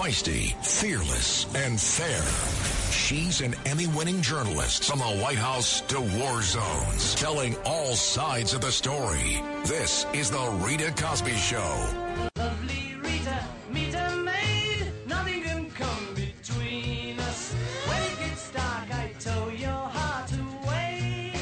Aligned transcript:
feisty, 0.00 0.54
fearless, 0.64 1.44
and 1.54 1.78
fair. 1.78 2.22
She's 2.90 3.42
an 3.42 3.54
Emmy 3.66 3.86
winning 3.88 4.22
journalist 4.22 4.84
from 4.84 5.00
the 5.00 5.22
White 5.22 5.36
House 5.36 5.82
to 5.82 6.00
war 6.00 6.40
zones, 6.40 7.14
telling 7.16 7.54
all 7.66 7.94
sides 7.94 8.54
of 8.54 8.62
the 8.62 8.72
story. 8.72 9.42
This 9.66 10.06
is 10.14 10.30
The 10.30 10.58
Rita 10.64 10.94
Cosby 10.96 11.32
Show. 11.32 11.86
Lovely 12.36 12.94
Rita, 13.02 13.44
meet 13.70 13.92
a 13.92 14.16
maid. 14.16 14.86
Nothing 15.06 15.42
can 15.42 15.70
come 15.72 16.14
between 16.14 17.20
us. 17.20 17.52
When 17.86 18.02
it 18.02 18.18
gets 18.20 18.50
dark, 18.52 18.94
I 18.94 19.12
tow 19.20 19.50
your 19.50 19.68
heart 19.68 20.32
away. 20.32 21.34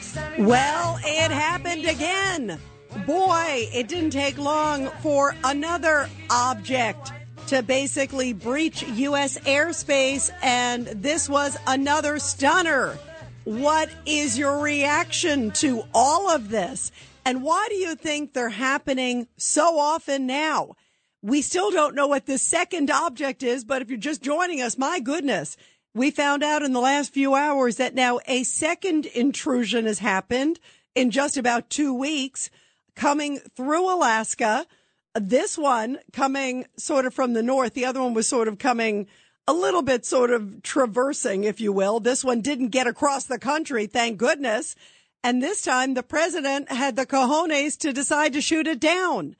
Standing 0.00 0.46
Well, 0.46 1.00
it 1.02 1.32
oh, 1.32 1.34
happened 1.34 1.84
again. 1.84 2.60
Boy, 3.08 3.70
it 3.72 3.88
didn't 3.88 4.10
take 4.10 4.36
long 4.36 4.88
for 5.00 5.34
another 5.42 6.10
object 6.28 7.10
to 7.46 7.62
basically 7.62 8.34
breach 8.34 8.82
U.S. 8.82 9.38
airspace, 9.38 10.30
and 10.42 10.84
this 10.88 11.26
was 11.26 11.56
another 11.66 12.18
stunner. 12.18 12.98
What 13.44 13.88
is 14.04 14.36
your 14.36 14.58
reaction 14.58 15.52
to 15.52 15.84
all 15.94 16.28
of 16.28 16.50
this? 16.50 16.92
And 17.24 17.42
why 17.42 17.68
do 17.70 17.76
you 17.76 17.94
think 17.94 18.34
they're 18.34 18.50
happening 18.50 19.26
so 19.38 19.78
often 19.78 20.26
now? 20.26 20.76
We 21.22 21.40
still 21.40 21.70
don't 21.70 21.94
know 21.94 22.08
what 22.08 22.26
the 22.26 22.36
second 22.36 22.90
object 22.90 23.42
is, 23.42 23.64
but 23.64 23.80
if 23.80 23.88
you're 23.88 23.98
just 23.98 24.20
joining 24.20 24.60
us, 24.60 24.76
my 24.76 25.00
goodness, 25.00 25.56
we 25.94 26.10
found 26.10 26.42
out 26.42 26.60
in 26.60 26.74
the 26.74 26.78
last 26.78 27.14
few 27.14 27.34
hours 27.34 27.76
that 27.76 27.94
now 27.94 28.20
a 28.26 28.42
second 28.42 29.06
intrusion 29.06 29.86
has 29.86 30.00
happened 30.00 30.60
in 30.94 31.10
just 31.10 31.38
about 31.38 31.70
two 31.70 31.94
weeks 31.94 32.50
coming 32.98 33.38
through 33.56 33.94
Alaska. 33.94 34.66
This 35.14 35.56
one 35.56 35.98
coming 36.12 36.66
sort 36.76 37.06
of 37.06 37.14
from 37.14 37.32
the 37.32 37.42
north. 37.42 37.74
The 37.74 37.86
other 37.86 38.02
one 38.02 38.12
was 38.12 38.28
sort 38.28 38.48
of 38.48 38.58
coming 38.58 39.06
a 39.46 39.52
little 39.52 39.82
bit 39.82 40.04
sort 40.04 40.30
of 40.30 40.62
traversing, 40.62 41.44
if 41.44 41.60
you 41.60 41.72
will. 41.72 42.00
This 42.00 42.22
one 42.22 42.42
didn't 42.42 42.68
get 42.68 42.86
across 42.86 43.24
the 43.24 43.38
country, 43.38 43.86
thank 43.86 44.18
goodness. 44.18 44.74
And 45.24 45.42
this 45.42 45.62
time 45.62 45.94
the 45.94 46.02
president 46.02 46.70
had 46.70 46.96
the 46.96 47.06
cojones 47.06 47.78
to 47.78 47.92
decide 47.92 48.34
to 48.34 48.40
shoot 48.40 48.66
it 48.66 48.80
down. 48.80 49.36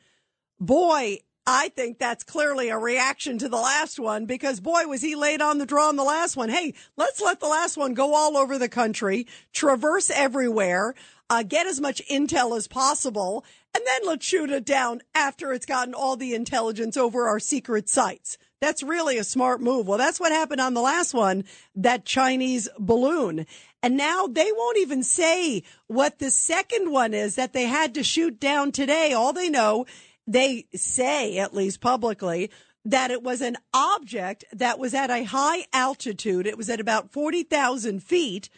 Boy, 0.58 1.18
I 1.46 1.68
think 1.70 1.98
that's 1.98 2.24
clearly 2.24 2.68
a 2.68 2.78
reaction 2.78 3.38
to 3.38 3.48
the 3.48 3.56
last 3.56 3.98
one 3.98 4.27
because 4.27 4.61
boy, 4.61 4.86
was 4.86 5.02
he 5.02 5.14
late 5.14 5.40
on 5.40 5.58
the 5.58 5.66
draw 5.66 5.88
on 5.88 5.96
the 5.96 6.05
last 6.05 6.36
one. 6.36 6.48
Hey, 6.48 6.74
let's 6.96 7.20
let 7.20 7.40
the 7.40 7.48
last 7.48 7.77
one 7.77 7.94
go 7.94 8.14
all 8.14 8.36
over 8.36 8.58
the 8.58 8.68
country, 8.68 9.27
traverse 9.52 10.11
everywhere, 10.11 10.94
uh, 11.30 11.42
get 11.42 11.66
as 11.66 11.80
much 11.80 12.02
intel 12.10 12.56
as 12.56 12.66
possible, 12.66 13.44
and 13.74 13.84
then 13.86 14.00
let's 14.06 14.24
shoot 14.24 14.50
it 14.50 14.64
down 14.64 15.00
after 15.14 15.52
it's 15.52 15.66
gotten 15.66 15.94
all 15.94 16.16
the 16.16 16.34
intelligence 16.34 16.96
over 16.96 17.28
our 17.28 17.38
secret 17.38 17.88
sites. 17.88 18.38
That's 18.60 18.82
really 18.82 19.18
a 19.18 19.24
smart 19.24 19.60
move. 19.60 19.86
Well, 19.86 19.98
that's 19.98 20.18
what 20.18 20.32
happened 20.32 20.60
on 20.60 20.74
the 20.74 20.80
last 20.80 21.14
one, 21.14 21.44
that 21.76 22.04
Chinese 22.04 22.68
balloon. 22.78 23.46
And 23.82 23.96
now 23.96 24.26
they 24.26 24.50
won't 24.52 24.78
even 24.78 25.02
say 25.04 25.62
what 25.86 26.18
the 26.18 26.30
second 26.30 26.90
one 26.90 27.14
is 27.14 27.36
that 27.36 27.52
they 27.52 27.64
had 27.64 27.94
to 27.94 28.02
shoot 28.02 28.40
down 28.40 28.72
today. 28.72 29.12
All 29.12 29.32
they 29.32 29.48
know, 29.48 29.86
they 30.26 30.66
say, 30.74 31.38
at 31.38 31.54
least 31.54 31.80
publicly, 31.80 32.50
that 32.84 33.10
it 33.10 33.22
was 33.22 33.40
an 33.40 33.56
object 33.72 34.44
that 34.52 34.78
was 34.78 34.94
at 34.94 35.10
a 35.10 35.24
high 35.24 35.66
altitude. 35.72 36.46
It 36.46 36.56
was 36.56 36.70
at 36.70 36.80
about 36.80 37.12
40,000 37.12 38.02
feet 38.02 38.48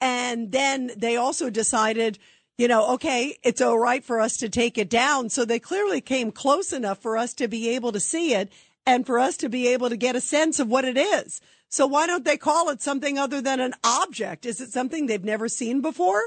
And 0.00 0.50
then 0.50 0.90
they 0.96 1.16
also 1.16 1.48
decided, 1.48 2.18
you 2.58 2.66
know, 2.66 2.94
okay, 2.94 3.36
it's 3.44 3.60
all 3.60 3.78
right 3.78 4.04
for 4.04 4.20
us 4.20 4.36
to 4.38 4.48
take 4.48 4.76
it 4.76 4.90
down. 4.90 5.28
So 5.28 5.44
they 5.44 5.60
clearly 5.60 6.00
came 6.00 6.32
close 6.32 6.72
enough 6.72 6.98
for 6.98 7.16
us 7.16 7.34
to 7.34 7.46
be 7.46 7.68
able 7.70 7.92
to 7.92 8.00
see 8.00 8.34
it 8.34 8.52
and 8.84 9.06
for 9.06 9.20
us 9.20 9.36
to 9.38 9.48
be 9.48 9.68
able 9.68 9.88
to 9.88 9.96
get 9.96 10.16
a 10.16 10.20
sense 10.20 10.58
of 10.58 10.68
what 10.68 10.84
it 10.84 10.98
is. 10.98 11.40
So 11.72 11.86
why 11.86 12.06
don't 12.06 12.26
they 12.26 12.36
call 12.36 12.68
it 12.68 12.82
something 12.82 13.18
other 13.18 13.40
than 13.40 13.58
an 13.58 13.72
object? 13.82 14.44
Is 14.44 14.60
it 14.60 14.70
something 14.70 15.06
they've 15.06 15.24
never 15.24 15.48
seen 15.48 15.80
before? 15.80 16.24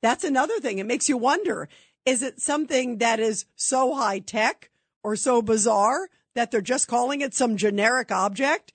That's 0.00 0.24
another 0.24 0.58
thing. 0.58 0.78
It 0.78 0.86
makes 0.86 1.06
you 1.06 1.18
wonder. 1.18 1.68
Is 2.06 2.22
it 2.22 2.40
something 2.40 2.96
that 2.96 3.20
is 3.20 3.44
so 3.56 3.94
high 3.94 4.20
tech 4.20 4.70
or 5.04 5.14
so 5.14 5.42
bizarre 5.42 6.08
that 6.34 6.50
they're 6.50 6.62
just 6.62 6.88
calling 6.88 7.20
it 7.20 7.34
some 7.34 7.58
generic 7.58 8.10
object? 8.10 8.72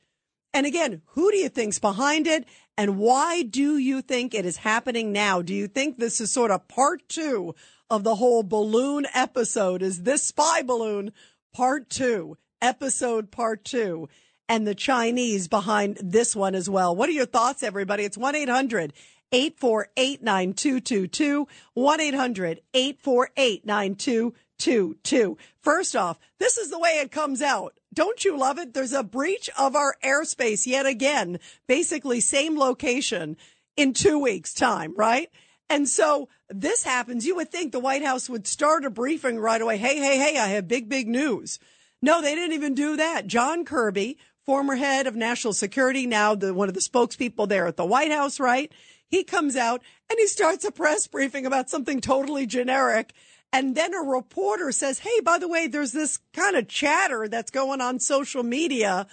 And 0.54 0.68
again, 0.68 1.02
who 1.08 1.32
do 1.32 1.38
you 1.38 1.50
think's 1.50 1.80
behind 1.80 2.28
it? 2.28 2.46
And 2.78 3.00
why 3.00 3.42
do 3.42 3.78
you 3.78 4.04
think 4.04 4.36
it 4.36 4.46
is 4.46 4.58
happening 4.58 5.12
now? 5.12 5.42
Do 5.42 5.56
you 5.56 5.68
think 5.68 5.98
this 5.98 6.22
is 6.22 6.32
sort 6.32 6.52
of 6.52 6.68
part 6.68 7.10
two 7.10 7.56
of 7.90 8.04
the 8.04 8.16
whole 8.16 8.44
balloon 8.44 9.08
episode? 9.16 9.82
Is 9.82 10.04
this 10.04 10.22
spy 10.22 10.62
balloon 10.62 11.14
part 11.52 11.90
two, 11.90 12.38
episode 12.62 13.32
part 13.32 13.66
two? 13.66 14.08
And 14.52 14.68
the 14.68 14.76
Chinese 14.76 15.48
behind 15.48 15.98
this 16.04 16.36
one 16.36 16.56
as 16.56 16.70
well. 16.70 16.94
What 16.94 17.08
are 17.08 17.14
your 17.14 17.26
thoughts, 17.26 17.64
everybody? 17.64 18.04
It's 18.04 18.18
1 18.18 18.36
800 18.36 18.92
848 19.32 20.22
9222. 20.22 21.48
1 21.74 22.02
800 22.02 22.62
848 22.74 23.66
9222. 23.66 25.38
First 25.62 25.96
off, 25.96 26.20
this 26.38 26.58
is 26.58 26.70
the 26.70 26.80
way 26.80 27.00
it 27.00 27.14
comes 27.14 27.42
out. 27.42 27.80
Don't 27.94 28.26
you 28.26 28.38
love 28.38 28.60
it? 28.60 28.74
There's 28.74 28.92
a 28.92 29.04
breach 29.04 29.50
of 29.58 29.78
our 29.78 29.96
airspace 30.04 30.68
yet 30.68 30.86
again, 30.86 31.40
basically 31.66 32.20
same 32.20 32.60
location 32.60 33.38
in 33.78 33.94
two 33.94 34.20
weeks 34.20 34.54
time, 34.54 34.94
right? 34.98 35.30
And 35.70 35.88
so 35.88 36.28
this 36.50 36.84
happens. 36.84 37.26
You 37.26 37.38
would 37.38 37.54
think 37.54 37.72
the 37.72 37.80
White 37.80 38.04
House 38.04 38.30
would 38.30 38.46
start 38.46 38.84
a 38.84 38.90
briefing 38.90 39.40
right 39.40 39.62
away. 39.62 39.78
Hey, 39.78 39.96
hey, 39.96 40.18
hey, 40.18 40.38
I 40.38 40.48
have 40.48 40.68
big, 40.68 40.90
big 40.90 41.08
news. 41.08 41.58
No, 42.02 42.22
they 42.22 42.34
didn't 42.34 42.56
even 42.56 42.74
do 42.74 42.98
that. 42.98 43.28
John 43.28 43.64
Kirby, 43.64 44.18
former 44.52 44.76
head 44.76 45.08
of 45.08 45.16
national 45.16 45.54
security, 45.54 46.06
now 46.06 46.36
the, 46.36 46.54
one 46.54 46.68
of 46.68 46.74
the 46.74 46.82
spokespeople 46.82 47.48
there 47.48 47.68
at 47.68 47.78
the 47.78 47.86
White 47.86 48.12
House, 48.12 48.38
right? 48.38 48.70
He 49.08 49.24
comes 49.24 49.56
out 49.56 49.82
and 50.10 50.20
he 50.20 50.28
starts 50.28 50.66
a 50.66 50.74
press 50.74 51.08
briefing 51.08 51.46
about 51.46 51.70
something 51.70 52.02
totally 52.02 52.46
generic. 52.46 53.14
And 53.54 53.76
then 53.76 53.94
a 53.94 54.02
reporter 54.02 54.74
says, 54.74 55.00
Hey, 55.00 55.22
by 55.22 55.38
the 55.38 55.48
way, 55.48 55.68
there's 55.68 55.94
this 55.94 56.20
kind 56.34 56.58
of 56.58 56.68
chatter 56.68 57.30
that's 57.30 57.50
going 57.50 57.80
on 57.80 58.02
social 58.02 58.44
media 58.44 59.08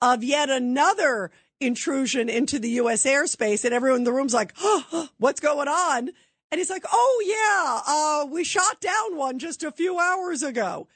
of 0.00 0.22
yet 0.22 0.48
another 0.48 1.32
intrusion 1.58 2.28
into 2.28 2.60
the 2.60 2.70
U.S. 2.70 3.04
airspace. 3.04 3.64
And 3.64 3.74
everyone 3.74 4.02
in 4.02 4.04
the 4.04 4.12
room's 4.12 4.32
like, 4.32 4.54
oh, 4.60 5.08
what's 5.18 5.40
going 5.40 5.66
on? 5.66 6.10
And 6.52 6.58
he's 6.60 6.70
like, 6.70 6.84
oh, 6.92 7.22
yeah, 7.26 7.80
uh, 7.92 8.32
we 8.32 8.44
shot 8.44 8.80
down 8.80 9.16
one 9.16 9.40
just 9.40 9.64
a 9.64 9.72
few 9.72 9.98
hours 9.98 10.44
ago. 10.44 10.86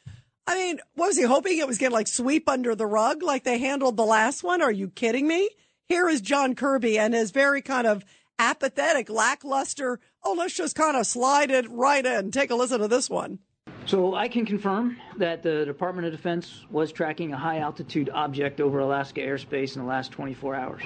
I 0.48 0.54
mean, 0.54 0.80
what 0.94 1.08
was 1.08 1.18
he 1.18 1.24
hoping 1.24 1.58
it 1.58 1.66
was 1.66 1.76
going 1.76 1.90
to 1.90 1.94
like 1.94 2.08
sweep 2.08 2.48
under 2.48 2.74
the 2.74 2.86
rug 2.86 3.22
like 3.22 3.44
they 3.44 3.58
handled 3.58 3.98
the 3.98 4.06
last 4.06 4.42
one? 4.42 4.62
Are 4.62 4.72
you 4.72 4.88
kidding 4.88 5.28
me? 5.28 5.50
Here 5.90 6.08
is 6.08 6.22
John 6.22 6.54
Kirby 6.54 6.98
and 6.98 7.12
his 7.12 7.32
very 7.32 7.60
kind 7.60 7.86
of 7.86 8.02
apathetic, 8.38 9.10
lackluster, 9.10 10.00
oh, 10.24 10.34
let's 10.38 10.54
just 10.54 10.74
kind 10.74 10.96
of 10.96 11.06
slide 11.06 11.50
it 11.50 11.68
right 11.68 12.04
in. 12.04 12.30
Take 12.30 12.50
a 12.50 12.54
listen 12.54 12.80
to 12.80 12.88
this 12.88 13.10
one. 13.10 13.40
So 13.84 14.14
I 14.14 14.26
can 14.26 14.46
confirm 14.46 14.96
that 15.18 15.42
the 15.42 15.66
Department 15.66 16.06
of 16.06 16.12
Defense 16.12 16.64
was 16.70 16.92
tracking 16.92 17.34
a 17.34 17.36
high 17.36 17.58
altitude 17.58 18.08
object 18.08 18.58
over 18.58 18.78
Alaska 18.78 19.20
airspace 19.20 19.76
in 19.76 19.82
the 19.82 19.88
last 19.88 20.12
24 20.12 20.54
hours. 20.54 20.82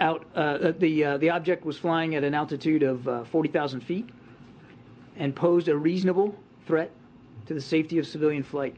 Out, 0.00 0.26
uh, 0.34 0.72
the 0.76 1.04
uh, 1.04 1.16
the 1.18 1.30
object 1.30 1.64
was 1.64 1.78
flying 1.78 2.16
at 2.16 2.24
an 2.24 2.34
altitude 2.34 2.82
of 2.82 3.06
uh, 3.06 3.22
40,000 3.24 3.82
feet 3.82 4.08
and 5.16 5.36
posed 5.36 5.68
a 5.68 5.76
reasonable 5.76 6.34
threat 6.66 6.90
to 7.50 7.54
the 7.54 7.60
safety 7.60 7.98
of 7.98 8.06
civilian 8.06 8.44
flight. 8.44 8.76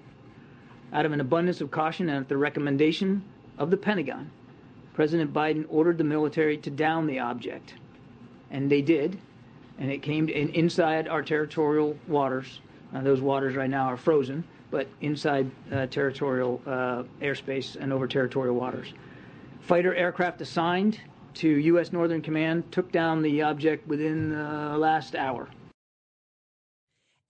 Out 0.95 1.05
of 1.05 1.13
an 1.13 1.21
abundance 1.21 1.61
of 1.61 1.71
caution 1.71 2.09
and 2.09 2.23
at 2.23 2.29
the 2.31 2.39
recommendation 2.39 3.23
of 3.59 3.71
the 3.71 3.77
Pentagon, 3.77 4.31
President 4.95 5.31
Biden 5.31 5.67
ordered 5.69 5.99
the 5.99 6.05
military 6.05 6.57
to 6.57 6.71
down 6.71 7.07
the 7.07 7.19
object, 7.19 7.75
and 8.51 8.73
they 8.73 8.81
did, 8.81 9.19
and 9.79 9.91
it 9.91 10.03
came 10.03 10.27
in, 10.31 10.49
inside 10.55 11.07
our 11.07 11.21
territorial 11.21 11.99
waters 12.09 12.63
uh, 12.95 13.03
those 13.03 13.21
waters 13.21 13.57
right 13.57 13.69
now 13.69 13.85
are 13.85 13.97
frozen, 13.99 14.43
but 14.71 14.89
inside 15.03 15.51
uh, 15.71 15.85
territorial 15.87 16.59
uh, 16.67 17.03
airspace 17.21 17.77
and 17.77 17.93
over 17.93 18.07
territorial 18.07 18.55
waters. 18.55 18.95
Fighter 19.61 19.95
aircraft 19.95 20.41
assigned 20.41 20.99
to 21.35 21.49
U.S. 21.49 21.93
Northern 21.93 22.23
Command 22.23 22.73
took 22.73 22.91
down 22.91 23.21
the 23.21 23.43
object 23.43 23.87
within 23.87 24.31
the 24.31 24.79
last 24.79 25.15
hour. 25.15 25.49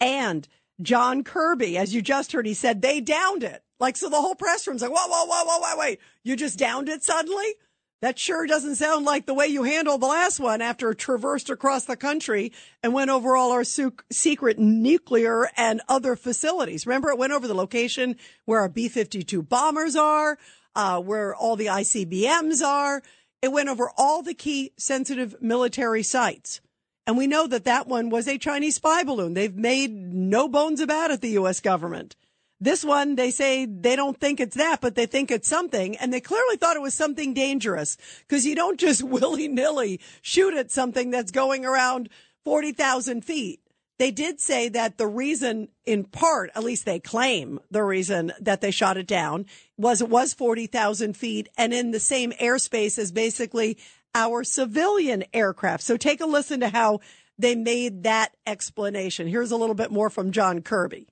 And 0.01 0.49
John 0.81 1.23
Kirby, 1.23 1.77
as 1.77 1.95
you 1.95 2.03
just 2.03 2.33
heard, 2.33 2.47
he 2.47 2.55
said 2.55 2.81
they 2.81 3.01
downed 3.01 3.45
it. 3.45 3.63
Like, 3.79 3.97
so 3.97 4.09
the 4.09 4.21
whole 4.21 4.35
press 4.35 4.67
room's 4.67 4.83
like, 4.83 4.93
whoa, 4.93 5.09
whoa, 5.09 5.27
whoa, 5.27 5.45
whoa, 5.45 5.61
wait, 5.61 5.79
wait. 5.79 6.01
You 6.25 6.37
just 6.37 6.59
downed 6.59 6.89
it 6.89 7.03
suddenly? 7.03 7.55
That 8.01 8.19
sure 8.19 8.49
doesn't 8.49 8.75
sound 8.75 9.05
like 9.05 9.27
the 9.27 9.35
way 9.35 9.47
you 9.47 9.63
handled 9.63 10.01
the 10.01 10.07
last 10.07 10.41
one 10.41 10.61
after 10.61 10.91
it 10.91 10.99
traversed 10.99 11.51
across 11.51 11.85
the 11.85 11.97
country 11.97 12.53
and 12.83 12.93
went 12.93 13.11
over 13.11 13.37
all 13.37 13.53
our 13.53 13.63
su- 13.63 13.95
secret 14.11 14.59
nuclear 14.59 15.49
and 15.57 15.81
other 15.89 16.17
facilities. 16.17 16.85
Remember, 16.85 17.11
it 17.11 17.19
went 17.19 17.33
over 17.33 17.47
the 17.47 17.55
location 17.55 18.17
where 18.45 18.59
our 18.61 18.69
B 18.69 18.89
52 18.89 19.41
bombers 19.43 19.95
are, 19.95 20.37
uh, 20.75 21.01
where 21.01 21.33
all 21.33 21.55
the 21.55 21.67
ICBMs 21.67 22.61
are. 22.61 23.03
It 23.41 23.53
went 23.53 23.69
over 23.69 23.91
all 23.97 24.23
the 24.23 24.35
key 24.35 24.73
sensitive 24.77 25.37
military 25.41 26.03
sites. 26.03 26.61
And 27.07 27.17
we 27.17 27.27
know 27.27 27.47
that 27.47 27.65
that 27.65 27.89
one 27.89 28.11
was 28.11 28.29
a 28.29 28.39
Chinese 28.39 28.77
spy 28.77 29.03
balloon. 29.03 29.35
They've 29.35 29.55
made 29.55 29.93
no 29.93 30.49
bones 30.49 30.81
about 30.81 31.11
it, 31.11 31.21
the 31.21 31.31
U.S. 31.31 31.61
government. 31.61 32.15
This 32.61 32.85
one, 32.85 33.17
they 33.17 33.33
say 33.33 33.67
they 33.67 33.97
don't 33.97 34.21
think 34.21 34.39
it's 34.39 34.57
that, 34.57 34.81
but 34.81 34.95
they 34.95 35.07
think 35.07 35.33
it's 35.33 35.49
something. 35.49 35.97
And 35.97 36.13
they 36.13 36.21
clearly 36.21 36.57
thought 36.57 36.77
it 36.77 36.83
was 36.83 36.95
something 36.95 37.35
dangerous 37.35 37.97
because 38.21 38.47
you 38.47 38.55
don't 38.55 38.79
just 38.79 39.03
willy 39.03 39.49
nilly 39.49 40.01
shoot 40.21 40.55
at 40.55 40.71
something 40.71 41.11
that's 41.11 41.33
going 41.33 41.65
around 41.65 42.09
40,000 42.45 43.25
feet. 43.25 43.61
They 43.99 44.13
did 44.13 44.41
say 44.41 44.69
that 44.71 44.97
the 44.97 45.07
reason, 45.07 45.69
in 45.85 46.05
part, 46.05 46.51
at 46.55 46.65
least 46.65 46.85
they 46.85 46.99
claim 47.01 47.61
the 47.71 47.83
reason 47.83 48.33
that 48.41 48.61
they 48.61 48.71
shot 48.71 48.97
it 48.97 49.07
down 49.07 49.47
was 49.77 50.01
it 50.01 50.09
was 50.09 50.33
40,000 50.33 51.17
feet 51.17 51.49
and 51.59 51.75
in 51.75 51.91
the 51.91 52.01
same 52.01 52.33
airspace 52.33 52.99
as 52.99 53.11
basically 53.11 53.77
our 54.15 54.45
civilian 54.45 55.25
aircraft. 55.33 55.83
So 55.83 55.97
take 55.97 56.21
a 56.21 56.27
listen 56.27 56.61
to 56.61 56.69
how 56.69 57.01
they 57.39 57.55
made 57.55 58.05
that 58.05 58.37
explanation. 58.47 59.27
Here's 59.27 59.51
a 59.51 59.57
little 59.57 59.75
bit 59.75 59.91
more 59.91 60.11
from 60.11 60.33
John 60.33 60.63
Kirby 60.63 61.09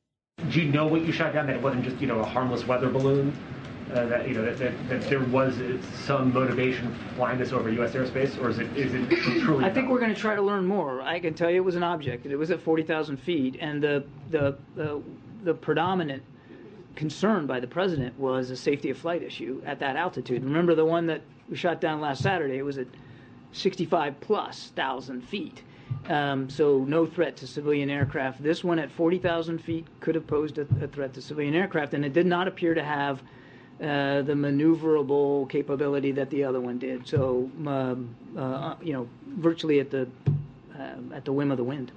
do 0.49 0.61
you 0.61 0.73
know 0.73 0.87
what 0.87 1.03
you 1.03 1.13
shot 1.13 1.33
down? 1.33 1.47
That 1.47 1.57
it 1.57 1.63
wasn't 1.63 1.85
just 1.85 2.01
you 2.01 2.07
know 2.07 2.21
a 2.21 2.25
harmless 2.25 2.67
weather 2.67 2.89
balloon. 2.89 3.37
Uh, 3.93 4.07
that 4.07 4.29
you 4.29 4.35
know 4.35 4.45
that, 4.45 4.57
that, 4.57 4.89
that, 4.89 5.03
there 5.11 5.19
was 5.19 5.59
some 6.05 6.33
motivation 6.33 6.95
flying 7.17 7.39
this 7.39 7.53
over 7.53 7.69
U.S. 7.71 7.93
airspace, 7.93 8.41
or 8.41 8.49
is 8.49 8.59
it 8.59 8.69
is 8.77 8.95
it 8.95 9.09
truly? 9.41 9.65
I 9.67 9.71
think 9.71 9.89
we're 9.89 9.99
going 9.99 10.15
to 10.15 10.21
try 10.21 10.37
to 10.37 10.43
learn 10.43 10.65
more. 10.65 11.03
I 11.03 11.19
can 11.19 11.35
tell 11.35 11.51
you 11.51 11.57
it 11.57 11.65
was 11.65 11.75
an 11.75 11.83
object. 11.83 12.25
It 12.25 12.37
was 12.37 12.51
at 12.51 12.61
forty 12.61 12.85
thousand 12.85 13.19
feet, 13.19 13.57
and 13.61 13.83
the 13.83 14.05
the 14.31 14.57
the, 14.77 15.03
the 15.43 15.55
predominant 15.55 16.23
concern 16.97 17.47
by 17.47 17.61
the 17.61 17.67
president 17.67 18.19
was 18.19 18.51
a 18.51 18.57
safety 18.57 18.91
of 18.91 18.99
flight 18.99 19.23
issue 19.23 19.63
at 19.65 19.79
that 19.81 19.97
altitude. 19.97 20.45
Remember 20.45 20.75
the 20.75 20.85
one 20.85 21.07
that 21.07 21.23
we 21.49 21.57
shot 21.57 21.81
down 21.81 22.01
last 22.01 22.23
Saturday? 22.23 22.59
It 22.59 22.65
was 22.65 22.79
at 22.79 22.87
sixty-five 23.53 24.21
plus 24.21 24.73
thousand 24.77 25.23
feet. 25.23 25.63
Um, 26.09 26.49
so 26.49 26.85
no 26.85 27.07
threat 27.07 27.37
to 27.39 27.47
civilian 27.47 27.91
aircraft. 27.91 28.43
This 28.43 28.65
one 28.65 28.79
at 28.79 28.91
40,000 28.91 29.59
feet 29.59 29.87
could 30.01 30.15
have 30.15 30.27
posed 30.27 30.59
a, 30.59 30.67
a, 30.83 30.89
threat 30.89 31.13
to 31.15 31.23
civilian 31.23 31.55
aircraft, 31.55 31.95
and 31.95 32.05
it 32.05 32.13
did 32.13 32.27
not 32.27 32.49
appear 32.49 32.75
to 32.75 32.83
have 32.83 33.21
uh, 33.81 34.23
the 34.23 34.33
maneuverable 34.35 35.49
capability 35.49 36.13
that 36.13 36.31
the 36.31 36.45
other 36.45 36.61
one 36.61 36.79
did. 36.79 37.07
So, 37.07 37.51
um, 37.67 38.15
uh, 38.37 38.77
you 38.83 38.93
know, 38.93 39.09
virtually 39.27 39.81
at 39.81 39.91
the 39.91 40.09
uh, 40.79 41.15
at 41.15 41.25
the 41.25 41.33
whim 41.33 41.51
of 41.51 41.57
the 41.57 41.65
wind. 41.65 41.93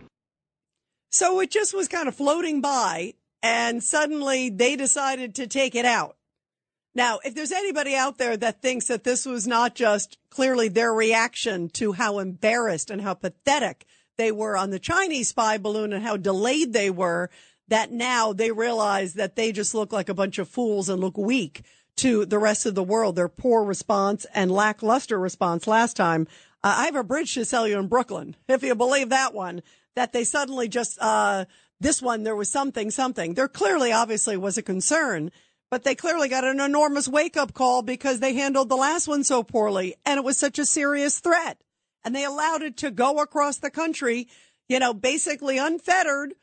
So 1.10 1.40
it 1.40 1.52
just 1.52 1.74
was 1.74 1.88
kind 1.88 2.08
of 2.08 2.16
floating 2.16 2.60
by, 2.60 3.14
and 3.44 3.84
suddenly 3.84 4.50
they 4.50 4.78
decided 4.78 5.36
to 5.36 5.46
take 5.46 5.76
it 5.76 5.86
out. 5.86 6.16
Now, 6.96 7.20
if 7.24 7.36
there's 7.36 7.52
anybody 7.52 7.96
out 7.96 8.18
there 8.18 8.38
that 8.38 8.62
thinks 8.62 8.88
that 8.88 9.04
this 9.04 9.26
was 9.26 9.46
not 9.46 9.76
just 9.76 10.18
clearly 10.30 10.70
their 10.70 10.94
reaction 10.94 11.70
to 11.72 11.92
how 11.92 12.20
embarrassed 12.20 12.90
and 12.90 13.02
how 13.02 13.16
pathetic 13.16 13.86
they 14.18 14.32
were 14.32 14.56
on 14.56 14.70
the 14.70 14.80
Chinese 14.80 15.30
spy 15.30 15.58
balloon 15.58 15.92
and 15.92 16.04
how 16.04 16.18
delayed 16.18 16.72
they 16.72 16.90
were, 16.90 17.30
that 17.68 17.92
now 17.92 18.32
they 18.32 18.52
realize 18.52 19.16
that 19.16 19.36
they 19.36 19.52
just 19.52 19.74
look 19.74 19.92
like 19.92 20.08
a 20.08 20.14
bunch 20.14 20.38
of 20.38 20.48
fools 20.48 20.88
and 20.88 21.02
look 21.02 21.18
weak 21.18 21.64
to 21.98 22.26
the 22.26 22.40
rest 22.40 22.66
of 22.66 22.76
the 22.76 22.84
world. 22.84 23.16
Their 23.16 23.28
poor 23.28 23.64
response 23.64 24.26
and 24.34 24.52
lackluster 24.52 25.20
response 25.20 25.68
last 25.68 25.98
time. 25.98 26.28
Uh, 26.64 26.76
I 26.78 26.86
have 26.86 26.96
a 26.96 27.04
bridge 27.04 27.34
to 27.34 27.44
sell 27.44 27.68
you 27.68 27.80
in 27.80 27.88
Brooklyn, 27.88 28.36
if 28.48 28.64
you 28.64 28.76
believe 28.76 29.10
that 29.10 29.34
one, 29.34 29.64
that 29.96 30.14
they 30.14 30.24
suddenly 30.24 30.68
just, 30.68 30.98
uh, 31.02 31.46
this 31.80 32.02
one, 32.02 32.24
there 32.24 32.36
was 32.36 32.52
something, 32.52 32.92
something. 32.92 33.34
There 33.34 33.48
clearly, 33.48 33.92
obviously 33.92 34.38
was 34.38 34.58
a 34.58 34.64
concern 34.64 35.32
but 35.74 35.84
they 35.84 35.96
clearly 35.96 36.30
got 36.30 36.44
an 36.44 36.60
enormous 36.60 37.08
wake 37.08 37.36
up 37.36 37.56
call 37.56 37.82
because 37.82 38.20
they 38.20 38.36
handled 38.36 38.70
the 38.70 38.76
last 38.76 39.08
one 39.08 39.24
so 39.24 39.42
poorly 39.42 39.96
and 40.06 40.20
it 40.20 40.24
was 40.24 40.38
such 40.38 40.60
a 40.60 40.68
serious 40.68 41.18
threat. 41.18 41.58
And 42.06 42.16
they 42.16 42.24
allowed 42.24 42.62
it 42.62 42.78
to 42.78 42.92
go 42.92 43.18
across 43.18 43.58
the 43.58 43.72
country, 43.72 44.28
you 44.70 44.78
know, 44.78 44.94
basically 44.94 45.58
unfettered 45.58 46.36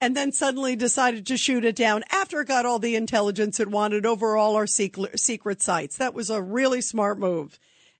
and 0.00 0.16
then 0.16 0.32
suddenly 0.32 0.74
decided 0.74 1.26
to 1.26 1.36
shoot 1.36 1.66
it 1.66 1.76
down 1.76 2.02
after 2.10 2.40
it 2.40 2.48
got 2.48 2.64
all 2.64 2.78
the 2.78 2.96
intelligence 2.96 3.60
it 3.60 3.68
wanted 3.68 4.06
over 4.06 4.38
all 4.38 4.56
our 4.56 4.66
secret, 4.66 5.20
secret 5.20 5.60
sites. 5.60 5.98
That 5.98 6.14
was 6.14 6.30
a 6.30 6.40
really 6.40 6.80
smart 6.80 7.18
move. 7.18 7.58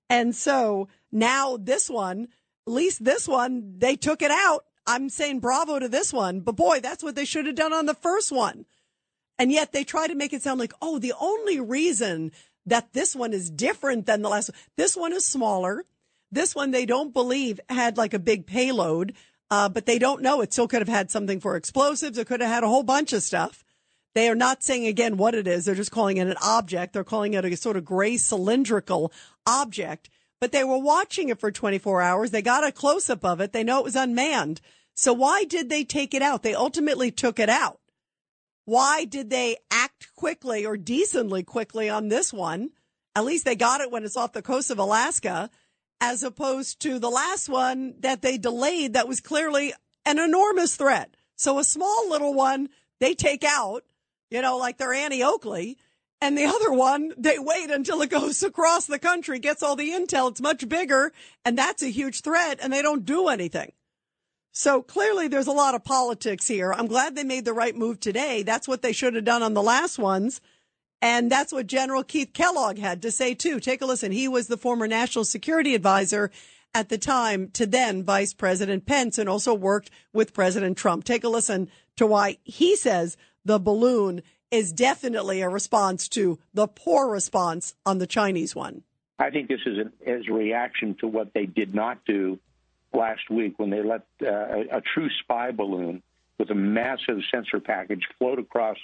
And 0.08 0.34
so 0.34 0.88
now 1.12 1.58
this 1.58 1.90
one, 1.90 2.28
at 2.66 2.72
least 2.72 3.04
this 3.04 3.28
one, 3.28 3.74
they 3.76 3.94
took 3.94 4.22
it 4.22 4.30
out. 4.30 4.64
I'm 4.88 5.10
saying 5.10 5.40
bravo 5.40 5.78
to 5.78 5.88
this 5.88 6.14
one, 6.14 6.40
but 6.40 6.56
boy, 6.56 6.80
that's 6.80 7.04
what 7.04 7.14
they 7.14 7.26
should 7.26 7.44
have 7.44 7.54
done 7.54 7.74
on 7.74 7.84
the 7.84 7.94
first 7.94 8.32
one. 8.32 8.64
And 9.38 9.52
yet 9.52 9.72
they 9.72 9.84
try 9.84 10.08
to 10.08 10.14
make 10.14 10.32
it 10.32 10.42
sound 10.42 10.58
like, 10.58 10.72
oh, 10.80 10.98
the 10.98 11.12
only 11.20 11.60
reason 11.60 12.32
that 12.64 12.94
this 12.94 13.14
one 13.14 13.34
is 13.34 13.50
different 13.50 14.06
than 14.06 14.22
the 14.22 14.30
last 14.30 14.50
one, 14.50 14.58
this 14.76 14.96
one 14.96 15.12
is 15.12 15.26
smaller. 15.26 15.84
This 16.32 16.54
one 16.54 16.70
they 16.70 16.86
don't 16.86 17.12
believe 17.12 17.60
had 17.68 17.98
like 17.98 18.14
a 18.14 18.18
big 18.18 18.46
payload, 18.46 19.14
uh, 19.50 19.68
but 19.68 19.84
they 19.84 19.98
don't 19.98 20.22
know. 20.22 20.40
It 20.40 20.54
still 20.54 20.66
could 20.66 20.80
have 20.80 20.88
had 20.88 21.10
something 21.10 21.38
for 21.38 21.54
explosives. 21.54 22.16
It 22.16 22.26
could 22.26 22.40
have 22.40 22.50
had 22.50 22.64
a 22.64 22.68
whole 22.68 22.82
bunch 22.82 23.12
of 23.12 23.22
stuff. 23.22 23.64
They 24.14 24.28
are 24.30 24.34
not 24.34 24.62
saying 24.62 24.86
again 24.86 25.18
what 25.18 25.34
it 25.34 25.46
is. 25.46 25.66
They're 25.66 25.74
just 25.74 25.92
calling 25.92 26.16
it 26.16 26.26
an 26.26 26.36
object. 26.42 26.94
They're 26.94 27.04
calling 27.04 27.34
it 27.34 27.44
a 27.44 27.56
sort 27.56 27.76
of 27.76 27.84
gray 27.84 28.16
cylindrical 28.16 29.12
object. 29.46 30.08
But 30.40 30.52
they 30.52 30.64
were 30.64 30.78
watching 30.78 31.28
it 31.28 31.40
for 31.40 31.50
24 31.50 32.00
hours. 32.00 32.30
They 32.30 32.42
got 32.42 32.66
a 32.66 32.72
close 32.72 33.10
up 33.10 33.24
of 33.24 33.40
it. 33.40 33.52
They 33.52 33.64
know 33.64 33.78
it 33.78 33.84
was 33.84 33.96
unmanned. 33.96 34.60
So 34.98 35.12
why 35.12 35.44
did 35.44 35.68
they 35.68 35.84
take 35.84 36.12
it 36.12 36.22
out? 36.22 36.42
They 36.42 36.56
ultimately 36.56 37.12
took 37.12 37.38
it 37.38 37.48
out. 37.48 37.78
Why 38.64 39.04
did 39.04 39.30
they 39.30 39.58
act 39.70 40.08
quickly 40.16 40.66
or 40.66 40.76
decently 40.76 41.44
quickly 41.44 41.88
on 41.88 42.08
this 42.08 42.32
one? 42.32 42.70
At 43.14 43.24
least 43.24 43.44
they 43.44 43.54
got 43.54 43.80
it 43.80 43.92
when 43.92 44.02
it's 44.02 44.16
off 44.16 44.32
the 44.32 44.42
coast 44.42 44.72
of 44.72 44.80
Alaska, 44.80 45.50
as 46.00 46.24
opposed 46.24 46.80
to 46.80 46.98
the 46.98 47.10
last 47.10 47.48
one 47.48 47.94
that 48.00 48.22
they 48.22 48.38
delayed 48.38 48.94
that 48.94 49.06
was 49.06 49.20
clearly 49.20 49.72
an 50.04 50.18
enormous 50.18 50.74
threat. 50.74 51.14
So 51.36 51.60
a 51.60 51.64
small 51.64 52.10
little 52.10 52.34
one 52.34 52.68
they 52.98 53.14
take 53.14 53.44
out, 53.44 53.84
you 54.32 54.42
know, 54.42 54.58
like 54.58 54.78
they're 54.78 54.92
Annie 54.92 55.22
Oakley. 55.22 55.78
And 56.20 56.36
the 56.36 56.46
other 56.56 56.72
one, 56.72 57.12
they 57.16 57.38
wait 57.38 57.70
until 57.70 58.02
it 58.02 58.10
goes 58.10 58.42
across 58.42 58.86
the 58.86 58.98
country, 58.98 59.38
gets 59.38 59.62
all 59.62 59.76
the 59.76 59.90
intel. 59.92 60.32
It's 60.32 60.40
much 60.40 60.68
bigger. 60.68 61.12
And 61.44 61.56
that's 61.56 61.84
a 61.84 61.88
huge 61.88 62.22
threat. 62.22 62.58
And 62.60 62.72
they 62.72 62.82
don't 62.82 63.04
do 63.04 63.28
anything. 63.28 63.70
So 64.58 64.82
clearly 64.82 65.28
there's 65.28 65.46
a 65.46 65.52
lot 65.52 65.76
of 65.76 65.84
politics 65.84 66.48
here. 66.48 66.72
I'm 66.72 66.88
glad 66.88 67.14
they 67.14 67.22
made 67.22 67.44
the 67.44 67.52
right 67.52 67.76
move 67.76 68.00
today. 68.00 68.42
That's 68.42 68.66
what 68.66 68.82
they 68.82 68.90
should 68.90 69.14
have 69.14 69.24
done 69.24 69.40
on 69.40 69.54
the 69.54 69.62
last 69.62 70.00
ones. 70.00 70.40
And 71.00 71.30
that's 71.30 71.52
what 71.52 71.68
General 71.68 72.02
Keith 72.02 72.32
Kellogg 72.32 72.76
had 72.76 73.00
to 73.02 73.12
say 73.12 73.34
too. 73.34 73.60
Take 73.60 73.82
a 73.82 73.86
listen. 73.86 74.10
He 74.10 74.26
was 74.26 74.48
the 74.48 74.56
former 74.56 74.88
national 74.88 75.26
security 75.26 75.76
advisor 75.76 76.32
at 76.74 76.88
the 76.88 76.98
time 76.98 77.50
to 77.50 77.66
then 77.66 78.02
Vice 78.02 78.34
President 78.34 78.84
Pence 78.84 79.16
and 79.16 79.28
also 79.28 79.54
worked 79.54 79.92
with 80.12 80.34
President 80.34 80.76
Trump. 80.76 81.04
Take 81.04 81.22
a 81.22 81.28
listen 81.28 81.70
to 81.94 82.04
why 82.04 82.38
he 82.42 82.74
says 82.74 83.16
the 83.44 83.60
balloon 83.60 84.24
is 84.50 84.72
definitely 84.72 85.40
a 85.40 85.48
response 85.48 86.08
to 86.08 86.40
the 86.52 86.66
poor 86.66 87.08
response 87.08 87.76
on 87.86 87.98
the 87.98 88.08
Chinese 88.08 88.56
one. 88.56 88.82
I 89.20 89.30
think 89.30 89.46
this 89.46 89.60
is, 89.64 89.78
an, 89.78 89.92
is 90.04 90.26
a 90.28 90.32
reaction 90.32 90.96
to 90.98 91.06
what 91.06 91.32
they 91.32 91.46
did 91.46 91.76
not 91.76 92.04
do 92.04 92.40
last 92.92 93.28
week 93.30 93.58
when 93.58 93.70
they 93.70 93.82
let 93.82 94.02
uh, 94.22 94.64
a, 94.70 94.80
true 94.80 95.08
spy 95.22 95.50
balloon 95.50 96.02
with 96.38 96.50
a 96.50 96.54
massive 96.54 97.18
sensor 97.30 97.60
package 97.60 98.06
float 98.18 98.38
across 98.38 98.76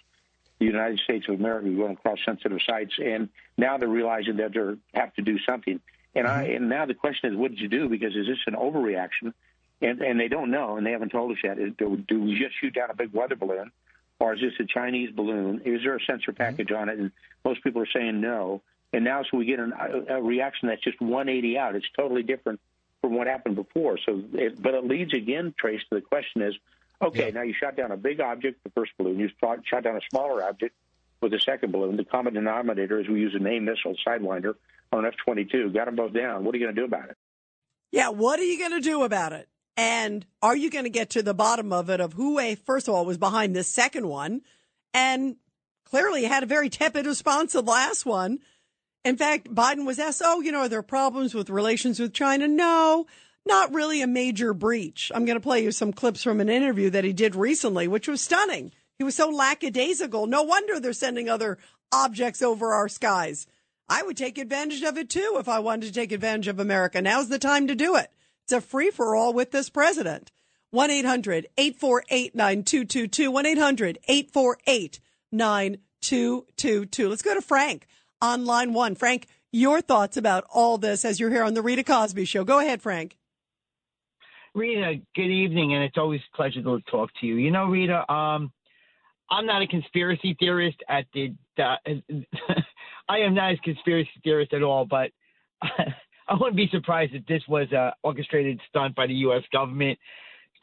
the 0.59 0.67
United 0.67 1.01
States 1.01 1.27
of 1.29 1.35
America, 1.39 1.69
going 1.71 1.93
across 1.93 2.19
sensitive 2.25 2.59
sites, 2.67 2.93
and 3.03 3.29
now 3.57 3.77
they're 3.79 3.89
realizing 3.89 4.37
that 4.37 4.53
they 4.53 4.99
have 4.99 5.15
to 5.15 5.23
do 5.23 5.39
something. 5.41 5.81
And 6.15 6.29
I 6.29 6.45
and 6.45 6.69
now 6.69 6.87
the 6.87 6.95
question 6.95 7.33
is, 7.33 7.39
what 7.39 7.51
did 7.51 7.61
you 7.61 7.69
do? 7.69 7.89
Because 7.89 8.15
is 8.15 8.27
this 8.27 8.39
an 8.47 8.55
overreaction? 8.55 9.33
And 9.83 10.01
and 10.01 10.21
they 10.21 10.29
don't 10.29 10.51
know, 10.51 10.77
and 10.77 10.87
they 10.87 10.93
haven't 10.93 11.11
told 11.11 11.33
us 11.33 11.39
yet. 11.43 11.57
Do, 11.77 11.97
do 11.97 12.23
we 12.23 12.39
just 12.39 12.55
shoot 12.61 12.75
down 12.75 12.91
a 12.91 12.95
big 12.95 13.13
weather 13.13 13.35
balloon, 13.35 13.73
or 14.21 14.35
is 14.35 14.41
this 14.41 14.53
a 14.61 14.65
Chinese 14.65 15.11
balloon? 15.11 15.63
Is 15.65 15.83
there 15.83 15.97
a 15.97 16.05
sensor 16.05 16.33
package 16.33 16.71
on 16.71 16.89
it? 16.89 16.99
And 16.99 17.11
most 17.45 17.65
people 17.65 17.83
are 17.83 17.89
saying 17.93 18.21
no. 18.21 18.63
And 18.93 19.03
now, 19.03 19.25
so 19.25 19.37
we 19.37 19.45
get 19.45 19.59
an, 19.59 19.73
a 20.09 20.23
reaction 20.23 20.69
that's 20.69 20.83
just 20.83 21.01
180 21.01 21.59
out. 21.59 21.75
It's 21.75 21.87
totally 21.97 22.23
different 22.23 22.61
from 23.05 23.17
what 23.17 23.27
happened 23.27 23.55
before. 23.55 23.99
So, 23.99 24.23
it, 24.33 24.63
but 24.63 24.73
it 24.73 24.87
leads 24.87 25.13
again, 25.13 25.53
Trace, 25.59 25.83
to 25.91 25.97
the 25.97 26.01
question 26.01 26.41
is, 26.41 26.55
okay, 27.03 27.27
yeah. 27.27 27.35
now 27.35 27.43
you 27.43 27.53
shot 27.53 27.77
down 27.77 27.93
a 27.93 27.99
big 27.99 28.19
object, 28.19 28.65
the 28.65 28.71
first 28.71 28.93
balloon. 28.97 29.19
You 29.19 29.29
shot 29.39 29.83
down 29.83 29.97
a 29.97 30.01
smaller 30.11 30.43
object 30.43 30.75
with 31.21 31.33
the 31.33 31.39
second 31.39 31.71
balloon. 31.71 31.99
The 31.99 32.07
common 32.07 32.33
denominator 32.33 32.99
is 32.99 33.07
we 33.07 33.21
use 33.21 33.35
a 33.35 33.41
main 33.41 33.67
missile 33.67 33.95
Sidewinder 34.07 34.55
on 34.91 35.05
an 35.05 35.13
F 35.13 35.19
22. 35.23 35.69
Got 35.73 35.85
them 35.85 35.97
both 35.97 36.15
down. 36.15 36.45
What 36.45 36.55
are 36.55 36.59
you 36.59 36.65
going 36.65 36.75
to 36.75 36.81
do 36.81 36.87
about 36.87 37.11
it? 37.11 37.19
Yeah, 37.93 38.09
what 38.09 38.41
are 38.41 38.45
you 38.45 38.59
going 38.59 38.71
to 38.71 38.81
do 38.81 39.03
about 39.03 39.35
it? 39.35 39.51
And 39.77 40.25
are 40.41 40.57
you 40.57 40.71
going 40.71 40.85
to 40.85 40.91
get 40.91 41.11
to 41.11 41.23
the 41.23 41.35
bottom 41.35 41.75
of 41.75 41.91
it 41.91 42.01
of 42.01 42.15
who, 42.15 42.39
a, 42.39 42.55
first 42.55 42.89
of 42.89 42.95
all, 42.95 43.05
was 43.05 43.19
behind 43.19 43.55
this 43.55 43.69
second 43.69 44.09
one 44.09 44.41
and 44.95 45.37
clearly 45.85 46.25
had 46.25 46.43
a 46.43 46.47
very 46.47 46.71
tepid 46.71 47.05
response 47.05 47.53
to 47.53 47.61
the 47.61 47.71
last 47.71 48.07
one? 48.07 48.39
In 49.05 49.19
fact, 49.19 49.55
Biden 49.55 49.85
was 49.85 49.99
asked, 49.99 50.23
Oh, 50.25 50.41
you 50.41 50.51
know, 50.51 50.61
are 50.61 50.69
there 50.69 50.83
problems 50.83 51.35
with 51.35 51.51
relations 51.51 52.01
with 52.01 52.15
China? 52.15 52.49
No, 52.49 53.07
not 53.47 53.75
really 53.75 54.01
a 54.01 54.07
major 54.07 54.55
breach. 54.55 55.13
I'm 55.15 55.27
going 55.27 55.37
to 55.37 55.43
play 55.43 55.63
you 55.63 55.71
some 55.71 55.93
clips 55.93 56.23
from 56.23 56.41
an 56.41 56.49
interview 56.49 56.89
that 56.91 57.05
he 57.05 57.13
did 57.13 57.37
recently, 57.37 57.87
which 57.87 58.09
was 58.09 58.23
stunning. 58.23 58.73
He 58.97 59.05
was 59.05 59.15
so 59.15 59.29
lackadaisical. 59.29 60.27
No 60.27 60.43
wonder 60.43 60.81
they're 60.81 60.95
sending 60.95 61.29
other 61.29 61.59
objects 61.93 62.41
over 62.41 62.73
our 62.73 62.89
skies. 62.89 63.47
I 63.89 64.03
would 64.03 64.17
take 64.17 64.39
advantage 64.39 64.83
of 64.83 64.97
it 64.97 65.11
too 65.11 65.37
if 65.39 65.49
I 65.49 65.59
wanted 65.59 65.87
to 65.87 65.93
take 65.93 66.11
advantage 66.11 66.49
of 66.49 66.59
America. 66.59 67.03
Now's 67.03 67.29
the 67.29 67.39
time 67.39 67.67
to 67.67 67.75
do 67.75 67.97
it. 67.97 68.11
It's 68.45 68.53
a 68.53 68.63
free 68.63 68.91
for 68.91 69.15
all 69.15 69.35
with 69.35 69.51
this 69.51 69.69
president. 69.69 70.31
1 70.71 70.91
800 70.91 71.49
848 71.59 72.35
9222. 72.35 73.31
1 73.31 73.47
800 73.47 73.99
848 74.09 75.01
9222. 75.31 77.09
Let's 77.09 77.23
go 77.23 77.35
to 77.35 77.43
Frank 77.43 77.87
on 78.21 78.44
line 78.44 78.73
one. 78.73 78.94
Frank, 78.94 79.26
your 79.52 79.80
thoughts 79.80 80.16
about 80.16 80.44
all 80.52 80.78
this 80.78 81.04
as 81.04 81.21
you're 81.21 81.30
here 81.30 81.44
on 81.44 81.54
the 81.54 81.62
Rita 81.62 81.85
Cosby 81.85 82.25
Show. 82.25 82.44
Go 82.44 82.59
ahead, 82.59 82.83
Frank. 82.83 83.16
Rita, 84.54 85.00
good 85.16 85.30
evening, 85.30 85.75
and 85.75 85.83
it's 85.83 85.99
always 85.99 86.21
a 86.33 86.37
pleasure 86.37 86.62
to 86.62 86.80
talk 86.90 87.11
to 87.21 87.26
you. 87.26 87.37
You 87.37 87.50
know, 87.50 87.66
Rita, 87.66 88.11
um, 88.12 88.52
I'm 89.30 89.47
not 89.47 89.62
a 89.62 89.66
conspiracy 89.66 90.37
theorist 90.38 90.78
at 90.88 91.06
the. 91.12 91.35
Uh, 91.59 91.76
I 93.09 93.18
am 93.18 93.35
not 93.35 93.52
a 93.52 93.56
conspiracy 93.59 94.11
theorist 94.23 94.52
at 94.52 94.62
all, 94.62 94.87
but 94.87 95.11
I 95.62 96.35
wouldn't 96.35 96.56
be 96.56 96.68
surprised 96.71 97.14
if 97.14 97.26
this 97.26 97.42
was 97.49 97.71
a 97.73 97.94
orchestrated 98.02 98.61
stunt 98.68 98.94
by 98.94 99.06
the 99.06 99.14
U.S. 99.14 99.42
government 99.52 99.99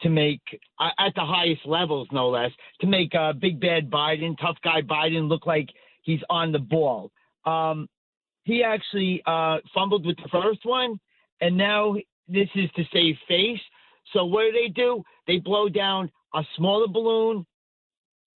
to 0.02 0.08
make, 0.08 0.40
at 0.80 1.14
the 1.14 1.24
highest 1.24 1.64
levels, 1.64 2.08
no 2.12 2.28
less, 2.28 2.50
to 2.80 2.86
make 2.86 3.14
uh, 3.14 3.32
Big 3.32 3.60
Bad 3.60 3.90
Biden, 3.90 4.36
tough 4.38 4.56
guy 4.64 4.82
Biden, 4.82 5.28
look 5.28 5.46
like 5.46 5.68
he's 6.02 6.20
on 6.28 6.50
the 6.52 6.58
ball. 6.58 7.10
Um, 7.44 7.88
he 8.44 8.62
actually 8.62 9.22
uh, 9.26 9.58
fumbled 9.74 10.04
with 10.04 10.16
the 10.16 10.28
first 10.30 10.60
one, 10.64 10.98
and 11.40 11.56
now 11.56 11.94
this 12.28 12.48
is 12.54 12.70
to 12.76 12.84
save 12.92 13.16
face. 13.28 13.60
So 14.12 14.24
what 14.24 14.42
do 14.42 14.52
they 14.52 14.68
do? 14.68 15.02
They 15.26 15.38
blow 15.38 15.68
down 15.68 16.10
a 16.34 16.42
smaller 16.56 16.88
balloon, 16.88 17.46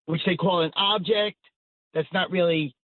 which 0.05 0.21
they 0.25 0.35
call 0.35 0.61
an 0.61 0.71
object 0.75 1.37
that's 1.93 2.11
not 2.13 2.31
really 2.31 2.75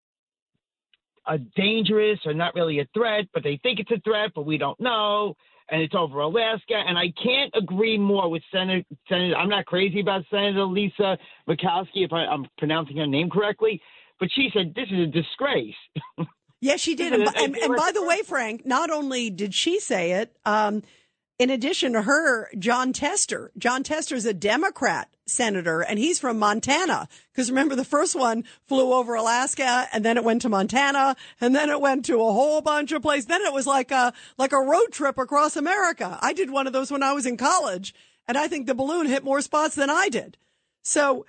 a 1.28 1.38
dangerous 1.38 2.20
or 2.26 2.34
not 2.34 2.56
really 2.56 2.80
a 2.80 2.88
threat, 2.94 3.26
but 3.34 3.44
they 3.44 3.60
think 3.64 3.80
it's 3.80 3.92
a 3.92 4.00
threat, 4.02 4.32
but 4.36 4.46
we 4.46 4.58
don't 4.58 4.80
know. 4.80 5.36
And 5.70 5.82
it's 5.82 5.96
over 5.96 6.20
Alaska. 6.20 6.76
And 6.76 6.98
I 6.98 7.14
can't 7.24 7.54
agree 7.56 7.98
more 7.98 8.30
with 8.30 8.44
Senator, 8.52 8.84
Senator 9.08 9.36
I'm 9.36 9.48
not 9.48 9.66
crazy 9.66 10.02
about 10.02 10.26
Senator 10.30 10.66
Lisa 10.66 11.18
Murkowski, 11.48 12.04
if 12.04 12.12
I, 12.12 12.26
I'm 12.26 12.46
pronouncing 12.58 12.98
her 12.98 13.08
name 13.08 13.30
correctly, 13.30 13.82
but 14.20 14.30
she 14.32 14.50
said 14.54 14.74
this 14.76 14.88
is 14.92 15.00
a 15.00 15.08
disgrace. 15.08 15.76
yes, 16.62 16.80
she 16.80 16.96
did. 16.96 17.14
And, 17.14 17.28
and, 17.36 17.56
and, 17.56 17.76
by 17.76 17.92
the 17.94 18.06
way, 18.06 18.22
Frank, 18.22 18.66
not 18.66 18.90
only 18.90 19.30
did 19.30 19.54
she 19.54 19.80
say 19.80 20.14
it, 20.14 20.36
um, 20.46 20.84
in 21.40 21.50
addition 21.50 21.94
to 21.94 22.04
her, 22.04 22.50
Jon 22.58 22.94
Tester. 22.94 23.52
Jon 23.58 23.84
Tester 23.84 24.16
is 24.16 24.26
a 24.26 24.34
Democrat 24.34 25.10
senator 25.26 25.82
and 25.82 25.98
he's 25.98 26.20
from 26.20 26.38
Montana. 26.38 27.08
Because 27.32 27.50
remember, 27.50 27.76
the 27.76 27.84
first 27.84 28.16
one 28.16 28.44
flew 28.68 28.94
over 28.94 29.16
Alaska 29.16 29.88
and 29.92 30.06
then 30.06 30.18
it 30.18 30.24
went 30.24 30.42
to 30.44 30.50
Montana 30.50 31.16
and 31.42 31.56
then 31.56 31.70
it 31.70 31.82
went 31.82 32.06
to 32.06 32.16
a 32.16 32.32
whole 32.32 32.62
bunch 32.62 32.92
of 32.92 33.02
places. 33.02 33.26
Then 33.26 33.42
it 33.42 33.54
was 33.54 33.66
like 33.66 33.92
a, 33.92 34.14
like 34.38 34.52
a 34.52 34.62
road 34.62 34.92
trip 34.92 35.18
across 35.18 35.56
America. 35.56 36.20
I 36.22 36.34
did 36.34 36.52
one 36.52 36.68
of 36.68 36.74
those 36.74 36.92
when 36.92 37.04
I 37.04 37.14
was 37.14 37.26
in 37.26 37.38
college 37.38 37.96
and 38.28 38.38
I 38.38 38.48
think 38.48 38.68
the 38.68 38.76
balloon 38.76 39.08
hit 39.08 39.24
more 39.24 39.42
spots 39.42 39.76
than 39.76 39.90
I 39.90 40.10
did. 40.10 40.38
So 40.84 41.26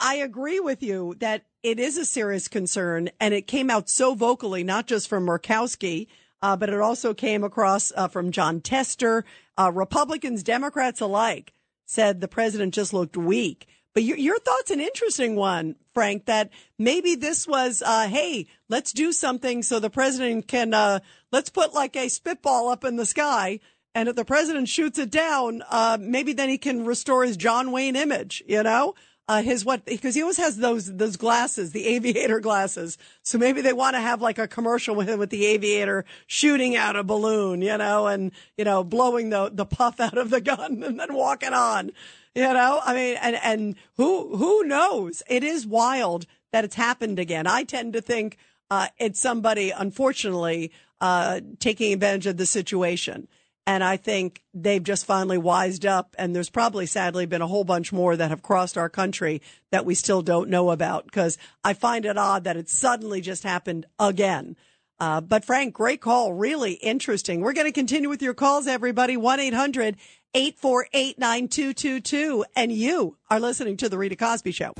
I 0.00 0.16
agree 0.16 0.60
with 0.60 0.82
you 0.82 1.16
that 1.18 1.44
it 1.62 1.78
is 1.78 1.98
a 1.98 2.04
serious 2.04 2.48
concern 2.48 3.10
and 3.20 3.34
it 3.34 3.46
came 3.46 3.70
out 3.70 3.90
so 3.90 4.14
vocally, 4.14 4.64
not 4.64 4.86
just 4.86 5.08
from 5.08 5.26
Murkowski, 5.26 6.06
uh, 6.42 6.56
but 6.56 6.68
it 6.68 6.80
also 6.80 7.12
came 7.12 7.44
across 7.44 7.92
uh, 7.96 8.08
from 8.08 8.30
Jon 8.30 8.60
Tester. 8.60 9.24
Uh, 9.58 9.70
Republicans, 9.74 10.42
Democrats 10.42 11.00
alike 11.00 11.52
said 11.84 12.20
the 12.20 12.28
president 12.28 12.74
just 12.74 12.92
looked 12.92 13.16
weak. 13.16 13.66
But 13.94 14.02
your, 14.02 14.18
your 14.18 14.38
thought's 14.38 14.70
an 14.70 14.80
interesting 14.80 15.36
one, 15.36 15.76
Frank, 15.94 16.26
that 16.26 16.50
maybe 16.78 17.14
this 17.14 17.48
was, 17.48 17.82
uh, 17.84 18.08
hey, 18.08 18.46
let's 18.68 18.92
do 18.92 19.12
something 19.12 19.62
so 19.62 19.78
the 19.78 19.88
president 19.88 20.48
can, 20.48 20.74
uh, 20.74 21.00
let's 21.32 21.48
put 21.48 21.72
like 21.72 21.96
a 21.96 22.08
spitball 22.08 22.68
up 22.68 22.84
in 22.84 22.96
the 22.96 23.06
sky. 23.06 23.60
And 23.94 24.10
if 24.10 24.14
the 24.14 24.26
president 24.26 24.68
shoots 24.68 24.98
it 24.98 25.10
down, 25.10 25.62
uh, 25.70 25.96
maybe 25.98 26.34
then 26.34 26.50
he 26.50 26.58
can 26.58 26.84
restore 26.84 27.24
his 27.24 27.38
John 27.38 27.72
Wayne 27.72 27.96
image, 27.96 28.42
you 28.46 28.62
know? 28.62 28.94
Uh, 29.28 29.42
his 29.42 29.64
what 29.64 29.84
because 29.84 30.14
he 30.14 30.22
always 30.22 30.36
has 30.36 30.58
those 30.58 30.94
those 30.96 31.16
glasses, 31.16 31.72
the 31.72 31.86
aviator 31.86 32.40
glasses. 32.40 32.96
So 33.22 33.38
maybe 33.38 33.60
they 33.60 33.72
want 33.72 33.94
to 33.94 34.00
have 34.00 34.22
like 34.22 34.38
a 34.38 34.46
commercial 34.46 34.94
with 34.94 35.08
him 35.08 35.18
with 35.18 35.30
the 35.30 35.46
aviator 35.46 36.04
shooting 36.26 36.76
out 36.76 36.96
a 36.96 37.02
balloon, 37.02 37.60
you 37.60 37.76
know, 37.76 38.06
and 38.06 38.30
you 38.56 38.64
know 38.64 38.84
blowing 38.84 39.30
the 39.30 39.50
the 39.52 39.66
puff 39.66 39.98
out 40.00 40.16
of 40.18 40.30
the 40.30 40.40
gun 40.40 40.82
and 40.82 41.00
then 41.00 41.14
walking 41.14 41.52
on. 41.52 41.90
You 42.34 42.42
know, 42.42 42.80
I 42.84 42.94
mean, 42.94 43.16
and 43.20 43.36
and 43.42 43.76
who 43.96 44.36
who 44.36 44.62
knows? 44.64 45.22
It 45.28 45.42
is 45.42 45.66
wild 45.66 46.26
that 46.52 46.64
it's 46.64 46.76
happened 46.76 47.18
again. 47.18 47.46
I 47.46 47.64
tend 47.64 47.94
to 47.94 48.00
think 48.00 48.38
uh, 48.70 48.88
it's 48.98 49.20
somebody, 49.20 49.70
unfortunately, 49.70 50.72
uh, 51.00 51.40
taking 51.58 51.92
advantage 51.92 52.26
of 52.26 52.36
the 52.36 52.46
situation. 52.46 53.28
And 53.66 53.82
I 53.82 53.96
think 53.96 54.42
they've 54.54 54.82
just 54.82 55.06
finally 55.06 55.38
wised 55.38 55.84
up. 55.84 56.14
And 56.18 56.34
there's 56.34 56.50
probably 56.50 56.86
sadly 56.86 57.26
been 57.26 57.42
a 57.42 57.48
whole 57.48 57.64
bunch 57.64 57.92
more 57.92 58.16
that 58.16 58.30
have 58.30 58.42
crossed 58.42 58.78
our 58.78 58.88
country 58.88 59.42
that 59.72 59.84
we 59.84 59.94
still 59.94 60.22
don't 60.22 60.48
know 60.48 60.70
about 60.70 61.04
because 61.04 61.36
I 61.64 61.74
find 61.74 62.04
it 62.04 62.16
odd 62.16 62.44
that 62.44 62.56
it 62.56 62.68
suddenly 62.68 63.20
just 63.20 63.42
happened 63.42 63.86
again. 63.98 64.56
Uh, 64.98 65.20
but 65.20 65.44
Frank, 65.44 65.74
great 65.74 66.00
call. 66.00 66.32
Really 66.32 66.74
interesting. 66.74 67.40
We're 67.40 67.52
going 67.52 67.66
to 67.66 67.72
continue 67.72 68.08
with 68.08 68.22
your 68.22 68.34
calls, 68.34 68.66
everybody. 68.66 69.16
1 69.16 69.40
800 69.40 69.96
848 70.32 71.18
9222. 71.18 72.44
And 72.54 72.72
you 72.72 73.16
are 73.28 73.40
listening 73.40 73.76
to 73.78 73.88
The 73.88 73.98
Rita 73.98 74.16
Cosby 74.16 74.52
Show. 74.52 74.72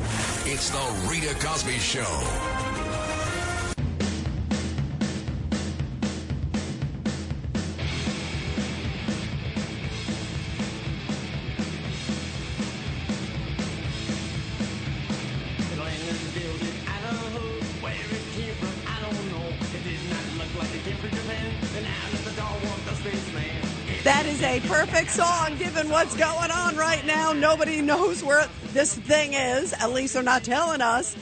It's 0.45 0.71
The 0.71 1.09
Rita 1.11 1.35
Cosby 1.35 1.79
Show. 1.79 2.66
That 24.07 24.25
is 24.27 24.41
a 24.41 24.61
perfect 24.61 25.11
song 25.11 25.57
given 25.59 25.91
what's 25.91 26.15
going 26.17 26.53
on 26.53 26.77
right 26.77 27.05
now. 27.05 27.33
Nobody 27.33 27.83
knows 27.83 28.23
where 28.23 28.47
this 28.73 28.95
thing 28.95 29.35
is. 29.35 29.73
At 29.73 29.91
least 29.91 30.15
they're 30.15 30.23
not 30.23 30.45
telling 30.45 30.81
us. 30.81 31.17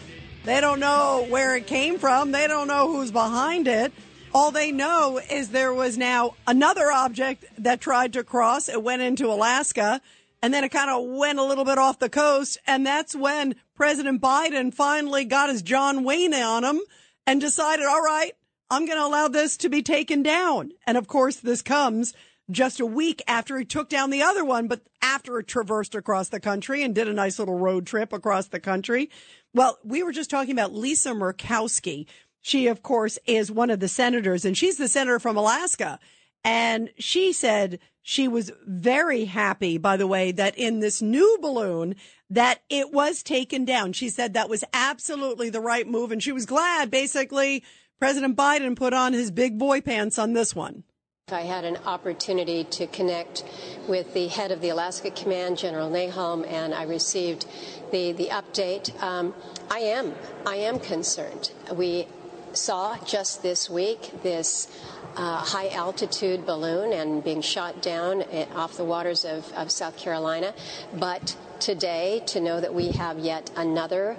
They 0.44 0.60
don't 0.60 0.80
know 0.80 1.24
where 1.30 1.56
it 1.56 1.66
came 1.66 1.98
from. 1.98 2.30
They 2.30 2.46
don't 2.46 2.68
know 2.68 2.92
who's 2.92 3.10
behind 3.10 3.68
it. 3.68 3.90
All 4.34 4.50
they 4.50 4.70
know 4.70 5.18
is 5.30 5.48
there 5.48 5.72
was 5.72 5.96
now 5.96 6.34
another 6.46 6.92
object 6.92 7.46
that 7.56 7.80
tried 7.80 8.12
to 8.12 8.22
cross. 8.22 8.68
It 8.68 8.82
went 8.82 9.00
into 9.00 9.32
Alaska 9.32 10.02
and 10.42 10.52
then 10.52 10.62
it 10.62 10.68
kind 10.68 10.90
of 10.90 11.06
went 11.16 11.38
a 11.38 11.44
little 11.44 11.64
bit 11.64 11.78
off 11.78 11.98
the 11.98 12.10
coast. 12.10 12.58
And 12.66 12.86
that's 12.86 13.16
when 13.16 13.54
President 13.74 14.20
Biden 14.20 14.74
finally 14.74 15.24
got 15.24 15.48
his 15.48 15.62
John 15.62 16.04
Wayne 16.04 16.34
on 16.34 16.64
him 16.64 16.82
and 17.26 17.40
decided, 17.40 17.86
all 17.86 18.02
right, 18.02 18.32
I'm 18.68 18.84
going 18.84 18.98
to 18.98 19.06
allow 19.06 19.28
this 19.28 19.56
to 19.56 19.70
be 19.70 19.80
taken 19.80 20.22
down. 20.22 20.72
And 20.86 20.98
of 20.98 21.08
course, 21.08 21.36
this 21.36 21.62
comes 21.62 22.12
just 22.50 22.80
a 22.80 22.86
week 22.86 23.22
after 23.26 23.58
he 23.58 23.64
took 23.64 23.88
down 23.88 24.10
the 24.10 24.22
other 24.22 24.44
one, 24.44 24.68
but 24.68 24.82
after 25.02 25.38
it 25.38 25.46
traversed 25.46 25.94
across 25.94 26.28
the 26.28 26.40
country 26.40 26.82
and 26.82 26.94
did 26.94 27.08
a 27.08 27.12
nice 27.12 27.38
little 27.38 27.58
road 27.58 27.86
trip 27.86 28.12
across 28.12 28.48
the 28.48 28.60
country. 28.60 29.10
Well, 29.54 29.78
we 29.84 30.02
were 30.02 30.12
just 30.12 30.30
talking 30.30 30.52
about 30.52 30.74
Lisa 30.74 31.10
Murkowski. 31.10 32.06
She, 32.40 32.66
of 32.66 32.82
course, 32.82 33.18
is 33.26 33.50
one 33.50 33.70
of 33.70 33.80
the 33.80 33.88
senators 33.88 34.44
and 34.44 34.56
she's 34.56 34.76
the 34.76 34.88
senator 34.88 35.18
from 35.18 35.36
Alaska. 35.36 35.98
And 36.44 36.90
she 36.98 37.32
said 37.32 37.78
she 38.02 38.28
was 38.28 38.52
very 38.66 39.24
happy, 39.24 39.78
by 39.78 39.96
the 39.96 40.06
way, 40.06 40.30
that 40.32 40.58
in 40.58 40.80
this 40.80 41.00
new 41.00 41.38
balloon 41.40 41.96
that 42.28 42.62
it 42.68 42.92
was 42.92 43.22
taken 43.22 43.64
down. 43.64 43.94
She 43.94 44.10
said 44.10 44.34
that 44.34 44.50
was 44.50 44.64
absolutely 44.74 45.48
the 45.48 45.60
right 45.60 45.88
move. 45.88 46.12
And 46.12 46.22
she 46.22 46.32
was 46.32 46.44
glad 46.44 46.90
basically 46.90 47.64
President 47.98 48.36
Biden 48.36 48.76
put 48.76 48.92
on 48.92 49.14
his 49.14 49.30
big 49.30 49.58
boy 49.58 49.80
pants 49.80 50.18
on 50.18 50.34
this 50.34 50.54
one. 50.54 50.84
I 51.32 51.40
had 51.40 51.64
an 51.64 51.78
opportunity 51.86 52.64
to 52.64 52.86
connect 52.86 53.44
with 53.88 54.12
the 54.12 54.28
head 54.28 54.50
of 54.50 54.60
the 54.60 54.68
Alaska 54.68 55.10
Command, 55.10 55.56
General 55.56 55.88
Nahom, 55.88 56.46
and 56.46 56.74
I 56.74 56.82
received 56.82 57.46
the, 57.90 58.12
the 58.12 58.26
update. 58.26 59.02
Um, 59.02 59.32
I 59.70 59.78
am, 59.78 60.14
I 60.44 60.56
am 60.56 60.78
concerned. 60.78 61.50
We 61.72 62.08
saw 62.52 62.98
just 63.06 63.42
this 63.42 63.70
week 63.70 64.22
this 64.22 64.68
uh, 65.16 65.38
high 65.38 65.70
altitude 65.70 66.44
balloon 66.44 66.92
and 66.92 67.24
being 67.24 67.40
shot 67.40 67.80
down 67.80 68.24
off 68.54 68.76
the 68.76 68.84
waters 68.84 69.24
of, 69.24 69.50
of 69.54 69.70
South 69.70 69.96
Carolina. 69.96 70.52
But 70.92 71.38
today, 71.58 72.22
to 72.26 72.40
know 72.42 72.60
that 72.60 72.74
we 72.74 72.90
have 72.90 73.18
yet 73.18 73.50
another 73.56 74.18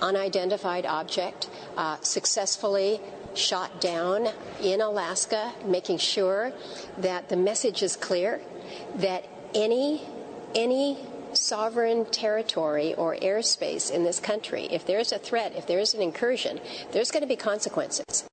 unidentified 0.00 0.86
object 0.86 1.48
uh, 1.76 2.00
successfully 2.00 3.00
shot 3.34 3.80
down 3.80 4.28
in 4.62 4.80
Alaska, 4.80 5.52
making 5.64 5.98
sure 5.98 6.52
that 6.98 7.28
the 7.28 7.36
message 7.36 7.82
is 7.82 7.96
clear 7.96 8.40
that 8.96 9.26
any 9.54 10.02
any 10.54 10.98
sovereign 11.32 12.04
territory 12.06 12.94
or 12.94 13.16
airspace 13.16 13.90
in 13.90 14.04
this 14.04 14.20
country, 14.20 14.64
if 14.70 14.86
there's 14.86 15.12
a 15.12 15.18
threat, 15.18 15.54
if 15.56 15.66
there's 15.66 15.94
an 15.94 16.02
incursion, 16.02 16.60
there's 16.92 17.10
going 17.10 17.22
to 17.22 17.26
be 17.26 17.36
consequences. 17.36 18.24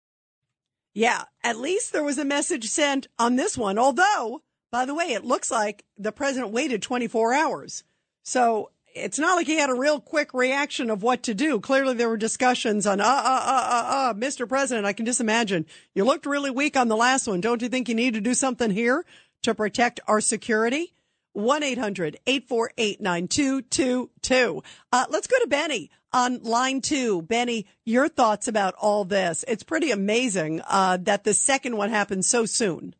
Yeah, 0.93 1.23
at 1.43 1.57
least 1.57 1.93
there 1.93 2.03
was 2.03 2.17
a 2.17 2.25
message 2.25 2.65
sent 2.65 3.07
on 3.17 3.35
this 3.35 3.57
one. 3.57 3.77
Although, 3.77 4.41
by 4.71 4.85
the 4.85 4.93
way, 4.93 5.05
it 5.05 5.23
looks 5.23 5.51
like 5.51 5.83
the 5.97 6.11
president 6.11 6.51
waited 6.51 6.81
24 6.81 7.33
hours. 7.33 7.83
So 8.23 8.71
it's 8.95 9.19
not 9.19 9.35
like 9.35 9.47
he 9.47 9.57
had 9.57 9.69
a 9.69 9.73
real 9.73 9.99
quick 9.99 10.33
reaction 10.33 10.89
of 10.89 11.03
what 11.03 11.23
to 11.23 11.33
do. 11.33 11.59
Clearly, 11.59 11.93
there 11.93 12.09
were 12.09 12.17
discussions 12.17 12.85
on, 12.87 12.99
uh, 12.99 13.03
uh, 13.03 13.07
uh, 13.07 13.67
uh, 13.69 13.85
uh, 14.09 14.13
Mr. 14.13 14.47
President, 14.47 14.85
I 14.85 14.93
can 14.93 15.05
just 15.05 15.21
imagine. 15.21 15.65
You 15.93 16.05
looked 16.05 16.25
really 16.25 16.51
weak 16.51 16.75
on 16.75 16.87
the 16.87 16.97
last 16.97 17.27
one. 17.27 17.41
Don't 17.41 17.61
you 17.61 17.69
think 17.69 17.89
you 17.89 17.95
need 17.95 18.13
to 18.15 18.21
do 18.21 18.33
something 18.33 18.71
here 18.71 19.05
to 19.43 19.55
protect 19.55 19.99
our 20.07 20.21
security? 20.21 20.93
1 21.33 21.63
800 21.63 22.17
848 22.25 23.01
9222. 23.01 24.63
Uh, 24.91 25.05
let's 25.09 25.27
go 25.27 25.39
to 25.39 25.47
Benny 25.47 25.91
on 26.11 26.41
line 26.43 26.81
two. 26.81 27.21
Benny, 27.21 27.67
your 27.85 28.09
thoughts 28.09 28.47
about 28.47 28.73
all 28.75 29.05
this. 29.05 29.45
It's 29.47 29.63
pretty 29.63 29.91
amazing 29.91 30.61
uh, 30.67 30.97
that 31.03 31.23
the 31.23 31.33
second 31.33 31.77
one 31.77 31.91
happened 31.91 32.25
so 32.25 32.45
soon. 32.45 32.95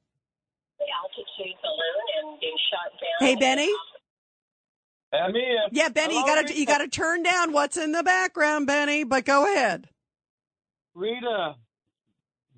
The 0.77 0.85
altitude 1.01 1.57
balloon 1.61 2.29
and 2.29 2.39
being 2.39 2.55
shot 2.69 2.91
down. 2.91 3.27
Hey, 3.27 3.35
Benny. 3.35 3.73
I'm 5.11 5.33
here. 5.33 5.57
Yeah, 5.71 5.89
Benny, 5.89 6.13
Hello, 6.13 6.25
you 6.25 6.33
gotta 6.35 6.47
Rita. 6.47 6.59
you 6.59 6.65
gotta 6.65 6.87
turn 6.87 7.23
down 7.23 7.51
what's 7.51 7.77
in 7.77 7.91
the 7.91 8.03
background, 8.03 8.67
Benny. 8.67 9.03
But 9.03 9.25
go 9.25 9.43
ahead. 9.51 9.87
Rita, 10.93 11.55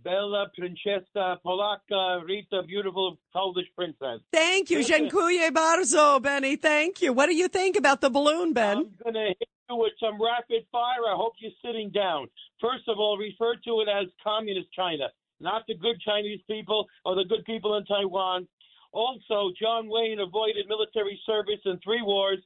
Bella, 0.04 0.48
Princesa, 0.58 1.38
Polaka, 1.46 2.26
Rita, 2.26 2.64
beautiful 2.68 3.18
Polish 3.34 3.68
princess. 3.76 4.20
Thank 4.34 4.70
you. 4.70 4.84
Dziękuję 4.84 5.52
bardzo, 5.52 6.20
Benny. 6.22 6.58
Thank 6.58 7.02
you. 7.02 7.14
What 7.14 7.28
do 7.28 7.36
you 7.36 7.48
think 7.48 7.78
about 7.78 8.02
the 8.02 8.10
balloon, 8.10 8.54
Ben? 8.54 8.78
I'm 8.78 8.96
going 9.04 9.14
to 9.14 9.28
hit 9.40 9.50
you 9.70 9.76
with 9.78 9.94
some 10.00 10.18
rapid 10.22 10.66
fire. 10.72 11.06
I 11.08 11.16
hope 11.16 11.34
you're 11.40 11.52
sitting 11.64 11.90
down. 11.92 12.28
First 12.60 12.88
of 12.90 12.98
all, 13.00 13.18
refer 13.18 13.56
to 13.66 13.82
it 13.82 13.88
as 13.90 14.08
communist 14.24 14.72
China, 14.74 15.08
not 15.40 15.64
the 15.68 15.76
good 15.76 16.00
Chinese 16.02 16.42
people 16.50 16.88
or 17.06 17.16
the 17.16 17.24
good 17.26 17.46
people 17.46 17.78
in 17.78 17.86
Taiwan. 17.86 18.48
Also, 18.94 19.52
John 19.60 19.88
Wayne 19.90 20.20
avoided 20.20 20.68
military 20.68 21.20
service 21.26 21.60
in 21.66 21.80
three 21.80 22.02
wars. 22.02 22.40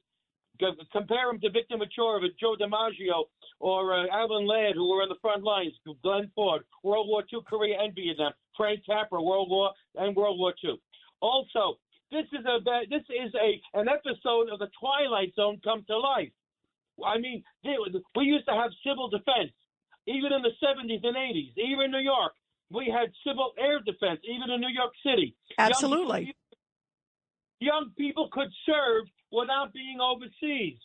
Compare 0.92 1.30
him 1.30 1.40
to 1.40 1.50
Victor 1.50 1.76
Mature, 1.76 2.20
Joe 2.40 2.56
DiMaggio, 2.58 3.24
or 3.60 3.92
uh, 3.92 4.06
Alan 4.10 4.46
Ladd, 4.46 4.74
who 4.74 4.88
were 4.88 5.02
on 5.02 5.08
the 5.08 5.20
front 5.20 5.42
lines. 5.42 5.72
Glenn 6.02 6.30
Ford, 6.34 6.62
World 6.82 7.08
War 7.08 7.24
II, 7.30 7.40
Korea 7.46 7.78
and 7.80 7.94
Vietnam. 7.94 8.32
Frank 8.56 8.80
Capra, 8.86 9.22
World 9.22 9.50
War 9.50 9.72
and 9.96 10.16
World 10.16 10.38
War 10.38 10.54
II. 10.64 10.80
Also, 11.20 11.78
this 12.10 12.24
is 12.32 12.44
a 12.46 12.58
this 12.88 13.02
is 13.10 13.34
a 13.34 13.60
an 13.78 13.88
episode 13.88 14.48
of 14.50 14.58
the 14.58 14.70
Twilight 14.80 15.34
Zone 15.34 15.60
come 15.62 15.84
to 15.88 15.98
life. 15.98 16.32
I 17.04 17.18
mean, 17.18 17.44
they- 17.62 17.76
we 18.14 18.24
used 18.24 18.46
to 18.46 18.54
have 18.54 18.70
civil 18.82 19.08
defense, 19.08 19.52
even 20.06 20.32
in 20.32 20.40
the 20.40 20.52
70s 20.62 21.04
and 21.04 21.16
80s, 21.16 21.52
even 21.58 21.86
in 21.86 21.90
New 21.90 21.98
York. 21.98 22.32
We 22.70 22.92
had 22.92 23.12
civil 23.26 23.52
air 23.58 23.80
defense, 23.80 24.20
even 24.24 24.50
in 24.50 24.60
New 24.60 24.72
York 24.74 24.92
City. 25.04 25.34
Young 25.58 25.70
Absolutely. 25.70 26.34
young 27.60 27.90
people 27.96 28.28
could 28.32 28.48
serve 28.64 29.06
without 29.30 29.72
being 29.72 29.98
overseas. 30.00 30.78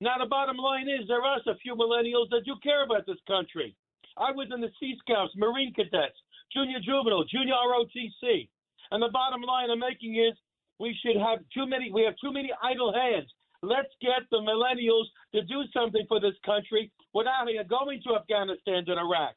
Now, 0.00 0.18
the 0.18 0.26
bottom 0.26 0.56
line 0.56 0.88
is 0.88 1.08
there 1.08 1.22
are 1.22 1.40
a 1.46 1.56
few 1.62 1.74
millennials 1.74 2.28
that 2.30 2.44
do 2.44 2.54
care 2.62 2.84
about 2.84 3.06
this 3.06 3.18
country. 3.26 3.74
I 4.16 4.30
was 4.30 4.48
in 4.52 4.60
the 4.60 4.70
Sea 4.78 4.94
Scouts, 5.00 5.32
Marine 5.36 5.72
Cadets, 5.74 6.16
Junior 6.52 6.78
Juvenile, 6.80 7.24
Junior 7.24 7.54
ROTC. 7.54 8.48
And 8.90 9.02
the 9.02 9.08
bottom 9.12 9.42
line 9.42 9.70
I'm 9.70 9.80
making 9.80 10.16
is 10.16 10.36
we 10.78 10.96
should 11.02 11.16
have 11.16 11.40
too 11.52 11.66
many, 11.66 11.90
we 11.90 12.02
have 12.02 12.14
too 12.22 12.32
many 12.32 12.50
idle 12.62 12.92
hands. 12.92 13.32
Let's 13.62 13.90
get 14.00 14.28
the 14.30 14.38
millennials 14.38 15.06
to 15.34 15.42
do 15.42 15.64
something 15.72 16.04
for 16.08 16.20
this 16.20 16.36
country 16.44 16.92
without 17.14 17.48
going 17.68 18.00
to 18.06 18.14
Afghanistan 18.14 18.84
and 18.86 19.00
Iraq 19.00 19.34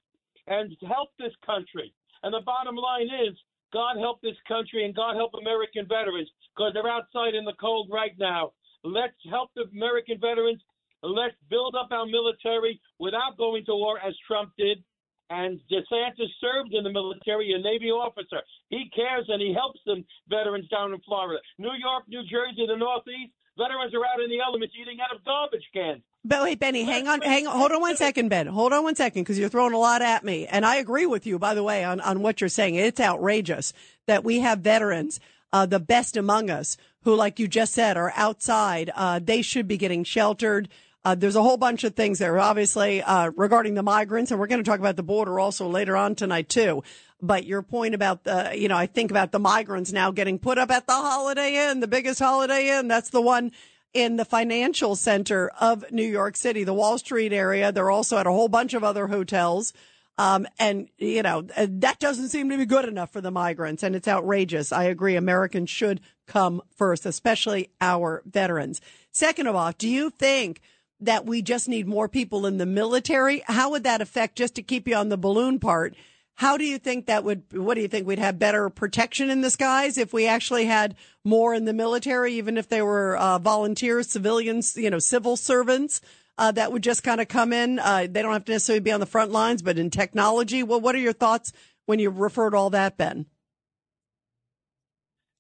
and 0.48 0.76
help 0.88 1.10
this 1.18 1.34
country. 1.46 1.94
And 2.24 2.34
the 2.34 2.42
bottom 2.46 2.76
line 2.76 3.08
is, 3.28 3.36
God 3.72 3.98
help 3.98 4.22
this 4.22 4.38
country 4.48 4.86
and 4.86 4.96
God 4.96 5.16
help 5.16 5.32
American 5.40 5.88
veterans 5.88 6.30
because 6.56 6.74
they're 6.74 6.90
outside 6.90 7.36
in 7.36 7.46
the 7.46 7.58
cold 7.62 7.90
right 7.92 8.18
now. 8.18 8.52
Let's 8.84 9.18
help 9.30 9.52
the 9.56 9.66
American 9.72 10.20
veterans. 10.20 10.62
Let's 11.04 11.36
build 11.50 11.76
up 11.76 11.92
our 11.92 12.06
military 12.06 12.82
without 13.00 13.38
going 13.38 13.66
to 13.66 13.76
war 13.76 14.00
as 14.00 14.16
Trump 14.28 14.52
did. 14.58 14.84
And 15.30 15.62
DeSantis 15.72 16.34
served 16.42 16.74
in 16.74 16.84
the 16.84 16.92
military, 16.92 17.54
a 17.54 17.62
Navy 17.62 17.92
officer. 17.92 18.42
He 18.70 18.90
cares 18.96 19.26
and 19.30 19.40
he 19.40 19.54
helps 19.54 19.80
the 19.86 20.04
veterans 20.28 20.68
down 20.70 20.92
in 20.92 21.00
Florida. 21.02 21.40
New 21.60 21.78
York, 21.78 22.06
New 22.08 22.24
Jersey, 22.24 22.66
the 22.66 22.76
Northeast, 22.76 23.32
veterans 23.56 23.94
are 23.94 24.06
out 24.10 24.24
in 24.24 24.30
the 24.32 24.42
elements 24.42 24.74
eating 24.74 24.98
out 25.00 25.16
of 25.16 25.24
garbage 25.24 25.70
cans. 25.72 26.02
But 26.26 26.44
wait, 26.44 26.60
Benny, 26.60 26.84
hang 26.84 27.08
on, 27.08 27.22
hang 27.22 27.48
on, 27.48 27.58
hold 27.58 27.72
on 27.72 27.80
one 27.80 27.96
second, 27.96 28.28
Ben. 28.28 28.48
Hold 28.48 28.74
on 28.74 28.84
one 28.84 28.96
second, 28.96 29.24
because 29.24 29.40
you're 29.40 29.48
throwing 29.48 29.74
a 29.74 29.78
lot 29.78 30.02
at 30.02 30.24
me. 30.26 30.48
And 30.48 30.66
I 30.66 30.76
agree 30.76 31.06
with 31.06 31.26
you, 31.26 31.40
by 31.40 31.54
the 31.54 31.64
way, 31.64 31.86
on, 31.86 32.02
on 32.02 32.22
what 32.22 32.42
you're 32.42 32.50
saying. 32.50 32.76
It's 32.76 33.00
outrageous 33.00 33.72
that 34.06 34.26
we 34.26 34.40
have 34.40 34.60
veterans, 34.60 35.22
uh, 35.54 35.66
the 35.66 35.80
best 35.80 36.18
among 36.18 36.50
us, 36.50 36.76
who, 37.04 37.16
like 37.16 37.40
you 37.40 37.48
just 37.48 37.74
said, 37.74 37.96
are 37.96 38.12
outside. 38.18 38.92
Uh, 38.94 39.20
they 39.24 39.42
should 39.42 39.68
be 39.68 39.78
getting 39.78 40.04
sheltered. 40.04 40.68
Uh, 41.06 41.16
there's 41.16 41.38
a 41.38 41.42
whole 41.42 41.56
bunch 41.56 41.86
of 41.86 41.96
things 41.96 42.20
there, 42.20 42.38
obviously, 42.38 43.02
uh, 43.02 43.32
regarding 43.38 43.76
the 43.76 43.82
migrants, 43.82 44.30
and 44.30 44.40
we're 44.40 44.48
going 44.48 44.62
to 44.62 44.70
talk 44.70 44.82
about 44.82 44.98
the 44.98 45.04
border 45.04 45.40
also 45.40 45.70
later 45.70 45.96
on 45.96 46.16
tonight, 46.16 46.50
too. 46.50 46.84
But 47.22 47.46
your 47.46 47.62
point 47.62 47.96
about 47.96 48.26
the, 48.26 48.52
you 48.54 48.68
know, 48.68 48.76
I 48.76 48.86
think 48.88 49.10
about 49.10 49.32
the 49.32 49.40
migrants 49.40 49.94
now 49.94 50.12
getting 50.12 50.38
put 50.38 50.58
up 50.58 50.70
at 50.70 50.86
the 50.86 50.94
Holiday 50.94 51.70
Inn, 51.70 51.80
the 51.80 51.88
biggest 51.88 52.20
Holiday 52.20 52.78
Inn. 52.78 52.90
That's 52.90 53.10
the 53.10 53.22
one 53.22 53.54
in 53.94 54.18
the 54.18 54.26
financial 54.26 54.96
center 54.96 55.50
of 55.60 55.92
New 55.92 56.04
York 56.04 56.38
City, 56.38 56.64
the 56.64 56.74
Wall 56.74 56.98
Street 56.98 57.34
area. 57.34 57.72
They're 57.72 57.90
also 57.90 58.18
at 58.18 58.28
a 58.28 58.32
whole 58.32 58.48
bunch 58.48 58.74
of 58.74 58.84
other 58.84 59.08
hotels. 59.08 59.74
Um, 60.18 60.48
and, 60.60 60.90
you 60.98 61.24
know, 61.24 61.48
uh, 61.56 61.68
that 61.70 62.00
doesn't 62.00 62.30
seem 62.30 62.50
to 62.50 62.58
be 62.58 62.66
good 62.66 62.86
enough 62.86 63.12
for 63.12 63.22
the 63.22 63.32
migrants. 63.32 63.84
And 63.84 63.96
it's 63.96 64.08
outrageous. 64.08 64.72
I 64.72 64.84
agree. 64.84 65.16
Americans 65.16 65.70
should 65.70 66.02
come 66.28 66.62
first, 66.76 67.06
especially 67.06 67.70
our 67.80 68.22
veterans. 68.26 68.82
Second 69.12 69.48
of 69.48 69.56
all, 69.56 69.72
do 69.78 69.88
you 69.88 70.10
think 70.10 70.62
that 71.00 71.26
we 71.26 71.42
just 71.42 71.70
need 71.70 71.88
more 71.88 72.10
people 72.10 72.46
in 72.46 72.58
the 72.58 72.66
military? 72.66 73.44
How 73.46 73.72
would 73.72 73.86
that 73.86 74.02
affect, 74.02 74.36
just 74.36 74.56
to 74.56 74.62
keep 74.62 74.88
you 74.88 74.96
on 74.96 75.08
the 75.08 75.18
balloon 75.18 75.58
part? 75.58 75.96
How 76.40 76.58
do 76.58 76.66
you 76.66 76.78
think 76.78 77.06
that 77.06 77.24
would, 77.24 77.44
what 77.52 77.76
do 77.76 77.82
you 77.82 77.88
think? 77.88 78.08
We'd 78.08 78.20
have 78.20 78.40
better 78.40 78.70
protection 78.70 79.30
in 79.30 79.42
the 79.42 79.50
skies 79.50 79.98
if 79.98 80.14
we 80.14 80.26
actually 80.26 80.66
had 80.66 80.96
more 81.24 81.54
in 81.54 81.66
the 81.66 81.74
military, 81.74 82.34
even 82.34 82.58
if 82.58 82.70
they 82.70 82.82
were 82.82 83.18
uh, 83.18 83.40
volunteers, 83.40 84.10
civilians, 84.10 84.76
you 84.78 84.90
know, 84.90 85.00
civil 85.00 85.36
servants? 85.36 86.02
uh, 86.40 86.52
that 86.54 86.72
would 86.72 86.82
just 86.82 87.04
kind 87.04 87.20
of 87.20 87.28
come 87.28 87.52
in? 87.52 87.80
Uh, 87.80 88.08
they 88.10 88.22
don't 88.22 88.32
have 88.32 88.46
to 88.46 88.54
necessarily 88.54 88.80
be 88.80 88.94
on 88.94 89.02
the 89.02 89.06
front 89.06 89.32
lines, 89.32 89.62
but 89.62 89.78
in 89.78 89.90
technology. 89.90 90.64
Well, 90.64 90.80
what 90.80 90.96
are 90.96 91.00
your 91.00 91.14
thoughts 91.14 91.52
when 91.86 92.00
you 92.00 92.10
refer 92.10 92.50
to 92.50 92.58
all 92.58 92.70
that, 92.70 92.98
Ben? 92.98 93.26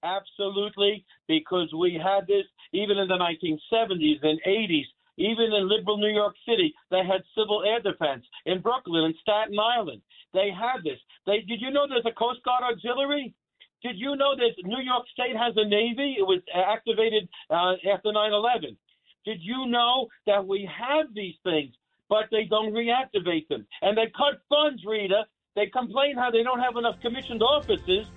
Absolutely, 0.03 1.05
because 1.27 1.73
we 1.73 1.93
had 2.01 2.27
this 2.27 2.43
even 2.73 2.97
in 2.97 3.07
the 3.07 3.15
1970s 3.15 4.19
and 4.21 4.39
80s. 4.45 4.85
Even 5.17 5.51
in 5.51 5.67
liberal 5.67 5.97
New 5.97 6.13
York 6.13 6.35
City, 6.47 6.73
they 6.91 6.99
had 6.99 7.21
civil 7.37 7.63
air 7.65 7.81
defense. 7.81 8.23
In 8.45 8.61
Brooklyn 8.61 9.03
and 9.03 9.15
Staten 9.21 9.57
Island, 9.59 10.01
they 10.33 10.49
had 10.51 10.83
this. 10.83 10.99
They 11.25 11.41
did 11.47 11.61
you 11.61 11.71
know 11.71 11.87
there's 11.87 12.05
a 12.05 12.15
Coast 12.17 12.43
Guard 12.43 12.63
auxiliary? 12.63 13.33
Did 13.81 13.95
you 13.97 14.15
know 14.15 14.35
that 14.35 14.67
New 14.67 14.81
York 14.83 15.05
State 15.13 15.35
has 15.37 15.53
a 15.55 15.67
Navy? 15.67 16.17
It 16.19 16.23
was 16.23 16.41
activated 16.53 17.29
uh, 17.49 17.79
after 17.93 18.09
9/11. 18.09 18.75
Did 19.25 19.39
you 19.41 19.67
know 19.67 20.07
that 20.27 20.45
we 20.45 20.69
have 20.69 21.13
these 21.13 21.35
things, 21.43 21.73
but 22.09 22.25
they 22.31 22.45
don't 22.45 22.73
reactivate 22.73 23.47
them? 23.47 23.65
And 23.81 23.97
they 23.97 24.11
cut 24.15 24.41
funds, 24.49 24.83
Rita. 24.85 25.23
They 25.55 25.67
complain 25.67 26.15
how 26.15 26.31
they 26.31 26.43
don't 26.43 26.59
have 26.59 26.77
enough 26.77 26.99
commissioned 27.01 27.41
officers, 27.41 28.07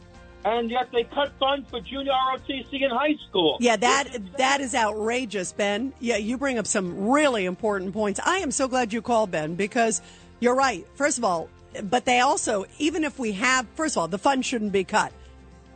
and 0.44 0.70
yet 0.70 0.88
they 0.92 1.04
cut 1.04 1.32
funds 1.38 1.68
for 1.70 1.80
junior 1.80 2.12
ROTC 2.12 2.72
in 2.72 2.90
high 2.90 3.14
school. 3.28 3.56
Yeah, 3.60 3.76
that 3.76 4.08
that 4.36 4.60
is 4.60 4.74
outrageous, 4.74 5.52
Ben. 5.52 5.92
Yeah, 6.00 6.16
you 6.16 6.38
bring 6.38 6.58
up 6.58 6.66
some 6.66 7.08
really 7.08 7.44
important 7.44 7.92
points. 7.92 8.20
I 8.24 8.38
am 8.38 8.50
so 8.50 8.68
glad 8.68 8.92
you 8.92 9.02
called, 9.02 9.30
Ben, 9.30 9.54
because 9.54 10.02
you're 10.40 10.54
right. 10.54 10.86
First 10.94 11.18
of 11.18 11.24
all, 11.24 11.48
but 11.84 12.04
they 12.04 12.20
also, 12.20 12.64
even 12.78 13.04
if 13.04 13.18
we 13.18 13.32
have, 13.32 13.66
first 13.74 13.96
of 13.96 14.00
all, 14.00 14.08
the 14.08 14.18
funds 14.18 14.46
shouldn't 14.46 14.72
be 14.72 14.84
cut. 14.84 15.12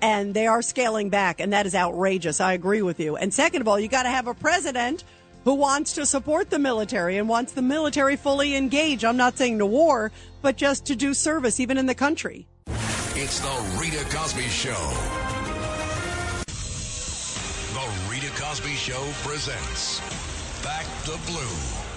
And 0.02 0.34
they 0.34 0.46
are 0.46 0.60
scaling 0.60 1.08
back, 1.08 1.40
and 1.40 1.52
that 1.52 1.64
is 1.66 1.74
outrageous. 1.74 2.40
I 2.40 2.52
agree 2.52 2.82
with 2.82 3.00
you. 3.00 3.16
And 3.16 3.32
second 3.32 3.62
of 3.62 3.68
all, 3.68 3.80
you 3.80 3.88
got 3.88 4.02
to 4.02 4.10
have 4.10 4.26
a 4.26 4.34
president 4.34 5.04
who 5.44 5.54
wants 5.54 5.92
to 5.94 6.04
support 6.04 6.50
the 6.50 6.58
military 6.58 7.16
and 7.18 7.28
wants 7.28 7.52
the 7.52 7.62
military 7.62 8.16
fully 8.16 8.56
engaged. 8.56 9.04
I'm 9.04 9.16
not 9.16 9.38
saying 9.38 9.58
to 9.58 9.66
war, 9.66 10.12
but 10.42 10.56
just 10.56 10.84
to 10.86 10.96
do 10.96 11.14
service, 11.14 11.60
even 11.60 11.78
in 11.78 11.86
the 11.86 11.94
country. 11.94 12.46
It's 13.14 13.38
the 13.40 13.78
Rita 13.80 14.04
Cosby 14.14 14.42
Show. 14.48 14.74
The 17.72 18.10
Rita 18.10 18.30
Cosby 18.40 18.74
Show 18.74 19.02
presents 19.22 20.00
Back 20.62 20.84
the 21.04 21.18
Blue. 21.30 21.95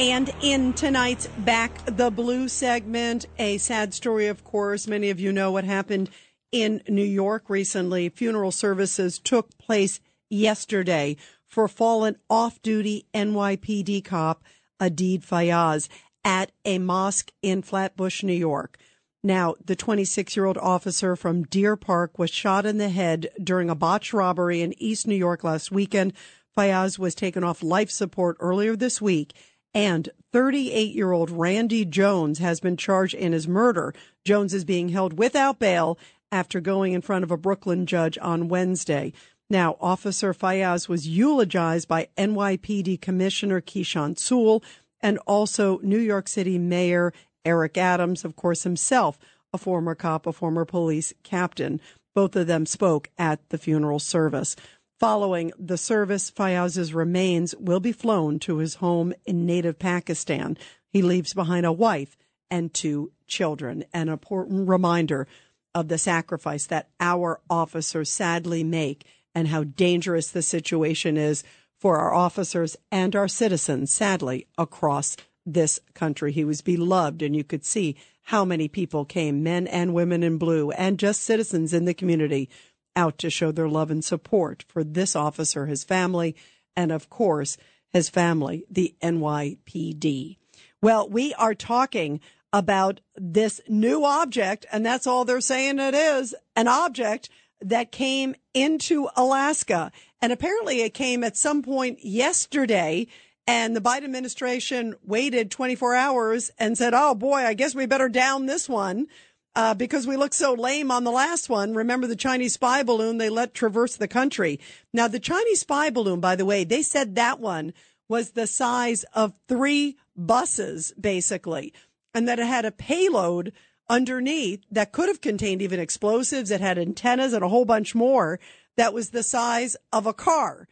And 0.00 0.32
in 0.40 0.72
tonight's 0.72 1.26
Back 1.26 1.84
the 1.84 2.10
Blue 2.10 2.48
segment, 2.48 3.26
a 3.38 3.58
sad 3.58 3.92
story, 3.92 4.28
of 4.28 4.44
course. 4.44 4.86
Many 4.86 5.10
of 5.10 5.20
you 5.20 5.30
know 5.30 5.52
what 5.52 5.64
happened 5.64 6.08
in 6.50 6.80
New 6.88 7.04
York 7.04 7.50
recently. 7.50 8.08
Funeral 8.08 8.50
services 8.50 9.18
took 9.18 9.58
place 9.58 10.00
yesterday 10.30 11.18
for 11.46 11.68
fallen 11.68 12.16
off 12.30 12.62
duty 12.62 13.08
NYPD 13.12 14.02
cop 14.02 14.42
Adeed 14.80 15.22
Fayaz 15.22 15.90
at 16.24 16.50
a 16.64 16.78
mosque 16.78 17.30
in 17.42 17.60
Flatbush, 17.60 18.22
New 18.22 18.32
York. 18.32 18.78
Now, 19.22 19.54
the 19.62 19.76
26 19.76 20.34
year 20.34 20.46
old 20.46 20.56
officer 20.56 21.14
from 21.14 21.42
Deer 21.42 21.76
Park 21.76 22.18
was 22.18 22.30
shot 22.30 22.64
in 22.64 22.78
the 22.78 22.88
head 22.88 23.28
during 23.44 23.68
a 23.68 23.74
botched 23.74 24.14
robbery 24.14 24.62
in 24.62 24.72
East 24.82 25.06
New 25.06 25.14
York 25.14 25.44
last 25.44 25.70
weekend. 25.70 26.14
Fayaz 26.56 26.98
was 26.98 27.14
taken 27.14 27.44
off 27.44 27.62
life 27.62 27.90
support 27.90 28.38
earlier 28.40 28.74
this 28.74 29.02
week 29.02 29.34
and 29.74 30.08
38 30.32 30.94
year 30.94 31.12
old 31.12 31.30
Randy 31.30 31.84
Jones 31.84 32.38
has 32.38 32.60
been 32.60 32.76
charged 32.76 33.14
in 33.14 33.32
his 33.32 33.48
murder. 33.48 33.94
Jones 34.24 34.54
is 34.54 34.64
being 34.64 34.90
held 34.90 35.18
without 35.18 35.58
bail 35.58 35.98
after 36.32 36.60
going 36.60 36.92
in 36.92 37.00
front 37.00 37.24
of 37.24 37.30
a 37.30 37.36
Brooklyn 37.36 37.86
judge 37.86 38.18
on 38.20 38.48
Wednesday. 38.48 39.12
Now, 39.48 39.76
Officer 39.80 40.32
Fayaz 40.32 40.88
was 40.88 41.08
eulogized 41.08 41.88
by 41.88 42.08
NYPD 42.16 43.00
Commissioner 43.00 43.60
Keechant 43.60 44.18
Sewell 44.18 44.62
and 45.00 45.18
also 45.26 45.78
New 45.82 45.98
York 45.98 46.28
City 46.28 46.58
Mayor 46.58 47.12
Eric 47.44 47.78
Adams, 47.78 48.24
of 48.24 48.36
course, 48.36 48.62
himself, 48.62 49.18
a 49.52 49.58
former 49.58 49.94
cop, 49.94 50.26
a 50.26 50.32
former 50.32 50.64
police 50.64 51.12
captain. 51.22 51.80
Both 52.14 52.36
of 52.36 52.46
them 52.46 52.66
spoke 52.66 53.10
at 53.18 53.48
the 53.48 53.58
funeral 53.58 53.98
service. 53.98 54.56
Following 55.00 55.50
the 55.58 55.78
service, 55.78 56.28
Fayaz's 56.28 56.92
remains 56.92 57.54
will 57.56 57.80
be 57.80 57.90
flown 57.90 58.38
to 58.40 58.58
his 58.58 58.74
home 58.76 59.14
in 59.24 59.46
native 59.46 59.78
Pakistan. 59.78 60.58
He 60.90 61.00
leaves 61.00 61.32
behind 61.32 61.64
a 61.64 61.72
wife 61.72 62.18
and 62.50 62.74
two 62.74 63.10
children. 63.26 63.86
An 63.94 64.10
important 64.10 64.68
reminder 64.68 65.26
of 65.74 65.88
the 65.88 65.96
sacrifice 65.96 66.66
that 66.66 66.90
our 67.00 67.40
officers 67.48 68.10
sadly 68.10 68.62
make 68.62 69.06
and 69.34 69.48
how 69.48 69.64
dangerous 69.64 70.30
the 70.30 70.42
situation 70.42 71.16
is 71.16 71.44
for 71.78 71.96
our 71.96 72.12
officers 72.12 72.76
and 72.92 73.16
our 73.16 73.28
citizens, 73.28 73.90
sadly, 73.94 74.48
across 74.58 75.16
this 75.46 75.80
country. 75.94 76.30
He 76.30 76.44
was 76.44 76.60
beloved, 76.60 77.22
and 77.22 77.34
you 77.34 77.42
could 77.42 77.64
see 77.64 77.96
how 78.24 78.44
many 78.44 78.68
people 78.68 79.06
came, 79.06 79.42
men 79.42 79.66
and 79.66 79.94
women 79.94 80.22
in 80.22 80.36
blue, 80.36 80.72
and 80.72 80.98
just 80.98 81.22
citizens 81.22 81.72
in 81.72 81.86
the 81.86 81.94
community 81.94 82.50
out 82.96 83.18
to 83.18 83.30
show 83.30 83.52
their 83.52 83.68
love 83.68 83.90
and 83.90 84.04
support 84.04 84.64
for 84.68 84.84
this 84.84 85.14
officer, 85.14 85.66
his 85.66 85.84
family, 85.84 86.36
and 86.76 86.92
of 86.92 87.10
course, 87.10 87.56
his 87.88 88.08
family, 88.08 88.64
the 88.70 88.94
NYPD. 89.02 90.36
Well, 90.82 91.08
we 91.08 91.34
are 91.34 91.54
talking 91.54 92.20
about 92.52 93.00
this 93.16 93.60
new 93.68 94.04
object, 94.04 94.66
and 94.72 94.84
that's 94.84 95.06
all 95.06 95.24
they're 95.24 95.40
saying 95.40 95.78
it 95.78 95.94
is 95.94 96.34
an 96.56 96.68
object 96.68 97.28
that 97.60 97.92
came 97.92 98.34
into 98.54 99.08
Alaska. 99.16 99.92
And 100.22 100.32
apparently 100.32 100.82
it 100.82 100.94
came 100.94 101.22
at 101.22 101.36
some 101.36 101.62
point 101.62 102.04
yesterday. 102.04 103.06
And 103.46 103.74
the 103.74 103.80
Biden 103.80 104.04
administration 104.04 104.94
waited 105.04 105.50
24 105.50 105.94
hours 105.94 106.50
and 106.58 106.76
said, 106.76 106.94
oh 106.94 107.14
boy, 107.14 107.38
I 107.38 107.54
guess 107.54 107.74
we 107.74 107.86
better 107.86 108.08
down 108.08 108.46
this 108.46 108.68
one 108.68 109.06
uh, 109.54 109.74
because 109.74 110.06
we 110.06 110.16
looked 110.16 110.34
so 110.34 110.52
lame 110.52 110.90
on 110.90 111.04
the 111.04 111.10
last 111.10 111.48
one. 111.48 111.74
Remember 111.74 112.06
the 112.06 112.16
Chinese 112.16 112.54
spy 112.54 112.82
balloon 112.82 113.18
they 113.18 113.28
let 113.28 113.54
traverse 113.54 113.96
the 113.96 114.08
country. 114.08 114.60
Now, 114.92 115.08
the 115.08 115.18
Chinese 115.20 115.60
spy 115.60 115.90
balloon, 115.90 116.20
by 116.20 116.36
the 116.36 116.44
way, 116.44 116.64
they 116.64 116.82
said 116.82 117.14
that 117.16 117.40
one 117.40 117.72
was 118.08 118.30
the 118.30 118.46
size 118.46 119.04
of 119.14 119.34
three 119.48 119.96
buses, 120.16 120.92
basically, 121.00 121.72
and 122.14 122.28
that 122.28 122.38
it 122.38 122.46
had 122.46 122.64
a 122.64 122.72
payload 122.72 123.52
underneath 123.88 124.64
that 124.70 124.92
could 124.92 125.08
have 125.08 125.20
contained 125.20 125.62
even 125.62 125.80
explosives. 125.80 126.50
It 126.50 126.60
had 126.60 126.78
antennas 126.78 127.32
and 127.32 127.44
a 127.44 127.48
whole 127.48 127.64
bunch 127.64 127.94
more 127.94 128.38
that 128.76 128.94
was 128.94 129.10
the 129.10 129.22
size 129.22 129.76
of 129.92 130.06
a 130.06 130.14
car. 130.14 130.68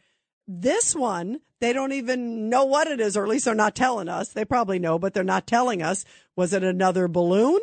This 0.47 0.95
one, 0.95 1.41
they 1.59 1.73
don't 1.73 1.91
even 1.91 2.49
know 2.49 2.65
what 2.65 2.87
it 2.87 2.99
is, 2.99 3.15
or 3.15 3.23
at 3.23 3.29
least 3.29 3.45
they're 3.45 3.53
not 3.55 3.75
telling 3.75 4.07
us. 4.07 4.29
They 4.29 4.45
probably 4.45 4.79
know, 4.79 4.97
but 4.97 5.13
they're 5.13 5.23
not 5.23 5.45
telling 5.45 5.81
us. 5.81 6.05
Was 6.35 6.53
it 6.53 6.63
another 6.63 7.07
balloon? 7.07 7.59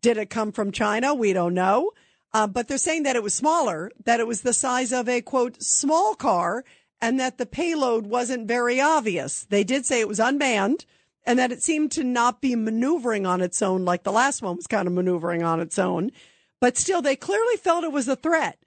Did 0.00 0.16
it 0.16 0.30
come 0.30 0.52
from 0.52 0.72
China? 0.72 1.14
We 1.14 1.32
don't 1.32 1.54
know. 1.54 1.92
Uh, 2.32 2.46
but 2.46 2.68
they're 2.68 2.78
saying 2.78 3.02
that 3.02 3.16
it 3.16 3.22
was 3.22 3.34
smaller, 3.34 3.90
that 4.04 4.20
it 4.20 4.26
was 4.26 4.42
the 4.42 4.52
size 4.52 4.92
of 4.92 5.08
a 5.08 5.20
quote, 5.20 5.62
small 5.62 6.14
car, 6.14 6.64
and 7.00 7.18
that 7.18 7.38
the 7.38 7.46
payload 7.46 8.06
wasn't 8.06 8.46
very 8.46 8.80
obvious. 8.80 9.46
They 9.48 9.64
did 9.64 9.84
say 9.84 10.00
it 10.00 10.08
was 10.08 10.20
unmanned 10.20 10.84
and 11.24 11.38
that 11.38 11.52
it 11.52 11.62
seemed 11.62 11.92
to 11.92 12.04
not 12.04 12.40
be 12.40 12.54
maneuvering 12.54 13.26
on 13.26 13.40
its 13.40 13.60
own 13.62 13.84
like 13.84 14.04
the 14.04 14.12
last 14.12 14.42
one 14.42 14.56
was 14.56 14.66
kind 14.66 14.86
of 14.86 14.94
maneuvering 14.94 15.42
on 15.42 15.60
its 15.60 15.78
own. 15.78 16.12
But 16.60 16.76
still, 16.76 17.02
they 17.02 17.16
clearly 17.16 17.56
felt 17.56 17.84
it 17.84 17.92
was 17.92 18.08
a 18.08 18.16
threat 18.16 18.58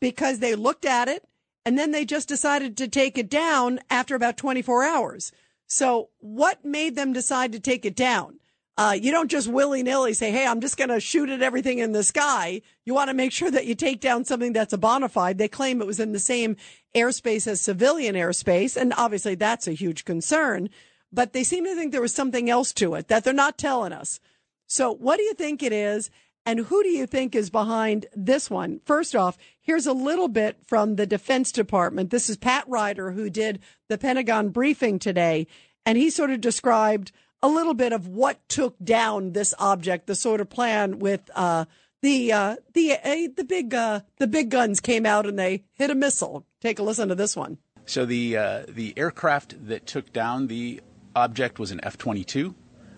because 0.00 0.38
they 0.38 0.54
looked 0.54 0.84
at 0.84 1.08
it 1.08 1.26
and 1.64 1.78
then 1.78 1.92
they 1.92 2.04
just 2.04 2.28
decided 2.28 2.76
to 2.76 2.88
take 2.88 3.16
it 3.16 3.30
down 3.30 3.80
after 3.90 4.14
about 4.14 4.36
24 4.36 4.84
hours. 4.84 5.32
So 5.66 6.10
what 6.18 6.64
made 6.64 6.96
them 6.96 7.12
decide 7.12 7.52
to 7.52 7.60
take 7.60 7.84
it 7.84 7.96
down? 7.96 8.38
Uh, 8.76 8.96
you 9.00 9.12
don't 9.12 9.30
just 9.30 9.46
willy 9.46 9.82
nilly 9.82 10.14
say, 10.14 10.32
Hey, 10.32 10.46
I'm 10.46 10.60
just 10.60 10.76
going 10.76 10.90
to 10.90 10.98
shoot 10.98 11.28
at 11.28 11.42
everything 11.42 11.78
in 11.78 11.92
the 11.92 12.02
sky. 12.02 12.60
You 12.84 12.94
want 12.94 13.08
to 13.08 13.14
make 13.14 13.30
sure 13.32 13.50
that 13.50 13.66
you 13.66 13.74
take 13.74 14.00
down 14.00 14.24
something 14.24 14.52
that's 14.52 14.72
a 14.72 14.78
bona 14.78 15.08
fide. 15.08 15.38
They 15.38 15.48
claim 15.48 15.80
it 15.80 15.86
was 15.86 16.00
in 16.00 16.12
the 16.12 16.18
same 16.18 16.56
airspace 16.94 17.46
as 17.46 17.60
civilian 17.60 18.16
airspace. 18.16 18.76
And 18.76 18.92
obviously 18.96 19.36
that's 19.36 19.68
a 19.68 19.72
huge 19.72 20.04
concern, 20.04 20.70
but 21.12 21.32
they 21.32 21.44
seem 21.44 21.64
to 21.64 21.74
think 21.76 21.92
there 21.92 22.00
was 22.00 22.14
something 22.14 22.50
else 22.50 22.72
to 22.74 22.94
it 22.94 23.08
that 23.08 23.22
they're 23.22 23.32
not 23.32 23.58
telling 23.58 23.92
us. 23.92 24.18
So 24.66 24.92
what 24.92 25.18
do 25.18 25.22
you 25.22 25.34
think 25.34 25.62
it 25.62 25.72
is? 25.72 26.10
And 26.46 26.60
who 26.60 26.82
do 26.82 26.90
you 26.90 27.06
think 27.06 27.34
is 27.34 27.48
behind 27.48 28.06
this 28.14 28.50
one? 28.50 28.80
First 28.84 29.16
off, 29.16 29.38
here's 29.60 29.86
a 29.86 29.94
little 29.94 30.28
bit 30.28 30.58
from 30.66 30.96
the 30.96 31.06
Defense 31.06 31.52
Department. 31.52 32.10
This 32.10 32.28
is 32.28 32.36
Pat 32.36 32.64
Ryder, 32.68 33.12
who 33.12 33.30
did 33.30 33.60
the 33.88 33.96
Pentagon 33.96 34.50
briefing 34.50 34.98
today, 34.98 35.46
and 35.86 35.96
he 35.96 36.10
sort 36.10 36.30
of 36.30 36.42
described 36.42 37.12
a 37.44 37.48
little 37.48 37.74
bit 37.74 37.92
of 37.92 38.08
what 38.08 38.40
took 38.48 38.74
down 38.82 39.32
this 39.32 39.52
object, 39.58 40.06
the 40.06 40.14
sort 40.14 40.40
of 40.40 40.48
plan 40.48 40.98
with 40.98 41.20
uh, 41.34 41.66
the 42.00 42.32
uh, 42.32 42.56
the 42.72 42.92
uh, 42.92 43.28
the 43.36 43.44
big 43.44 43.74
uh, 43.74 44.00
the 44.16 44.26
big 44.26 44.50
guns 44.50 44.80
came 44.80 45.04
out 45.04 45.26
and 45.26 45.38
they 45.38 45.62
hit 45.74 45.90
a 45.90 45.94
missile. 45.94 46.46
Take 46.62 46.78
a 46.78 46.82
listen 46.82 47.08
to 47.10 47.14
this 47.14 47.36
one. 47.36 47.58
So 47.84 48.06
the 48.06 48.38
uh, 48.38 48.62
the 48.66 48.94
aircraft 48.96 49.66
that 49.68 49.86
took 49.86 50.10
down 50.10 50.46
the 50.46 50.80
object 51.14 51.58
was 51.58 51.70
an 51.70 51.80
F 51.82 51.98
twenty 51.98 52.24
two, 52.24 52.54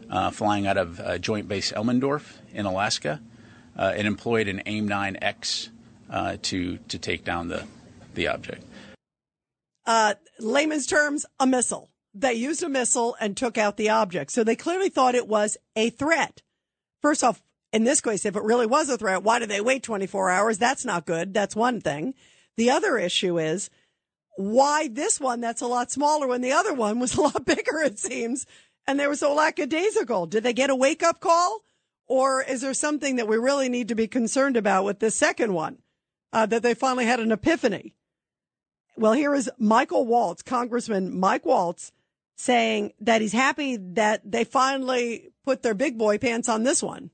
uh, 0.08 0.30
flying 0.30 0.64
out 0.68 0.76
of 0.78 1.20
Joint 1.20 1.48
Base 1.48 1.72
Elmendorf 1.72 2.34
in 2.52 2.66
Alaska. 2.66 3.20
it 3.76 4.06
employed 4.06 4.46
an 4.46 4.62
AIM 4.64 4.88
9X 4.88 5.70
to 6.42 6.78
to 6.78 6.98
take 6.98 7.24
down 7.24 7.48
the 7.48 7.66
the 8.14 8.28
object. 8.28 8.62
uh, 9.86 10.14
layman's 10.38 10.86
terms, 10.86 11.26
a 11.40 11.46
missile. 11.48 11.90
They 12.18 12.32
used 12.32 12.62
a 12.62 12.68
missile 12.68 13.14
and 13.20 13.36
took 13.36 13.58
out 13.58 13.76
the 13.76 13.90
object. 13.90 14.32
So 14.32 14.42
they 14.42 14.56
clearly 14.56 14.88
thought 14.88 15.14
it 15.14 15.28
was 15.28 15.58
a 15.74 15.90
threat. 15.90 16.42
First 17.02 17.22
off, 17.22 17.42
in 17.72 17.84
this 17.84 18.00
case, 18.00 18.24
if 18.24 18.36
it 18.36 18.42
really 18.42 18.66
was 18.66 18.88
a 18.88 18.96
threat, 18.96 19.22
why 19.22 19.38
did 19.38 19.50
they 19.50 19.60
wait 19.60 19.82
24 19.82 20.30
hours? 20.30 20.56
That's 20.56 20.84
not 20.84 21.04
good. 21.04 21.34
That's 21.34 21.54
one 21.54 21.80
thing. 21.80 22.14
The 22.56 22.70
other 22.70 22.96
issue 22.96 23.38
is 23.38 23.68
why 24.36 24.88
this 24.88 25.20
one 25.20 25.40
that's 25.40 25.60
a 25.60 25.66
lot 25.66 25.90
smaller 25.90 26.26
when 26.26 26.40
the 26.40 26.52
other 26.52 26.72
one 26.72 26.98
was 27.00 27.16
a 27.16 27.20
lot 27.20 27.44
bigger, 27.44 27.80
it 27.80 27.98
seems, 27.98 28.46
and 28.86 28.98
they 28.98 29.06
were 29.06 29.16
so 29.16 29.34
lackadaisical. 29.34 30.26
Did 30.26 30.42
they 30.42 30.54
get 30.54 30.70
a 30.70 30.74
wake 30.74 31.02
up 31.02 31.20
call? 31.20 31.64
Or 32.06 32.42
is 32.42 32.60
there 32.60 32.72
something 32.72 33.16
that 33.16 33.28
we 33.28 33.36
really 33.36 33.68
need 33.68 33.88
to 33.88 33.94
be 33.94 34.06
concerned 34.06 34.56
about 34.56 34.84
with 34.84 35.00
the 35.00 35.10
second 35.10 35.52
one? 35.52 35.78
Uh, 36.32 36.46
that 36.46 36.62
they 36.62 36.74
finally 36.74 37.06
had 37.06 37.20
an 37.20 37.32
epiphany. 37.32 37.94
Well, 38.96 39.12
here 39.12 39.34
is 39.34 39.50
Michael 39.58 40.06
Waltz, 40.06 40.42
Congressman 40.42 41.18
Mike 41.18 41.44
Waltz, 41.44 41.92
saying 42.36 42.92
that 43.00 43.20
he's 43.20 43.32
happy 43.32 43.76
that 43.76 44.20
they 44.30 44.44
finally 44.44 45.30
put 45.44 45.62
their 45.62 45.74
big 45.74 45.98
boy 45.98 46.18
pants 46.18 46.48
on 46.48 46.62
this 46.62 46.82
one. 46.82 47.10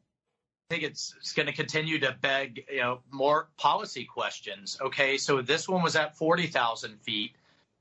I 0.70 0.74
think 0.74 0.84
it's, 0.84 1.14
it's 1.18 1.32
going 1.32 1.46
to 1.46 1.52
continue 1.52 1.98
to 2.00 2.16
beg, 2.20 2.64
you 2.70 2.80
know, 2.80 3.00
more 3.10 3.48
policy 3.56 4.04
questions. 4.04 4.78
Okay, 4.80 5.18
so 5.18 5.42
this 5.42 5.68
one 5.68 5.82
was 5.82 5.96
at 5.96 6.16
40,000 6.16 7.00
feet. 7.02 7.32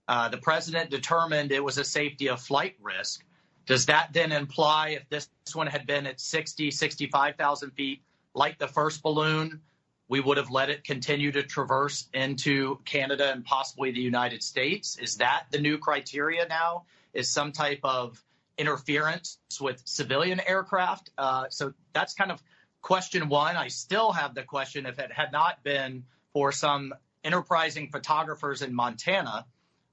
Uh, 0.08 0.30
the 0.30 0.38
president 0.38 0.90
determined 0.90 1.52
it 1.52 1.64
was 1.64 1.78
a 1.78 1.86
safety 1.86 2.28
of 2.28 2.42
flight 2.42 2.76
risk. 2.82 3.24
Does 3.66 3.86
that 3.86 4.10
then 4.12 4.32
imply 4.32 4.90
if 4.90 5.10
this 5.10 5.30
one 5.54 5.68
had 5.68 5.88
been 5.88 6.06
at 6.06 6.20
60, 6.20 6.70
65,000 6.72 7.72
feet, 7.72 8.02
like 8.34 8.60
the 8.60 8.68
first 8.68 9.02
balloon, 9.02 9.62
we 10.10 10.20
would 10.20 10.36
have 10.36 10.52
let 10.52 10.70
it 10.70 10.84
continue 10.84 11.32
to 11.32 11.44
traverse 11.44 12.10
into 12.14 12.80
Canada 12.84 13.32
and 13.32 13.46
possibly 13.46 13.92
the 13.92 14.02
United 14.02 14.44
States? 14.44 14.98
Is 14.98 15.16
that 15.18 15.46
the 15.52 15.60
new 15.60 15.78
criteria 15.78 16.46
now? 16.50 16.84
Is 17.14 17.30
some 17.30 17.52
type 17.52 17.80
of 17.84 18.24
interference 18.58 19.38
with 19.60 19.82
civilian 19.86 20.40
aircraft? 20.40 21.10
Uh, 21.18 21.46
so 21.50 21.74
that's 21.94 22.14
kind 22.14 22.32
of 22.32 22.42
question 22.82 23.30
one. 23.30 23.56
I 23.56 23.68
still 23.68 24.12
have 24.12 24.36
the 24.36 24.44
question 24.44 24.86
if 24.86 25.00
it 25.00 25.12
had 25.12 25.32
not 25.32 25.64
been 25.64 26.04
for 26.34 26.52
some 26.52 26.94
enterprising 27.24 27.90
photographers 27.90 28.62
in 28.62 28.74
Montana, 28.74 29.46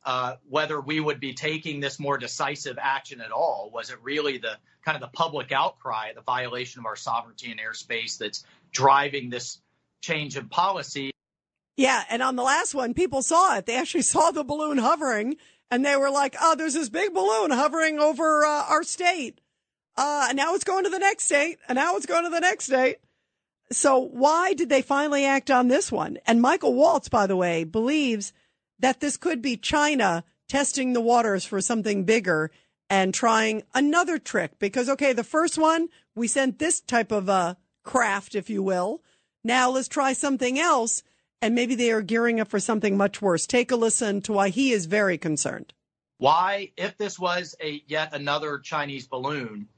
uh, 0.05 0.37
whether 0.49 0.81
we 0.81 1.01
would 1.01 1.21
be 1.21 1.35
taking 1.35 1.81
this 1.81 1.99
more 1.99 2.19
decisive 2.19 2.79
action 2.81 3.21
at 3.21 3.31
all. 3.31 3.71
Was 3.73 3.91
it 3.91 3.99
really 4.03 4.39
the 4.39 4.57
kind 4.85 4.97
of 4.97 5.01
the 5.01 5.17
public 5.17 5.53
outcry, 5.53 6.13
the 6.15 6.23
violation 6.23 6.81
of 6.81 6.87
our 6.87 6.97
sovereignty 6.97 7.51
in 7.51 7.59
airspace 7.59 8.17
that's 8.19 8.45
driving 8.73 9.29
this 9.29 9.59
change 10.01 10.37
in 10.37 10.49
policy? 10.49 11.11
Yeah, 11.77 12.03
and 12.09 12.23
on 12.23 12.37
the 12.37 12.43
last 12.43 12.75
one, 12.75 12.95
people 12.95 13.23
saw 13.23 13.57
it. 13.57 13.67
They 13.67 13.77
actually 13.77 14.03
saw 14.03 14.31
the 14.31 14.45
balloon 14.45 14.79
hovering, 14.79 15.37
and 15.71 15.85
they 15.85 15.97
were 15.97 16.11
like, 16.11 16.37
"Oh, 16.41 16.55
there's 16.55 16.75
this 16.75 16.89
big 16.89 17.15
balloon 17.15 17.51
hovering 17.51 17.99
over 17.99 18.45
uh, 18.45 18.65
our 18.69 18.83
state." 18.83 19.41
Uh, 19.97 20.27
and 20.29 20.37
now 20.37 20.55
it's 20.55 20.65
going 20.65 20.85
to 20.85 20.91
the 20.91 20.99
next 20.99 21.25
state, 21.25 21.59
and 21.69 21.77
now 21.77 21.97
it's 21.97 22.07
going 22.07 22.25
to 22.25 22.31
the 22.31 22.41
next 22.41 22.67
state. 22.67 22.99
So 23.71 23.99
why 23.99 24.55
did 24.55 24.69
they 24.69 24.81
finally 24.81 25.25
act 25.25 25.51
on 25.51 25.69
this 25.69 25.93
one? 25.93 26.19
And 26.27 26.41
Michael 26.41 26.75
Waltz, 26.75 27.09
by 27.09 27.27
the 27.27 27.37
way, 27.37 27.65
believes 27.65 28.33
that 28.79 29.01
this 29.01 29.17
could 29.17 29.43
be 29.43 29.57
China 29.57 30.25
testing 30.49 30.93
the 30.93 31.01
waters 31.01 31.45
for 31.45 31.61
something 31.61 32.05
bigger 32.05 32.51
and 32.89 33.13
trying 33.13 33.65
another 33.75 34.19
trick. 34.19 34.59
Because, 34.59 34.89
okay, 34.89 35.13
the 35.13 35.25
first 35.25 35.59
one, 35.59 35.89
we 36.15 36.29
sent 36.29 36.59
this 36.59 36.81
type 36.81 37.13
of 37.13 37.29
a 37.29 37.57
craft, 37.85 38.35
if 38.35 38.49
you 38.49 38.63
will. 38.63 39.03
Now 39.45 39.71
let's 39.71 39.89
try 39.89 40.13
something 40.13 40.59
else. 40.59 41.03
And 41.41 41.55
maybe 41.55 41.75
they 41.75 41.93
are 41.93 42.03
gearing 42.03 42.41
up 42.41 42.49
for 42.49 42.59
something 42.59 42.97
much 42.97 43.23
worse. 43.23 43.47
Take 43.47 43.71
a 43.71 43.77
listen 43.77 44.23
to 44.23 44.33
why 44.33 44.49
he 44.49 44.73
is 44.73 44.87
very 44.87 45.19
concerned. 45.19 45.73
Why, 46.19 46.73
if 46.77 46.97
this 46.97 47.19
was 47.19 47.55
a 47.63 47.83
yet 47.87 48.13
another 48.13 48.59
Chinese 48.59 49.07
balloon, 49.07 49.69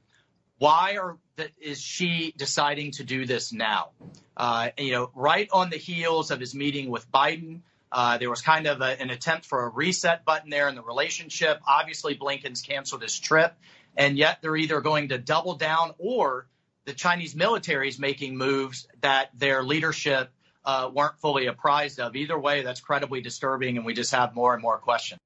why 0.57 0.97
are 0.97 1.17
is 1.59 1.79
Xi 1.79 2.33
deciding 2.35 2.91
to 2.93 3.03
do 3.03 3.25
this 3.25 3.53
now? 3.53 3.89
Uh, 4.35 4.69
you 4.77 4.91
know, 4.91 5.11
right 5.13 5.47
on 5.51 5.69
the 5.69 5.77
heels 5.77 6.31
of 6.31 6.39
his 6.39 6.55
meeting 6.55 6.89
with 6.89 7.11
Biden, 7.11 7.61
uh, 7.91 8.17
there 8.17 8.29
was 8.29 8.41
kind 8.41 8.65
of 8.65 8.81
a, 8.81 8.99
an 8.99 9.11
attempt 9.11 9.45
for 9.45 9.65
a 9.65 9.69
reset 9.69 10.25
button 10.25 10.49
there 10.49 10.67
in 10.67 10.75
the 10.75 10.81
relationship. 10.81 11.59
Obviously, 11.67 12.15
Blinken's 12.15 12.61
canceled 12.61 13.03
his 13.03 13.19
trip, 13.19 13.55
and 13.95 14.17
yet 14.17 14.39
they're 14.41 14.55
either 14.55 14.81
going 14.81 15.09
to 15.09 15.19
double 15.19 15.55
down 15.55 15.93
or 15.99 16.47
the 16.85 16.93
Chinese 16.93 17.35
military 17.35 17.87
is 17.87 17.99
making 17.99 18.35
moves 18.35 18.87
that 19.01 19.29
their 19.35 19.63
leadership 19.63 20.31
uh, 20.65 20.89
weren't 20.93 21.19
fully 21.19 21.47
apprised 21.47 21.99
of. 21.99 22.15
Either 22.15 22.37
way, 22.37 22.61
that's 22.61 22.81
credibly 22.81 23.21
disturbing, 23.21 23.77
and 23.77 23.85
we 23.85 23.93
just 23.93 24.11
have 24.11 24.35
more 24.35 24.53
and 24.53 24.61
more 24.61 24.77
questions. 24.77 25.19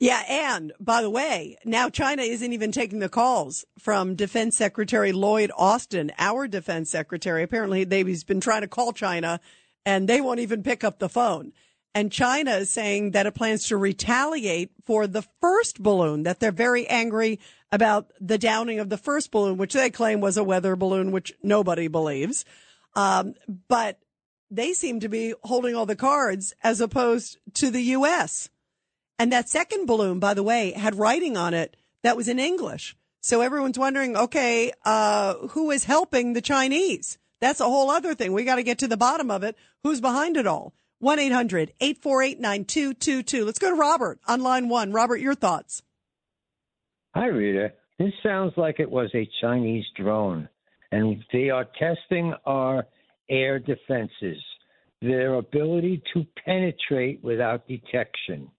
Yeah, 0.00 0.22
and 0.28 0.72
by 0.78 1.02
the 1.02 1.10
way, 1.10 1.56
now 1.64 1.88
China 1.88 2.22
isn't 2.22 2.52
even 2.52 2.70
taking 2.70 3.00
the 3.00 3.08
calls 3.08 3.64
from 3.80 4.14
Defense 4.14 4.56
Secretary 4.56 5.10
Lloyd 5.10 5.50
Austin, 5.56 6.12
our 6.18 6.46
defense 6.46 6.88
secretary. 6.88 7.42
Apparently, 7.42 7.82
they've 7.82 8.26
been 8.26 8.40
trying 8.40 8.60
to 8.60 8.68
call 8.68 8.92
China 8.92 9.40
and 9.84 10.08
they 10.08 10.20
won't 10.20 10.38
even 10.38 10.62
pick 10.62 10.84
up 10.84 10.98
the 10.98 11.08
phone. 11.08 11.52
And 11.94 12.12
China 12.12 12.52
is 12.52 12.70
saying 12.70 13.12
that 13.12 13.26
it 13.26 13.34
plans 13.34 13.66
to 13.68 13.76
retaliate 13.76 14.70
for 14.84 15.08
the 15.08 15.24
first 15.40 15.82
balloon, 15.82 16.22
that 16.24 16.38
they're 16.38 16.52
very 16.52 16.86
angry 16.86 17.40
about 17.72 18.12
the 18.20 18.38
downing 18.38 18.78
of 18.78 18.90
the 18.90 18.98
first 18.98 19.32
balloon, 19.32 19.56
which 19.56 19.72
they 19.72 19.90
claim 19.90 20.20
was 20.20 20.36
a 20.36 20.44
weather 20.44 20.76
balloon, 20.76 21.10
which 21.10 21.32
nobody 21.42 21.88
believes. 21.88 22.44
Um, 22.94 23.34
but 23.66 23.98
they 24.50 24.72
seem 24.72 25.00
to 25.00 25.08
be 25.08 25.34
holding 25.44 25.74
all 25.74 25.86
the 25.86 25.96
cards 25.96 26.54
as 26.62 26.80
opposed 26.80 27.38
to 27.54 27.70
the 27.70 27.82
U.S. 27.82 28.48
And 29.18 29.32
that 29.32 29.48
second 29.48 29.86
balloon, 29.86 30.18
by 30.18 30.34
the 30.34 30.42
way, 30.42 30.72
had 30.72 30.94
writing 30.94 31.36
on 31.36 31.54
it 31.54 31.76
that 32.02 32.16
was 32.16 32.28
in 32.28 32.38
English. 32.38 32.96
So 33.20 33.40
everyone's 33.40 33.78
wondering, 33.78 34.16
okay, 34.16 34.72
uh, 34.84 35.34
who 35.48 35.70
is 35.70 35.84
helping 35.84 36.32
the 36.32 36.40
Chinese? 36.40 37.18
That's 37.40 37.60
a 37.60 37.64
whole 37.64 37.90
other 37.90 38.14
thing. 38.14 38.32
We 38.32 38.44
got 38.44 38.56
to 38.56 38.62
get 38.62 38.78
to 38.78 38.88
the 38.88 38.96
bottom 38.96 39.30
of 39.30 39.42
it. 39.42 39.56
Who's 39.82 40.00
behind 40.00 40.36
it 40.36 40.46
all? 40.46 40.72
1-800-848-9222. 41.02 43.44
Let's 43.44 43.58
go 43.58 43.70
to 43.70 43.76
Robert 43.76 44.18
on 44.26 44.42
line 44.42 44.68
one. 44.68 44.92
Robert, 44.92 45.20
your 45.20 45.34
thoughts. 45.34 45.82
Hi, 47.14 47.26
Rita. 47.26 47.72
This 47.98 48.12
sounds 48.22 48.52
like 48.56 48.80
it 48.80 48.90
was 48.90 49.10
a 49.14 49.28
Chinese 49.40 49.84
drone, 49.96 50.48
and 50.92 51.22
they 51.32 51.50
are 51.50 51.66
testing 51.78 52.34
our 52.46 52.86
air 53.30 53.58
defenses, 53.58 54.38
their 55.00 55.34
ability 55.34 56.02
to 56.14 56.24
penetrate 56.44 57.22
without 57.22 57.66
detection 57.68 58.50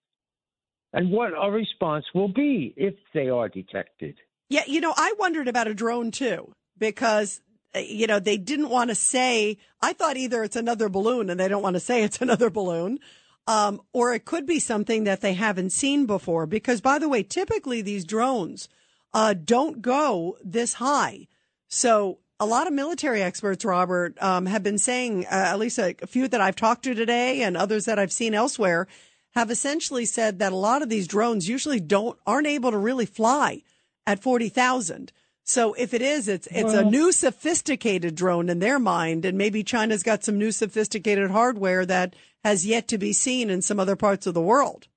and 0.94 1.12
what 1.12 1.34
our 1.34 1.52
response 1.52 2.06
will 2.14 2.30
be 2.30 2.74
if 2.76 2.96
they 3.14 3.30
are 3.30 3.50
detected. 3.50 4.16
Yeah, 4.50 4.64
you 4.68 4.82
know, 4.82 4.94
I 4.96 5.14
wondered 5.20 5.48
about 5.48 5.68
a 5.68 5.74
drone 5.74 6.12
too 6.12 6.52
because 6.78 7.42
uh, 7.76 7.80
you 7.80 8.08
know 8.08 8.20
they 8.20 8.38
didn't 8.38 8.70
want 8.70 8.90
to 8.90 8.96
say. 8.96 9.58
I 9.82 9.94
thought 9.94 10.18
either 10.18 10.44
it's 10.44 10.56
another 10.56 10.90
balloon 10.90 11.30
and 11.30 11.40
they 11.40 11.48
don't 11.48 11.64
want 11.64 11.76
to 11.76 11.80
say 11.80 12.04
it's 12.04 12.22
another 12.22 12.50
balloon, 12.50 13.00
um, 13.48 13.82
or 13.94 14.14
it 14.14 14.26
could 14.26 14.46
be 14.46 14.60
something 14.60 15.04
that 15.04 15.22
they 15.22 15.34
haven't 15.34 15.72
seen 15.72 16.06
before. 16.06 16.48
Because 16.48 16.82
by 16.82 16.98
the 16.98 17.10
way, 17.10 17.22
typically 17.22 17.82
these 17.82 18.06
drones 18.06 18.68
uh, 19.14 19.34
don't 19.34 19.82
go 19.82 20.38
this 20.44 20.76
high, 20.76 21.28
so. 21.68 22.20
A 22.42 22.46
lot 22.46 22.68
of 22.68 22.74
military 22.74 23.22
experts, 23.22 23.66
Robert, 23.66 24.22
um, 24.24 24.46
have 24.46 24.64
been 24.64 24.78
saying, 24.78 25.26
uh, 25.26 25.30
at 25.30 25.60
least 25.60 25.78
a, 25.78 25.96
a 26.02 26.08
few 26.08 26.28
that 26.30 26.40
I've 26.40 26.56
talked 26.56 26.84
to 26.84 26.94
today 26.94 27.42
and 27.42 27.58
others 27.58 27.86
that 27.86 28.00
I've 28.00 28.14
seen 28.14 28.34
elsewhere, 28.34 28.88
have 29.32 29.52
essentially 29.52 30.06
said 30.06 30.40
that 30.40 30.54
a 30.54 30.56
lot 30.56 30.82
of 30.82 30.90
these 30.90 31.08
drones 31.08 31.50
usually 31.50 31.80
don't 31.80 32.18
aren't 32.26 32.48
able 32.48 32.72
to 32.72 32.78
really 32.78 33.06
fly 33.06 33.62
at 34.08 34.24
40,000. 34.24 35.12
So 35.44 35.74
if 35.74 35.94
it 35.94 36.02
is, 36.02 36.28
it's 36.28 36.48
it's 36.48 36.74
well, 36.74 36.88
a 36.88 36.90
new 36.90 37.12
sophisticated 37.12 38.16
drone 38.16 38.50
in 38.50 38.60
their 38.60 38.80
mind, 38.80 39.26
and 39.26 39.38
maybe 39.38 39.64
China's 39.64 40.04
got 40.04 40.24
some 40.24 40.38
new 40.38 40.52
sophisticated 40.52 41.32
hardware 41.32 41.86
that 41.86 42.16
has 42.44 42.66
yet 42.66 42.88
to 42.90 42.98
be 42.98 43.14
seen 43.14 43.50
in 43.50 43.62
some 43.62 43.80
other 43.80 43.96
parts 43.96 44.28
of 44.28 44.34
the 44.34 44.42
world. 44.42 44.88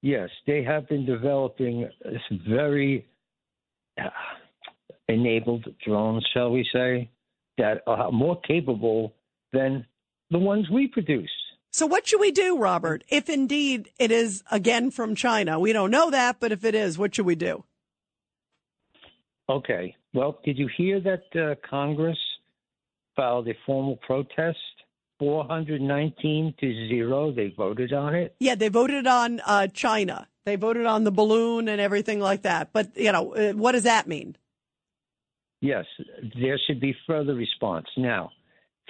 Yes, 0.00 0.30
they 0.46 0.62
have 0.62 0.88
been 0.88 1.04
developing 1.04 1.88
this 2.04 2.22
very 2.48 3.06
uh, 4.00 4.10
enabled 5.08 5.66
drones, 5.84 6.26
shall 6.32 6.50
we 6.50 6.68
say, 6.72 7.10
that 7.56 7.82
are 7.86 8.12
more 8.12 8.40
capable 8.40 9.14
than 9.52 9.84
the 10.30 10.38
ones 10.38 10.68
we 10.70 10.86
produce. 10.86 11.30
So 11.70 11.86
what 11.86 12.06
should 12.06 12.20
we 12.20 12.30
do, 12.30 12.58
Robert, 12.58 13.04
if 13.08 13.28
indeed 13.28 13.90
it 13.98 14.10
is 14.10 14.42
again 14.50 14.90
from 14.90 15.14
China? 15.14 15.58
We 15.58 15.72
don't 15.72 15.90
know 15.90 16.10
that, 16.10 16.40
but 16.40 16.52
if 16.52 16.64
it 16.64 16.74
is, 16.74 16.98
what 16.98 17.14
should 17.14 17.26
we 17.26 17.34
do? 17.34 17.64
Okay. 19.48 19.94
Well, 20.12 20.40
did 20.44 20.58
you 20.58 20.68
hear 20.76 21.00
that 21.00 21.24
uh, 21.40 21.54
Congress 21.68 22.18
filed 23.16 23.48
a 23.48 23.54
formal 23.66 23.96
protest? 23.96 24.58
419 25.18 26.54
to 26.60 26.88
0. 26.88 27.32
They 27.32 27.52
voted 27.56 27.92
on 27.92 28.14
it. 28.14 28.36
Yeah, 28.38 28.54
they 28.54 28.68
voted 28.68 29.06
on 29.06 29.40
uh, 29.44 29.66
China. 29.66 30.28
They 30.44 30.54
voted 30.56 30.86
on 30.86 31.04
the 31.04 31.10
balloon 31.10 31.68
and 31.68 31.80
everything 31.80 32.20
like 32.20 32.42
that. 32.42 32.72
But, 32.72 32.96
you 32.96 33.10
know, 33.10 33.34
uh, 33.34 33.52
what 33.52 33.72
does 33.72 33.82
that 33.82 34.06
mean? 34.06 34.36
Yes, 35.60 35.84
there 36.40 36.58
should 36.66 36.80
be 36.80 36.94
further 37.06 37.34
response. 37.34 37.86
Now, 37.96 38.30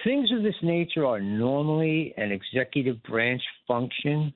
Things 0.03 0.31
of 0.31 0.43
this 0.43 0.55
nature 0.63 1.05
are 1.05 1.19
normally 1.19 2.13
an 2.17 2.31
executive 2.31 3.01
branch 3.03 3.41
function. 3.67 4.33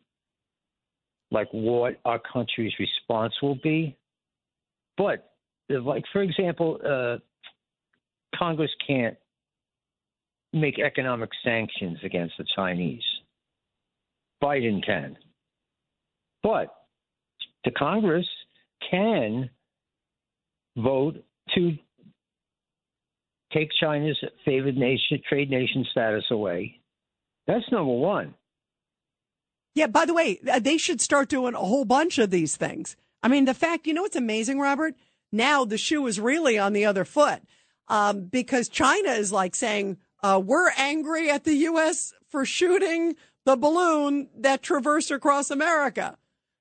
like 1.31 1.47
what 1.51 1.99
our 2.05 2.19
country's 2.19 2.73
response 2.79 3.33
will 3.41 3.57
be. 3.63 3.97
But, 4.97 5.31
like, 5.67 6.03
for 6.11 6.21
example, 6.21 6.79
uh, 6.85 7.17
Congress 8.37 8.69
can't 8.85 9.17
make 10.51 10.77
economic 10.77 11.31
sanctions 11.43 11.97
against 12.03 12.35
the 12.37 12.45
Chinese. 12.55 13.01
Biden 14.43 14.85
can. 14.85 15.17
But 16.43 16.67
the 17.65 17.71
Congress 17.71 18.27
can 18.91 19.49
vote 20.77 21.15
to 21.55 21.75
take 23.53 23.69
China's 23.79 24.17
favored 24.45 24.77
nation 24.77 25.21
trade 25.27 25.49
nation 25.49 25.85
status 25.91 26.25
away. 26.31 26.79
That's 27.47 27.69
number 27.71 27.93
one. 27.93 28.35
Yeah, 29.75 29.87
by 29.87 30.05
the 30.05 30.13
way, 30.13 30.39
uh, 30.51 30.59
they 30.59 30.77
should 30.77 31.01
start 31.01 31.29
doing 31.29 31.55
a 31.55 31.59
whole 31.59 31.85
bunch 31.85 32.17
of 32.19 32.29
these 32.29 32.55
things. 32.55 32.95
I 33.23 33.27
mean, 33.27 33.45
the 33.45 33.53
fact, 33.53 33.87
you 33.87 33.93
know 33.93 34.03
what's 34.03 34.15
amazing, 34.15 34.59
Robert? 34.59 34.95
Now 35.31 35.65
the 35.65 35.77
shoe 35.77 36.05
is 36.07 36.19
really 36.19 36.59
on 36.59 36.73
the 36.73 36.85
other 36.85 37.05
foot 37.05 37.41
um, 37.87 38.25
because 38.25 38.69
China 38.69 39.09
is 39.09 39.31
like 39.31 39.55
saying, 39.55 39.97
uh, 40.21 40.41
we're 40.43 40.71
angry 40.77 41.29
at 41.29 41.43
the 41.43 41.55
U.S. 41.55 42.13
for 42.29 42.45
shooting 42.45 43.15
the 43.45 43.57
balloon 43.57 44.29
that 44.37 44.61
traversed 44.61 45.11
across 45.11 45.49
America 45.49 46.17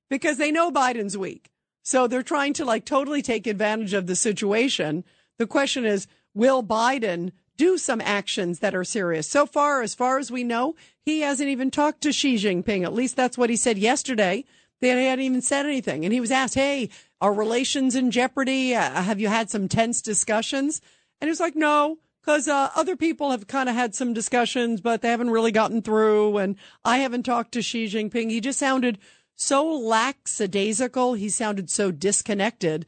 because 0.08 0.38
they 0.38 0.50
know 0.50 0.70
Biden's 0.70 1.16
weak. 1.16 1.50
So 1.82 2.06
they're 2.06 2.22
trying 2.22 2.54
to 2.54 2.64
like 2.64 2.84
totally 2.84 3.22
take 3.22 3.46
advantage 3.46 3.92
of 3.92 4.06
the 4.06 4.16
situation. 4.16 5.04
The 5.38 5.46
question 5.46 5.84
is, 5.84 6.06
will 6.34 6.62
Biden 6.62 7.32
do 7.56 7.78
some 7.78 8.00
actions 8.00 8.60
that 8.60 8.74
are 8.74 8.84
serious? 8.84 9.28
So 9.28 9.46
far, 9.46 9.82
as 9.82 9.94
far 9.94 10.18
as 10.18 10.30
we 10.30 10.44
know, 10.44 10.74
he 11.04 11.20
hasn't 11.20 11.48
even 11.48 11.70
talked 11.70 12.00
to 12.02 12.12
Xi 12.12 12.36
Jinping. 12.36 12.84
At 12.84 12.94
least 12.94 13.16
that's 13.16 13.38
what 13.38 13.50
he 13.50 13.56
said 13.56 13.78
yesterday. 13.78 14.44
They 14.80 14.88
hadn't 15.04 15.24
even 15.24 15.42
said 15.42 15.64
anything. 15.64 16.04
And 16.04 16.12
he 16.12 16.20
was 16.20 16.32
asked, 16.32 16.54
Hey, 16.54 16.90
are 17.20 17.32
relations 17.32 17.94
in 17.94 18.10
jeopardy? 18.10 18.74
Uh, 18.74 19.02
have 19.02 19.20
you 19.20 19.28
had 19.28 19.48
some 19.48 19.68
tense 19.68 20.02
discussions? 20.02 20.80
And 21.20 21.28
he 21.28 21.30
was 21.30 21.40
like, 21.40 21.54
No, 21.54 21.98
because 22.20 22.48
uh, 22.48 22.70
other 22.74 22.96
people 22.96 23.30
have 23.30 23.46
kind 23.46 23.68
of 23.68 23.74
had 23.74 23.94
some 23.94 24.12
discussions, 24.12 24.80
but 24.80 25.00
they 25.00 25.08
haven't 25.08 25.30
really 25.30 25.52
gotten 25.52 25.82
through. 25.82 26.38
And 26.38 26.56
I 26.84 26.98
haven't 26.98 27.24
talked 27.24 27.52
to 27.52 27.62
Xi 27.62 27.86
Jinping. 27.86 28.30
He 28.30 28.40
just 28.40 28.58
sounded 28.58 28.98
so 29.34 29.64
lackadaisical. 29.66 31.14
He 31.14 31.28
sounded 31.28 31.70
so 31.70 31.90
disconnected. 31.90 32.86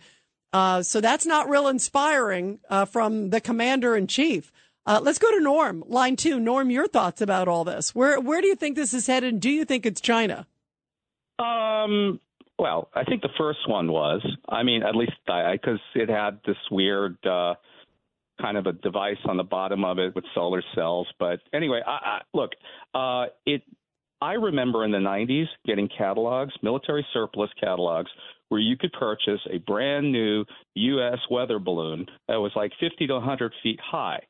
Uh, 0.55 0.85
so 0.85 1.01
that's 1.01 1.27
not 1.27 1.49
real 1.49 1.67
inspiring 1.67 2.61
uh, 2.71 2.85
from 2.85 3.31
the 3.31 3.41
commander 3.41 3.97
in 3.97 4.07
chief. 4.07 4.53
Uh, 4.87 5.01
let's 5.03 5.19
go 5.19 5.29
to 5.33 5.41
Norm, 5.41 5.83
line 5.89 6.15
two. 6.15 6.39
Norm, 6.39 6.71
your 6.71 6.87
thoughts 6.87 7.21
about 7.21 7.49
all 7.49 7.65
this? 7.65 7.93
Where 7.93 8.21
where 8.21 8.41
do 8.41 8.47
you 8.47 8.55
think 8.55 8.77
this 8.77 8.95
is 8.95 9.09
headed? 9.09 9.41
Do 9.41 9.51
you 9.51 9.65
think 9.65 9.85
it's 9.85 10.01
China? 10.01 10.47
Um. 11.41 12.21
Well, 12.57 12.89
I 12.95 13.03
think 13.03 13.23
the 13.23 13.31
first 13.37 13.69
one 13.69 13.91
was. 13.91 14.25
I 14.49 14.63
mean, 14.63 14.85
at 14.85 14.95
least 14.95 15.15
because 15.27 15.81
it 15.97 16.09
had 16.09 16.39
this 16.47 16.57
weird 16.71 17.17
uh, 17.27 17.55
kind 18.41 18.57
of 18.57 18.67
a 18.67 18.73
device 18.73 19.19
on 19.25 19.37
the 19.37 19.43
bottom 19.43 19.85
of 19.85 19.99
it 19.99 20.15
with 20.15 20.25
solar 20.37 20.63
cells. 20.73 21.09
But 21.19 21.41
anyway, 21.53 21.81
I, 21.85 21.91
I, 21.91 22.21
look, 22.33 22.53
uh, 22.95 23.27
it 23.45 23.63
I 24.25 24.35
remember 24.35 24.85
in 24.85 24.91
the 24.91 24.99
90s 24.99 25.49
getting 25.67 25.89
catalogs, 25.89 26.55
military 26.63 27.05
surplus 27.13 27.51
catalogs, 27.61 28.11
where 28.55 28.61
you 28.61 28.77
could 28.77 28.93
purchase 28.93 29.41
a 29.53 29.59
brand 29.59 30.13
new 30.13 30.45
U.S. 30.77 31.19
weather 31.29 31.59
balloon 31.59 32.07
that 32.29 32.37
was 32.37 32.53
like 32.55 32.71
50 32.79 33.09
to 33.09 33.15
100 33.15 33.53
feet 33.65 33.81
high. 33.85 34.21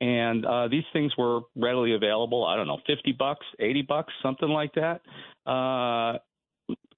And 0.00 0.46
uh, 0.46 0.68
these 0.68 0.84
things 0.92 1.10
were 1.18 1.40
readily 1.56 1.92
available. 1.92 2.44
I 2.44 2.54
don't 2.54 2.68
know, 2.68 2.78
50 2.86 3.16
bucks, 3.18 3.44
80 3.58 3.82
bucks, 3.82 4.12
something 4.22 4.48
like 4.48 4.74
that. 4.74 5.00
Uh, 5.44 6.18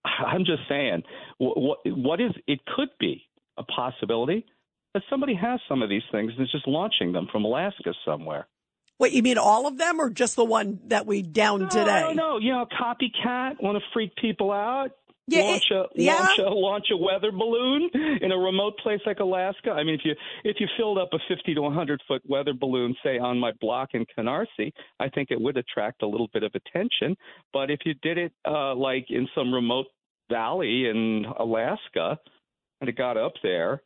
I'm 0.04 0.44
just 0.44 0.68
saying, 0.68 1.02
what, 1.38 1.78
what 1.86 2.20
is 2.20 2.32
it 2.46 2.60
could 2.66 2.90
be 3.00 3.22
a 3.56 3.62
possibility 3.62 4.44
that 4.92 5.02
somebody 5.08 5.34
has 5.34 5.58
some 5.66 5.80
of 5.80 5.88
these 5.88 6.02
things 6.12 6.32
and 6.36 6.44
is 6.44 6.52
just 6.52 6.68
launching 6.68 7.14
them 7.14 7.26
from 7.32 7.46
Alaska 7.46 7.94
somewhere. 8.04 8.48
What 8.98 9.12
you 9.12 9.22
mean, 9.22 9.38
all 9.38 9.66
of 9.66 9.78
them, 9.78 9.98
or 9.98 10.10
just 10.10 10.36
the 10.36 10.44
one 10.44 10.80
that 10.88 11.06
we 11.06 11.22
downed 11.22 11.70
today? 11.70 11.84
no, 11.86 12.08
today? 12.08 12.14
No, 12.14 12.32
no, 12.32 12.38
you 12.38 12.52
know, 12.52 12.66
copycat, 12.66 13.62
want 13.62 13.78
to 13.78 13.84
freak 13.94 14.14
people 14.16 14.52
out. 14.52 14.90
Yeah, 15.28 15.42
launch 15.42 15.70
a 15.72 15.84
yeah. 15.94 16.14
launch 16.14 16.38
a 16.38 16.50
launch 16.50 16.86
a 16.92 16.96
weather 16.96 17.32
balloon 17.32 17.90
in 18.22 18.30
a 18.30 18.36
remote 18.36 18.78
place 18.78 19.00
like 19.04 19.18
Alaska. 19.18 19.70
I 19.70 19.82
mean, 19.82 19.96
if 19.96 20.02
you 20.04 20.14
if 20.44 20.56
you 20.60 20.68
filled 20.76 20.98
up 20.98 21.08
a 21.12 21.18
50 21.28 21.54
to 21.54 21.62
100 21.62 22.00
foot 22.06 22.22
weather 22.28 22.52
balloon, 22.54 22.94
say 23.02 23.18
on 23.18 23.38
my 23.38 23.52
block 23.60 23.90
in 23.94 24.04
Canarsie, 24.16 24.72
I 25.00 25.08
think 25.08 25.30
it 25.30 25.40
would 25.40 25.56
attract 25.56 26.02
a 26.02 26.06
little 26.06 26.28
bit 26.32 26.44
of 26.44 26.52
attention. 26.54 27.16
But 27.52 27.70
if 27.70 27.80
you 27.84 27.94
did 28.02 28.18
it 28.18 28.32
uh, 28.46 28.74
like 28.74 29.06
in 29.10 29.26
some 29.34 29.52
remote 29.52 29.86
valley 30.30 30.86
in 30.88 31.24
Alaska, 31.38 32.18
and 32.80 32.88
it 32.88 32.96
got 32.96 33.16
up 33.16 33.32
there, 33.42 33.82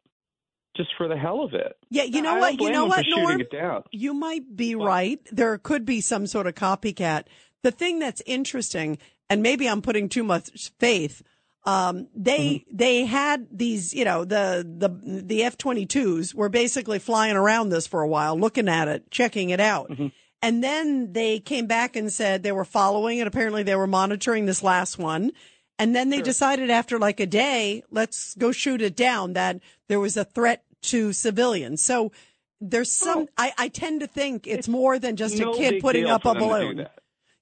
just 0.77 0.91
for 0.97 1.09
the 1.09 1.17
hell 1.17 1.43
of 1.43 1.55
it. 1.55 1.77
Yeah, 1.91 2.05
you 2.05 2.23
know 2.23 2.37
what? 2.37 2.61
You 2.61 2.71
know 2.71 2.87
what, 2.87 3.05
Norm? 3.09 3.41
It. 3.41 3.85
You 3.93 4.15
might 4.15 4.57
be 4.57 4.75
right. 4.75 5.21
There 5.33 5.57
could 5.59 5.85
be 5.85 6.01
some 6.01 6.27
sort 6.27 6.47
of 6.47 6.55
copycat. 6.55 7.25
The 7.63 7.71
thing 7.71 7.99
that's 7.99 8.23
interesting, 8.27 8.99
and 9.31 9.43
maybe 9.43 9.67
I'm 9.67 9.81
putting 9.81 10.11
too 10.11 10.25
much 10.25 10.71
faith. 10.79 11.23
Um, 11.65 12.09
they 12.15 12.39
Mm-hmm. 12.39 12.77
they 12.77 13.05
had 13.05 13.47
these, 13.53 13.95
you 13.95 14.05
know, 14.05 14.25
the 14.25 14.67
the 14.67 14.89
the 15.23 15.45
F-22s 15.45 16.35
were 16.35 16.49
basically 16.49 16.99
flying 16.99 17.37
around 17.37 17.69
this 17.69 17.87
for 17.87 18.03
a 18.03 18.09
while, 18.09 18.39
looking 18.39 18.69
at 18.69 18.89
it, 18.89 19.11
checking 19.11 19.51
it 19.51 19.61
out. 19.61 19.91
Mm-hmm. 19.91 20.09
And 20.43 20.65
then 20.65 21.13
they 21.13 21.39
came 21.39 21.67
back 21.67 21.97
and 21.97 22.11
said 22.11 22.43
they 22.43 22.53
were 22.53 22.65
following 22.65 23.19
it. 23.19 23.27
Apparently 23.27 23.63
they 23.63 23.77
were 23.77 23.87
monitoring 23.87 24.47
this 24.47 24.63
last 24.63 24.99
one. 24.99 25.33
And 25.79 25.95
then 25.95 26.11
they 26.11 26.23
decided 26.23 26.71
after 26.71 26.99
like 26.99 27.21
a 27.21 27.27
day, 27.27 27.83
let's 27.91 28.35
go 28.35 28.53
shoot 28.53 28.83
it 28.83 28.97
down 28.97 29.35
that 29.35 29.61
there 29.89 30.01
was 30.01 30.17
a 30.17 30.25
threat 30.25 30.65
to 30.83 31.13
civilians. 31.13 31.83
So 31.83 32.13
there's 32.61 32.93
some, 32.93 33.29
I, 33.39 33.53
I 33.57 33.69
tend 33.69 34.01
to 34.01 34.07
think 34.07 34.47
it's 34.47 34.69
more 34.69 34.99
than 34.99 35.17
just 35.17 35.39
no 35.39 35.53
a 35.53 35.57
kid 35.57 35.81
putting 35.83 36.07
up 36.07 36.25
a 36.25 36.29
them 36.29 36.35
to 36.35 36.41
do 36.41 36.47
balloon. 36.47 36.87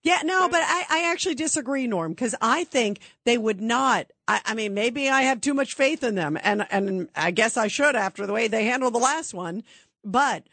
Yeah, 0.02 0.20
no, 0.24 0.48
but 0.48 0.61
I, 0.62 0.84
I 0.88 1.11
actually 1.11 1.34
disagree, 1.34 1.87
Norm, 1.87 2.12
because 2.12 2.34
I 2.40 2.64
think 2.64 3.00
they 3.24 3.37
would 3.37 3.61
not. 3.61 4.06
I, 4.28 4.40
I 4.44 4.54
mean, 4.54 4.72
maybe 4.72 5.08
I 5.08 5.22
have 5.22 5.40
too 5.40 5.54
much 5.54 5.74
faith 5.74 6.04
in 6.04 6.14
them, 6.14 6.38
and 6.42 6.66
and 6.70 7.08
I 7.16 7.32
guess 7.32 7.56
I 7.56 7.66
should 7.66 7.96
after 7.96 8.26
the 8.26 8.32
way 8.32 8.46
they 8.48 8.64
handled 8.64 8.94
the 8.94 8.98
last 8.98 9.34
one. 9.34 9.64
But 10.04 10.44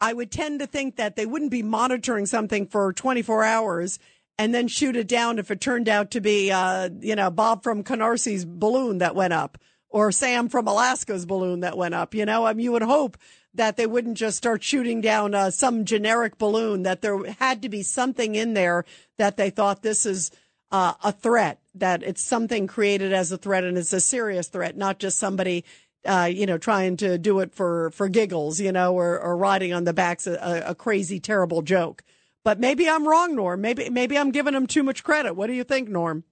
I 0.00 0.12
would 0.12 0.30
tend 0.30 0.60
to 0.60 0.66
think 0.66 0.96
that 0.96 1.16
they 1.16 1.26
wouldn't 1.26 1.50
be 1.50 1.62
monitoring 1.62 2.26
something 2.26 2.66
for 2.66 2.92
24 2.92 3.44
hours 3.44 3.98
and 4.38 4.54
then 4.54 4.68
shoot 4.68 4.96
it 4.96 5.08
down 5.08 5.38
if 5.38 5.50
it 5.50 5.60
turned 5.60 5.88
out 5.88 6.10
to 6.10 6.20
be, 6.20 6.50
uh, 6.50 6.90
you 7.00 7.16
know, 7.16 7.30
Bob 7.30 7.62
from 7.62 7.82
Canarsie's 7.82 8.44
balloon 8.44 8.98
that 8.98 9.14
went 9.14 9.32
up 9.32 9.58
or 9.88 10.12
Sam 10.12 10.48
from 10.48 10.66
Alaska's 10.66 11.24
balloon 11.24 11.60
that 11.60 11.78
went 11.78 11.94
up. 11.94 12.14
You 12.14 12.26
know, 12.26 12.44
I 12.44 12.52
mean, 12.52 12.64
you 12.64 12.72
would 12.72 12.82
hope 12.82 13.16
that 13.56 13.76
they 13.76 13.86
wouldn't 13.86 14.16
just 14.16 14.36
start 14.36 14.62
shooting 14.62 15.00
down 15.00 15.34
uh, 15.34 15.50
some 15.50 15.84
generic 15.84 16.38
balloon, 16.38 16.82
that 16.84 17.02
there 17.02 17.24
had 17.34 17.62
to 17.62 17.68
be 17.68 17.82
something 17.82 18.34
in 18.34 18.54
there 18.54 18.84
that 19.18 19.36
they 19.36 19.50
thought 19.50 19.82
this 19.82 20.06
is 20.06 20.30
uh, 20.70 20.94
a 21.02 21.12
threat, 21.12 21.60
that 21.74 22.02
it's 22.02 22.22
something 22.22 22.66
created 22.66 23.12
as 23.12 23.30
a 23.32 23.38
threat 23.38 23.64
and 23.64 23.76
it's 23.76 23.92
a 23.92 24.00
serious 24.00 24.48
threat, 24.48 24.76
not 24.76 24.98
just 24.98 25.18
somebody. 25.18 25.64
Uh, 26.04 26.30
you 26.32 26.46
know, 26.46 26.56
trying 26.56 26.96
to 26.96 27.18
do 27.18 27.40
it 27.40 27.52
for, 27.52 27.90
for 27.90 28.08
giggles, 28.08 28.60
you 28.60 28.70
know, 28.70 28.94
or, 28.94 29.18
or 29.18 29.36
riding 29.36 29.72
on 29.72 29.82
the 29.82 29.92
backs 29.92 30.28
a, 30.28 30.62
a 30.64 30.72
crazy, 30.72 31.18
terrible 31.18 31.62
joke. 31.62 32.04
But 32.44 32.60
maybe 32.60 32.88
I'm 32.88 33.08
wrong, 33.08 33.34
Norm. 33.34 33.60
Maybe 33.60 33.90
maybe 33.90 34.16
I'm 34.16 34.30
giving 34.30 34.52
them 34.54 34.68
too 34.68 34.84
much 34.84 35.02
credit. 35.02 35.34
What 35.34 35.48
do 35.48 35.52
you 35.52 35.64
think, 35.64 35.88
Norm? 35.88 36.22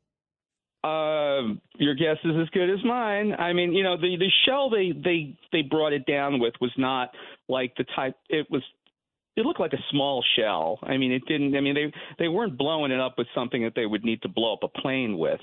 Uh, 0.85 1.55
your 1.79 1.95
guess 1.95 2.19
is 2.25 2.33
as 2.43 2.49
good 2.51 2.69
as 2.69 2.85
mine. 2.85 3.33
I 3.33 3.55
mean, 3.55 3.73
you 3.73 3.83
know, 3.83 3.97
the 3.97 4.17
the 4.19 4.31
shell 4.45 4.69
they 4.69 4.93
they 4.93 5.35
they 5.51 5.63
brought 5.63 5.95
it 5.95 6.05
down 6.05 6.39
with 6.41 6.53
was 6.61 6.73
not 6.77 7.11
like 7.49 7.75
the 7.77 7.85
type. 7.97 8.17
It 8.29 8.47
was. 8.51 8.63
It 9.37 9.45
looked 9.45 9.59
like 9.59 9.73
a 9.73 9.83
small 9.91 10.23
shell. 10.37 10.79
I 10.83 10.97
mean, 10.97 11.11
it 11.11 11.23
didn't. 11.27 11.57
I 11.57 11.61
mean, 11.61 11.75
they 11.75 11.93
they 12.19 12.29
weren't 12.29 12.57
blowing 12.59 12.93
it 12.93 13.01
up 13.01 13.15
with 13.19 13.27
something 13.35 13.65
that 13.65 13.73
they 13.75 13.87
would 13.87 14.05
need 14.05 14.23
to 14.23 14.29
blow 14.29 14.53
up 14.53 14.61
a 14.63 14.69
plane 14.69 15.17
with. 15.19 15.41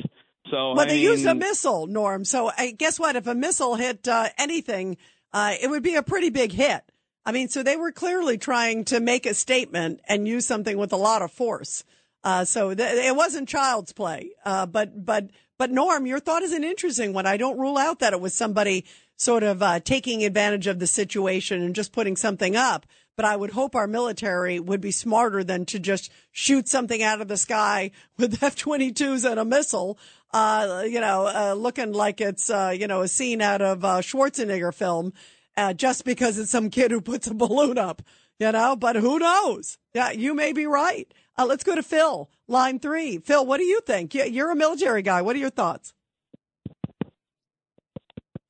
So, 0.49 0.73
Well, 0.73 0.81
I 0.81 0.85
they 0.85 0.93
mean, 0.93 1.03
used 1.03 1.25
a 1.25 1.35
missile, 1.35 1.87
Norm. 1.87 2.23
So 2.23 2.51
I 2.57 2.71
guess 2.71 2.99
what? 2.99 3.15
If 3.15 3.27
a 3.27 3.35
missile 3.35 3.75
hit 3.75 4.07
uh, 4.07 4.29
anything, 4.37 4.97
uh, 5.33 5.55
it 5.61 5.69
would 5.69 5.83
be 5.83 5.95
a 5.95 6.03
pretty 6.03 6.29
big 6.29 6.51
hit. 6.51 6.83
I 7.25 7.31
mean, 7.31 7.49
so 7.49 7.63
they 7.63 7.75
were 7.75 7.91
clearly 7.91 8.37
trying 8.37 8.85
to 8.85 8.99
make 8.99 9.25
a 9.25 9.33
statement 9.33 10.01
and 10.07 10.27
use 10.27 10.45
something 10.45 10.77
with 10.77 10.93
a 10.93 10.97
lot 10.97 11.21
of 11.21 11.31
force. 11.31 11.83
Uh, 12.23 12.45
so 12.45 12.73
th- 12.73 13.05
it 13.05 13.15
wasn't 13.15 13.49
child's 13.49 13.93
play. 13.93 14.31
Uh, 14.45 14.65
but, 14.65 15.05
but, 15.05 15.29
but 15.57 15.71
Norm, 15.71 16.05
your 16.05 16.19
thought 16.19 16.43
is 16.43 16.53
an 16.53 16.63
interesting 16.63 17.13
one. 17.13 17.25
I 17.25 17.37
don't 17.37 17.59
rule 17.59 17.77
out 17.77 17.99
that 17.99 18.13
it 18.13 18.21
was 18.21 18.33
somebody 18.33 18.85
sort 19.15 19.43
of, 19.43 19.61
uh, 19.61 19.79
taking 19.79 20.23
advantage 20.23 20.67
of 20.67 20.79
the 20.79 20.87
situation 20.87 21.61
and 21.61 21.75
just 21.75 21.91
putting 21.91 22.15
something 22.15 22.55
up. 22.55 22.85
But 23.17 23.25
I 23.25 23.35
would 23.35 23.51
hope 23.51 23.75
our 23.75 23.87
military 23.87 24.59
would 24.59 24.81
be 24.81 24.91
smarter 24.91 25.43
than 25.43 25.65
to 25.65 25.79
just 25.79 26.11
shoot 26.31 26.67
something 26.67 27.03
out 27.03 27.21
of 27.21 27.27
the 27.27 27.37
sky 27.37 27.91
with 28.17 28.41
F-22s 28.41 29.29
and 29.29 29.39
a 29.39 29.45
missile. 29.45 29.97
Uh, 30.33 30.83
you 30.85 31.01
know, 31.01 31.27
uh, 31.27 31.53
looking 31.53 31.91
like 31.91 32.21
it's, 32.21 32.49
uh, 32.49 32.73
you 32.75 32.87
know, 32.87 33.01
a 33.01 33.07
scene 33.07 33.41
out 33.41 33.61
of 33.61 33.83
a 33.83 33.99
Schwarzenegger 33.99 34.73
film 34.73 35.13
uh, 35.57 35.73
just 35.73 36.05
because 36.05 36.37
it's 36.37 36.51
some 36.51 36.69
kid 36.69 36.91
who 36.91 37.01
puts 37.01 37.27
a 37.27 37.33
balloon 37.33 37.77
up. 37.77 38.01
You 38.39 38.51
know, 38.51 38.75
but 38.75 38.95
who 38.95 39.19
knows? 39.19 39.77
Yeah, 39.93 40.09
you 40.11 40.33
may 40.33 40.51
be 40.51 40.65
right. 40.65 41.11
Uh, 41.37 41.45
let's 41.45 41.63
go 41.63 41.75
to 41.75 41.83
Phil, 41.83 42.29
line 42.47 42.79
three. 42.79 43.19
Phil, 43.19 43.45
what 43.45 43.57
do 43.57 43.63
you 43.65 43.81
think? 43.81 44.15
You- 44.15 44.23
You're 44.25 44.51
a 44.51 44.55
military 44.55 45.03
guy. 45.03 45.21
What 45.21 45.35
are 45.35 45.39
your 45.39 45.51
thoughts? 45.51 45.93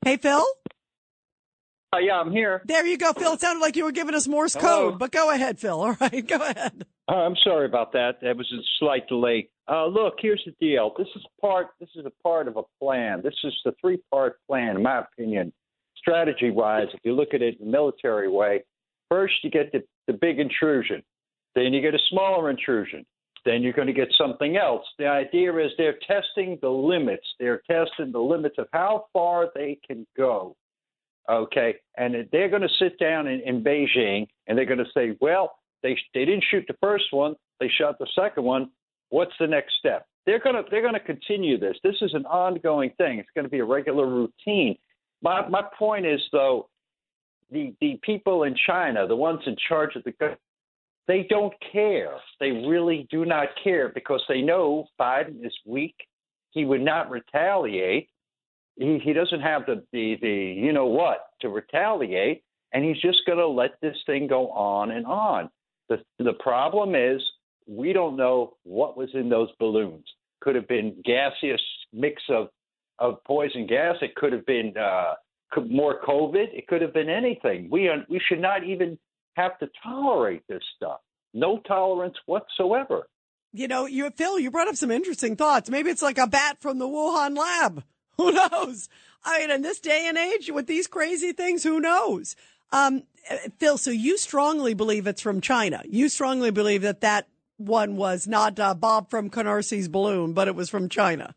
Hey, 0.03 0.17
Phil? 0.17 0.43
Uh, 1.93 1.97
yeah, 1.99 2.19
I'm 2.19 2.31
here. 2.31 2.61
There 2.65 2.85
you 2.87 2.97
go, 2.97 3.11
Phil. 3.11 3.33
It 3.33 3.41
sounded 3.41 3.59
like 3.59 3.75
you 3.75 3.83
were 3.83 3.91
giving 3.91 4.15
us 4.15 4.27
Morse 4.27 4.53
Hello. 4.53 4.91
code, 4.91 4.99
but 4.99 5.11
go 5.11 5.29
ahead, 5.29 5.59
Phil. 5.59 5.79
All 5.79 5.97
right, 5.99 6.25
go 6.27 6.37
ahead. 6.37 6.85
Uh, 7.09 7.15
I'm 7.15 7.35
sorry 7.43 7.65
about 7.65 7.91
that. 7.93 8.21
That 8.21 8.37
was 8.37 8.49
a 8.53 8.61
slight 8.79 9.07
delay. 9.09 9.49
Uh, 9.69 9.87
look, 9.87 10.15
here's 10.19 10.41
the 10.45 10.53
deal. 10.65 10.93
This 10.97 11.07
is 11.15 11.23
part. 11.41 11.67
This 11.81 11.89
is 11.95 12.05
a 12.05 12.11
part 12.23 12.47
of 12.47 12.55
a 12.55 12.63
plan. 12.81 13.21
This 13.23 13.33
is 13.43 13.53
the 13.65 13.73
three-part 13.81 14.37
plan, 14.47 14.77
in 14.77 14.83
my 14.83 14.99
opinion, 15.01 15.51
strategy-wise. 16.01 16.87
If 16.93 16.99
you 17.03 17.13
look 17.13 17.33
at 17.33 17.41
it 17.41 17.61
military 17.61 18.29
way, 18.29 18.63
first 19.09 19.35
you 19.43 19.49
get 19.49 19.71
the, 19.71 19.83
the 20.07 20.13
big 20.13 20.39
intrusion, 20.39 21.01
then 21.55 21.73
you 21.73 21.81
get 21.81 21.93
a 21.93 21.99
smaller 22.09 22.49
intrusion, 22.49 23.05
then 23.45 23.61
you're 23.61 23.73
going 23.73 23.87
to 23.87 23.93
get 23.93 24.09
something 24.17 24.57
else. 24.57 24.85
The 24.99 25.07
idea 25.07 25.55
is 25.57 25.71
they're 25.77 25.99
testing 26.07 26.59
the 26.61 26.69
limits. 26.69 27.25
They're 27.39 27.61
testing 27.69 28.11
the 28.11 28.19
limits 28.19 28.55
of 28.57 28.67
how 28.73 29.05
far 29.13 29.49
they 29.55 29.79
can 29.85 30.05
go. 30.15 30.55
Okay, 31.29 31.75
and 31.97 32.15
they're 32.31 32.49
going 32.49 32.63
to 32.63 32.69
sit 32.79 32.97
down 32.99 33.27
in, 33.27 33.41
in 33.41 33.63
Beijing 33.63 34.27
and 34.47 34.57
they're 34.57 34.65
going 34.65 34.79
to 34.79 34.91
say, 34.93 35.15
well, 35.21 35.55
they 35.83 35.95
they 36.13 36.25
didn't 36.25 36.43
shoot 36.49 36.65
the 36.67 36.75
first 36.81 37.05
one, 37.11 37.35
they 37.59 37.69
shot 37.69 37.99
the 37.99 38.07
second 38.15 38.43
one. 38.43 38.71
What's 39.09 39.33
the 39.39 39.47
next 39.47 39.73
step? 39.79 40.07
They're 40.25 40.39
going 40.39 40.55
to 40.55 40.63
they're 40.69 40.81
going 40.81 40.95
to 40.95 40.99
continue 40.99 41.59
this. 41.59 41.77
This 41.83 41.95
is 42.01 42.13
an 42.13 42.25
ongoing 42.25 42.91
thing. 42.97 43.19
It's 43.19 43.29
going 43.35 43.45
to 43.45 43.51
be 43.51 43.59
a 43.59 43.65
regular 43.65 44.07
routine. 44.07 44.77
My 45.21 45.47
my 45.47 45.63
point 45.77 46.05
is 46.05 46.21
though, 46.31 46.69
the 47.51 47.73
the 47.81 47.99
people 48.03 48.43
in 48.43 48.55
China, 48.67 49.07
the 49.07 49.15
ones 49.15 49.41
in 49.45 49.55
charge 49.67 49.95
of 49.95 50.03
the 50.03 50.11
government, 50.11 50.41
they 51.07 51.25
don't 51.29 51.53
care. 51.71 52.13
They 52.39 52.51
really 52.51 53.07
do 53.11 53.25
not 53.25 53.49
care 53.63 53.89
because 53.89 54.23
they 54.27 54.41
know 54.41 54.87
Biden 54.99 55.45
is 55.45 55.53
weak. 55.65 55.95
He 56.51 56.65
would 56.65 56.81
not 56.81 57.09
retaliate. 57.09 58.09
He 58.77 58.99
he 59.03 59.13
doesn't 59.13 59.41
have 59.41 59.65
the 59.65 59.83
the, 59.91 60.17
the 60.21 60.55
you 60.57 60.73
know 60.73 60.87
what 60.87 61.27
to 61.41 61.49
retaliate, 61.49 62.43
and 62.73 62.83
he's 62.83 63.01
just 63.01 63.25
going 63.25 63.39
to 63.39 63.47
let 63.47 63.79
this 63.81 63.97
thing 64.05 64.27
go 64.27 64.49
on 64.51 64.91
and 64.91 65.05
on. 65.05 65.49
The 65.89 65.97
the 66.19 66.33
problem 66.33 66.95
is 66.95 67.21
we 67.67 67.93
don't 67.93 68.15
know 68.15 68.55
what 68.63 68.97
was 68.97 69.09
in 69.13 69.29
those 69.29 69.49
balloons. 69.59 70.05
Could 70.41 70.55
have 70.55 70.67
been 70.67 70.95
gaseous 71.05 71.61
mix 71.93 72.23
of 72.29 72.49
of 73.01 73.21
poison 73.25 73.67
gas. 73.67 73.95
It 74.01 74.15
could 74.15 74.31
have 74.31 74.45
been 74.45 74.73
uh, 74.77 75.15
more 75.67 75.99
COVID. 76.07 76.53
It 76.53 76.67
could 76.67 76.81
have 76.81 76.93
been 76.93 77.09
anything. 77.09 77.67
We 77.69 77.87
are, 77.87 78.05
we 78.07 78.21
should 78.29 78.39
not 78.39 78.63
even 78.63 78.97
have 79.33 79.57
to 79.59 79.69
tolerate 79.83 80.47
this 80.47 80.63
stuff. 80.77 80.99
No 81.33 81.59
tolerance 81.67 82.15
whatsoever. 82.27 83.07
You 83.53 83.67
know, 83.67 83.85
you 83.85 84.09
Phil, 84.11 84.39
you 84.39 84.51
brought 84.51 84.69
up 84.69 84.75
some 84.75 84.91
interesting 84.91 85.35
thoughts. 85.35 85.69
Maybe 85.69 85.89
it's 85.89 86.01
like 86.01 86.17
a 86.17 86.27
bat 86.27 86.61
from 86.61 86.77
the 86.77 86.87
Wuhan 86.87 87.37
lab. 87.37 87.83
Who 88.17 88.31
knows? 88.31 88.87
I 89.23 89.39
mean, 89.39 89.51
in 89.51 89.61
this 89.61 89.79
day 89.79 90.05
and 90.07 90.17
age 90.17 90.49
with 90.51 90.67
these 90.67 90.87
crazy 90.87 91.31
things, 91.31 91.63
who 91.63 91.79
knows? 91.79 92.35
Um, 92.71 93.03
Phil, 93.59 93.77
so 93.77 93.91
you 93.91 94.17
strongly 94.17 94.73
believe 94.73 95.07
it's 95.07 95.21
from 95.21 95.41
China. 95.41 95.81
You 95.85 96.09
strongly 96.09 96.51
believe 96.51 96.81
that 96.83 97.01
that 97.01 97.27
one 97.57 97.95
was 97.95 98.27
not 98.27 98.59
uh, 98.59 98.73
Bob 98.73 99.09
from 99.09 99.29
Canarsie's 99.29 99.87
balloon, 99.87 100.33
but 100.33 100.47
it 100.47 100.55
was 100.55 100.69
from 100.69 100.89
China. 100.89 101.35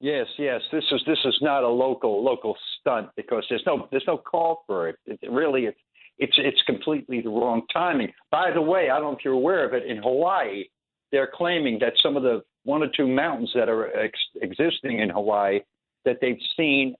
Yes, 0.00 0.26
yes. 0.38 0.60
This 0.72 0.84
is 0.92 1.02
this 1.06 1.18
is 1.24 1.38
not 1.40 1.62
a 1.62 1.68
local 1.68 2.22
local 2.22 2.56
stunt 2.80 3.08
because 3.16 3.44
there's 3.48 3.62
no 3.66 3.88
there's 3.90 4.04
no 4.06 4.18
call 4.18 4.64
for 4.66 4.88
it. 4.88 4.96
It 5.06 5.30
really 5.30 5.66
it's 5.66 5.78
it's 6.18 6.34
it's 6.36 6.62
completely 6.66 7.20
the 7.20 7.30
wrong 7.30 7.62
timing. 7.72 8.12
By 8.30 8.50
the 8.52 8.60
way, 8.60 8.90
I 8.90 8.98
don't 8.98 9.12
know 9.12 9.16
if 9.16 9.24
you're 9.24 9.34
aware 9.34 9.66
of 9.66 9.72
it. 9.72 9.86
In 9.86 9.98
Hawaii, 9.98 10.64
they're 11.12 11.30
claiming 11.32 11.78
that 11.80 11.94
some 12.02 12.16
of 12.16 12.22
the 12.22 12.42
one 12.64 12.82
or 12.82 12.88
two 12.96 13.06
mountains 13.06 13.50
that 13.54 13.68
are 13.68 13.96
ex- 13.96 14.18
existing 14.42 15.00
in 15.00 15.10
Hawaii 15.10 15.60
that 16.04 16.18
they've 16.20 16.40
seen 16.56 16.94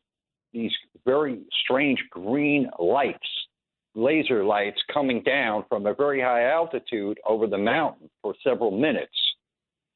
these 0.52 0.72
very 1.04 1.40
strange 1.64 1.98
green 2.10 2.70
lights, 2.78 3.18
laser 3.94 4.44
lights 4.44 4.80
coming 4.92 5.22
down 5.22 5.64
from 5.68 5.86
a 5.86 5.94
very 5.94 6.20
high 6.20 6.48
altitude 6.50 7.18
over 7.26 7.46
the 7.46 7.58
mountain 7.58 8.08
for 8.22 8.34
several 8.44 8.70
minutes. 8.70 9.12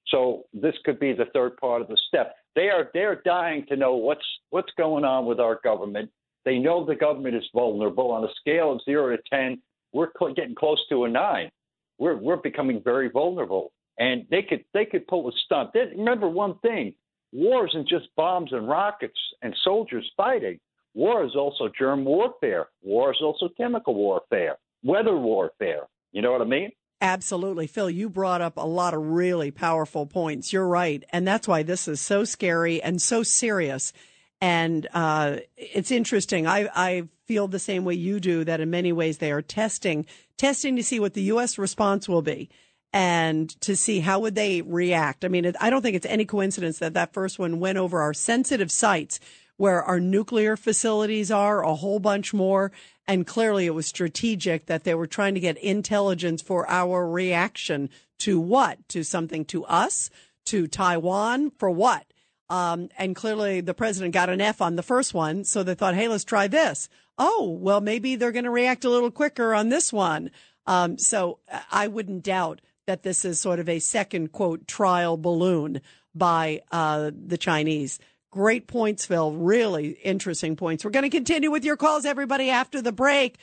So 0.09 0.44
this 0.53 0.74
could 0.84 0.99
be 0.99 1.12
the 1.12 1.26
third 1.32 1.57
part 1.59 1.82
of 1.82 1.88
the 1.88 1.99
step. 2.09 2.34
They 2.55 2.68
are 2.70 2.90
they're 2.92 3.22
dying 3.24 3.66
to 3.68 3.76
know 3.76 3.94
what's 3.94 4.24
what's 4.51 4.72
going 4.76 5.05
on 5.05 5.26
with 5.26 5.40
our 5.40 5.61
government. 5.62 6.11
They 6.44 6.59
know 6.59 6.84
the 6.84 6.96
government 6.96 7.36
is 7.36 7.44
vulnerable 7.55 8.11
on 8.11 8.24
a 8.24 8.32
scale 8.40 8.72
of 8.72 8.80
zero 8.84 9.14
to 9.16 9.22
ten. 9.30 9.61
We're 9.92 10.09
cl- 10.18 10.34
getting 10.34 10.55
close 10.55 10.80
to 10.90 11.05
a 11.05 11.09
nine. 11.09 11.51
We're 11.99 12.16
we're 12.16 12.36
becoming 12.36 12.82
very 12.82 13.09
vulnerable, 13.11 13.72
and 13.99 14.26
they 14.30 14.42
could 14.42 14.64
they 14.74 14.84
could 14.84 15.07
pull 15.07 15.28
a 15.28 15.32
stunt. 15.44 15.70
They, 15.72 15.86
remember 15.96 16.28
one 16.28 16.59
thing: 16.61 16.94
war 17.32 17.66
isn't 17.68 17.88
just 17.88 18.09
bombs 18.16 18.53
and 18.53 18.68
rockets 18.68 19.18
and 19.42 19.55
soldiers 19.62 20.11
fighting. 20.16 20.59
War 20.94 21.24
is 21.24 21.36
also 21.36 21.68
germ 21.78 22.05
warfare. 22.05 22.68
War 22.82 23.12
is 23.12 23.18
also 23.22 23.49
chemical 23.57 23.94
warfare, 23.94 24.57
weather 24.82 25.16
warfare. 25.16 25.86
You 26.12 26.22
know 26.22 26.32
what 26.32 26.40
I 26.40 26.46
mean? 26.46 26.72
Absolutely. 27.01 27.68
Phil, 27.68 27.88
you 27.88 28.09
brought 28.09 28.40
up 28.40 28.57
a 28.57 28.66
lot 28.66 28.92
of 28.92 29.01
really 29.07 29.51
powerful 29.51 30.05
points. 30.05 30.53
You're 30.53 30.66
right. 30.66 31.05
And 31.11 31.26
that's 31.26 31.46
why 31.46 31.62
this 31.62 31.86
is 31.86 32.01
so 32.01 32.24
scary 32.24 32.82
and 32.82 33.01
so 33.01 33.22
serious. 33.22 33.92
And 34.40 34.86
uh, 34.92 35.38
it's 35.57 35.90
interesting. 35.90 36.46
I, 36.46 36.68
I 36.74 37.09
feel 37.26 37.46
the 37.46 37.59
same 37.59 37.84
way 37.84 37.94
you 37.94 38.18
do 38.18 38.44
that 38.44 38.61
in 38.61 38.70
many 38.70 38.92
ways 38.92 39.18
they 39.18 39.30
are 39.30 39.42
testing, 39.42 40.07
testing 40.36 40.74
to 40.76 40.82
see 40.82 40.99
what 40.99 41.14
the 41.14 41.22
U.S. 41.22 41.57
response 41.57 42.09
will 42.09 42.22
be 42.22 42.49
and 42.92 43.49
to 43.61 43.76
see 43.76 44.01
how 44.01 44.18
would 44.20 44.34
they 44.34 44.62
react. 44.62 45.24
I 45.24 45.28
mean, 45.28 45.53
I 45.61 45.70
don't 45.70 45.82
think 45.82 45.94
it's 45.94 46.07
any 46.07 46.24
coincidence 46.24 46.78
that 46.78 46.94
that 46.94 47.12
first 47.12 47.38
one 47.38 47.61
went 47.61 47.78
over 47.78 48.01
our 48.01 48.14
sensitive 48.14 48.72
sites 48.72 49.20
where 49.57 49.82
our 49.82 50.01
nuclear 50.01 50.57
facilities 50.57 51.30
are, 51.30 51.62
a 51.62 51.74
whole 51.74 51.99
bunch 51.99 52.32
more. 52.32 52.72
And 53.09 53.27
clearly 53.27 53.65
it 53.65 53.75
was 53.75 53.87
strategic 53.87 54.67
that 54.67 54.85
they 54.85 54.95
were 54.95 55.07
trying 55.07 55.33
to 55.35 55.41
get 55.41 55.57
intelligence 55.57 56.43
for 56.43 56.69
our 56.69 57.09
reaction 57.09 57.89
to 58.19 58.39
what? 58.39 58.87
To 58.91 59.03
something 59.03 59.47
to 59.47 59.65
us? 59.65 60.11
To 60.47 60.67
Taiwan? 60.67 61.51
For 61.59 61.71
what? 61.71 62.05
Um, 62.51 62.91
and 62.99 63.17
clearly 63.17 63.63
the 63.63 63.75
president 63.75 64.13
got 64.13 64.29
an 64.29 64.43
F 64.43 64.61
on 64.61 64.77
the 64.77 64.83
first 64.83 65.15
one. 65.15 65.45
So 65.45 65.63
they 65.63 65.75
thought, 65.75 65.95
hey, 65.95 66.09
let's 66.09 66.25
try 66.25 66.49
this. 66.49 66.91
Oh, 67.17 67.57
well, 67.59 67.81
maybe 67.81 68.15
they're 68.15 68.31
going 68.31 68.45
to 68.45 68.51
react 68.51 68.85
a 68.85 68.91
little 68.91 69.11
quicker 69.11 69.55
on 69.55 69.71
this 69.71 69.91
one. 69.93 70.31
Um, 70.67 70.99
so 70.99 71.39
I 71.73 71.89
wouldn't 71.89 72.23
doubt 72.23 72.61
that 72.87 73.03
this 73.03 73.25
is 73.25 73.41
sort 73.41 73.59
of 73.59 73.69
a 73.69 73.79
second 73.79 74.33
quote 74.33 74.67
trial 74.67 75.17
balloon 75.17 75.81
by 76.15 76.61
uh, 76.71 77.11
the 77.15 77.39
Chinese. 77.39 77.99
Great 78.39 78.68
points, 78.68 79.05
Phil. 79.05 79.32
Really 79.32 79.99
interesting 80.05 80.55
points. 80.55 80.84
We're 80.84 80.93
going 80.93 81.03
to 81.03 81.11
continue 81.11 81.51
with 81.51 81.64
your 81.64 81.76
calls, 81.76 82.05
everybody, 82.05 82.51
after 82.51 82.80
the 82.80 82.93
break. 82.93 83.36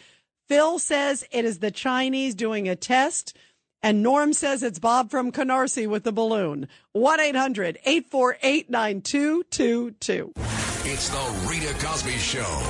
Phil 0.48 0.80
says 0.80 1.26
it 1.32 1.44
is 1.44 1.60
the 1.60 1.70
Chinese 1.70 2.34
doing 2.34 2.70
a 2.70 2.78
test, 2.78 3.36
and 3.84 4.02
Norm 4.02 4.32
says 4.32 4.64
it's 4.64 4.80
Bob 4.80 5.12
from 5.12 5.34
Canarsie 5.34 5.86
with 5.86 6.06
the 6.06 6.14
balloon. 6.14 6.70
1 6.94 7.20
800 7.20 7.78
848 7.84 8.70
9222. 8.70 10.32
It's 10.38 11.10
the 11.10 11.46
Rita 11.50 11.74
Cosby 11.86 12.12
Show. 12.12 12.62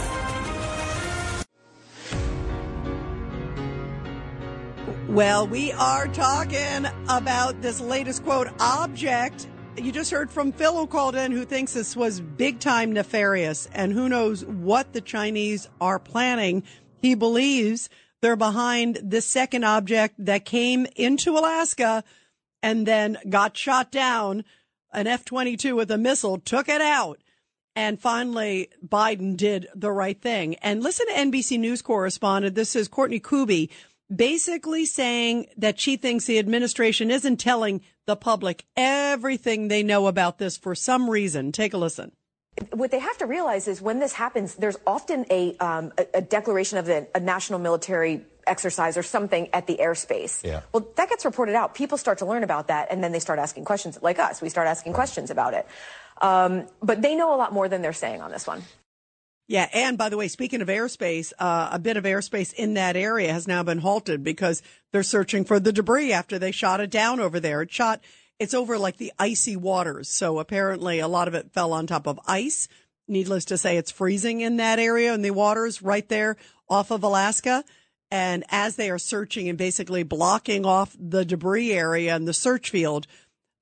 Well, 5.10 5.48
we 5.48 5.74
are 5.74 6.08
talking 6.08 6.88
about 7.08 7.62
this 7.62 7.80
latest 7.80 8.24
quote 8.24 8.48
object. 8.60 9.48
You 9.78 9.92
just 9.92 10.12
heard 10.12 10.32
from 10.32 10.54
Phil 10.54 10.78
who 10.78 10.88
called 10.88 11.16
in 11.16 11.34
who 11.34 11.44
thinks 11.44 11.74
this 11.74 11.98
was 11.98 12.22
big 12.22 12.60
time 12.60 12.94
nefarious 12.94 13.68
and 13.74 13.92
who 13.92 14.08
knows 14.08 14.46
what 14.46 14.94
the 14.94 15.02
Chinese 15.02 15.68
are 15.82 16.00
planning. 16.00 16.64
He 17.02 17.14
believes 17.14 17.90
they're 18.22 18.38
behind 18.38 19.00
the 19.04 19.22
second 19.22 19.66
object 19.66 20.16
that 20.18 20.46
came 20.46 20.88
into 20.96 21.38
Alaska 21.38 22.06
and 22.64 22.86
then 22.86 23.18
got 23.30 23.58
shot 23.58 23.92
down. 23.92 24.46
An 24.94 25.08
F 25.08 25.26
22 25.26 25.76
with 25.76 25.92
a 25.92 25.98
missile 25.98 26.40
took 26.40 26.70
it 26.70 26.82
out. 26.82 27.22
And 27.76 28.00
finally, 28.00 28.70
Biden 28.84 29.36
did 29.36 29.68
the 29.76 29.92
right 29.92 30.20
thing. 30.20 30.56
And 30.56 30.82
listen 30.82 31.06
to 31.08 31.14
NBC 31.14 31.60
News 31.60 31.82
correspondent. 31.82 32.56
This 32.56 32.78
is 32.78 32.88
Courtney 32.88 33.20
Kube 33.20 33.70
basically 34.14 34.86
saying 34.86 35.48
that 35.58 35.80
she 35.80 35.98
thinks 35.98 36.26
the 36.26 36.40
administration 36.40 37.12
isn't 37.12 37.38
telling 37.38 37.82
the 38.06 38.16
public 38.16 38.66
everything 38.76 39.68
they 39.68 39.84
know 39.84 40.08
about 40.08 40.38
this 40.38 40.58
for 40.58 40.76
some 40.76 41.10
reason. 41.10 41.52
Take 41.52 41.74
a 41.74 41.78
listen. 41.78 42.12
What 42.72 42.92
they 42.92 43.00
have 43.00 43.18
to 43.18 43.26
realize 43.26 43.68
is 43.68 43.82
when 43.82 44.00
this 44.00 44.14
happens, 44.14 44.56
there's 44.56 44.78
often 44.88 45.26
a, 45.30 45.58
um, 45.58 45.92
a, 45.98 46.06
a 46.16 46.22
declaration 46.22 46.78
of 46.78 46.88
a, 46.88 47.08
a 47.14 47.20
national 47.20 47.60
military 47.60 48.26
exercise 48.48 48.96
or 48.96 49.04
something 49.04 49.50
at 49.54 49.68
the 49.68 49.78
airspace. 49.78 50.44
Yeah. 50.44 50.62
Well, 50.72 50.88
that 50.96 51.10
gets 51.10 51.26
reported 51.26 51.56
out. 51.56 51.76
People 51.76 51.98
start 51.98 52.20
to 52.20 52.26
learn 52.26 52.44
about 52.44 52.68
that, 52.68 52.88
and 52.92 53.04
then 53.04 53.12
they 53.12 53.20
start 53.20 53.40
asking 53.40 53.66
questions, 53.66 54.00
like 54.02 54.20
us. 54.20 54.42
We 54.42 54.50
start 54.50 54.68
asking 54.68 54.94
questions 54.94 55.32
about 55.32 55.54
it. 55.54 55.68
Um, 56.22 56.68
but 56.82 57.02
they 57.02 57.16
know 57.16 57.36
a 57.36 57.38
lot 57.38 57.52
more 57.52 57.68
than 57.68 57.82
they're 57.82 57.92
saying 57.92 58.22
on 58.22 58.32
this 58.32 58.48
one. 58.48 58.62
Yeah, 59.48 59.70
and 59.74 59.98
by 59.98 60.10
the 60.10 60.18
way, 60.18 60.28
speaking 60.28 60.62
of 60.62 60.70
airspace, 60.70 61.32
uh, 61.38 61.70
a 61.72 61.78
bit 61.78 61.98
of 61.98 62.04
airspace 62.04 62.52
in 62.54 62.74
that 62.76 62.96
area 62.96 63.32
has 63.32 63.48
now 63.48 63.62
been 63.62 63.78
halted 63.78 64.24
because 64.24 64.64
they're 64.92 65.04
searching 65.04 65.46
for 65.46 65.60
the 65.60 65.72
debris 65.72 66.12
after 66.12 66.40
they 66.40 66.52
shot 66.52 66.80
it 66.80 66.90
down 66.90 67.20
over 67.20 67.40
there. 67.40 67.62
It 67.62 67.72
shot, 67.72 68.02
it's 68.40 68.56
over 68.56 68.80
like 68.80 68.98
the 68.98 69.14
icy 69.20 69.56
waters. 69.56 70.10
So 70.10 70.40
apparently 70.40 71.00
a 71.00 71.08
lot 71.08 71.28
of 71.28 71.36
it 71.36 71.54
fell 71.54 71.74
on 71.74 71.86
top 71.86 72.08
of 72.08 72.20
ice. 72.26 72.68
Needless 73.08 73.46
to 73.46 73.58
say, 73.58 73.78
it's 73.78 73.92
freezing 73.92 74.42
in 74.42 74.58
that 74.58 74.80
area 74.80 75.14
in 75.14 75.22
the 75.22 75.30
waters 75.30 75.84
right 75.84 76.10
there 76.10 76.38
off 76.68 76.90
of 76.90 77.04
Alaska. 77.04 77.64
And 78.10 78.44
as 78.50 78.78
they 78.78 78.90
are 78.90 78.98
searching 78.98 79.48
and 79.48 79.60
basically 79.60 80.02
blocking 80.02 80.66
off 80.66 80.96
the 81.00 81.24
debris 81.24 81.72
area 81.72 82.16
and 82.16 82.28
the 82.28 82.34
search 82.34 82.72
field, 82.72 83.06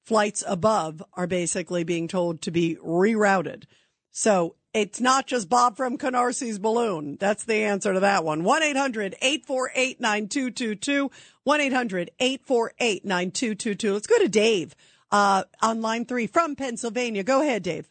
flights 0.05 0.45
above 0.47 1.03
are 1.13 1.27
basically 1.27 1.83
being 1.83 2.07
told 2.07 2.41
to 2.41 2.51
be 2.51 2.77
rerouted. 2.77 3.63
So 4.11 4.55
it's 4.73 4.99
not 4.99 5.27
just 5.27 5.47
Bob 5.49 5.77
from 5.77 5.97
Canarsie 5.97 6.59
balloon. 6.59 7.17
That's 7.19 7.43
the 7.43 7.63
answer 7.63 7.93
to 7.93 7.99
that 7.99 8.23
one. 8.23 8.41
1-800-848-9222. 8.41 11.11
1-800-848-9222. 11.47 13.93
Let's 13.93 14.07
go 14.07 14.17
to 14.17 14.27
Dave, 14.27 14.75
uh, 15.11 15.43
on 15.61 15.81
line 15.81 16.05
three 16.05 16.25
from 16.27 16.55
Pennsylvania. 16.55 17.23
Go 17.23 17.41
ahead, 17.41 17.63
Dave. 17.63 17.89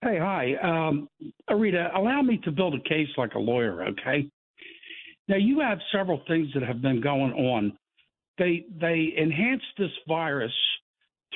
Hey, 0.00 0.18
hi. 0.18 0.54
Um, 0.62 1.08
Arita, 1.50 1.94
allow 1.94 2.22
me 2.22 2.38
to 2.44 2.52
build 2.52 2.74
a 2.74 2.80
case 2.88 3.08
like 3.16 3.34
a 3.34 3.38
lawyer, 3.38 3.82
okay? 3.88 4.30
Now, 5.26 5.36
you 5.36 5.60
have 5.60 5.78
several 5.92 6.22
things 6.28 6.48
that 6.54 6.62
have 6.62 6.80
been 6.80 7.02
going 7.02 7.32
on. 7.32 7.76
They, 8.38 8.64
they 8.80 9.12
enhanced 9.16 9.66
this 9.76 9.90
virus 10.06 10.52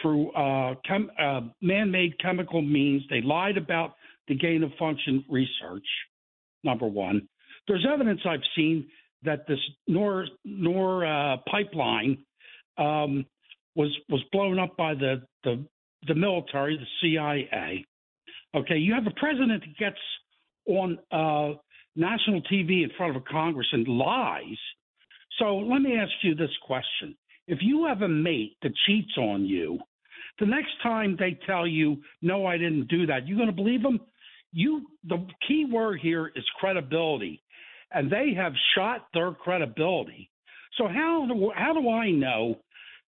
through 0.01 0.31
uh, 0.33 0.77
chem- 0.87 1.11
uh, 1.21 1.41
man-made 1.61 2.19
chemical 2.21 2.63
means. 2.63 3.03
They 3.11 3.21
lied 3.21 3.59
about 3.59 3.97
the 4.33 4.39
gain 4.39 4.63
of 4.63 4.71
function 4.79 5.25
research. 5.29 5.87
Number 6.65 6.87
one, 6.87 7.29
there's 7.69 7.87
evidence 7.91 8.21
I've 8.27 8.41
seen 8.57 8.87
that 9.25 9.47
this 9.47 9.59
Nor 9.87 10.27
Nor 10.45 11.05
uh, 11.05 11.37
pipeline 11.51 12.19
um, 12.79 13.27
was 13.75 13.95
was 14.09 14.23
blown 14.33 14.59
up 14.59 14.77
by 14.77 14.95
the, 14.95 15.23
the 15.45 15.65
the 16.07 16.15
military, 16.15 16.77
the 16.77 16.87
CIA. 17.01 17.85
Okay, 18.55 18.77
you 18.77 18.95
have 18.95 19.07
a 19.07 19.21
president 19.21 19.63
that 19.63 19.77
gets 19.79 19.97
on 20.67 20.99
uh, 21.11 21.59
national 21.97 22.43
TV 22.43 22.83
in 22.85 22.91
front 22.97 23.17
of 23.17 23.23
a 23.23 23.25
Congress 23.31 23.67
and 23.73 23.87
lies. 23.87 24.59
So 25.39 25.57
let 25.57 25.83
me 25.83 25.97
ask 25.97 26.13
you 26.23 26.35
this 26.35 26.51
question: 26.67 27.17
If 27.49 27.59
you 27.61 27.87
have 27.87 28.03
a 28.03 28.09
mate 28.09 28.57
that 28.63 28.73
cheats 28.87 29.17
on 29.19 29.45
you, 29.45 29.79
the 30.39 30.47
next 30.47 30.73
time 30.83 31.17
they 31.19 31.39
tell 31.47 31.67
you, 31.67 32.03
"No, 32.23 32.47
I 32.47 32.57
didn't 32.57 32.89
do 32.89 33.07
that," 33.07 33.27
you 33.27 33.37
going 33.37 33.49
to 33.49 33.53
believe 33.53 33.83
them? 33.83 34.01
You, 34.53 34.87
the 35.05 35.27
key 35.49 35.67
word 35.71 36.01
here 36.03 36.31
is 36.35 36.45
credibility, 36.61 37.43
and 37.91 38.11
they 38.11 38.35
have 38.37 38.53
shot 38.75 39.07
their 39.15 39.33
credibility. 39.33 40.31
So 40.79 40.89
how 40.89 41.27
do 41.27 41.51
how 41.55 41.73
do 41.73 41.91
I 41.91 42.11
know 42.11 42.57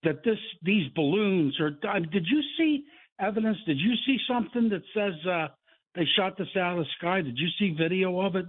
that 0.03 0.23
this 0.23 0.37
these 0.63 0.87
balloons 0.95 1.59
are? 1.59 1.71
Did 1.99 2.25
you 2.27 2.41
see 2.57 2.85
evidence? 3.19 3.57
Did 3.65 3.79
you 3.79 3.93
see 4.05 4.17
something 4.27 4.69
that 4.69 4.81
says 4.93 5.13
uh, 5.27 5.47
they 5.95 6.05
shot 6.15 6.37
this 6.37 6.47
out 6.57 6.77
of 6.77 6.85
the 6.85 6.89
sky? 6.97 7.21
Did 7.21 7.37
you 7.37 7.47
see 7.59 7.75
video 7.77 8.19
of 8.21 8.35
it? 8.35 8.45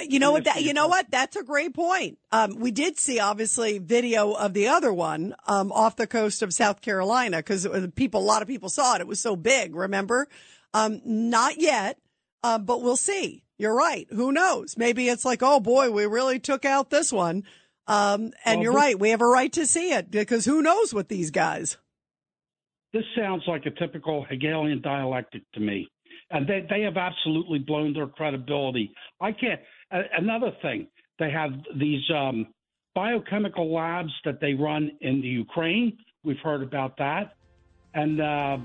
You 0.00 0.18
know 0.18 0.32
what? 0.32 0.44
That, 0.44 0.62
you 0.62 0.72
know 0.72 0.88
what? 0.88 1.10
That's 1.10 1.36
a 1.36 1.42
great 1.42 1.74
point. 1.74 2.18
Um, 2.30 2.58
we 2.58 2.70
did 2.70 2.98
see 2.98 3.20
obviously 3.20 3.78
video 3.78 4.32
of 4.32 4.54
the 4.54 4.68
other 4.68 4.92
one 4.92 5.34
um, 5.46 5.70
off 5.70 5.96
the 5.96 6.06
coast 6.06 6.42
of 6.42 6.52
South 6.52 6.80
Carolina 6.80 7.38
because 7.38 7.68
people, 7.94 8.20
a 8.20 8.24
lot 8.24 8.42
of 8.42 8.48
people 8.48 8.70
saw 8.70 8.94
it. 8.94 9.00
It 9.02 9.06
was 9.06 9.20
so 9.20 9.36
big. 9.36 9.76
Remember? 9.76 10.28
Um, 10.72 11.02
not 11.04 11.60
yet, 11.60 11.98
uh, 12.42 12.58
but 12.58 12.82
we'll 12.82 12.96
see. 12.96 13.44
You're 13.58 13.74
right. 13.76 14.06
Who 14.10 14.32
knows? 14.32 14.76
Maybe 14.76 15.08
it's 15.08 15.24
like, 15.24 15.42
oh 15.42 15.60
boy, 15.60 15.90
we 15.90 16.06
really 16.06 16.38
took 16.38 16.64
out 16.64 16.90
this 16.90 17.12
one. 17.12 17.44
Um, 17.86 18.32
and 18.44 18.58
Well, 18.58 18.62
you're 18.62 18.72
this- 18.72 18.80
right. 18.82 18.98
We 18.98 19.10
have 19.10 19.20
a 19.22 19.26
right 19.26 19.52
to 19.52 19.66
see 19.66 19.92
it 19.92 20.10
because 20.10 20.44
who 20.44 20.62
knows 20.62 20.92
with 20.94 21.08
these 21.08 21.30
guys? 21.30 21.76
This 22.92 23.04
sounds 23.16 23.42
like 23.46 23.64
a 23.66 23.70
typical 23.70 24.24
Hegelian 24.28 24.82
dialectic 24.82 25.42
to 25.54 25.60
me. 25.60 25.88
And 26.30 26.46
they, 26.46 26.66
they 26.68 26.82
have 26.82 26.96
absolutely 26.96 27.58
blown 27.58 27.92
their 27.92 28.06
credibility. 28.06 28.92
I 29.20 29.32
can't. 29.32 29.60
A, 29.90 30.00
another 30.18 30.50
thing, 30.62 30.88
they 31.18 31.30
have 31.30 31.50
these 31.78 32.02
um, 32.14 32.46
biochemical 32.94 33.72
labs 33.72 34.12
that 34.24 34.40
they 34.40 34.54
run 34.54 34.90
in 35.00 35.20
the 35.20 35.28
Ukraine. 35.28 35.96
We've 36.24 36.38
heard 36.42 36.62
about 36.62 36.96
that. 36.98 37.34
And 37.94 38.20
uh, 38.20 38.58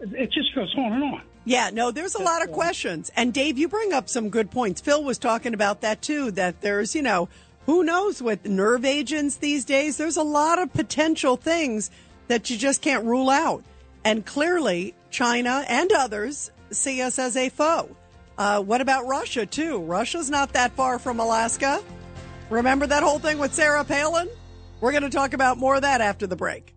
it 0.00 0.30
just 0.32 0.54
goes 0.54 0.72
on 0.76 0.92
and 0.92 1.04
on. 1.04 1.22
Yeah, 1.50 1.70
no, 1.72 1.90
there's 1.90 2.14
a 2.14 2.22
lot 2.22 2.44
of 2.44 2.52
questions. 2.52 3.10
And 3.16 3.34
Dave, 3.34 3.58
you 3.58 3.66
bring 3.66 3.92
up 3.92 4.08
some 4.08 4.30
good 4.30 4.52
points. 4.52 4.80
Phil 4.80 5.02
was 5.02 5.18
talking 5.18 5.52
about 5.52 5.80
that 5.80 6.00
too, 6.00 6.30
that 6.30 6.60
there's, 6.60 6.94
you 6.94 7.02
know, 7.02 7.28
who 7.66 7.82
knows 7.82 8.22
with 8.22 8.46
nerve 8.46 8.84
agents 8.84 9.34
these 9.34 9.64
days? 9.64 9.96
There's 9.96 10.16
a 10.16 10.22
lot 10.22 10.60
of 10.60 10.72
potential 10.72 11.36
things 11.36 11.90
that 12.28 12.50
you 12.50 12.56
just 12.56 12.82
can't 12.82 13.04
rule 13.04 13.28
out. 13.28 13.64
And 14.04 14.24
clearly, 14.24 14.94
China 15.10 15.64
and 15.68 15.90
others 15.90 16.52
see 16.70 17.02
us 17.02 17.18
as 17.18 17.36
a 17.36 17.48
foe. 17.48 17.96
Uh, 18.38 18.62
what 18.62 18.80
about 18.80 19.08
Russia, 19.08 19.44
too? 19.44 19.78
Russia's 19.78 20.30
not 20.30 20.52
that 20.52 20.70
far 20.76 21.00
from 21.00 21.18
Alaska. 21.18 21.82
Remember 22.48 22.86
that 22.86 23.02
whole 23.02 23.18
thing 23.18 23.40
with 23.40 23.52
Sarah 23.52 23.82
Palin? 23.82 24.28
We're 24.80 24.92
going 24.92 25.02
to 25.02 25.10
talk 25.10 25.32
about 25.32 25.58
more 25.58 25.74
of 25.74 25.82
that 25.82 26.00
after 26.00 26.28
the 26.28 26.36
break. 26.36 26.76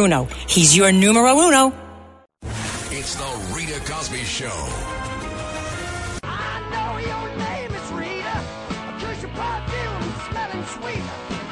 He's 0.47 0.75
your 0.75 0.91
numero 0.91 1.39
uno. 1.39 1.73
It's 2.89 3.15
the 3.15 3.53
Rita 3.55 3.79
Cosby 3.85 4.23
Show. 4.23 4.49
I 6.23 6.59
know 6.71 6.97
your 6.97 7.37
name 7.37 7.71
is 7.71 7.91
Rita, 7.91 8.41
'cause 8.99 9.21
your 9.21 9.31
perfume 9.31 10.03
is 10.09 10.21
smelling 10.29 10.65
sweet. 10.65 11.03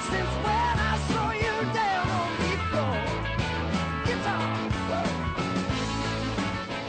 Since 0.10 0.32
when 0.45 0.80
I 0.80 0.97
saw 1.10 1.32
you 1.32 1.56
down 1.74 2.10
on 2.10 2.32
the 2.41 2.58
floor. 2.72 2.97
Guitar. 4.06 4.47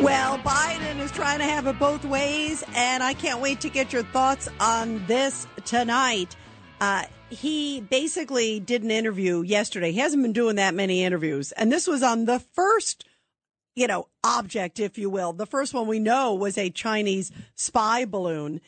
Well, 0.01 0.39
Biden 0.39 0.99
is 1.01 1.11
trying 1.11 1.41
to 1.41 1.45
have 1.45 1.67
it 1.67 1.79
both 1.79 2.05
ways, 2.07 2.65
and 2.75 3.03
I 3.03 3.13
can't 3.13 3.41
wait 3.41 3.61
to 3.61 3.69
get 3.69 3.93
your 3.93 4.05
thoughts 4.05 4.49
on 4.59 5.05
this 5.07 5.47
tonight. 5.67 6.37
Uh, 6.81 7.03
he 7.31 7.81
basically 7.81 8.61
did 8.61 8.83
an 8.83 8.91
interview 8.91 9.43
yesterday. 9.43 9.93
He 9.93 9.99
hasn't 9.99 10.23
been 10.23 10.33
doing 10.33 10.57
that 10.57 10.75
many 10.75 11.03
interviews, 11.03 11.53
and 11.53 11.73
this 11.73 11.87
was 11.87 12.03
on 12.03 12.25
the 12.25 12.41
first, 12.41 13.05
you 13.75 13.87
know, 13.87 14.09
object, 14.23 14.81
if 14.81 14.99
you 14.99 15.09
will. 15.09 15.33
The 15.33 15.47
first 15.47 15.73
one 15.73 15.87
we 15.87 15.99
know 15.99 16.35
was 16.35 16.59
a 16.59 16.71
Chinese 16.71 17.31
spy 17.55 18.05
balloon. 18.05 18.61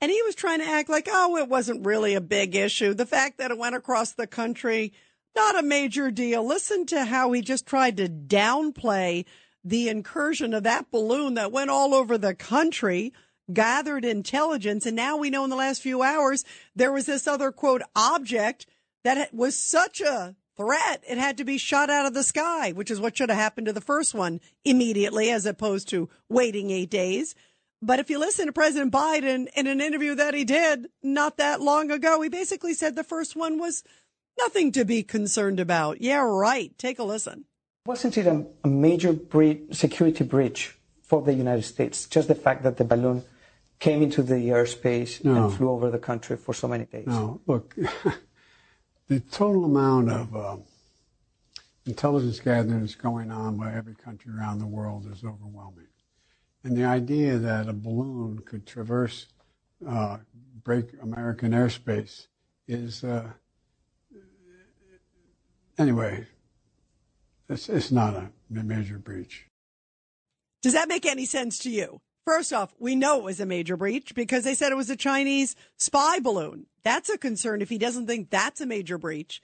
And 0.00 0.12
he 0.12 0.22
was 0.22 0.36
trying 0.36 0.60
to 0.60 0.68
act 0.68 0.88
like, 0.88 1.08
oh, 1.10 1.36
it 1.38 1.48
wasn't 1.48 1.84
really 1.84 2.14
a 2.14 2.20
big 2.20 2.54
issue. 2.54 2.94
The 2.94 3.06
fact 3.06 3.38
that 3.38 3.50
it 3.50 3.58
went 3.58 3.74
across 3.74 4.12
the 4.12 4.28
country, 4.28 4.92
not 5.34 5.58
a 5.58 5.62
major 5.62 6.10
deal. 6.10 6.44
Listen 6.46 6.86
to 6.86 7.04
how 7.04 7.32
he 7.32 7.40
just 7.40 7.66
tried 7.66 7.96
to 7.96 8.08
downplay 8.08 9.24
the 9.64 9.88
incursion 9.88 10.54
of 10.54 10.62
that 10.62 10.90
balloon 10.90 11.34
that 11.34 11.50
went 11.50 11.70
all 11.70 11.94
over 11.94 12.16
the 12.16 12.34
country, 12.34 13.12
gathered 13.52 14.04
intelligence. 14.04 14.86
And 14.86 14.96
now 14.96 15.16
we 15.16 15.30
know 15.30 15.44
in 15.44 15.50
the 15.50 15.56
last 15.56 15.82
few 15.82 16.02
hours, 16.02 16.44
there 16.74 16.92
was 16.92 17.06
this 17.06 17.26
other 17.26 17.52
quote 17.52 17.82
object 17.96 18.66
that 19.04 19.32
was 19.34 19.56
such 19.56 20.00
a 20.00 20.34
threat. 20.56 21.02
It 21.08 21.18
had 21.18 21.38
to 21.38 21.44
be 21.44 21.56
shot 21.56 21.88
out 21.88 22.06
of 22.06 22.14
the 22.14 22.22
sky, 22.22 22.72
which 22.72 22.90
is 22.90 23.00
what 23.00 23.16
should 23.16 23.30
have 23.30 23.38
happened 23.38 23.68
to 23.68 23.72
the 23.72 23.80
first 23.80 24.14
one 24.14 24.40
immediately 24.64 25.30
as 25.30 25.46
opposed 25.46 25.88
to 25.90 26.08
waiting 26.28 26.70
eight 26.70 26.90
days. 26.90 27.34
But 27.80 28.00
if 28.00 28.10
you 28.10 28.18
listen 28.18 28.46
to 28.46 28.52
President 28.52 28.92
Biden 28.92 29.46
in 29.54 29.68
an 29.68 29.80
interview 29.80 30.16
that 30.16 30.34
he 30.34 30.44
did 30.44 30.88
not 31.02 31.36
that 31.36 31.60
long 31.60 31.92
ago, 31.92 32.20
he 32.20 32.28
basically 32.28 32.74
said 32.74 32.96
the 32.96 33.04
first 33.04 33.36
one 33.36 33.58
was 33.58 33.84
nothing 34.36 34.72
to 34.72 34.84
be 34.84 35.04
concerned 35.04 35.60
about. 35.60 36.00
Yeah, 36.00 36.22
right. 36.22 36.76
Take 36.76 36.98
a 36.98 37.04
listen. 37.04 37.44
Wasn't 37.86 38.18
it 38.18 38.26
a, 38.26 38.68
major 38.68 39.12
bre- 39.12 39.72
security 39.72 40.24
breach 40.24 40.76
for 41.02 41.22
the 41.22 41.32
United 41.32 41.62
States? 41.62 42.06
Just 42.06 42.26
the 42.26 42.34
fact 42.34 42.64
that 42.64 42.76
the 42.76 42.84
balloon 42.84 43.24
came 43.78 44.02
into 44.02 44.22
the 44.22 44.34
airspace 44.34 45.24
No. 45.24 45.44
and 45.46 45.54
flew 45.56 45.70
over 45.70 45.90
the 45.90 45.98
country 45.98 46.36
for 46.36 46.52
so 46.52 46.66
many 46.68 46.84
days. 46.84 47.06
No, 47.06 47.40
look, 47.46 47.76
the 49.08 49.20
total 49.20 49.64
amount 49.64 50.10
of 50.10 50.36
um, 50.36 50.62
intelligence 51.86 52.40
gathering 52.40 52.80
that's 52.80 52.94
going 52.94 53.30
on 53.30 53.56
by 53.56 53.72
every 53.72 53.94
country 53.94 54.32
around 54.36 54.58
the 54.58 54.66
world 54.66 55.06
is 55.10 55.24
overwhelming. 55.24 55.86
And 56.64 56.76
the 56.76 56.84
idea 56.84 57.38
that 57.38 57.68
a 57.68 57.72
balloon 57.72 58.40
could 58.44 58.66
traverse, 58.66 59.26
uh, 59.86 60.18
break 60.64 60.86
American 61.00 61.52
airspace 61.52 62.26
is, 62.66 63.04
uh, 63.04 63.30
anyway, 65.78 66.26
it's, 67.48 67.68
it's 67.68 67.92
not 67.92 68.14
a 68.14 68.30
major 68.50 68.98
breach. 68.98 69.46
Does 70.62 70.72
that 70.72 70.88
make 70.88 71.06
any 71.06 71.24
sense 71.24 71.58
to 71.60 71.70
you? 71.70 72.00
First 72.28 72.52
off, 72.52 72.74
we 72.78 72.94
know 72.94 73.16
it 73.16 73.24
was 73.24 73.40
a 73.40 73.46
major 73.46 73.74
breach 73.74 74.14
because 74.14 74.44
they 74.44 74.54
said 74.54 74.70
it 74.70 74.76
was 74.76 74.90
a 74.90 74.96
Chinese 74.96 75.56
spy 75.78 76.18
balloon. 76.20 76.66
That's 76.84 77.08
a 77.08 77.16
concern 77.16 77.62
if 77.62 77.70
he 77.70 77.78
doesn't 77.78 78.06
think 78.06 78.28
that's 78.28 78.60
a 78.60 78.66
major 78.66 78.98
breach. 78.98 79.40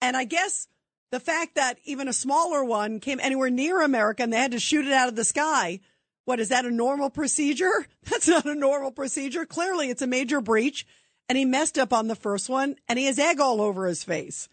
And 0.00 0.16
I 0.16 0.22
guess 0.22 0.68
the 1.10 1.18
fact 1.18 1.56
that 1.56 1.80
even 1.84 2.06
a 2.06 2.12
smaller 2.12 2.62
one 2.62 3.00
came 3.00 3.18
anywhere 3.18 3.50
near 3.50 3.82
America 3.82 4.22
and 4.22 4.32
they 4.32 4.36
had 4.36 4.52
to 4.52 4.60
shoot 4.60 4.86
it 4.86 4.92
out 4.92 5.08
of 5.08 5.16
the 5.16 5.24
sky. 5.24 5.80
What 6.24 6.38
is 6.38 6.50
that 6.50 6.64
a 6.64 6.70
normal 6.70 7.10
procedure? 7.10 7.84
That's 8.04 8.28
not 8.28 8.46
a 8.46 8.54
normal 8.54 8.92
procedure. 8.92 9.44
Clearly 9.44 9.90
it's 9.90 10.00
a 10.00 10.06
major 10.06 10.40
breach 10.40 10.86
and 11.28 11.36
he 11.36 11.44
messed 11.44 11.78
up 11.78 11.92
on 11.92 12.06
the 12.06 12.14
first 12.14 12.48
one 12.48 12.76
and 12.86 12.96
he 12.96 13.06
has 13.06 13.18
egg 13.18 13.40
all 13.40 13.60
over 13.60 13.86
his 13.86 14.04
face. 14.04 14.48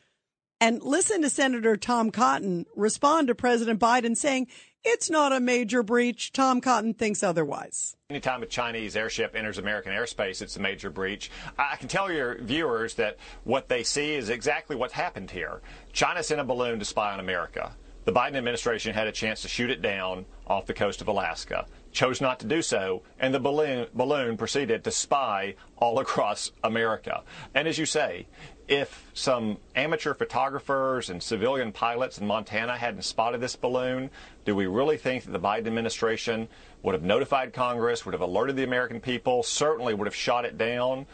And 0.59 0.81
listen 0.81 1.21
to 1.21 1.29
Senator 1.29 1.77
Tom 1.77 2.09
Cotton 2.09 2.65
respond 2.75 3.27
to 3.27 3.35
President 3.35 3.79
Biden 3.79 4.17
saying 4.17 4.47
it's 4.83 5.09
not 5.09 5.31
a 5.31 5.39
major 5.39 5.83
breach. 5.83 6.31
Tom 6.31 6.61
Cotton 6.61 6.95
thinks 6.95 7.21
otherwise. 7.21 7.95
Anytime 8.09 8.41
a 8.41 8.47
Chinese 8.47 8.95
airship 8.95 9.35
enters 9.35 9.59
American 9.59 9.91
airspace, 9.91 10.41
it's 10.41 10.55
a 10.55 10.61
major 10.61 10.89
breach. 10.89 11.29
I 11.59 11.75
can 11.75 11.87
tell 11.87 12.11
your 12.11 12.41
viewers 12.41 12.95
that 12.95 13.17
what 13.43 13.69
they 13.69 13.83
see 13.83 14.15
is 14.15 14.29
exactly 14.29 14.75
what 14.75 14.91
happened 14.91 15.29
here. 15.29 15.61
China 15.93 16.23
sent 16.23 16.41
a 16.41 16.43
balloon 16.43 16.79
to 16.79 16.85
spy 16.85 17.13
on 17.13 17.19
America. 17.19 17.73
The 18.05 18.13
Biden 18.13 18.37
administration 18.37 18.93
had 18.93 19.07
a 19.07 19.11
chance 19.11 19.41
to 19.41 19.49
shoot 19.49 19.69
it 19.69 19.81
down 19.81 20.25
off 20.47 20.65
the 20.65 20.73
coast 20.73 21.01
of 21.01 21.09
Alaska, 21.09 21.65
chose 21.91 22.21
not 22.21 22.39
to 22.39 22.47
do 22.47 22.61
so, 22.61 23.03
and 23.19 23.33
the 23.33 23.39
balloon, 23.39 23.87
balloon 23.93 24.37
proceeded 24.37 24.85
to 24.85 24.91
spy 24.91 25.55
all 25.75 25.99
across 25.99 26.51
America. 26.63 27.23
And 27.53 27.67
as 27.67 27.77
you 27.77 27.85
say, 27.85 28.27
if 28.67 29.09
some 29.13 29.57
amateur 29.75 30.13
photographers 30.13 31.09
and 31.09 31.23
civilian 31.23 31.71
pilots 31.71 32.17
in 32.17 32.27
Montana 32.27 32.77
hadn't 32.77 33.03
spotted 33.03 33.39
this 33.39 33.55
balloon, 33.55 34.09
do 34.45 34.55
we 34.55 34.67
really 34.67 34.97
think 34.97 35.23
that 35.23 35.31
the 35.31 35.39
Biden 35.39 35.67
administration 35.67 36.47
would 36.83 36.93
have 36.93 37.03
notified 37.03 37.53
Congress, 37.53 38.05
would 38.05 38.13
have 38.13 38.21
alerted 38.21 38.55
the 38.55 38.63
American 38.63 38.99
people, 38.99 39.43
certainly 39.43 39.93
would 39.93 40.07
have 40.07 40.15
shot 40.15 40.45
it 40.45 40.57
down? 40.57 41.05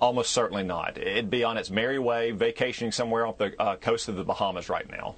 Almost 0.00 0.32
certainly 0.32 0.64
not. 0.64 0.98
It'd 0.98 1.30
be 1.30 1.44
on 1.44 1.56
its 1.56 1.70
merry 1.70 1.98
way, 1.98 2.32
vacationing 2.32 2.92
somewhere 2.92 3.26
off 3.26 3.38
the 3.38 3.60
uh, 3.60 3.76
coast 3.76 4.08
of 4.08 4.16
the 4.16 4.24
Bahamas 4.24 4.68
right 4.68 4.88
now. 4.90 5.14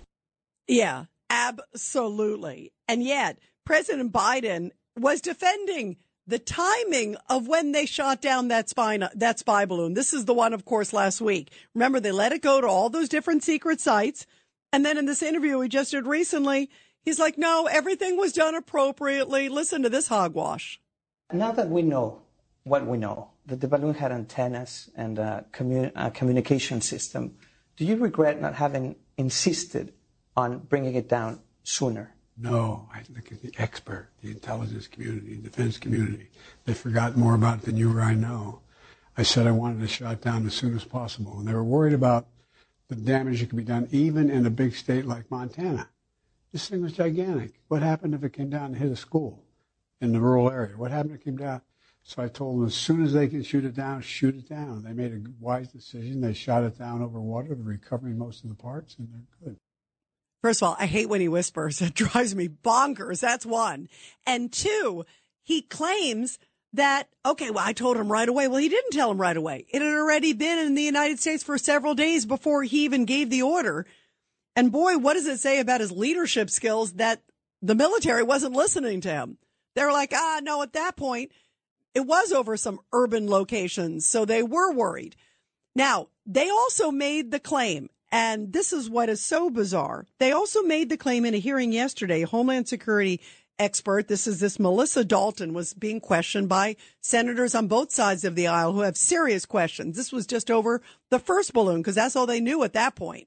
Yeah, 0.68 1.06
absolutely. 1.30 2.72
And 2.86 3.02
yet, 3.02 3.38
President 3.64 4.12
Biden 4.12 4.70
was 4.96 5.20
defending 5.20 5.96
the 6.26 6.38
timing 6.38 7.16
of 7.28 7.46
when 7.48 7.72
they 7.72 7.86
shot 7.86 8.20
down 8.20 8.48
that 8.48 8.68
spy 8.68 8.98
that 9.14 9.38
spy 9.38 9.64
balloon. 9.64 9.94
This 9.94 10.12
is 10.12 10.24
the 10.24 10.34
one, 10.34 10.52
of 10.52 10.64
course, 10.64 10.92
last 10.92 11.20
week. 11.20 11.52
Remember, 11.74 12.00
they 12.00 12.12
let 12.12 12.32
it 12.32 12.42
go 12.42 12.60
to 12.60 12.66
all 12.66 12.88
those 12.88 13.08
different 13.08 13.42
secret 13.42 13.80
sites, 13.80 14.26
and 14.72 14.84
then 14.84 14.96
in 14.98 15.06
this 15.06 15.22
interview 15.22 15.58
we 15.58 15.68
just 15.68 15.90
did 15.90 16.06
recently, 16.06 16.70
he's 17.02 17.18
like, 17.18 17.36
"No, 17.36 17.66
everything 17.66 18.16
was 18.16 18.32
done 18.32 18.54
appropriately." 18.54 19.48
Listen 19.48 19.82
to 19.82 19.90
this 19.90 20.08
hogwash. 20.08 20.80
Now 21.32 21.52
that 21.52 21.68
we 21.68 21.82
know 21.82 22.22
what 22.64 22.86
we 22.86 22.96
know, 22.96 23.30
that 23.46 23.60
the 23.60 23.68
balloon 23.68 23.94
had 23.94 24.10
antennas 24.10 24.90
and 24.96 25.18
a, 25.18 25.44
commun- 25.52 25.92
a 25.94 26.10
communication 26.10 26.80
system, 26.80 27.36
do 27.76 27.84
you 27.84 27.96
regret 27.96 28.40
not 28.40 28.54
having 28.54 28.96
insisted 29.18 29.92
on 30.36 30.58
bringing 30.60 30.94
it 30.94 31.08
down 31.08 31.40
sooner? 31.62 32.13
No, 32.36 32.88
I 32.92 33.02
look 33.14 33.30
at 33.30 33.42
the 33.42 33.52
expert, 33.58 34.08
the 34.20 34.30
intelligence 34.30 34.88
community, 34.88 35.36
defense 35.36 35.78
community. 35.78 36.30
They 36.64 36.74
forgot 36.74 37.16
more 37.16 37.34
about 37.34 37.60
it 37.60 37.64
than 37.66 37.76
you 37.76 37.96
or 37.96 38.00
I 38.00 38.14
know. 38.14 38.60
I 39.16 39.22
said 39.22 39.46
I 39.46 39.52
wanted 39.52 39.82
it 39.82 39.88
shot 39.88 40.20
down 40.20 40.44
as 40.46 40.54
soon 40.54 40.74
as 40.74 40.84
possible. 40.84 41.38
And 41.38 41.46
they 41.46 41.54
were 41.54 41.62
worried 41.62 41.92
about 41.92 42.26
the 42.88 42.96
damage 42.96 43.40
that 43.40 43.50
could 43.50 43.56
be 43.56 43.64
done 43.64 43.88
even 43.92 44.30
in 44.30 44.46
a 44.46 44.50
big 44.50 44.74
state 44.74 45.06
like 45.06 45.30
Montana. 45.30 45.88
This 46.52 46.68
thing 46.68 46.82
was 46.82 46.92
gigantic. 46.94 47.60
What 47.68 47.82
happened 47.82 48.14
if 48.14 48.24
it 48.24 48.32
came 48.32 48.50
down 48.50 48.66
and 48.66 48.76
hit 48.76 48.90
a 48.90 48.96
school 48.96 49.44
in 50.00 50.12
the 50.12 50.20
rural 50.20 50.50
area? 50.50 50.76
What 50.76 50.90
happened 50.90 51.14
if 51.14 51.20
it 51.20 51.24
came 51.24 51.36
down? 51.36 51.62
So 52.02 52.22
I 52.22 52.28
told 52.28 52.58
them 52.58 52.66
as 52.66 52.74
soon 52.74 53.02
as 53.02 53.12
they 53.12 53.28
can 53.28 53.42
shoot 53.42 53.64
it 53.64 53.74
down, 53.74 54.02
shoot 54.02 54.34
it 54.34 54.48
down. 54.48 54.82
They 54.82 54.92
made 54.92 55.12
a 55.12 55.22
wise 55.40 55.68
decision. 55.68 56.20
They 56.20 56.34
shot 56.34 56.64
it 56.64 56.78
down 56.78 57.00
over 57.00 57.20
water. 57.20 57.54
They're 57.54 57.64
recovering 57.64 58.18
most 58.18 58.42
of 58.42 58.50
the 58.50 58.56
parts 58.56 58.96
and 58.98 59.08
they're 59.08 59.48
good. 59.48 59.58
First 60.44 60.60
of 60.60 60.68
all, 60.68 60.76
I 60.78 60.84
hate 60.84 61.08
when 61.08 61.22
he 61.22 61.28
whispers. 61.28 61.80
It 61.80 61.94
drives 61.94 62.34
me 62.34 62.50
bonkers. 62.50 63.20
That's 63.20 63.46
one. 63.46 63.88
And 64.26 64.52
two, 64.52 65.06
he 65.42 65.62
claims 65.62 66.38
that, 66.74 67.08
okay, 67.24 67.48
well, 67.50 67.64
I 67.66 67.72
told 67.72 67.96
him 67.96 68.12
right 68.12 68.28
away. 68.28 68.46
Well, 68.46 68.58
he 68.58 68.68
didn't 68.68 68.90
tell 68.90 69.10
him 69.10 69.18
right 69.18 69.38
away. 69.38 69.64
It 69.70 69.80
had 69.80 69.94
already 69.94 70.34
been 70.34 70.58
in 70.58 70.74
the 70.74 70.82
United 70.82 71.18
States 71.18 71.42
for 71.42 71.56
several 71.56 71.94
days 71.94 72.26
before 72.26 72.62
he 72.62 72.84
even 72.84 73.06
gave 73.06 73.30
the 73.30 73.40
order. 73.40 73.86
And 74.54 74.70
boy, 74.70 74.98
what 74.98 75.14
does 75.14 75.26
it 75.26 75.40
say 75.40 75.60
about 75.60 75.80
his 75.80 75.90
leadership 75.90 76.50
skills 76.50 76.92
that 76.94 77.22
the 77.62 77.74
military 77.74 78.22
wasn't 78.22 78.54
listening 78.54 79.00
to 79.00 79.08
him? 79.08 79.38
They 79.74 79.82
were 79.82 79.92
like, 79.92 80.12
ah, 80.12 80.40
no, 80.42 80.60
at 80.60 80.74
that 80.74 80.94
point, 80.94 81.32
it 81.94 82.06
was 82.06 82.32
over 82.32 82.58
some 82.58 82.80
urban 82.92 83.30
locations. 83.30 84.04
So 84.04 84.26
they 84.26 84.42
were 84.42 84.74
worried. 84.74 85.16
Now, 85.74 86.08
they 86.26 86.50
also 86.50 86.90
made 86.90 87.30
the 87.30 87.40
claim, 87.40 87.88
and 88.14 88.52
this 88.52 88.72
is 88.72 88.88
what 88.88 89.08
is 89.08 89.20
so 89.20 89.50
bizarre. 89.50 90.06
They 90.20 90.30
also 90.30 90.62
made 90.62 90.88
the 90.88 90.96
claim 90.96 91.24
in 91.24 91.34
a 91.34 91.38
hearing 91.38 91.72
yesterday, 91.72 92.22
Homeland 92.22 92.68
Security 92.68 93.20
expert, 93.58 94.06
this 94.06 94.28
is 94.28 94.38
this 94.38 94.60
Melissa 94.60 95.04
Dalton 95.04 95.52
was 95.52 95.74
being 95.74 96.00
questioned 96.00 96.48
by 96.48 96.76
senators 97.00 97.56
on 97.56 97.66
both 97.66 97.90
sides 97.90 98.24
of 98.24 98.36
the 98.36 98.46
aisle 98.46 98.72
who 98.72 98.82
have 98.82 98.96
serious 98.96 99.44
questions. 99.44 99.96
This 99.96 100.12
was 100.12 100.28
just 100.28 100.48
over 100.48 100.80
the 101.10 101.18
first 101.18 101.52
balloon 101.52 101.78
because 101.78 101.96
that's 101.96 102.14
all 102.14 102.26
they 102.26 102.40
knew 102.40 102.62
at 102.62 102.72
that 102.74 102.94
point. 102.94 103.26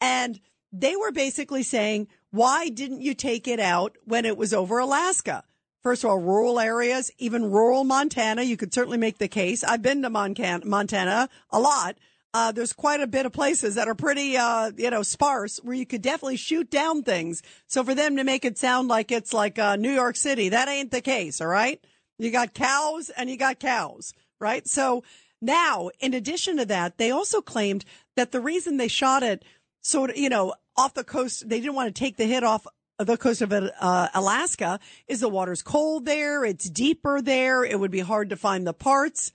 And 0.00 0.40
they 0.72 0.94
were 0.94 1.12
basically 1.12 1.64
saying, 1.64 2.06
why 2.30 2.68
didn't 2.68 3.02
you 3.02 3.14
take 3.14 3.48
it 3.48 3.58
out 3.58 3.96
when 4.04 4.24
it 4.24 4.36
was 4.36 4.54
over 4.54 4.78
Alaska? 4.78 5.42
First 5.82 6.04
of 6.04 6.10
all, 6.10 6.18
rural 6.18 6.60
areas, 6.60 7.10
even 7.18 7.50
rural 7.50 7.82
Montana, 7.82 8.42
you 8.42 8.56
could 8.56 8.72
certainly 8.72 8.98
make 8.98 9.18
the 9.18 9.28
case. 9.28 9.64
I've 9.64 9.82
been 9.82 10.02
to 10.02 10.10
Montana 10.10 11.28
a 11.50 11.60
lot 11.60 11.96
uh, 12.34 12.50
there's 12.50 12.72
quite 12.72 13.00
a 13.00 13.06
bit 13.06 13.26
of 13.26 13.32
places 13.32 13.76
that 13.76 13.86
are 13.86 13.94
pretty, 13.94 14.36
uh, 14.36 14.72
you 14.76 14.90
know, 14.90 15.04
sparse 15.04 15.58
where 15.62 15.76
you 15.76 15.86
could 15.86 16.02
definitely 16.02 16.36
shoot 16.36 16.68
down 16.68 17.04
things. 17.04 17.42
So 17.68 17.84
for 17.84 17.94
them 17.94 18.16
to 18.16 18.24
make 18.24 18.44
it 18.44 18.58
sound 18.58 18.88
like 18.88 19.12
it's 19.12 19.32
like 19.32 19.56
uh, 19.56 19.76
New 19.76 19.92
York 19.92 20.16
City, 20.16 20.48
that 20.48 20.68
ain't 20.68 20.90
the 20.90 21.00
case. 21.00 21.40
All 21.40 21.46
right. 21.46 21.82
You 22.18 22.32
got 22.32 22.52
cows 22.52 23.08
and 23.10 23.30
you 23.30 23.36
got 23.36 23.60
cows, 23.60 24.12
right? 24.40 24.66
So 24.66 25.04
now, 25.40 25.90
in 26.00 26.12
addition 26.12 26.56
to 26.56 26.64
that, 26.66 26.98
they 26.98 27.12
also 27.12 27.40
claimed 27.40 27.84
that 28.16 28.32
the 28.32 28.40
reason 28.40 28.78
they 28.78 28.88
shot 28.88 29.22
it 29.22 29.44
sort 29.80 30.10
of, 30.10 30.16
you 30.16 30.28
know, 30.28 30.54
off 30.76 30.94
the 30.94 31.04
coast, 31.04 31.48
they 31.48 31.60
didn't 31.60 31.76
want 31.76 31.94
to 31.94 31.98
take 31.98 32.16
the 32.16 32.26
hit 32.26 32.42
off 32.42 32.66
the 32.98 33.16
coast 33.16 33.42
of 33.42 33.52
uh, 33.52 34.08
Alaska 34.12 34.80
is 35.06 35.20
the 35.20 35.28
water's 35.28 35.62
cold 35.62 36.04
there. 36.04 36.44
It's 36.44 36.68
deeper 36.68 37.20
there. 37.22 37.64
It 37.64 37.78
would 37.78 37.90
be 37.92 38.00
hard 38.00 38.30
to 38.30 38.36
find 38.36 38.66
the 38.66 38.72
parts. 38.72 39.32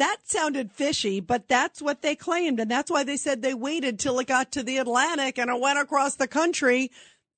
That 0.00 0.16
sounded 0.24 0.72
fishy, 0.72 1.20
but 1.20 1.46
that's 1.46 1.82
what 1.82 2.00
they 2.00 2.16
claimed. 2.16 2.58
And 2.58 2.70
that's 2.70 2.90
why 2.90 3.04
they 3.04 3.18
said 3.18 3.42
they 3.42 3.52
waited 3.52 3.98
till 3.98 4.18
it 4.18 4.28
got 4.28 4.50
to 4.52 4.62
the 4.62 4.78
Atlantic 4.78 5.36
and 5.36 5.50
it 5.50 5.60
went 5.60 5.78
across 5.78 6.14
the 6.14 6.26
country. 6.26 6.90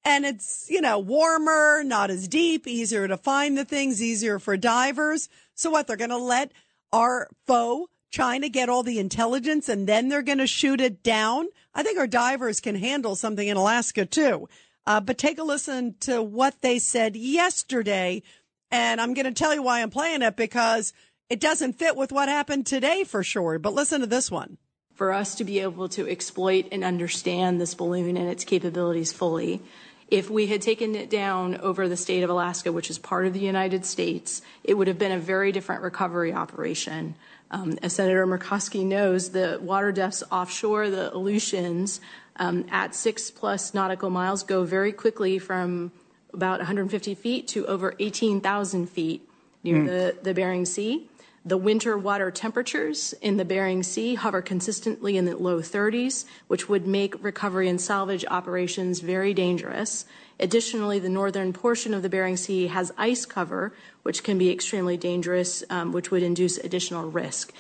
And 0.04 0.24
it's, 0.24 0.68
you 0.70 0.80
know, 0.80 1.00
warmer, 1.00 1.82
not 1.82 2.08
as 2.08 2.28
deep, 2.28 2.68
easier 2.68 3.08
to 3.08 3.16
find 3.16 3.58
the 3.58 3.64
things, 3.64 4.00
easier 4.00 4.38
for 4.38 4.56
divers. 4.56 5.28
So 5.56 5.70
what? 5.70 5.88
They're 5.88 5.96
going 5.96 6.10
to 6.10 6.16
let 6.16 6.52
our 6.92 7.28
foe 7.48 7.88
China 8.10 8.48
get 8.48 8.68
all 8.68 8.84
the 8.84 9.00
intelligence 9.00 9.68
and 9.68 9.88
then 9.88 10.08
they're 10.08 10.22
going 10.22 10.38
to 10.38 10.46
shoot 10.46 10.80
it 10.80 11.02
down. 11.02 11.48
I 11.74 11.82
think 11.82 11.98
our 11.98 12.06
divers 12.06 12.60
can 12.60 12.76
handle 12.76 13.16
something 13.16 13.48
in 13.48 13.56
Alaska 13.56 14.06
too. 14.06 14.48
Uh, 14.86 15.00
but 15.00 15.18
take 15.18 15.40
a 15.40 15.42
listen 15.42 15.96
to 16.02 16.22
what 16.22 16.62
they 16.62 16.78
said 16.78 17.16
yesterday. 17.16 18.22
And 18.70 19.00
I'm 19.00 19.14
going 19.14 19.26
to 19.26 19.32
tell 19.32 19.52
you 19.52 19.64
why 19.64 19.82
I'm 19.82 19.90
playing 19.90 20.22
it 20.22 20.36
because 20.36 20.92
it 21.32 21.40
doesn't 21.40 21.78
fit 21.78 21.96
with 21.96 22.12
what 22.12 22.28
happened 22.28 22.66
today 22.66 23.04
for 23.04 23.22
sure. 23.22 23.58
But 23.58 23.72
listen 23.72 24.02
to 24.02 24.06
this 24.06 24.30
one. 24.30 24.58
For 24.94 25.14
us 25.14 25.34
to 25.36 25.44
be 25.44 25.60
able 25.60 25.88
to 25.88 26.06
exploit 26.06 26.66
and 26.70 26.84
understand 26.84 27.58
this 27.58 27.74
balloon 27.74 28.18
and 28.18 28.28
its 28.28 28.44
capabilities 28.44 29.14
fully, 29.14 29.62
if 30.08 30.28
we 30.28 30.48
had 30.48 30.60
taken 30.60 30.94
it 30.94 31.08
down 31.08 31.56
over 31.56 31.88
the 31.88 31.96
state 31.96 32.22
of 32.22 32.28
Alaska, 32.28 32.70
which 32.70 32.90
is 32.90 32.98
part 32.98 33.26
of 33.26 33.32
the 33.32 33.40
United 33.40 33.86
States, 33.86 34.42
it 34.62 34.74
would 34.74 34.88
have 34.88 34.98
been 34.98 35.10
a 35.10 35.18
very 35.18 35.52
different 35.52 35.80
recovery 35.80 36.34
operation. 36.34 37.14
Um, 37.50 37.78
as 37.82 37.94
Senator 37.94 38.26
Murkowski 38.26 38.84
knows, 38.84 39.30
the 39.30 39.58
water 39.62 39.90
depths 39.90 40.22
offshore, 40.30 40.90
the 40.90 41.14
Aleutians, 41.14 42.02
um, 42.36 42.66
at 42.70 42.94
six 42.94 43.30
plus 43.30 43.72
nautical 43.72 44.10
miles 44.10 44.42
go 44.42 44.64
very 44.64 44.92
quickly 44.92 45.38
from 45.38 45.92
about 46.34 46.58
150 46.58 47.14
feet 47.14 47.48
to 47.48 47.66
over 47.66 47.94
18,000 47.98 48.90
feet 48.90 49.26
near 49.64 49.78
mm. 49.78 49.86
the, 49.86 50.16
the 50.22 50.34
Bering 50.34 50.66
Sea. 50.66 51.08
The 51.44 51.56
winter 51.56 51.98
water 51.98 52.30
temperatures 52.30 53.14
in 53.20 53.36
the 53.36 53.44
Bering 53.44 53.82
Sea 53.82 54.14
hover 54.14 54.40
consistently 54.40 55.16
in 55.16 55.24
the 55.24 55.36
low 55.36 55.58
30s, 55.58 56.24
which 56.46 56.68
would 56.68 56.86
make 56.86 57.20
recovery 57.22 57.68
and 57.68 57.80
salvage 57.80 58.24
operations 58.30 59.00
very 59.00 59.34
dangerous. 59.34 60.04
Additionally, 60.38 61.00
the 61.00 61.08
northern 61.08 61.52
portion 61.52 61.94
of 61.94 62.02
the 62.02 62.08
Bering 62.08 62.36
Sea 62.36 62.68
has 62.68 62.92
ice 62.96 63.26
cover, 63.26 63.74
which 64.04 64.22
can 64.22 64.38
be 64.38 64.52
extremely 64.52 64.96
dangerous, 64.96 65.64
um, 65.68 65.90
which 65.90 66.12
would 66.12 66.22
induce 66.22 66.58
additional 66.58 67.10
risk. 67.10 67.52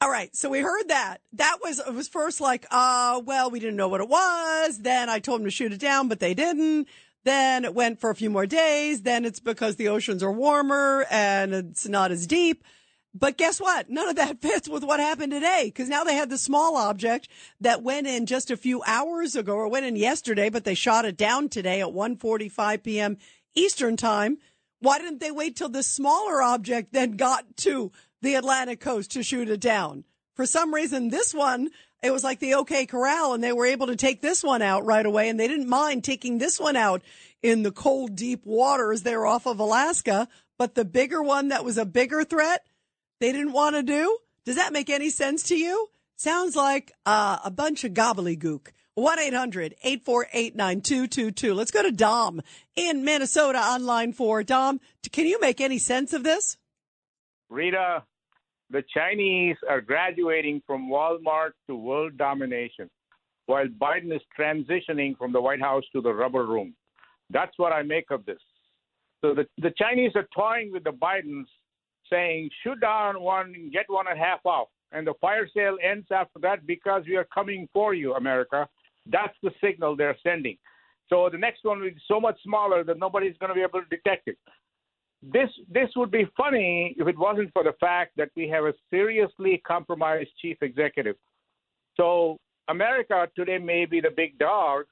All 0.00 0.10
right, 0.10 0.34
so 0.34 0.50
we 0.50 0.58
heard 0.58 0.88
that. 0.88 1.20
That 1.34 1.58
was 1.62 1.78
it 1.78 1.94
was 1.94 2.08
first 2.08 2.40
like, 2.40 2.66
uh, 2.72 3.22
well, 3.24 3.48
we 3.48 3.60
didn't 3.60 3.76
know 3.76 3.88
what 3.88 4.00
it 4.00 4.08
was. 4.08 4.80
Then 4.80 5.08
I 5.08 5.20
told 5.20 5.40
them 5.40 5.46
to 5.46 5.52
shoot 5.52 5.72
it 5.72 5.78
down, 5.78 6.08
but 6.08 6.18
they 6.18 6.34
didn't. 6.34 6.88
Then 7.22 7.64
it 7.64 7.74
went 7.74 8.00
for 8.00 8.10
a 8.10 8.14
few 8.14 8.28
more 8.28 8.44
days. 8.44 9.02
Then 9.02 9.24
it's 9.24 9.40
because 9.40 9.76
the 9.76 9.88
oceans 9.88 10.22
are 10.22 10.32
warmer 10.32 11.06
and 11.10 11.54
it's 11.54 11.88
not 11.88 12.10
as 12.10 12.26
deep. 12.26 12.64
But 13.14 13.38
guess 13.38 13.60
what? 13.60 13.88
None 13.88 14.08
of 14.08 14.16
that 14.16 14.40
fits 14.42 14.68
with 14.68 14.82
what 14.82 15.00
happened 15.00 15.32
today 15.32 15.64
because 15.66 15.88
now 15.88 16.04
they 16.04 16.14
had 16.14 16.30
the 16.30 16.38
small 16.38 16.76
object 16.76 17.28
that 17.60 17.82
went 17.82 18.06
in 18.06 18.26
just 18.26 18.50
a 18.50 18.56
few 18.56 18.82
hours 18.86 19.36
ago 19.36 19.54
or 19.54 19.68
went 19.68 19.86
in 19.86 19.96
yesterday, 19.96 20.50
but 20.50 20.64
they 20.64 20.74
shot 20.74 21.04
it 21.04 21.16
down 21.16 21.48
today 21.48 21.80
at 21.80 21.88
1:45 21.88 22.82
p.m. 22.82 23.16
Eastern 23.54 23.96
time. 23.96 24.38
Why 24.80 24.98
didn't 24.98 25.20
they 25.20 25.30
wait 25.30 25.56
till 25.56 25.68
the 25.68 25.82
smaller 25.82 26.42
object 26.42 26.92
then 26.92 27.12
got 27.12 27.56
to 27.58 27.92
the 28.20 28.34
Atlantic 28.34 28.80
coast 28.80 29.12
to 29.12 29.22
shoot 29.22 29.48
it 29.48 29.60
down? 29.60 30.04
For 30.34 30.44
some 30.44 30.74
reason, 30.74 31.08
this 31.08 31.32
one, 31.32 31.70
it 32.02 32.12
was 32.12 32.24
like 32.24 32.40
the 32.40 32.54
OK 32.54 32.84
Corral 32.86 33.32
and 33.32 33.42
they 33.42 33.52
were 33.52 33.66
able 33.66 33.86
to 33.86 33.96
take 33.96 34.20
this 34.20 34.42
one 34.42 34.60
out 34.60 34.84
right 34.84 35.06
away 35.06 35.28
and 35.28 35.38
they 35.38 35.48
didn't 35.48 35.68
mind 35.68 36.04
taking 36.04 36.38
this 36.38 36.58
one 36.58 36.76
out 36.76 37.02
in 37.42 37.62
the 37.62 37.70
cold, 37.70 38.16
deep 38.16 38.44
waters 38.44 39.02
there 39.02 39.24
off 39.24 39.46
of 39.46 39.60
Alaska. 39.60 40.28
But 40.58 40.74
the 40.74 40.84
bigger 40.84 41.22
one 41.22 41.48
that 41.48 41.64
was 41.64 41.78
a 41.78 41.86
bigger 41.86 42.24
threat, 42.24 42.66
they 43.24 43.32
didn't 43.32 43.52
want 43.52 43.74
to 43.74 43.82
do? 43.82 44.18
Does 44.44 44.56
that 44.56 44.74
make 44.74 44.90
any 44.90 45.08
sense 45.08 45.44
to 45.44 45.56
you? 45.56 45.88
Sounds 46.16 46.54
like 46.54 46.92
uh, 47.06 47.38
a 47.42 47.50
bunch 47.50 47.82
of 47.82 47.94
gobbledygook. 47.94 48.68
1 48.96 49.18
800 49.18 49.74
848 49.82 50.54
9222. 50.54 51.54
Let's 51.54 51.70
go 51.70 51.82
to 51.82 51.90
Dom 51.90 52.42
in 52.76 53.02
Minnesota 53.02 53.58
on 53.58 53.86
line 53.86 54.12
four. 54.12 54.42
Dom, 54.42 54.78
can 55.10 55.26
you 55.26 55.40
make 55.40 55.62
any 55.62 55.78
sense 55.78 56.12
of 56.12 56.22
this? 56.22 56.58
Rita, 57.48 58.02
the 58.68 58.84
Chinese 58.94 59.56
are 59.70 59.80
graduating 59.80 60.60
from 60.66 60.90
Walmart 60.90 61.52
to 61.66 61.74
world 61.74 62.18
domination, 62.18 62.90
while 63.46 63.66
Biden 63.66 64.14
is 64.14 64.22
transitioning 64.38 65.16
from 65.16 65.32
the 65.32 65.40
White 65.40 65.62
House 65.62 65.84
to 65.94 66.02
the 66.02 66.12
rubber 66.12 66.44
room. 66.44 66.74
That's 67.30 67.56
what 67.56 67.72
I 67.72 67.84
make 67.84 68.10
of 68.10 68.26
this. 68.26 68.42
So 69.22 69.34
the, 69.34 69.46
the 69.56 69.72
Chinese 69.78 70.12
are 70.14 70.28
toying 70.36 70.72
with 70.72 70.84
the 70.84 70.92
Bidens 70.92 71.46
saying 72.14 72.50
shoot 72.62 72.80
down 72.80 73.20
one, 73.20 73.70
get 73.72 73.86
one 73.88 74.06
and 74.08 74.18
a 74.18 74.22
half 74.22 74.40
off, 74.44 74.68
and 74.92 75.06
the 75.06 75.14
fire 75.20 75.48
sale 75.54 75.76
ends 75.82 76.06
after 76.12 76.38
that 76.40 76.66
because 76.66 77.02
we 77.06 77.16
are 77.16 77.26
coming 77.34 77.68
for 77.72 77.94
you, 77.94 78.14
America. 78.14 78.68
That's 79.10 79.36
the 79.42 79.50
signal 79.62 79.96
they're 79.96 80.16
sending. 80.22 80.56
So 81.08 81.28
the 81.30 81.38
next 81.38 81.64
one 81.64 81.80
will 81.80 81.90
be 81.90 81.96
so 82.08 82.20
much 82.20 82.38
smaller 82.42 82.84
that 82.84 82.98
nobody's 82.98 83.36
going 83.38 83.50
to 83.50 83.54
be 83.54 83.62
able 83.62 83.82
to 83.82 83.88
detect 83.88 84.28
it. 84.28 84.38
This 85.22 85.48
this 85.70 85.88
would 85.96 86.10
be 86.10 86.26
funny 86.36 86.94
if 86.98 87.08
it 87.08 87.18
wasn't 87.18 87.50
for 87.52 87.64
the 87.64 87.74
fact 87.80 88.12
that 88.16 88.30
we 88.36 88.48
have 88.48 88.64
a 88.64 88.74
seriously 88.90 89.62
compromised 89.66 90.30
chief 90.40 90.58
executive. 90.62 91.16
So 91.96 92.38
America 92.68 93.26
today 93.34 93.58
may 93.58 93.86
be 93.86 94.00
the 94.00 94.10
big 94.14 94.38
dog, 94.38 94.84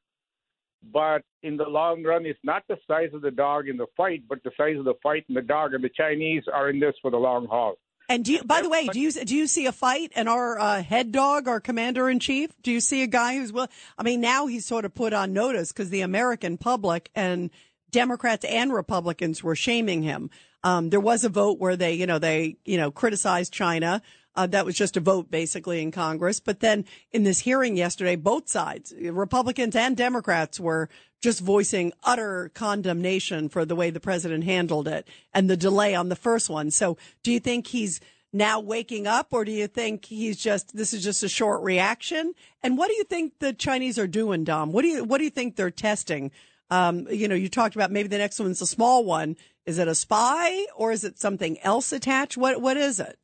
but 0.93 1.22
in 1.43 1.57
the 1.57 1.64
long 1.64 2.03
run, 2.03 2.26
it's 2.26 2.39
not 2.43 2.62
the 2.68 2.76
size 2.87 3.11
of 3.12 3.22
the 3.22 3.30
dog 3.30 3.68
in 3.68 3.76
the 3.76 3.87
fight, 3.97 4.22
but 4.28 4.43
the 4.43 4.51
size 4.57 4.76
of 4.78 4.85
the 4.85 4.95
fight 5.03 5.24
in 5.28 5.35
the 5.35 5.43
dog. 5.43 5.74
And 5.74 5.85
the 5.85 5.91
Chinese 5.91 6.45
are 6.53 6.70
in 6.70 6.80
this 6.80 6.95
for 7.01 7.11
the 7.11 7.18
long 7.18 7.47
haul. 7.47 7.74
And 8.09 8.24
do 8.24 8.33
you, 8.33 8.45
by 8.45 8.62
the 8.62 8.68
way, 8.68 8.89
do 8.89 9.01
you 9.01 9.11
do 9.12 9.35
you 9.35 9.47
see 9.47 9.66
a 9.66 9.72
fight 9.72 10.12
and 10.14 10.28
our 10.28 10.59
uh, 10.59 10.83
head 10.83 11.12
dog, 11.12 11.49
our 11.49 11.61
commander 11.61 12.11
in 12.11 12.18
chief? 12.18 12.51
Do 12.62 12.70
you 12.70 12.80
see 12.80 13.03
a 13.03 13.07
guy 13.07 13.37
who's 13.37 13.53
well? 13.53 13.68
I 13.97 14.03
mean, 14.03 14.20
now 14.20 14.47
he's 14.47 14.66
sort 14.66 14.85
of 14.85 14.95
put 14.95 15.12
on 15.12 15.33
notice 15.33 15.72
because 15.72 15.91
the 15.91 16.03
American 16.03 16.59
public 16.59 17.11
and 17.14 17.51
Democrats 17.91 18.45
and 18.45 18.72
Republicans 18.72 19.43
were 19.43 19.57
shaming 19.57 20.03
him. 20.03 20.30
Um, 20.64 20.91
there 20.91 21.01
was 21.01 21.24
a 21.24 21.28
vote 21.28 21.59
where 21.59 21.76
they, 21.76 21.95
you 21.95 22.07
know, 22.07 22.18
they, 22.18 22.57
you 22.64 22.76
know, 22.76 22.91
criticized 22.91 23.53
China. 23.53 24.03
Uh, 24.35 24.47
that 24.47 24.64
was 24.64 24.74
just 24.74 24.97
a 24.97 25.01
vote 25.01 25.30
basically 25.30 25.83
in 25.83 25.91
Congress. 25.91 26.41
But 26.41 26.61
then 26.61 26.85
in 27.11 27.24
this 27.24 27.41
hearing 27.41 27.76
yesterday, 27.76 28.16
both 28.16 28.49
sides, 28.49 28.95
Republicans 28.99 29.76
and 29.76 29.97
Democrats 29.97 30.59
were 30.59 30.89
just 31.20 31.41
voicing 31.41 31.93
utter 32.03 32.51
condemnation 32.55 33.49
for 33.49 33.64
the 33.64 33.76
way 33.76 33.91
the 33.91 34.01
president 34.01 34.45
handled 34.45 34.89
it 34.89 35.07
and 35.33 35.49
the 35.49 35.57
delay 35.57 35.95
on 35.95 36.09
the 36.09 36.16
first 36.16 36.51
one. 36.51 36.70
So 36.70 36.97
do 37.22 37.30
you 37.30 37.41
think 37.41 37.68
he's 37.68 38.01
now 38.33 38.59
waking 38.59 39.07
up 39.07 39.28
or 39.30 39.45
do 39.45 39.53
you 39.53 39.66
think 39.66 40.07
he's 40.07 40.37
just, 40.37 40.74
this 40.74 40.93
is 40.93 41.05
just 41.05 41.22
a 41.22 41.28
short 41.28 41.62
reaction? 41.62 42.35
And 42.62 42.78
what 42.78 42.89
do 42.89 42.95
you 42.95 43.05
think 43.05 43.39
the 43.39 43.53
Chinese 43.53 43.99
are 43.99 44.07
doing, 44.07 44.45
Dom? 44.45 44.72
What 44.72 44.83
do 44.83 44.89
you, 44.89 45.05
what 45.05 45.18
do 45.18 45.24
you 45.24 45.30
think 45.30 45.57
they're 45.57 45.70
testing? 45.70 46.33
Um, 46.70 47.07
you 47.11 47.28
know, 47.28 47.35
you 47.35 47.49
talked 47.49 47.74
about 47.74 47.93
maybe 47.93 48.09
the 48.09 48.18
next 48.18 48.41
one's 48.41 48.62
a 48.62 48.66
small 48.66 49.05
one. 49.05 49.37
Is 49.66 49.78
it 49.78 49.87
a 49.87 49.95
spy 49.95 50.66
or 50.74 50.91
is 50.91 51.05
it 51.05 51.20
something 51.20 51.59
else 51.61 51.93
attached? 51.93 52.37
What, 52.37 52.61
what 52.61 52.76
is 52.76 52.99
it? 52.99 53.18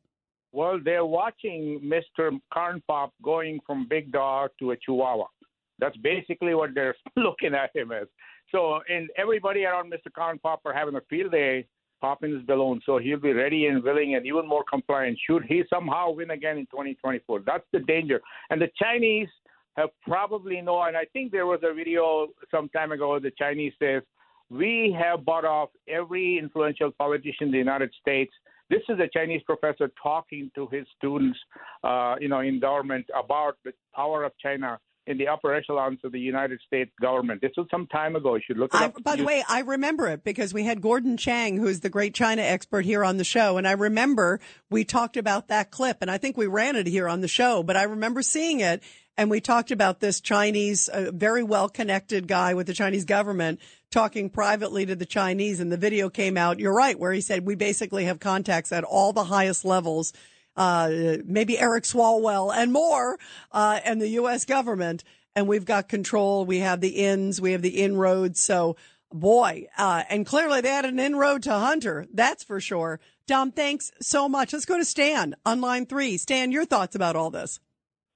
Well, 0.51 0.79
they're 0.83 1.05
watching 1.05 1.79
Mr. 1.83 2.39
Corn 2.51 2.81
Pop 2.87 3.13
going 3.23 3.59
from 3.65 3.87
big 3.87 4.11
dog 4.11 4.51
to 4.59 4.71
a 4.71 4.77
chihuahua. 4.77 5.25
That's 5.77 5.97
basically 5.97 6.55
what 6.55 6.71
they're 6.73 6.95
looking 7.15 7.53
at 7.53 7.75
him 7.75 7.91
as. 7.91 8.07
So, 8.51 8.79
and 8.89 9.09
everybody 9.17 9.65
around 9.65 9.91
Mr. 9.91 10.11
Corn 10.13 10.39
Pop 10.39 10.61
are 10.65 10.73
having 10.73 10.95
a 10.95 11.01
field 11.09 11.31
day 11.31 11.65
popping 12.01 12.33
his 12.33 12.43
balloon. 12.43 12.81
So 12.85 12.97
he'll 12.97 13.19
be 13.19 13.33
ready 13.33 13.67
and 13.67 13.83
willing 13.83 14.15
and 14.15 14.25
even 14.25 14.47
more 14.47 14.63
compliant 14.69 15.19
should 15.27 15.43
he 15.43 15.63
somehow 15.69 16.11
win 16.11 16.31
again 16.31 16.57
in 16.57 16.65
2024. 16.67 17.41
That's 17.45 17.65
the 17.73 17.79
danger. 17.79 18.21
And 18.49 18.61
the 18.61 18.69
Chinese 18.81 19.27
have 19.75 19.89
probably 20.03 20.61
know, 20.61 20.81
and 20.83 20.97
I 20.97 21.05
think 21.13 21.31
there 21.31 21.45
was 21.45 21.59
a 21.63 21.73
video 21.73 22.27
some 22.51 22.69
time 22.69 22.91
ago. 22.91 23.19
The 23.19 23.31
Chinese 23.37 23.73
says 23.79 24.01
we 24.49 24.95
have 24.99 25.25
bought 25.25 25.45
off 25.45 25.69
every 25.87 26.37
influential 26.37 26.91
politician 26.97 27.47
in 27.47 27.51
the 27.51 27.57
United 27.57 27.93
States 28.01 28.33
this 28.69 28.81
is 28.89 28.99
a 28.99 29.07
Chinese 29.11 29.41
professor 29.45 29.91
talking 30.01 30.51
to 30.55 30.67
his 30.67 30.85
students, 30.97 31.37
uh, 31.83 32.15
you 32.19 32.27
know, 32.27 32.39
in 32.39 32.59
government 32.59 33.05
about 33.17 33.57
the 33.63 33.71
power 33.95 34.23
of 34.23 34.31
China 34.41 34.79
in 35.07 35.17
the 35.17 35.27
upper 35.27 35.55
echelons 35.55 35.97
of 36.03 36.11
the 36.11 36.19
United 36.19 36.59
States 36.67 36.91
government. 37.01 37.41
This 37.41 37.51
was 37.57 37.65
some 37.71 37.87
time 37.87 38.15
ago. 38.15 38.35
You 38.35 38.41
should 38.45 38.59
look 38.59 38.75
it 38.75 38.79
I, 38.79 38.85
up. 38.85 39.03
By 39.03 39.15
the 39.15 39.23
way, 39.23 39.43
I 39.49 39.61
remember 39.61 40.07
it 40.07 40.23
because 40.23 40.53
we 40.53 40.63
had 40.65 40.81
Gordon 40.81 41.17
Chang, 41.17 41.57
who's 41.57 41.79
the 41.79 41.89
great 41.89 42.13
China 42.13 42.43
expert 42.43 42.85
here 42.85 43.03
on 43.03 43.17
the 43.17 43.23
show. 43.23 43.57
And 43.57 43.67
I 43.67 43.71
remember 43.71 44.39
we 44.69 44.85
talked 44.85 45.17
about 45.17 45.47
that 45.47 45.71
clip 45.71 45.97
and 46.01 46.11
I 46.11 46.19
think 46.19 46.37
we 46.37 46.45
ran 46.45 46.75
it 46.75 46.85
here 46.85 47.09
on 47.09 47.21
the 47.21 47.27
show, 47.27 47.63
but 47.63 47.75
I 47.75 47.83
remember 47.83 48.21
seeing 48.21 48.59
it 48.59 48.83
and 49.19 49.29
we 49.29 49.41
talked 49.41 49.69
about 49.69 49.99
this 49.99 50.21
Chinese, 50.21 50.87
uh, 50.87 51.11
very 51.13 51.43
well 51.43 51.67
connected 51.67 52.25
guy 52.25 52.53
with 52.53 52.67
the 52.67 52.73
Chinese 52.73 53.03
government 53.03 53.59
talking 53.91 54.29
privately 54.29 54.85
to 54.85 54.95
the 54.95 55.05
Chinese. 55.05 55.59
And 55.59 55.69
the 55.69 55.75
video 55.75 56.09
came 56.09 56.37
out. 56.37 56.57
You're 56.57 56.73
right, 56.73 56.97
where 56.97 57.11
he 57.11 57.19
said 57.19 57.45
we 57.45 57.55
basically 57.55 58.05
have 58.05 58.21
contacts 58.21 58.71
at 58.71 58.85
all 58.85 59.11
the 59.11 59.25
highest 59.25 59.65
levels. 59.65 60.13
Uh, 60.55 61.17
maybe 61.25 61.59
Eric 61.59 61.83
Swalwell 61.83 62.55
and 62.55 62.71
more, 62.71 63.19
uh, 63.51 63.81
and 63.83 64.01
the 64.01 64.07
U.S. 64.07 64.45
government. 64.45 65.03
And 65.35 65.49
we've 65.49 65.65
got 65.65 65.89
control. 65.89 66.45
We 66.45 66.59
have 66.59 66.79
the 66.79 67.03
ins. 67.05 67.41
We 67.41 67.51
have 67.51 67.61
the 67.61 67.81
inroads. 67.81 68.41
So 68.41 68.77
boy, 69.11 69.67
uh, 69.77 70.03
and 70.09 70.25
clearly 70.25 70.61
they 70.61 70.69
had 70.69 70.85
an 70.85 70.97
inroad 70.97 71.43
to 71.43 71.51
Hunter. 71.51 72.05
That's 72.13 72.45
for 72.45 72.61
sure. 72.61 73.01
Dom, 73.27 73.51
thanks 73.51 73.91
so 74.01 74.29
much. 74.29 74.53
Let's 74.53 74.63
go 74.63 74.77
to 74.77 74.85
Stan 74.85 75.35
on 75.45 75.59
line 75.59 75.87
three. 75.87 76.15
Stan, 76.15 76.53
your 76.53 76.63
thoughts 76.63 76.95
about 76.95 77.17
all 77.17 77.31
this? 77.31 77.59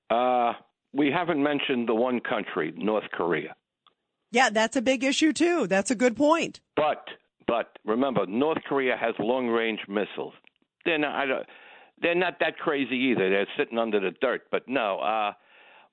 Uh, 0.09 0.53
we 0.93 1.11
haven't 1.11 1.41
mentioned 1.41 1.89
the 1.89 1.95
one 1.95 2.19
country, 2.19 2.73
North 2.77 3.05
Korea. 3.11 3.55
Yeah, 4.31 4.49
that's 4.49 4.75
a 4.75 4.81
big 4.81 5.03
issue 5.03 5.33
too. 5.33 5.67
That's 5.67 5.91
a 5.91 5.95
good 5.95 6.15
point. 6.15 6.59
But 6.75 7.05
but 7.47 7.77
remember, 7.85 8.25
North 8.25 8.59
Korea 8.67 8.95
has 8.99 9.13
long 9.19 9.47
range 9.47 9.81
missiles. 9.87 10.33
They're 10.85 10.97
not 10.97 11.27
they're 12.01 12.15
not 12.15 12.39
that 12.39 12.57
crazy 12.57 12.95
either. 13.11 13.29
They're 13.29 13.47
sitting 13.57 13.77
under 13.77 13.99
the 13.99 14.11
dirt. 14.21 14.43
But 14.51 14.67
no, 14.67 14.99
uh, 14.99 15.33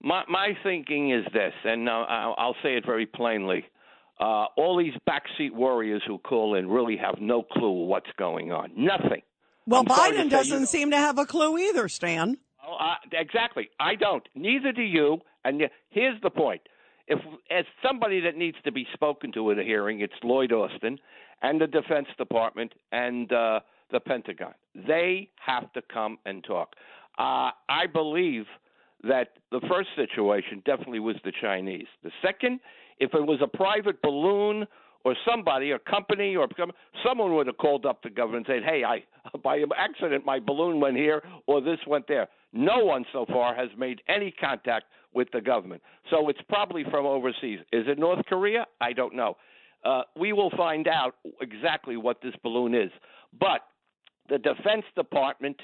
my 0.03 0.23
my 0.29 0.49
thinking 0.63 1.13
is 1.13 1.25
this, 1.33 1.53
and 1.65 1.89
uh, 1.89 1.93
I'll 1.93 2.57
say 2.63 2.77
it 2.77 2.87
very 2.87 3.07
plainly. 3.07 3.65
Uh, 4.19 4.47
all 4.57 4.77
these 4.79 4.93
backseat 5.09 5.53
warriors 5.53 6.03
who 6.07 6.19
call 6.19 6.55
in 6.55 6.69
really 6.69 6.97
have 6.97 7.17
no 7.21 7.43
clue 7.43 7.87
what's 7.87 8.11
going 8.19 8.53
on. 8.53 8.71
Nothing. 8.77 9.23
Well, 9.67 9.81
I'm 9.81 9.87
Biden 9.87 10.29
doesn't 10.29 10.67
seem 10.67 10.91
to 10.91 10.97
have 10.97 11.19
a 11.19 11.25
clue 11.25 11.57
either, 11.57 11.89
Stan. 11.89 12.37
Oh, 12.67 12.95
exactly. 13.13 13.71
I 13.79 13.95
don't. 13.95 14.27
Neither 14.35 14.73
do 14.73 14.83
you. 14.83 15.19
And 15.45 15.63
here's 15.89 16.21
the 16.23 16.31
point: 16.31 16.61
if 17.09 17.19
as 17.51 17.65
somebody 17.83 18.21
that 18.21 18.37
needs 18.37 18.57
to 18.65 18.73
be 18.73 18.87
spoken 18.95 19.33
to 19.33 19.51
at 19.51 19.59
a 19.59 19.63
hearing, 19.63 20.01
it's 20.01 20.15
Lloyd 20.23 20.53
Austin 20.53 20.99
and 21.43 21.61
the 21.61 21.67
Defense 21.67 22.09
Department 22.19 22.73
and 22.93 23.33
uh, 23.33 23.61
the 23.91 24.01
Pentagon. 24.01 24.55
They 24.87 25.31
have 25.45 25.73
to 25.73 25.83
come 25.93 26.19
and 26.27 26.45
talk. 26.45 26.75
Uh, 27.19 27.51
I 27.69 27.87
believe 27.93 28.45
that 29.03 29.31
the 29.51 29.61
first 29.69 29.89
situation 29.97 30.63
definitely 30.65 31.01
was 31.01 31.17
the 31.25 31.33
Chinese. 31.41 31.87
The 32.05 32.11
second, 32.23 32.61
if 32.99 33.15
it 33.15 33.27
was 33.27 33.41
a 33.43 33.57
private 33.57 34.01
balloon 34.03 34.67
or 35.05 35.17
somebody, 35.29 35.71
a 35.71 35.79
company, 35.79 36.37
or 36.37 36.47
someone 37.05 37.35
would 37.35 37.47
have 37.47 37.57
called 37.57 37.87
up 37.87 38.03
the 38.03 38.11
government 38.11 38.47
and 38.49 38.63
said, 38.63 38.71
"Hey, 38.71 38.85
I 38.85 39.03
by 39.43 39.65
accident 39.77 40.27
my 40.27 40.39
balloon 40.39 40.81
went 40.81 40.97
here 40.97 41.23
or 41.47 41.61
this 41.61 41.79
went 41.87 42.07
there." 42.07 42.29
No 42.53 42.85
one 42.85 43.05
so 43.13 43.27
far 43.27 43.55
has 43.55 43.69
made 43.79 44.01
any 44.09 44.33
contact 44.33 44.87
with 45.13 45.29
the 45.33 45.41
government, 45.41 45.83
so 46.11 46.29
it's 46.29 46.41
probably 46.49 46.85
from 46.91 47.07
overseas. 47.07 47.59
Is 47.73 47.87
it 47.89 47.99
North 47.99 48.25
Korea? 48.27 48.67
I 48.81 48.93
don't 48.93 49.15
know. 49.15 49.37
Uh, 49.85 50.03
we 50.19 50.33
will 50.33 50.51
find 50.57 50.87
out 50.87 51.17
exactly 51.41 51.97
what 51.97 52.21
this 52.23 52.35
balloon 52.43 52.75
is, 52.75 52.91
but 53.39 53.63
the 54.29 54.39
Defense 54.39 54.85
Department 54.95 55.57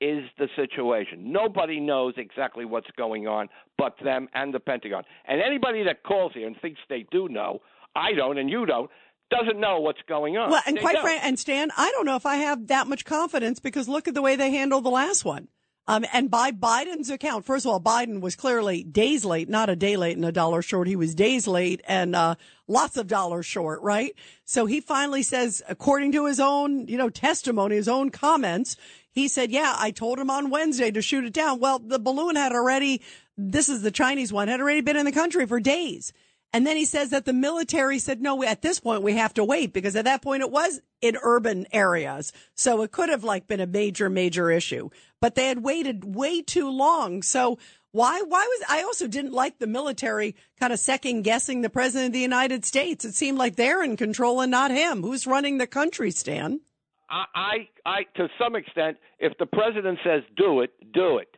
is 0.00 0.24
the 0.36 0.48
situation. 0.56 1.32
Nobody 1.32 1.78
knows 1.78 2.14
exactly 2.16 2.64
what's 2.64 2.90
going 2.96 3.28
on 3.28 3.48
but 3.78 3.94
them 4.04 4.28
and 4.34 4.52
the 4.52 4.60
Pentagon. 4.60 5.04
And 5.26 5.40
anybody 5.40 5.84
that 5.84 6.02
calls 6.02 6.32
here 6.34 6.46
and 6.46 6.56
thinks 6.60 6.80
they 6.88 7.06
do 7.10 7.28
know, 7.28 7.60
I 7.96 8.12
don't 8.12 8.38
and 8.38 8.50
you 8.50 8.66
don't, 8.66 8.90
doesn't 9.30 9.58
know 9.58 9.80
what's 9.80 10.02
going 10.08 10.36
on. 10.36 10.50
Well, 10.50 10.62
and 10.66 10.76
They 10.76 10.80
quite 10.80 10.98
frankly, 10.98 11.26
and 11.26 11.38
Stan, 11.38 11.70
I 11.76 11.90
don't 11.92 12.04
know 12.04 12.16
if 12.16 12.26
I 12.26 12.36
have 12.36 12.66
that 12.68 12.86
much 12.86 13.04
confidence 13.04 13.60
because 13.60 13.88
look 13.88 14.06
at 14.06 14.14
the 14.14 14.22
way 14.22 14.36
they 14.36 14.50
handled 14.50 14.84
the 14.84 14.90
last 14.90 15.24
one. 15.24 15.48
Um, 15.88 16.04
and 16.12 16.30
by 16.30 16.52
Biden's 16.52 17.10
account, 17.10 17.44
first 17.44 17.66
of 17.66 17.72
all, 17.72 17.80
Biden 17.80 18.20
was 18.20 18.36
clearly 18.36 18.84
days 18.84 19.24
late, 19.24 19.48
not 19.48 19.68
a 19.68 19.74
day 19.74 19.96
late 19.96 20.16
and 20.16 20.24
a 20.24 20.30
dollar 20.30 20.62
short. 20.62 20.86
He 20.86 20.94
was 20.94 21.14
days 21.14 21.48
late 21.48 21.80
and, 21.88 22.14
uh, 22.14 22.36
lots 22.68 22.96
of 22.96 23.08
dollars 23.08 23.46
short, 23.46 23.82
right? 23.82 24.14
So 24.44 24.66
he 24.66 24.80
finally 24.80 25.24
says, 25.24 25.60
according 25.68 26.12
to 26.12 26.26
his 26.26 26.38
own, 26.38 26.86
you 26.86 26.96
know, 26.96 27.10
testimony, 27.10 27.74
his 27.74 27.88
own 27.88 28.10
comments, 28.10 28.76
he 29.10 29.26
said, 29.26 29.50
yeah, 29.50 29.74
I 29.76 29.90
told 29.90 30.20
him 30.20 30.30
on 30.30 30.50
Wednesday 30.50 30.92
to 30.92 31.02
shoot 31.02 31.24
it 31.24 31.32
down. 31.32 31.58
Well, 31.58 31.80
the 31.80 31.98
balloon 31.98 32.36
had 32.36 32.52
already, 32.52 33.02
this 33.36 33.68
is 33.68 33.82
the 33.82 33.90
Chinese 33.90 34.32
one, 34.32 34.48
had 34.48 34.60
already 34.60 34.82
been 34.82 34.96
in 34.96 35.04
the 35.04 35.12
country 35.12 35.46
for 35.46 35.58
days. 35.58 36.12
And 36.52 36.66
then 36.66 36.76
he 36.76 36.84
says 36.84 37.10
that 37.10 37.24
the 37.24 37.32
military 37.32 37.98
said, 37.98 38.20
no, 38.20 38.42
at 38.42 38.60
this 38.60 38.78
point 38.78 39.02
we 39.02 39.14
have 39.14 39.34
to 39.34 39.44
wait 39.44 39.72
because 39.72 39.96
at 39.96 40.04
that 40.04 40.22
point 40.22 40.42
it 40.42 40.50
was 40.50 40.80
in 41.00 41.16
urban 41.22 41.66
areas. 41.72 42.32
So 42.54 42.82
it 42.82 42.92
could 42.92 43.08
have 43.08 43.24
like 43.24 43.46
been 43.46 43.60
a 43.60 43.66
major, 43.66 44.10
major 44.10 44.50
issue, 44.50 44.90
but 45.20 45.34
they 45.34 45.48
had 45.48 45.62
waited 45.64 46.14
way 46.14 46.42
too 46.42 46.68
long. 46.70 47.22
So 47.22 47.58
why, 47.92 48.22
why 48.22 48.46
was, 48.46 48.64
I 48.68 48.82
also 48.82 49.06
didn't 49.06 49.32
like 49.32 49.58
the 49.58 49.66
military 49.66 50.36
kind 50.60 50.72
of 50.72 50.78
second 50.78 51.22
guessing 51.22 51.62
the 51.62 51.70
president 51.70 52.08
of 52.08 52.12
the 52.12 52.20
United 52.20 52.64
States. 52.64 53.04
It 53.04 53.14
seemed 53.14 53.38
like 53.38 53.56
they're 53.56 53.82
in 53.82 53.96
control 53.96 54.40
and 54.40 54.50
not 54.50 54.70
him. 54.70 55.02
Who's 55.02 55.26
running 55.26 55.58
the 55.58 55.66
country, 55.66 56.10
Stan? 56.10 56.60
I, 57.10 57.68
I, 57.84 58.04
to 58.16 58.28
some 58.38 58.56
extent, 58.56 58.96
if 59.18 59.36
the 59.38 59.44
president 59.44 59.98
says 60.02 60.22
do 60.34 60.60
it, 60.60 60.70
do 60.92 61.18
it. 61.18 61.36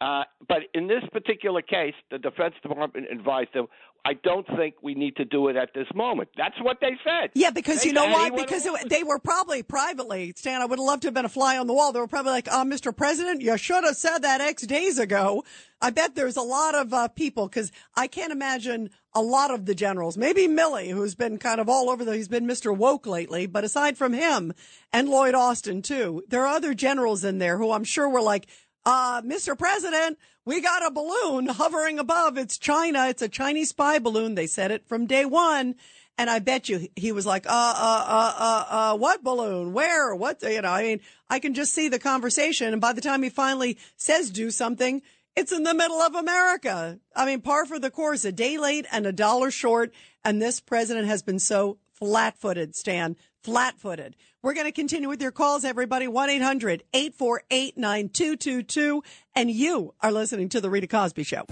Uh, 0.00 0.24
but 0.48 0.62
in 0.74 0.88
this 0.88 1.04
particular 1.12 1.62
case, 1.62 1.94
the 2.10 2.18
Defense 2.18 2.54
Department 2.60 3.06
advised 3.12 3.50
him, 3.54 3.68
I 4.04 4.14
don't 4.14 4.46
think 4.56 4.74
we 4.82 4.94
need 4.94 5.14
to 5.16 5.24
do 5.24 5.46
it 5.46 5.54
at 5.54 5.74
this 5.74 5.86
moment. 5.94 6.30
That's 6.36 6.60
what 6.60 6.78
they 6.80 6.98
said. 7.04 7.30
Yeah, 7.34 7.50
because 7.50 7.82
They 7.82 7.88
you 7.88 7.94
know 7.94 8.06
why? 8.06 8.30
Because 8.30 8.66
it, 8.66 8.88
they 8.88 9.04
were 9.04 9.20
probably 9.20 9.62
privately, 9.62 10.32
Stan, 10.36 10.60
I 10.60 10.66
would 10.66 10.80
have 10.80 10.84
loved 10.84 11.02
to 11.02 11.08
have 11.08 11.14
been 11.14 11.24
a 11.24 11.28
fly 11.28 11.56
on 11.56 11.68
the 11.68 11.72
wall. 11.72 11.92
They 11.92 12.00
were 12.00 12.08
probably 12.08 12.32
like, 12.32 12.48
uh, 12.50 12.64
Mr. 12.64 12.96
President, 12.96 13.42
you 13.42 13.56
should 13.56 13.84
have 13.84 13.96
said 13.96 14.18
that 14.20 14.40
X 14.40 14.66
days 14.66 14.98
ago. 14.98 15.44
I 15.80 15.90
bet 15.90 16.16
there's 16.16 16.36
a 16.36 16.42
lot 16.42 16.74
of 16.74 16.92
uh, 16.92 17.08
people 17.08 17.46
because 17.46 17.70
I 17.96 18.08
can't 18.08 18.32
imagine 18.32 18.90
a 19.14 19.22
lot 19.22 19.52
of 19.52 19.66
the 19.66 19.74
generals, 19.74 20.16
maybe 20.16 20.48
Milley, 20.48 20.90
who's 20.90 21.14
been 21.14 21.38
kind 21.38 21.60
of 21.60 21.68
all 21.68 21.88
over 21.88 22.04
the, 22.04 22.16
he's 22.16 22.28
been 22.28 22.46
Mr. 22.46 22.76
Woke 22.76 23.06
lately, 23.06 23.46
but 23.46 23.62
aside 23.62 23.96
from 23.96 24.14
him 24.14 24.52
and 24.92 25.08
Lloyd 25.08 25.34
Austin 25.34 25.80
too, 25.82 26.24
there 26.28 26.42
are 26.42 26.56
other 26.56 26.74
generals 26.74 27.22
in 27.22 27.38
there 27.38 27.58
who 27.58 27.70
I'm 27.72 27.84
sure 27.84 28.08
were 28.08 28.22
like, 28.22 28.46
uh, 28.84 29.22
Mr. 29.22 29.56
President, 29.58 30.18
we 30.44 30.60
got 30.60 30.84
a 30.84 30.90
balloon 30.90 31.46
hovering 31.46 31.98
above. 31.98 32.36
It's 32.36 32.58
China. 32.58 33.06
It's 33.08 33.22
a 33.22 33.28
Chinese 33.28 33.70
spy 33.70 33.98
balloon. 33.98 34.34
They 34.34 34.46
said 34.46 34.70
it 34.70 34.86
from 34.86 35.06
day 35.06 35.24
one. 35.24 35.76
And 36.18 36.28
I 36.28 36.40
bet 36.40 36.68
you 36.68 36.88
he 36.94 37.10
was 37.10 37.24
like, 37.24 37.46
uh, 37.46 37.50
uh, 37.50 38.04
uh, 38.06 38.34
uh, 38.38 38.64
uh, 38.68 38.96
what 38.98 39.24
balloon? 39.24 39.72
Where? 39.72 40.14
What? 40.14 40.42
You 40.42 40.62
know, 40.62 40.68
I 40.68 40.82
mean, 40.82 41.00
I 41.30 41.38
can 41.38 41.54
just 41.54 41.72
see 41.72 41.88
the 41.88 41.98
conversation. 41.98 42.72
And 42.72 42.80
by 42.80 42.92
the 42.92 43.00
time 43.00 43.22
he 43.22 43.30
finally 43.30 43.78
says 43.96 44.30
do 44.30 44.50
something, 44.50 45.00
it's 45.34 45.52
in 45.52 45.62
the 45.62 45.74
middle 45.74 46.02
of 46.02 46.14
America. 46.14 46.98
I 47.16 47.24
mean, 47.24 47.40
par 47.40 47.64
for 47.64 47.78
the 47.78 47.90
course, 47.90 48.24
a 48.24 48.32
day 48.32 48.58
late 48.58 48.86
and 48.92 49.06
a 49.06 49.12
dollar 49.12 49.50
short. 49.50 49.92
And 50.24 50.40
this 50.40 50.60
president 50.60 51.06
has 51.06 51.22
been 51.22 51.38
so 51.38 51.78
flat 51.92 52.38
footed, 52.38 52.74
Stan, 52.74 53.16
flat 53.42 53.78
footed. 53.78 54.16
We're 54.42 54.54
going 54.54 54.66
to 54.66 54.72
continue 54.72 55.08
with 55.08 55.22
your 55.22 55.32
calls, 55.32 55.64
everybody. 55.64 56.06
1-800-848-9222. 56.06 59.02
And 59.34 59.50
you 59.50 59.94
are 60.00 60.12
listening 60.12 60.48
to 60.50 60.60
the 60.60 60.70
Rita 60.70 60.86
Cosby 60.86 61.22
Show. 61.22 61.44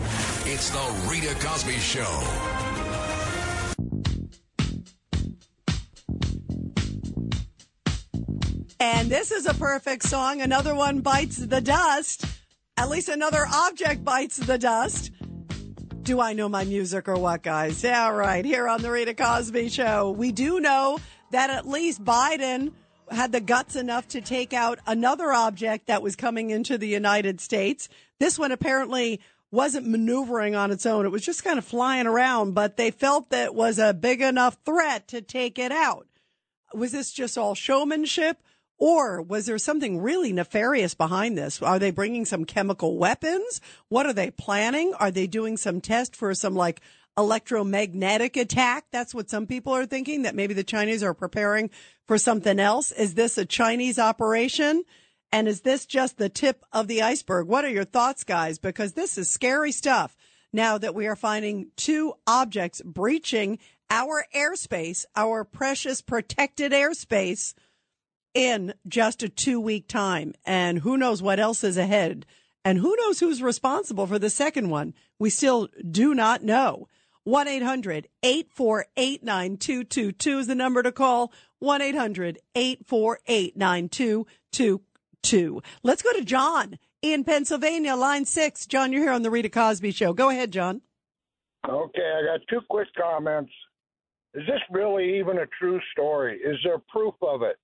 It's 0.44 0.70
the 0.70 1.08
Rita 1.08 1.34
Cosby 1.46 1.78
Show. 1.78 2.22
And 8.82 9.10
this 9.10 9.30
is 9.30 9.44
a 9.46 9.52
perfect 9.54 10.04
song. 10.04 10.40
Another 10.40 10.74
one 10.74 11.00
bites 11.00 11.36
the 11.36 11.60
dust. 11.60 12.24
At 12.78 12.88
least 12.88 13.10
another 13.10 13.46
object 13.52 14.04
bites 14.04 14.38
the 14.38 14.56
dust. 14.56 15.10
Do 16.02 16.18
I 16.18 16.32
know 16.32 16.48
my 16.48 16.64
music 16.64 17.08
or 17.08 17.16
what, 17.16 17.42
guys? 17.42 17.84
Yeah, 17.84 18.08
right. 18.08 18.44
Here 18.44 18.66
on 18.66 18.80
the 18.80 18.90
Rita 18.90 19.14
Cosby 19.14 19.68
Show, 19.68 20.10
we 20.10 20.32
do 20.32 20.58
know 20.58 20.98
that 21.30 21.50
at 21.50 21.68
least 21.68 22.02
Biden 22.02 22.72
had 23.10 23.32
the 23.32 23.40
guts 23.40 23.76
enough 23.76 24.08
to 24.08 24.20
take 24.20 24.52
out 24.52 24.78
another 24.86 25.30
object 25.32 25.88
that 25.88 26.02
was 26.02 26.16
coming 26.16 26.50
into 26.50 26.78
the 26.78 26.88
United 26.88 27.40
States. 27.40 27.88
This 28.18 28.38
one 28.38 28.50
apparently 28.50 29.20
wasn't 29.50 29.88
maneuvering 29.88 30.54
on 30.54 30.70
its 30.70 30.86
own. 30.86 31.04
It 31.04 31.10
was 31.10 31.24
just 31.24 31.44
kind 31.44 31.58
of 31.58 31.64
flying 31.64 32.06
around, 32.06 32.54
but 32.54 32.76
they 32.76 32.90
felt 32.90 33.30
that 33.30 33.46
it 33.46 33.54
was 33.54 33.78
a 33.78 33.92
big 33.92 34.22
enough 34.22 34.56
threat 34.64 35.06
to 35.08 35.20
take 35.20 35.58
it 35.58 35.70
out. 35.70 36.06
Was 36.72 36.92
this 36.92 37.12
just 37.12 37.36
all 37.36 37.54
showmanship? 37.54 38.38
Or 38.80 39.20
was 39.20 39.44
there 39.44 39.58
something 39.58 40.00
really 40.00 40.32
nefarious 40.32 40.94
behind 40.94 41.36
this? 41.36 41.60
Are 41.60 41.78
they 41.78 41.90
bringing 41.90 42.24
some 42.24 42.46
chemical 42.46 42.96
weapons? 42.96 43.60
What 43.88 44.06
are 44.06 44.14
they 44.14 44.30
planning? 44.30 44.94
Are 44.94 45.10
they 45.10 45.26
doing 45.26 45.58
some 45.58 45.82
test 45.82 46.16
for 46.16 46.34
some 46.34 46.54
like 46.54 46.80
electromagnetic 47.18 48.38
attack? 48.38 48.86
That's 48.90 49.14
what 49.14 49.28
some 49.28 49.46
people 49.46 49.74
are 49.74 49.84
thinking 49.84 50.22
that 50.22 50.34
maybe 50.34 50.54
the 50.54 50.64
Chinese 50.64 51.02
are 51.02 51.12
preparing 51.12 51.68
for 52.08 52.16
something 52.16 52.58
else. 52.58 52.90
Is 52.90 53.14
this 53.14 53.36
a 53.36 53.44
Chinese 53.44 53.98
operation? 53.98 54.84
And 55.30 55.46
is 55.46 55.60
this 55.60 55.84
just 55.84 56.16
the 56.16 56.30
tip 56.30 56.64
of 56.72 56.88
the 56.88 57.02
iceberg? 57.02 57.48
What 57.48 57.66
are 57.66 57.70
your 57.70 57.84
thoughts, 57.84 58.24
guys? 58.24 58.58
Because 58.58 58.94
this 58.94 59.18
is 59.18 59.30
scary 59.30 59.72
stuff 59.72 60.16
now 60.54 60.78
that 60.78 60.94
we 60.94 61.06
are 61.06 61.16
finding 61.16 61.68
two 61.76 62.14
objects 62.26 62.80
breaching 62.82 63.58
our 63.90 64.24
airspace, 64.34 65.04
our 65.14 65.44
precious 65.44 66.00
protected 66.00 66.72
airspace 66.72 67.52
in 68.34 68.74
just 68.86 69.22
a 69.22 69.28
two 69.28 69.60
week 69.60 69.88
time. 69.88 70.34
And 70.44 70.80
who 70.80 70.96
knows 70.96 71.22
what 71.22 71.40
else 71.40 71.64
is 71.64 71.76
ahead. 71.76 72.26
And 72.64 72.78
who 72.78 72.94
knows 72.96 73.20
who's 73.20 73.42
responsible 73.42 74.06
for 74.06 74.18
the 74.18 74.30
second 74.30 74.70
one? 74.70 74.94
We 75.18 75.30
still 75.30 75.68
do 75.90 76.14
not 76.14 76.42
know. 76.42 76.88
1 77.24 77.48
800 77.48 78.08
848 78.22 79.22
9222 79.22 80.38
is 80.38 80.46
the 80.46 80.54
number 80.54 80.82
to 80.82 80.92
call. 80.92 81.32
1 81.58 81.82
800 81.82 82.38
848 82.54 83.56
9222. 83.56 85.62
Let's 85.82 86.02
go 86.02 86.12
to 86.12 86.24
John 86.24 86.78
in 87.02 87.24
Pennsylvania, 87.24 87.96
line 87.96 88.24
six. 88.24 88.66
John, 88.66 88.92
you're 88.92 89.02
here 89.02 89.12
on 89.12 89.22
the 89.22 89.30
Rita 89.30 89.48
Cosby 89.48 89.92
Show. 89.92 90.12
Go 90.12 90.30
ahead, 90.30 90.52
John. 90.52 90.82
Okay, 91.68 92.00
I 92.00 92.24
got 92.24 92.40
two 92.48 92.60
quick 92.68 92.88
comments. 92.98 93.52
Is 94.34 94.46
this 94.46 94.60
really 94.70 95.18
even 95.18 95.38
a 95.38 95.46
true 95.58 95.80
story? 95.92 96.38
Is 96.38 96.56
there 96.64 96.78
proof 96.88 97.14
of 97.22 97.42
it? 97.42 97.56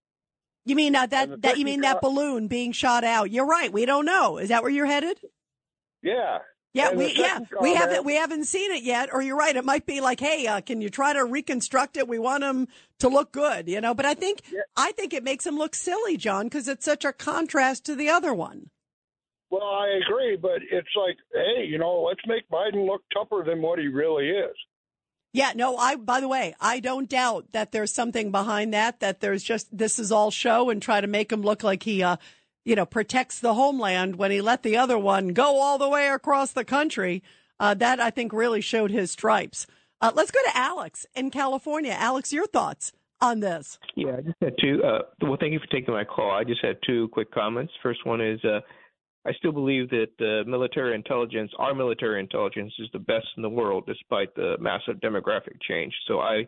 You 0.66 0.74
mean 0.76 0.94
uh, 0.96 1.06
that, 1.06 1.42
that, 1.42 1.58
you 1.58 1.64
mean 1.64 1.80
that 1.82 2.02
balloon 2.02 2.48
being 2.48 2.72
shot 2.72 3.04
out? 3.04 3.30
You're 3.30 3.46
right. 3.46 3.72
We 3.72 3.86
don't 3.86 4.04
know. 4.04 4.36
Is 4.36 4.48
that 4.50 4.62
where 4.62 4.70
you're 4.70 4.84
headed? 4.84 5.18
Yeah. 6.02 6.38
Yeah, 6.74 6.90
And 6.90 6.98
we 6.98 7.14
yeah 7.16 7.38
we 7.62 7.72
haven't 7.72 8.04
we 8.04 8.16
haven't 8.16 8.44
seen 8.44 8.70
it 8.70 8.82
yet. 8.82 9.08
Or 9.10 9.22
you're 9.22 9.36
right, 9.36 9.56
it 9.56 9.64
might 9.64 9.86
be 9.86 10.02
like, 10.02 10.20
hey, 10.20 10.46
uh, 10.46 10.60
can 10.60 10.82
you 10.82 10.90
try 10.90 11.14
to 11.14 11.24
reconstruct 11.24 11.96
it? 11.96 12.06
We 12.06 12.18
want 12.18 12.42
them 12.42 12.68
to 12.98 13.08
look 13.08 13.32
good, 13.32 13.66
you 13.66 13.80
know. 13.80 13.94
But 13.94 14.04
I 14.04 14.12
think 14.12 14.42
I 14.76 14.92
think 14.92 15.14
it 15.14 15.24
makes 15.24 15.44
them 15.44 15.56
look 15.56 15.74
silly, 15.74 16.18
John, 16.18 16.44
because 16.44 16.68
it's 16.68 16.84
such 16.84 17.06
a 17.06 17.14
contrast 17.14 17.86
to 17.86 17.94
the 17.94 18.10
other 18.10 18.34
one. 18.34 18.68
Well, 19.48 19.62
I 19.62 20.00
agree, 20.04 20.36
but 20.36 20.60
it's 20.70 20.94
like, 20.96 21.16
hey, 21.32 21.64
you 21.64 21.78
know, 21.78 22.02
let's 22.02 22.20
make 22.26 22.46
Biden 22.50 22.86
look 22.86 23.00
tougher 23.10 23.42
than 23.46 23.62
what 23.62 23.78
he 23.78 23.86
really 23.86 24.28
is. 24.28 24.54
Yeah, 25.36 25.52
no, 25.54 25.76
I, 25.76 25.96
by 25.96 26.20
the 26.20 26.28
way, 26.28 26.54
I 26.62 26.80
don't 26.80 27.10
doubt 27.10 27.52
that 27.52 27.70
there's 27.70 27.92
something 27.92 28.30
behind 28.30 28.72
that, 28.72 29.00
that 29.00 29.20
there's 29.20 29.42
just, 29.42 29.68
this 29.70 29.98
is 29.98 30.10
all 30.10 30.30
show 30.30 30.70
and 30.70 30.80
try 30.80 31.02
to 31.02 31.06
make 31.06 31.30
him 31.30 31.42
look 31.42 31.62
like 31.62 31.82
he, 31.82 32.02
uh, 32.02 32.16
you 32.64 32.74
know, 32.74 32.86
protects 32.86 33.40
the 33.40 33.52
homeland 33.52 34.16
when 34.16 34.30
he 34.30 34.40
let 34.40 34.62
the 34.62 34.78
other 34.78 34.98
one 34.98 35.34
go 35.34 35.60
all 35.60 35.76
the 35.76 35.90
way 35.90 36.08
across 36.08 36.52
the 36.52 36.64
country. 36.64 37.22
Uh, 37.60 37.74
that 37.74 38.00
I 38.00 38.08
think 38.08 38.32
really 38.32 38.62
showed 38.62 38.90
his 38.90 39.10
stripes. 39.10 39.66
Uh, 40.00 40.10
let's 40.14 40.30
go 40.30 40.40
to 40.42 40.56
Alex 40.56 41.04
in 41.14 41.30
California. 41.30 41.94
Alex, 41.94 42.32
your 42.32 42.46
thoughts 42.46 42.92
on 43.20 43.40
this? 43.40 43.78
Yeah, 43.94 44.16
I 44.16 44.20
just 44.22 44.36
had 44.40 44.54
two. 44.58 44.82
Uh, 44.82 45.02
well, 45.20 45.36
thank 45.38 45.52
you 45.52 45.58
for 45.58 45.66
taking 45.66 45.92
my 45.92 46.04
call. 46.04 46.30
I 46.30 46.44
just 46.44 46.64
had 46.64 46.78
two 46.86 47.08
quick 47.08 47.30
comments. 47.30 47.74
First 47.82 48.06
one 48.06 48.22
is 48.22 48.42
uh, 48.42 48.60
I 49.26 49.32
still 49.38 49.52
believe 49.52 49.90
that 49.90 50.12
uh, 50.20 50.48
military 50.48 50.94
intelligence, 50.94 51.50
our 51.58 51.74
military 51.74 52.20
intelligence, 52.20 52.72
is 52.78 52.88
the 52.92 52.98
best 53.00 53.26
in 53.36 53.42
the 53.42 53.48
world 53.50 53.84
despite 53.86 54.34
the 54.36 54.56
massive 54.60 54.96
demographic 55.00 55.60
change. 55.68 55.92
So 56.06 56.20
I, 56.20 56.46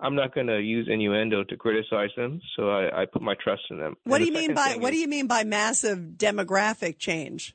I'm 0.00 0.14
not 0.14 0.34
going 0.34 0.46
to 0.48 0.60
use 0.60 0.86
innuendo 0.90 1.44
to 1.44 1.56
criticize 1.56 2.10
them, 2.16 2.40
so 2.56 2.70
I, 2.70 3.02
I 3.02 3.06
put 3.06 3.22
my 3.22 3.34
trust 3.42 3.62
in 3.70 3.78
them. 3.78 3.96
What 4.04 4.20
And 4.20 4.26
do 4.26 4.32
the 4.32 4.40
you 4.42 4.48
mean 4.48 4.54
by 4.54 4.76
what 4.78 4.92
is- 4.92 4.96
do 4.96 5.00
you 5.00 5.08
mean 5.08 5.26
by 5.26 5.44
massive 5.44 5.98
demographic 6.16 6.98
change? 6.98 7.54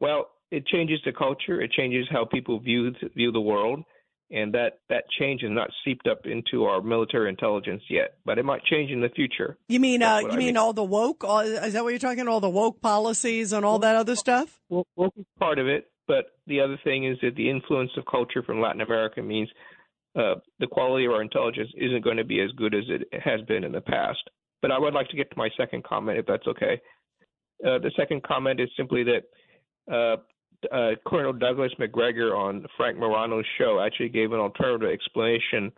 Well, 0.00 0.28
it 0.50 0.66
changes 0.66 1.00
the 1.04 1.12
culture. 1.12 1.60
It 1.60 1.72
changes 1.72 2.06
how 2.10 2.24
people 2.24 2.60
view 2.60 2.92
view 3.14 3.32
the 3.32 3.40
world, 3.40 3.82
and 4.30 4.52
that 4.54 4.80
that 4.88 5.04
change 5.18 5.42
has 5.42 5.50
not 5.50 5.70
seeped 5.84 6.06
up 6.06 6.26
into 6.26 6.64
our 6.64 6.82
military 6.82 7.28
intelligence 7.28 7.82
yet, 7.88 8.14
but 8.24 8.38
it 8.38 8.44
might 8.44 8.62
change 8.64 8.90
in 8.90 9.00
the 9.00 9.08
future. 9.08 9.56
You 9.68 9.80
mean 9.80 10.02
uh, 10.02 10.18
you 10.20 10.28
I 10.28 10.30
mean, 10.30 10.38
mean. 10.38 10.56
all 10.56 10.72
the 10.72 10.84
woke? 10.84 11.24
All, 11.24 11.40
is 11.40 11.72
that 11.72 11.82
what 11.82 11.90
you're 11.90 11.98
talking? 11.98 12.28
All 12.28 12.40
the 12.40 12.50
woke 12.50 12.80
policies 12.80 13.52
and 13.52 13.64
all 13.64 13.78
that 13.80 13.96
other 13.96 14.16
stuff? 14.16 14.60
Well, 14.68 14.86
woke 14.96 15.14
is 15.16 15.24
part 15.38 15.58
of 15.58 15.66
it, 15.66 15.90
but 16.06 16.26
the 16.46 16.60
other 16.60 16.78
thing 16.84 17.04
is 17.04 17.18
that 17.22 17.36
the 17.36 17.48
influence 17.48 17.90
of 17.96 18.04
culture 18.10 18.42
from 18.42 18.60
Latin 18.60 18.80
America 18.80 19.22
means 19.22 19.48
uh, 20.18 20.34
the 20.58 20.66
quality 20.66 21.06
of 21.06 21.12
our 21.12 21.22
intelligence 21.22 21.70
isn't 21.76 22.04
going 22.04 22.16
to 22.16 22.24
be 22.24 22.40
as 22.40 22.50
good 22.52 22.74
as 22.74 22.84
it 22.88 23.08
has 23.24 23.40
been 23.42 23.64
in 23.64 23.72
the 23.72 23.80
past. 23.80 24.20
But 24.60 24.72
I 24.72 24.78
would 24.78 24.94
like 24.94 25.08
to 25.08 25.16
get 25.16 25.30
to 25.30 25.38
my 25.38 25.48
second 25.56 25.84
comment, 25.84 26.18
if 26.18 26.26
that's 26.26 26.46
okay. 26.46 26.80
Uh, 27.64 27.78
the 27.78 27.92
second 27.96 28.22
comment 28.24 28.60
is 28.60 28.68
simply 28.76 29.04
that 29.04 29.22
uh, 30.72 30.90
Colonel 31.06 31.32
Douglas 31.32 31.72
Macgregor 31.78 32.34
on 32.34 32.66
Frank 32.76 32.98
Morano's 32.98 33.46
show 33.58 33.80
actually 33.84 34.08
gave 34.08 34.32
an 34.32 34.40
alternative 34.40 34.90
explanation 34.92 35.72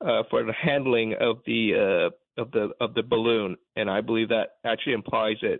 uh, 0.00 0.22
for 0.30 0.44
the 0.44 0.52
handling 0.52 1.14
of 1.20 1.38
the 1.46 2.10
uh, 2.10 2.40
of 2.40 2.50
the 2.52 2.70
of 2.80 2.94
the 2.94 3.02
balloon, 3.02 3.56
and 3.76 3.90
I 3.90 4.00
believe 4.00 4.28
that 4.28 4.56
actually 4.64 4.94
implies 4.94 5.36
that 5.42 5.58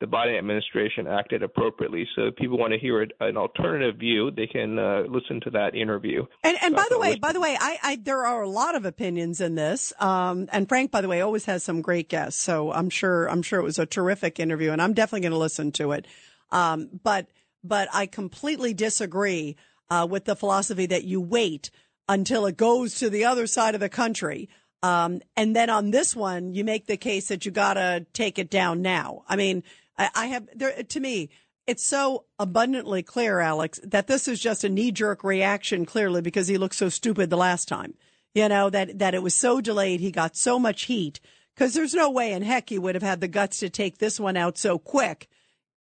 the 0.00 0.06
Biden 0.06 0.36
administration 0.36 1.06
acted 1.06 1.44
appropriately. 1.44 2.08
So 2.16 2.22
if 2.26 2.36
people 2.36 2.58
want 2.58 2.72
to 2.72 2.78
hear 2.78 3.06
an 3.20 3.36
alternative 3.36 4.00
view, 4.00 4.32
they 4.32 4.48
can 4.48 4.76
uh, 4.76 5.02
listen 5.08 5.40
to 5.42 5.50
that 5.50 5.76
interview. 5.76 6.26
And 6.42 6.58
and 6.60 6.74
by 6.74 6.86
the 6.90 6.98
way, 6.98 7.14
by 7.16 7.32
the 7.32 7.40
way, 7.40 7.56
I, 7.58 7.78
I 7.82 7.96
there 7.96 8.26
are 8.26 8.42
a 8.42 8.48
lot 8.48 8.74
of 8.74 8.84
opinions 8.84 9.40
in 9.40 9.54
this. 9.54 9.92
Um, 10.00 10.48
and 10.52 10.68
Frank, 10.68 10.90
by 10.90 11.02
the 11.02 11.08
way, 11.08 11.20
always 11.20 11.44
has 11.44 11.62
some 11.62 11.82
great 11.82 12.08
guests. 12.08 12.40
So 12.42 12.72
I'm 12.72 12.90
sure 12.90 13.30
I'm 13.30 13.42
sure 13.42 13.60
it 13.60 13.64
was 13.64 13.78
a 13.78 13.86
terrific 13.86 14.40
interview, 14.40 14.72
and 14.72 14.82
I'm 14.82 14.92
definitely 14.92 15.20
going 15.20 15.32
to 15.32 15.38
listen 15.38 15.70
to 15.72 15.92
it. 15.92 16.06
Um, 16.50 16.90
but 17.04 17.28
but 17.64 17.88
I 17.92 18.06
completely 18.06 18.74
disagree 18.74 19.56
uh, 19.90 20.06
with 20.08 20.24
the 20.24 20.36
philosophy 20.36 20.86
that 20.86 21.04
you 21.04 21.20
wait 21.20 21.70
until 22.08 22.46
it 22.46 22.56
goes 22.56 22.98
to 22.98 23.10
the 23.10 23.24
other 23.24 23.46
side 23.46 23.74
of 23.74 23.80
the 23.80 23.88
country. 23.88 24.48
Um, 24.82 25.20
and 25.36 25.54
then 25.54 25.70
on 25.70 25.90
this 25.90 26.16
one, 26.16 26.54
you 26.54 26.64
make 26.64 26.86
the 26.86 26.96
case 26.96 27.28
that 27.28 27.44
you 27.44 27.52
got 27.52 27.74
to 27.74 28.06
take 28.12 28.38
it 28.38 28.50
down 28.50 28.82
now. 28.82 29.22
I 29.28 29.36
mean, 29.36 29.62
I, 29.96 30.10
I 30.14 30.26
have 30.26 30.48
there 30.54 30.82
to 30.82 31.00
me, 31.00 31.30
it's 31.66 31.86
so 31.86 32.24
abundantly 32.38 33.02
clear, 33.02 33.38
Alex, 33.38 33.78
that 33.84 34.08
this 34.08 34.26
is 34.26 34.40
just 34.40 34.64
a 34.64 34.68
knee 34.68 34.90
jerk 34.90 35.22
reaction, 35.22 35.86
clearly, 35.86 36.20
because 36.20 36.48
he 36.48 36.58
looked 36.58 36.74
so 36.74 36.88
stupid 36.88 37.30
the 37.30 37.36
last 37.36 37.68
time. 37.68 37.94
You 38.34 38.48
know, 38.48 38.70
that, 38.70 38.98
that 38.98 39.14
it 39.14 39.22
was 39.22 39.34
so 39.34 39.60
delayed. 39.60 40.00
He 40.00 40.10
got 40.10 40.36
so 40.36 40.58
much 40.58 40.84
heat 40.84 41.20
because 41.54 41.74
there's 41.74 41.94
no 41.94 42.10
way 42.10 42.32
in 42.32 42.42
heck 42.42 42.70
he 42.70 42.78
would 42.78 42.94
have 42.94 43.02
had 43.02 43.20
the 43.20 43.28
guts 43.28 43.58
to 43.60 43.68
take 43.68 43.98
this 43.98 44.18
one 44.18 44.36
out 44.36 44.58
so 44.58 44.78
quick 44.78 45.28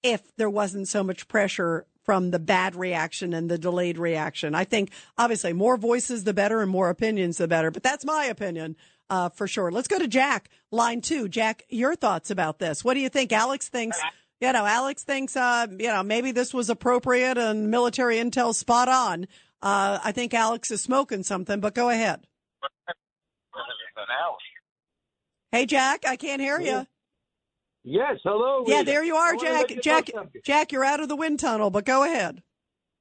if 0.03 0.35
there 0.37 0.51
wasn't 0.51 0.89
so 0.89 1.03
much 1.03 1.29
pressure 1.29 1.87
from 2.05 2.31
the 2.31 2.39
bad 2.39 2.75
reaction 2.75 3.33
and 3.33 3.51
the 3.51 3.59
delayed 3.59 3.99
reaction. 3.99 4.55
I 4.55 4.65
think 4.65 4.91
obviously 5.17 5.53
more 5.53 5.77
voices 5.77 6.25
the 6.25 6.35
better 6.35 6.61
and 6.61 6.71
more 6.71 6.89
opinions 6.89 7.37
the 7.37 7.47
better, 7.47 7.71
but 7.71 7.83
that's 7.83 8.05
my 8.05 8.25
opinion. 8.25 8.77
Uh, 9.09 9.29
for 9.29 9.49
sure. 9.49 9.73
Let's 9.73 9.89
go 9.89 9.99
to 9.99 10.07
Jack, 10.07 10.51
line 10.71 11.01
two. 11.01 11.29
Jack, 11.29 11.65
your 11.69 11.97
thoughts 11.97 12.31
about 12.31 12.61
this. 12.61 12.85
What 12.85 12.95
do 12.95 13.01
you 13.01 13.09
think? 13.09 13.33
Alex 13.33 13.69
thinks, 13.69 13.99
you 14.41 14.53
know, 14.53 14.65
Alex 14.65 15.03
thinks, 15.03 15.37
uh, 15.37 15.67
you 15.69 15.89
know, 15.89 16.05
maybe 16.05 16.31
this 16.31 16.55
was 16.55 16.71
appropriate 16.71 17.37
and 17.37 17.73
military 17.73 18.19
intel 18.19 18.55
spot 18.55 18.89
on. 18.89 19.27
Uh, 19.63 19.99
I 20.03 20.13
think 20.13 20.33
Alex 20.33 20.71
is 20.71 20.81
smoking 20.81 21.25
something, 21.25 21.59
but 21.59 21.75
go 21.75 21.91
ahead. 21.91 22.21
Hey, 25.51 25.67
Jack, 25.67 26.05
I 26.07 26.15
can't 26.15 26.41
hear 26.41 26.61
you. 26.61 26.87
Yes, 27.83 28.17
hello. 28.25 28.65
Yeah, 28.67 28.83
there 28.83 29.03
you 29.03 29.17
are, 29.17 29.35
Jack. 29.37 29.69
Jack. 29.83 30.11
Jack, 30.45 30.73
you're 30.73 30.85
out 30.85 31.01
of 31.01 31.09
the 31.09 31.17
wind 31.17 31.41
tunnel, 31.41 31.71
but 31.71 31.85
go 31.85 32.05
ahead. 32.05 32.43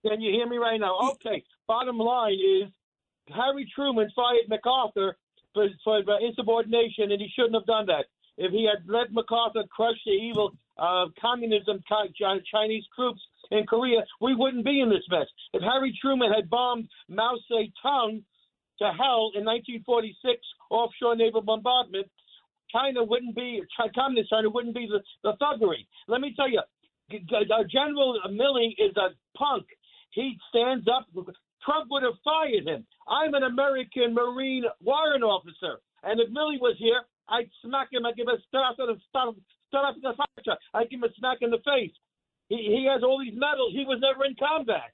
Can 0.08 0.22
you 0.22 0.32
hear 0.32 0.48
me 0.48 0.58
right 0.58 0.80
now? 0.80 0.98
Okay. 1.14 1.44
Bottom 1.68 1.98
line 1.98 2.34
is 2.64 2.72
Harry 3.28 3.70
Truman 3.76 4.10
fired 4.16 4.48
MacArthur 4.48 5.18
for, 5.54 5.68
for 5.84 6.02
insubordination, 6.22 7.12
and 7.12 7.22
he 7.22 7.28
shouldn't 7.36 7.56
have 7.56 7.66
done 7.66 7.86
that. 7.88 8.06
If 8.38 8.52
he 8.54 8.66
had 8.66 8.88
let 8.88 9.12
MacArthur 9.12 9.64
crush 9.70 9.98
the 10.06 10.14
evil 10.14 10.52
uh, 10.78 11.08
communism 11.20 11.84
Chi- 11.90 12.08
Chi- 12.18 12.40
Chinese 12.50 12.86
troops 12.96 13.20
in 13.52 13.66
Korea, 13.68 14.00
we 14.22 14.34
wouldn't 14.34 14.64
be 14.64 14.80
in 14.80 14.90
this 14.90 15.04
mess. 15.10 15.28
If 15.54 15.62
Harry 15.62 15.98
Truman 16.02 16.32
had 16.32 16.50
bombed 16.50 16.88
Mao 17.10 17.36
Zedong 17.52 18.24
to 18.80 18.86
hell 18.86 19.32
in 19.36 19.44
1946 19.44 20.40
offshore 20.70 21.18
naval 21.18 21.42
bombardment, 21.42 22.08
China 22.72 23.04
wouldn't 23.04 23.36
be 23.36 23.62
communist 23.96 24.30
China 24.30 24.50
wouldn't 24.50 24.76
be 24.76 24.88
the, 24.88 25.02
the 25.24 25.34
thuggery. 25.42 25.86
Let 26.08 26.22
me 26.22 26.34
tell 26.36 26.50
you, 26.50 26.62
uh, 26.62 27.64
General 27.72 28.20
Milley 28.30 28.74
is 28.78 28.96
a 28.98 29.10
punk. 29.38 29.66
He 30.12 30.36
stands 30.50 30.88
up. 30.88 31.08
Trump 31.66 31.88
would 31.92 32.04
have 32.04 32.14
fired 32.24 32.68
him. 32.68 32.86
I'm 33.08 33.34
an 33.34 33.44
American 33.44 34.14
Marine 34.14 34.64
warrant 34.82 35.24
officer, 35.24 35.82
and 36.04 36.20
if 36.20 36.30
Milley 36.30 36.60
was 36.60 36.76
here, 36.80 37.02
I'd 37.28 37.50
smack 37.64 37.90
him. 37.92 38.06
I'd 38.06 38.16
give 38.16 38.28
him 38.28 38.36
a 38.36 38.42
start 38.48 38.76
start 38.76 38.90
of 38.90 40.02
the 40.02 40.14
fire. 40.18 40.58
I'd 40.74 40.90
give 40.90 41.00
him 41.00 41.04
a 41.04 41.14
smack 41.18 41.40
in 41.42 41.52
the 41.52 41.60
face. 41.66 41.94
He 42.48 42.58
he 42.58 42.88
has 42.92 43.04
all 43.04 43.20
these 43.20 43.38
medals. 43.38 43.74
He 43.74 43.86
was 43.86 44.00
never 44.02 44.26
in 44.26 44.36
combat. 44.36 44.94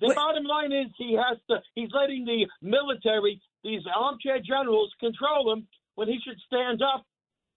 The 0.00 0.12
bottom 0.14 0.44
line 0.44 0.72
is 0.72 0.90
he 0.98 1.14
has 1.14 1.38
to. 1.48 1.62
He's 1.74 1.90
letting 1.94 2.24
the 2.24 2.46
military, 2.60 3.40
these 3.62 3.82
armchair 3.94 4.40
generals, 4.40 4.92
control 4.98 5.52
him 5.52 5.68
when 5.94 6.08
he 6.08 6.18
should 6.24 6.38
stand 6.46 6.82
up 6.82 7.04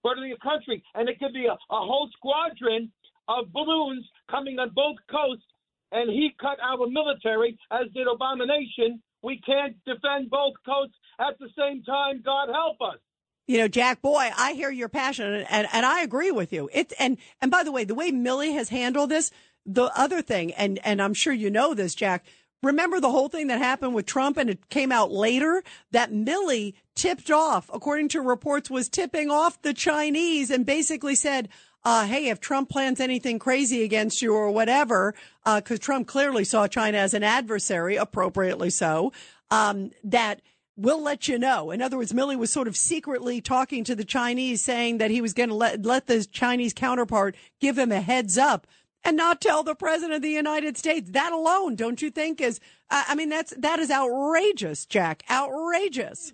for 0.02 0.16
the 0.16 0.36
country. 0.42 0.84
And 0.96 1.10
it 1.10 1.20
could 1.20 1.34
be 1.34 1.46
a, 1.46 1.54
a 1.54 1.58
whole 1.70 2.10
squadron 2.18 2.92
of 3.28 3.52
balloons 3.52 4.06
coming 4.30 4.60
on 4.60 4.72
both 4.74 4.98
coasts, 5.12 5.46
and 5.92 6.10
he 6.10 6.32
cut 6.40 6.58
our 6.62 6.88
military, 6.88 7.58
as 7.72 7.88
did 7.94 8.08
Abomination. 8.08 9.02
We 9.24 9.42
can't 9.46 9.76
defend 9.86 10.30
both 10.30 10.54
coasts 10.66 10.96
at 11.20 11.38
the 11.40 11.50
same 11.58 11.84
time. 11.84 12.22
God 12.24 12.50
help 12.50 12.78
us. 12.82 13.00
You 13.48 13.60
know, 13.60 13.68
Jack, 13.70 14.02
boy, 14.02 14.30
I 14.38 14.54
hear 14.54 14.70
your 14.70 14.90
passion 14.90 15.46
and, 15.50 15.68
and, 15.72 15.86
I 15.86 16.02
agree 16.02 16.32
with 16.32 16.52
you. 16.52 16.70
It, 16.74 16.92
and, 17.00 17.18
and 17.42 17.50
by 17.50 17.64
the 17.64 17.72
way, 17.72 17.86
the 17.86 17.96
way 17.96 18.12
Milley 18.12 18.54
has 18.54 18.68
handled 18.68 19.10
this, 19.10 19.32
the 19.66 19.86
other 19.98 20.22
thing, 20.22 20.54
and, 20.54 20.80
and 20.84 21.02
I'm 21.02 21.14
sure 21.14 21.32
you 21.32 21.50
know 21.50 21.74
this, 21.74 21.96
Jack, 21.96 22.26
remember 22.64 23.00
the 23.00 23.12
whole 23.12 23.30
thing 23.30 23.48
that 23.48 23.60
happened 23.60 23.94
with 23.94 24.06
Trump 24.06 24.38
and 24.38 24.50
it 24.50 24.70
came 24.70 24.92
out 24.92 25.12
later 25.12 25.64
that 25.92 26.12
Milley 26.12 26.74
tipped 26.96 27.30
off, 27.30 27.70
according 27.74 28.10
to 28.10 28.22
reports, 28.22 28.70
was 28.70 28.90
tipping 28.90 29.30
off 29.30 29.62
the 29.62 29.74
Chinese 29.74 30.50
and 30.50 30.66
basically 30.66 31.16
said, 31.16 31.50
uh, 31.84 32.06
hey, 32.06 32.28
if 32.30 32.40
Trump 32.40 32.70
plans 32.70 33.00
anything 33.00 33.40
crazy 33.40 33.84
against 33.84 34.22
you 34.22 34.34
or 34.34 34.52
whatever, 34.52 35.14
because 35.46 35.80
Trump 35.80 36.08
clearly 36.08 36.44
saw 36.44 36.68
China 36.68 36.98
as 36.98 37.14
an 37.14 37.24
adversary, 37.24 37.96
appropriately 37.96 38.70
so, 38.70 39.14
um, 39.52 39.92
that 40.04 40.42
we'll 40.76 41.02
let 41.02 41.28
you 41.28 41.40
know. 41.40 41.72
In 41.72 41.82
other 41.82 41.98
words, 41.98 42.12
Milley 42.12 42.38
was 42.38 42.52
sort 42.52 42.68
of 42.68 42.76
secretly 42.76 43.40
talking 43.42 43.84
to 43.86 43.96
the 43.96 44.04
Chinese, 44.04 44.64
saying 44.64 44.98
that 44.98 45.12
he 45.12 45.22
was 45.22 45.34
going 45.34 45.50
to 45.50 45.56
let 45.56 45.86
let 45.86 46.08
the 46.08 46.26
Chinese 46.26 46.74
counterpart 46.74 47.36
give 47.60 47.78
him 47.78 47.92
a 47.92 48.02
heads 48.02 48.38
up 48.38 48.68
and 49.04 49.18
not 49.18 49.42
tell 49.42 49.64
the 49.64 49.76
president 49.76 50.16
of 50.18 50.22
the 50.22 50.30
United 50.30 50.78
States. 50.78 51.12
That 51.12 51.32
alone, 51.32 51.76
don't 51.76 52.02
you 52.02 52.10
think 52.12 52.42
is? 52.42 52.60
Uh, 52.90 53.04
I 53.08 53.16
mean, 53.16 53.30
that's 53.30 53.54
that 53.58 53.80
is 53.80 53.92
outrageous, 53.92 54.86
Jack. 54.86 55.24
Outrageous. 55.30 56.34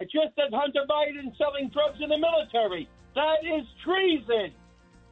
It's 0.00 0.12
just 0.12 0.34
that 0.36 0.52
Hunter 0.52 0.84
Biden 0.88 1.36
selling 1.38 1.70
drugs 1.70 1.98
in 2.00 2.08
the 2.08 2.18
military. 2.18 2.88
That 3.14 3.44
is 3.44 3.64
treason. 3.84 4.52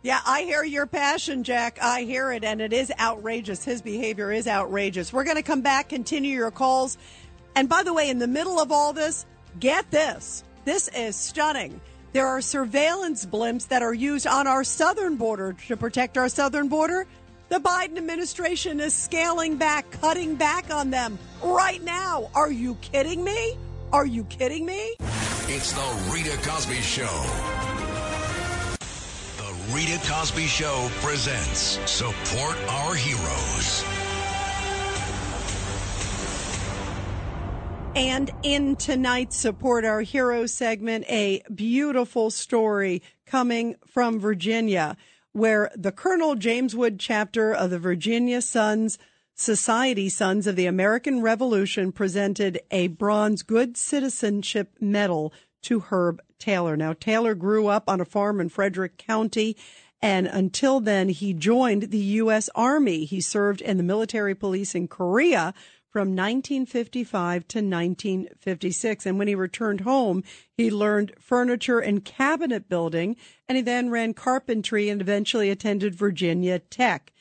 Yeah, 0.03 0.21
I 0.27 0.43
hear 0.43 0.65
your 0.65 0.87
passion, 0.87 1.45
Jack. 1.45 1.79
I 1.81 2.03
hear 2.03 2.33
it, 2.33 2.43
and 2.43 2.61
it 2.61 2.73
is 2.73 2.93
outrageous. 2.99 3.65
His 3.65 3.81
behavior 3.81 4.33
is 4.33 4.49
outrageous. 4.49 5.13
We're 5.13 5.23
going 5.23 5.37
to 5.37 5.45
come 5.45 5.63
back, 5.63 5.89
continue 5.91 6.37
your 6.37 6.51
calls. 6.51 6.99
And 7.55 7.69
by 7.69 7.85
the 7.85 7.93
way, 7.93 8.11
in 8.11 8.19
the 8.19 8.27
middle 8.27 8.59
of 8.59 8.73
all 8.73 8.93
this, 8.93 9.25
get 9.61 9.89
this. 9.93 10.43
This 10.65 10.89
is 10.89 11.15
stunning. 11.15 11.81
There 12.13 12.27
are 12.27 12.43
surveillance 12.43 13.25
blimps 13.25 13.69
that 13.69 13.83
are 13.83 13.95
used 13.95 14.27
on 14.27 14.47
our 14.47 14.65
southern 14.65 15.17
border 15.17 15.55
to 15.69 15.79
protect 15.79 16.19
our 16.19 16.29
southern 16.29 16.69
border. 16.69 17.07
The 17.49 17.59
Biden 17.59 17.97
administration 17.97 18.81
is 18.81 18.93
scaling 18.93 19.57
back, 19.57 19.91
cutting 19.93 20.35
back 20.35 20.71
on 20.71 20.91
them 20.91 21.19
right 21.43 21.83
now. 21.83 22.29
Are 22.35 22.51
you 22.51 22.75
kidding 22.77 23.25
me? 23.25 23.57
Are 23.95 24.05
you 24.05 24.25
kidding 24.25 24.67
me? 24.67 24.95
It's 25.49 25.73
the 25.73 26.13
Rita 26.13 26.37
Cosby 26.47 26.81
Show. 26.83 27.25
The 29.39 29.75
Rita 29.75 29.99
Cosby 30.07 30.47
Show 30.47 30.91
presents 31.01 31.79
Support 31.91 32.59
Our 32.69 32.95
Heroes. 32.95 34.02
And 37.95 38.31
in 38.43 38.77
tonight's 38.77 39.37
Support 39.37 39.85
Our 39.85 40.01
Heroes 40.01 40.55
segment, 40.55 41.05
a 41.11 41.43
beautiful 41.55 42.31
story 42.31 43.03
coming 43.27 43.77
from 43.87 44.19
Virginia, 44.19 44.97
where 45.33 45.71
the 45.77 45.93
Colonel 45.93 46.35
James 46.35 46.75
Wood 46.75 46.99
chapter 46.99 47.53
of 47.53 47.69
the 47.69 47.79
Virginia 47.79 48.41
Sons 48.41 48.99
Society 49.35 50.09
Sons 50.09 50.47
of 50.47 50.57
the 50.57 50.65
American 50.65 51.21
Revolution 51.21 51.93
presented 51.93 52.61
a 52.71 52.87
bronze 52.89 53.43
good 53.43 53.77
citizenship 53.77 54.75
medal 54.81 55.33
to 55.63 55.81
Herb 55.81 56.23
Taylor. 56.39 56.79
Now, 56.79 56.95
Taylor 56.95 57.35
grew 57.35 57.67
up 57.67 57.91
on 57.91 58.01
a 58.01 58.07
farm 58.07 58.41
in 58.41 58.49
Frederick 58.49 58.97
County, 58.97 59.55
and 60.01 60.27
until 60.27 60.81
then, 60.81 61.11
he 61.11 61.35
joined 61.35 61.91
the 61.91 61.99
U.S. 61.99 62.49
Army. 62.55 63.05
He 63.05 63.21
served 63.21 63.61
in 63.61 63.77
the 63.77 63.83
military 63.83 64.35
police 64.35 64.75
in 64.75 64.89
Korea 64.89 65.53
from 65.93 66.17
1955 66.17 67.47
to 67.49 67.59
1956. 67.59 69.07
And 69.07 69.19
when 69.19 69.29
he 69.29 69.35
returned 69.35 69.83
home, 69.83 70.25
he 70.57 70.71
learned 70.71 71.13
furniture 71.21 71.81
and 71.81 72.05
cabinet 72.05 72.69
building, 72.69 73.17
and 73.47 73.57
he 73.57 73.63
then 73.63 73.91
ran 73.91 74.15
carpentry 74.15 74.89
and 74.89 75.03
eventually 75.03 75.51
attended 75.51 75.95
Virginia 75.95 76.59
Tech. 76.59 77.13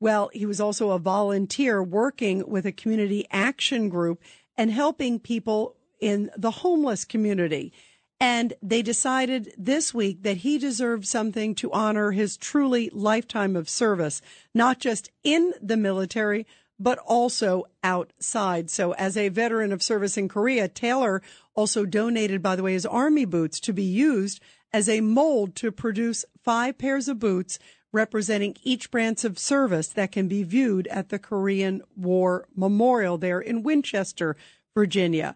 Well, 0.00 0.28
he 0.32 0.44
was 0.44 0.60
also 0.60 0.90
a 0.90 0.98
volunteer 0.98 1.82
working 1.82 2.48
with 2.48 2.66
a 2.66 2.72
community 2.72 3.26
action 3.30 3.88
group 3.88 4.20
and 4.56 4.70
helping 4.70 5.20
people 5.20 5.76
in 6.00 6.30
the 6.36 6.50
homeless 6.50 7.04
community. 7.04 7.72
And 8.18 8.54
they 8.62 8.82
decided 8.82 9.52
this 9.56 9.94
week 9.94 10.22
that 10.22 10.38
he 10.38 10.58
deserved 10.58 11.06
something 11.06 11.54
to 11.56 11.72
honor 11.72 12.10
his 12.10 12.36
truly 12.36 12.90
lifetime 12.92 13.56
of 13.56 13.68
service, 13.68 14.20
not 14.54 14.80
just 14.80 15.10
in 15.22 15.52
the 15.60 15.76
military, 15.76 16.46
but 16.78 16.98
also 16.98 17.64
outside. 17.82 18.70
So 18.70 18.92
as 18.92 19.16
a 19.16 19.28
veteran 19.28 19.72
of 19.72 19.82
service 19.82 20.16
in 20.16 20.28
Korea, 20.28 20.68
Taylor 20.68 21.22
also 21.54 21.84
donated, 21.86 22.42
by 22.42 22.56
the 22.56 22.62
way, 22.62 22.72
his 22.72 22.86
army 22.86 23.24
boots 23.24 23.60
to 23.60 23.72
be 23.72 23.82
used 23.82 24.40
as 24.72 24.88
a 24.88 25.00
mold 25.00 25.54
to 25.56 25.72
produce 25.72 26.24
five 26.42 26.76
pairs 26.76 27.08
of 27.08 27.18
boots 27.18 27.58
representing 27.92 28.56
each 28.62 28.90
branch 28.90 29.24
of 29.24 29.38
service 29.38 29.88
that 29.88 30.12
can 30.12 30.28
be 30.28 30.42
viewed 30.42 30.86
at 30.88 31.08
the 31.08 31.18
Korean 31.18 31.82
War 31.96 32.46
Memorial 32.54 33.16
there 33.16 33.40
in 33.40 33.62
Winchester, 33.62 34.36
Virginia. 34.74 35.34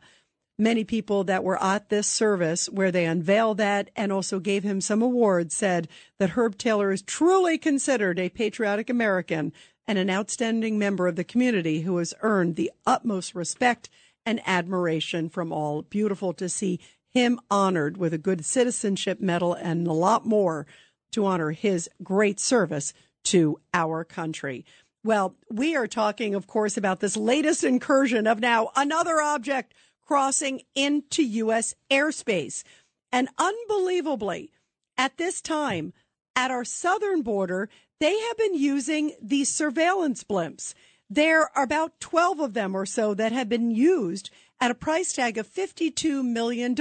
Many 0.59 0.85
people 0.85 1.25
that 1.25 1.43
were 1.43 1.63
at 1.63 1.89
this 1.89 2.07
service 2.07 2.69
where 2.69 2.93
they 2.93 3.07
unveiled 3.07 3.57
that 3.57 3.89
and 3.97 4.13
also 4.13 4.41
gave 4.41 4.63
him 4.63 4.83
some 4.83 5.01
awards 5.01 5.55
said 5.55 5.89
that 6.19 6.31
Herb 6.31 6.59
Taylor 6.59 6.93
is 6.93 7.01
truly 7.01 7.57
considered 7.57 8.19
a 8.19 8.29
patriotic 8.29 8.91
American 8.91 9.55
and 9.91 9.99
an 9.99 10.09
outstanding 10.09 10.79
member 10.79 11.09
of 11.09 11.17
the 11.17 11.25
community 11.25 11.81
who 11.81 11.97
has 11.97 12.15
earned 12.23 12.55
the 12.55 12.71
utmost 12.87 13.35
respect 13.35 13.91
and 14.25 14.41
admiration 14.47 15.29
from 15.29 15.53
all. 15.53 15.83
Beautiful 15.83 16.33
to 16.35 16.49
see 16.49 16.79
him 17.09 17.41
honored 17.51 17.97
with 17.97 18.15
a 18.15 18.19
good 18.19 18.45
citizenship 18.45 19.21
medal 19.21 19.53
and 19.53 19.89
a 19.89 19.93
lot 19.93 20.25
more 20.25 20.65
to 21.11 21.27
honor 21.27 21.51
his 21.51 21.91
great 22.05 22.39
service 22.39 22.93
to 23.25 23.59
our 23.75 24.05
country. 24.05 24.65
Well, 25.03 25.35
we 25.51 25.75
are 25.75 25.89
talking, 25.89 26.37
of 26.37 26.47
course, 26.47 26.77
about 26.77 27.01
this 27.01 27.17
latest 27.17 27.65
incursion 27.65 28.29
of 28.29 28.39
now 28.39 28.71
another 28.77 29.21
object 29.21 29.75
crossing 30.07 30.61
into 30.77 31.25
U.S. 31.25 31.75
airspace. 31.91 32.63
And 33.11 33.29
unbelievably, 33.39 34.53
at 34.97 35.17
this 35.17 35.41
time, 35.41 35.93
at 36.37 36.53
our 36.53 36.65
southern 36.65 37.23
border, 37.23 37.69
they 38.01 38.19
have 38.19 38.37
been 38.39 38.55
using 38.55 39.13
these 39.23 39.53
surveillance 39.53 40.25
blimps. 40.25 40.75
There 41.09 41.57
are 41.57 41.65
about 41.65 42.01
12 42.01 42.41
of 42.41 42.55
them 42.55 42.75
or 42.75 42.87
so 42.87 43.15
that 43.15 43.33
have 43.33 43.49
been 43.49 43.71
used 43.71 44.31
at 44.61 44.71
a 44.71 44.75
price 44.75 45.13
tag 45.13 45.39
of 45.39 45.49
$52 45.49 46.25
million. 46.25 46.77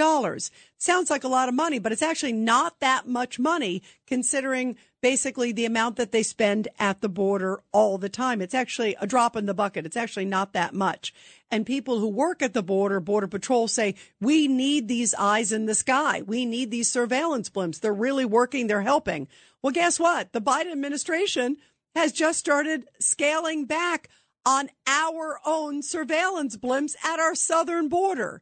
Sounds 0.78 1.10
like 1.10 1.24
a 1.24 1.30
lot 1.30 1.48
of 1.48 1.56
money, 1.56 1.80
but 1.80 1.92
it's 1.92 2.02
actually 2.02 2.34
not 2.34 2.80
that 2.82 3.08
much 3.08 3.40
money 3.40 3.82
considering 4.06 4.76
basically 5.02 5.54
the 5.54 5.66
amount 5.66 5.96
that 5.96 6.12
they 6.12 6.24
spend 6.24 6.68
at 6.78 7.00
the 7.00 7.08
border 7.08 7.62
all 7.72 7.98
the 7.98 8.10
time. 8.10 8.42
It's 8.42 8.54
actually 8.54 8.96
a 9.00 9.08
drop 9.08 9.38
in 9.38 9.46
the 9.46 9.54
bucket. 9.54 9.86
It's 9.86 9.96
actually 9.96 10.26
not 10.26 10.52
that 10.54 10.74
much. 10.74 11.14
And 11.50 11.66
people 11.66 12.00
who 12.00 12.10
work 12.10 12.42
at 12.42 12.54
the 12.54 12.62
border, 12.62 13.00
Border 13.00 13.28
Patrol 13.28 13.70
say, 13.70 13.96
we 14.20 14.48
need 14.48 14.88
these 14.88 15.14
eyes 15.14 15.54
in 15.54 15.66
the 15.66 15.76
sky. 15.76 16.22
We 16.22 16.46
need 16.46 16.72
these 16.72 16.92
surveillance 16.92 17.50
blimps. 17.50 17.80
They're 17.80 17.94
really 17.94 18.26
working. 18.26 18.68
They're 18.68 18.82
helping. 18.82 19.30
Well, 19.62 19.72
guess 19.72 20.00
what? 20.00 20.34
The 20.34 20.42
Biden 20.42 20.72
administration 20.72 21.58
has 21.96 22.12
just 22.12 22.40
started 22.40 22.88
scaling 23.00 23.66
back 23.66 24.10
on 24.46 24.70
our 24.88 25.40
own 25.46 25.82
surveillance 25.82 26.58
blimps 26.58 26.94
at 27.04 27.20
our 27.20 27.36
southern 27.36 27.90
border. 27.90 28.42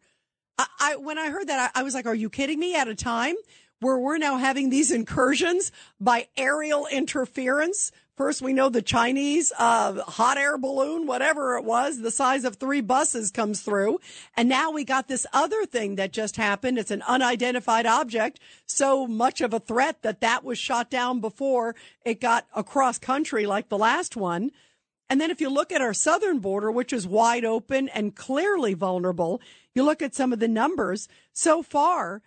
I, 0.58 0.68
I 0.80 0.96
when 0.98 1.18
I 1.18 1.30
heard 1.30 1.48
that, 1.48 1.72
I, 1.76 1.82
I 1.82 1.84
was 1.84 1.94
like, 1.94 2.06
"Are 2.06 2.16
you 2.16 2.30
kidding 2.30 2.60
me?" 2.60 2.76
At 2.76 2.88
a 2.88 2.96
time 2.96 3.36
where 3.80 3.98
we're 3.98 4.18
now 4.18 4.38
having 4.38 4.70
these 4.70 4.92
incursions 4.92 5.72
by 6.00 6.28
aerial 6.36 6.88
interference. 6.88 7.92
First, 8.16 8.42
we 8.42 8.52
know 8.52 8.70
the 8.70 8.82
Chinese 8.82 9.54
uh, 9.60 10.02
hot 10.02 10.40
air 10.40 10.58
balloon, 10.58 11.06
whatever 11.06 11.56
it 11.56 11.64
was, 11.64 12.02
the 12.02 12.10
size 12.10 12.46
of 12.46 12.56
three 12.56 12.82
buses 12.82 13.30
comes 13.30 13.62
through. 13.62 14.00
And 14.36 14.50
now 14.50 14.72
we 14.72 14.84
got 14.84 15.08
this 15.08 15.28
other 15.34 15.68
thing 15.68 15.98
that 15.98 16.14
just 16.14 16.36
happened. 16.36 16.80
It's 16.80 16.90
an 16.90 17.04
unidentified 17.04 17.86
object. 17.86 18.40
So 18.66 19.06
much 19.06 19.40
of 19.40 19.54
a 19.54 19.60
threat 19.60 20.02
that 20.02 20.22
that 20.22 20.44
was 20.44 20.58
shot 20.58 20.90
down 20.90 21.20
before 21.20 21.76
it 22.04 22.20
got 22.20 22.48
across 22.56 22.98
country 22.98 23.46
like 23.46 23.70
the 23.70 23.78
last 23.78 24.16
one. 24.16 24.50
And 25.10 25.22
then 25.22 25.32
if 25.32 25.40
you 25.40 25.50
look 25.50 25.72
at 25.72 25.82
our 25.82 25.94
southern 25.94 26.40
border, 26.40 26.70
which 26.72 26.92
is 26.92 27.08
wide 27.08 27.46
open 27.46 27.88
and 27.90 28.16
clearly 28.16 28.74
vulnerable, 28.74 29.42
you 29.74 29.84
look 29.84 30.02
at 30.02 30.16
some 30.16 30.34
of 30.34 30.40
the 30.40 30.48
numbers 30.48 31.08
so 31.32 31.64
far 31.64 32.22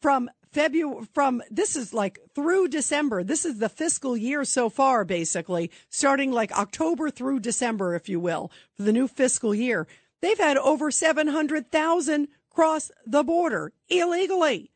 from 0.00 0.30
February, 0.52 1.06
from 1.12 1.42
this 1.50 1.74
is 1.76 1.92
like 1.92 2.18
through 2.34 2.68
December. 2.68 3.24
This 3.24 3.44
is 3.44 3.58
the 3.58 3.68
fiscal 3.68 4.16
year 4.16 4.44
so 4.44 4.68
far, 4.68 5.04
basically, 5.04 5.70
starting 5.88 6.30
like 6.32 6.52
October 6.52 7.10
through 7.10 7.40
December, 7.40 7.94
if 7.94 8.08
you 8.08 8.20
will, 8.20 8.50
for 8.76 8.82
the 8.82 8.92
new 8.92 9.08
fiscal 9.08 9.54
year. 9.54 9.86
They've 10.22 10.38
had 10.38 10.56
over 10.56 10.90
700,000 10.90 12.28
cross 12.50 12.90
the 13.04 13.24
border 13.24 13.72
illegally. 13.88 14.70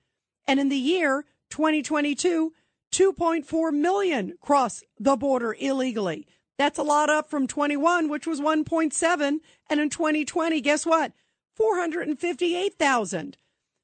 And 0.47 0.59
in 0.59 0.69
the 0.69 0.77
year 0.77 1.25
2022, 1.51 2.53
2.4 2.91 3.73
million 3.73 4.35
cross 4.41 4.83
the 4.99 5.17
border 5.17 5.55
illegally. 5.59 6.27
That's 6.59 6.79
a 6.79 6.83
lot 6.83 7.09
up 7.09 7.31
from 7.31 7.47
21, 7.47 8.09
which 8.09 8.27
was 8.27 8.41
1.7. 8.41 9.39
And 9.71 9.81
in 9.81 9.89
2020, 9.89 10.61
guess 10.61 10.85
what? 10.85 11.13
458,000. 11.55 13.37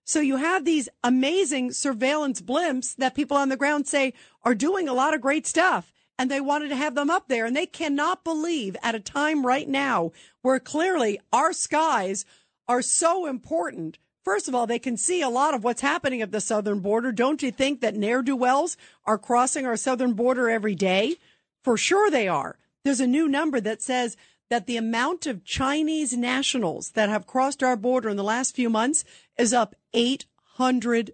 So 0.04 0.20
you 0.20 0.36
have 0.36 0.64
these 0.64 0.88
amazing 1.02 1.72
surveillance 1.72 2.42
blimps 2.42 2.94
that 2.96 3.14
people 3.14 3.36
on 3.36 3.48
the 3.48 3.56
ground 3.56 3.86
say 3.86 4.12
are 4.42 4.54
doing 4.54 4.88
a 4.88 4.92
lot 4.92 5.14
of 5.14 5.20
great 5.20 5.46
stuff. 5.46 5.92
And 6.18 6.30
they 6.30 6.40
wanted 6.40 6.68
to 6.68 6.76
have 6.76 6.94
them 6.94 7.10
up 7.10 7.28
there. 7.28 7.46
And 7.46 7.56
they 7.56 7.66
cannot 7.66 8.24
believe 8.24 8.76
at 8.82 8.94
a 8.94 9.00
time 9.00 9.46
right 9.46 9.68
now 9.68 10.12
where 10.42 10.60
clearly 10.60 11.20
our 11.32 11.52
skies 11.52 12.24
are 12.68 12.82
so 12.82 13.26
important. 13.26 13.98
First 14.24 14.48
of 14.48 14.54
all, 14.54 14.66
they 14.66 14.78
can 14.78 14.96
see 14.96 15.20
a 15.22 15.28
lot 15.28 15.54
of 15.54 15.62
what's 15.64 15.80
happening 15.80 16.22
at 16.22 16.32
the 16.32 16.40
southern 16.40 16.80
border. 16.80 17.12
Don't 17.12 17.42
you 17.42 17.52
think 17.52 17.80
that 17.80 17.94
ne'er 17.94 18.22
do 18.22 18.34
wells 18.34 18.76
are 19.04 19.18
crossing 19.18 19.66
our 19.66 19.76
southern 19.76 20.14
border 20.14 20.48
every 20.48 20.74
day? 20.74 21.16
For 21.62 21.76
sure 21.76 22.10
they 22.10 22.26
are. 22.28 22.56
There's 22.84 23.00
a 23.00 23.06
new 23.06 23.28
number 23.28 23.60
that 23.60 23.80
says 23.80 24.16
that 24.50 24.66
the 24.66 24.76
amount 24.76 25.26
of 25.26 25.44
Chinese 25.44 26.14
nationals 26.16 26.90
that 26.90 27.08
have 27.08 27.26
crossed 27.26 27.62
our 27.62 27.76
border 27.76 28.10
in 28.10 28.18
the 28.18 28.22
last 28.22 28.54
few 28.54 28.68
months 28.68 29.04
is 29.38 29.54
up 29.54 29.74
800%. 29.94 31.12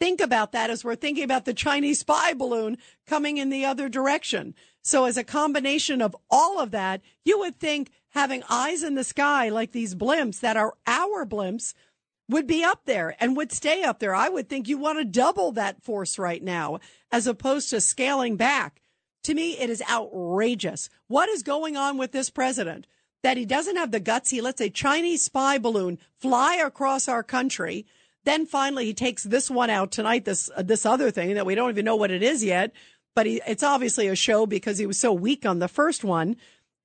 Think 0.00 0.20
about 0.20 0.52
that 0.52 0.70
as 0.70 0.84
we're 0.84 0.94
thinking 0.94 1.24
about 1.24 1.44
the 1.44 1.52
Chinese 1.52 1.98
spy 2.00 2.32
balloon 2.32 2.78
coming 3.06 3.36
in 3.36 3.50
the 3.50 3.66
other 3.66 3.88
direction. 3.88 4.54
So 4.80 5.04
as 5.04 5.18
a 5.18 5.24
combination 5.24 6.00
of 6.00 6.16
all 6.30 6.58
of 6.58 6.70
that, 6.70 7.02
you 7.24 7.38
would 7.40 7.60
think 7.60 7.90
having 8.10 8.42
eyes 8.48 8.82
in 8.82 8.94
the 8.94 9.04
sky 9.04 9.50
like 9.50 9.72
these 9.72 9.94
blimps 9.94 10.40
that 10.40 10.56
are 10.56 10.74
our 10.86 11.26
blimps 11.26 11.74
would 12.30 12.46
be 12.46 12.64
up 12.64 12.86
there 12.86 13.14
and 13.20 13.36
would 13.36 13.52
stay 13.52 13.82
up 13.82 13.98
there. 13.98 14.14
I 14.14 14.28
would 14.28 14.48
think 14.48 14.68
you 14.68 14.78
want 14.78 14.98
to 15.00 15.04
double 15.04 15.52
that 15.52 15.82
force 15.82 16.18
right 16.18 16.42
now 16.42 16.78
as 17.10 17.26
opposed 17.26 17.68
to 17.70 17.80
scaling 17.80 18.36
back. 18.36 18.80
To 19.28 19.34
me, 19.34 19.58
it 19.58 19.68
is 19.68 19.82
outrageous. 19.90 20.88
What 21.06 21.28
is 21.28 21.42
going 21.42 21.76
on 21.76 21.98
with 21.98 22.12
this 22.12 22.30
president? 22.30 22.86
That 23.22 23.36
he 23.36 23.44
doesn't 23.44 23.76
have 23.76 23.90
the 23.90 24.00
guts. 24.00 24.30
He 24.30 24.40
lets 24.40 24.58
a 24.62 24.70
Chinese 24.70 25.22
spy 25.22 25.58
balloon 25.58 25.98
fly 26.16 26.54
across 26.54 27.08
our 27.08 27.22
country. 27.22 27.84
Then 28.24 28.46
finally, 28.46 28.86
he 28.86 28.94
takes 28.94 29.24
this 29.24 29.50
one 29.50 29.68
out 29.68 29.90
tonight. 29.90 30.24
This 30.24 30.48
uh, 30.56 30.62
this 30.62 30.86
other 30.86 31.10
thing 31.10 31.34
that 31.34 31.44
we 31.44 31.54
don't 31.54 31.68
even 31.68 31.84
know 31.84 31.94
what 31.94 32.10
it 32.10 32.22
is 32.22 32.42
yet, 32.42 32.72
but 33.14 33.26
he, 33.26 33.42
it's 33.46 33.62
obviously 33.62 34.08
a 34.08 34.16
show 34.16 34.46
because 34.46 34.78
he 34.78 34.86
was 34.86 34.98
so 34.98 35.12
weak 35.12 35.44
on 35.44 35.58
the 35.58 35.68
first 35.68 36.04
one. 36.04 36.36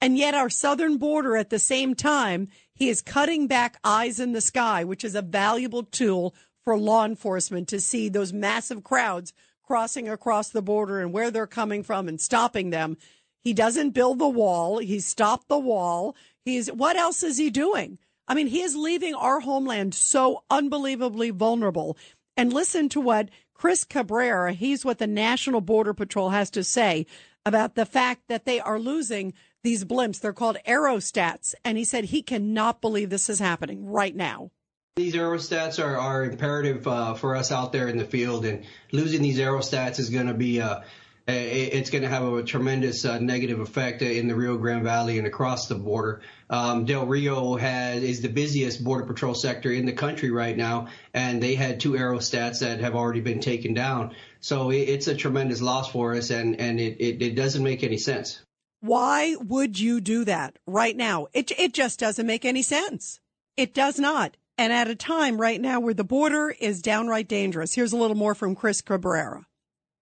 And 0.01 0.17
yet, 0.17 0.33
our 0.33 0.49
southern 0.49 0.97
border 0.97 1.37
at 1.37 1.49
the 1.49 1.59
same 1.59 1.95
time, 1.95 2.49
he 2.73 2.89
is 2.89 3.01
cutting 3.01 3.47
back 3.47 3.79
eyes 3.85 4.19
in 4.19 4.33
the 4.33 4.41
sky, 4.41 4.83
which 4.83 5.05
is 5.05 5.15
a 5.15 5.21
valuable 5.21 5.83
tool 5.83 6.35
for 6.65 6.77
law 6.77 7.05
enforcement 7.05 7.69
to 7.69 7.79
see 7.79 8.09
those 8.09 8.33
massive 8.33 8.83
crowds 8.83 9.31
crossing 9.65 10.09
across 10.09 10.49
the 10.49 10.61
border 10.61 10.99
and 10.99 11.13
where 11.13 11.31
they're 11.31 11.47
coming 11.47 11.83
from 11.83 12.07
and 12.07 12.19
stopping 12.19 12.69
them. 12.69 12.97
He 13.43 13.53
doesn't 13.53 13.91
build 13.91 14.19
the 14.19 14.29
wall. 14.29 14.77
He 14.77 14.99
stopped 14.99 15.47
the 15.47 15.59
wall. 15.59 16.15
He's, 16.45 16.71
what 16.71 16.95
else 16.95 17.23
is 17.23 17.37
he 17.37 17.49
doing? 17.49 17.97
I 18.27 18.35
mean, 18.35 18.47
he 18.47 18.61
is 18.61 18.75
leaving 18.75 19.15
our 19.15 19.41
homeland 19.41 19.93
so 19.93 20.43
unbelievably 20.49 21.31
vulnerable. 21.31 21.97
And 22.37 22.53
listen 22.53 22.89
to 22.89 23.01
what 23.01 23.29
Chris 23.53 23.83
Cabrera, 23.83 24.53
he's 24.53 24.85
what 24.85 24.97
the 24.97 25.07
National 25.07 25.61
Border 25.61 25.93
Patrol 25.93 26.29
has 26.29 26.49
to 26.51 26.63
say 26.63 27.05
about 27.45 27.75
the 27.75 27.85
fact 27.85 28.23
that 28.29 28.45
they 28.45 28.59
are 28.59 28.79
losing 28.79 29.33
these 29.63 29.85
blimps. 29.85 30.19
They're 30.19 30.33
called 30.33 30.57
aerostats. 30.67 31.53
And 31.65 31.77
he 31.77 31.83
said 31.83 32.05
he 32.05 32.21
cannot 32.21 32.81
believe 32.81 33.09
this 33.09 33.29
is 33.29 33.39
happening 33.39 33.85
right 33.85 34.15
now. 34.15 34.51
These 34.95 35.15
aerostats 35.15 35.83
are, 35.83 35.97
are 35.97 36.23
imperative 36.23 36.87
uh, 36.87 37.15
for 37.15 37.35
us 37.35 37.51
out 37.51 37.71
there 37.71 37.87
in 37.87 37.97
the 37.97 38.05
field, 38.05 38.45
and 38.45 38.63
losing 38.91 39.23
these 39.23 39.39
aerostats 39.39 39.97
is 39.97 40.11
going 40.11 40.27
to 40.27 40.35
be 40.35 40.61
uh, 40.61 40.81
it's 41.27 41.89
going 41.89 42.03
to 42.03 42.09
have 42.09 42.23
a 42.31 42.43
tremendous 42.43 43.03
uh, 43.03 43.17
negative 43.17 43.59
effect 43.59 44.03
in 44.03 44.27
the 44.27 44.35
Rio 44.35 44.55
Grande 44.57 44.83
Valley 44.83 45.17
and 45.17 45.25
across 45.25 45.67
the 45.67 45.73
border. 45.73 46.21
Um, 46.47 46.85
Del 46.85 47.07
Rio 47.07 47.55
has 47.55 48.03
is 48.03 48.21
the 48.21 48.27
busiest 48.27 48.83
border 48.83 49.05
patrol 49.05 49.33
sector 49.33 49.71
in 49.71 49.87
the 49.87 49.93
country 49.93 50.29
right 50.29 50.55
now, 50.55 50.89
and 51.11 51.41
they 51.41 51.55
had 51.55 51.79
two 51.79 51.93
aerostats 51.93 52.59
that 52.59 52.79
have 52.81 52.93
already 52.93 53.21
been 53.21 53.39
taken 53.39 53.73
down. 53.73 54.13
So 54.41 54.69
it, 54.69 54.89
it's 54.89 55.07
a 55.07 55.15
tremendous 55.15 55.59
loss 55.59 55.89
for 55.89 56.13
us, 56.13 56.29
and 56.29 56.59
and 56.59 56.79
it, 56.79 56.97
it, 57.01 57.19
it 57.19 57.35
doesn't 57.35 57.63
make 57.63 57.83
any 57.83 57.97
sense. 57.97 58.43
Why 58.81 59.37
would 59.39 59.79
you 59.79 60.01
do 60.01 60.25
that 60.25 60.59
right 60.67 60.95
now? 60.95 61.29
It 61.33 61.51
it 61.57 61.73
just 61.73 61.99
doesn't 61.99 62.27
make 62.27 62.45
any 62.45 62.61
sense. 62.61 63.19
It 63.57 63.73
does 63.73 63.97
not. 63.97 64.37
And 64.57 64.71
at 64.71 64.87
a 64.87 64.95
time 64.95 65.39
right 65.39 65.59
now 65.59 65.79
where 65.79 65.93
the 65.93 66.03
border 66.03 66.53
is 66.59 66.81
downright 66.81 67.27
dangerous. 67.27 67.73
Here's 67.73 67.93
a 67.93 67.97
little 67.97 68.15
more 68.15 68.35
from 68.35 68.55
Chris 68.55 68.81
Cabrera. 68.81 69.45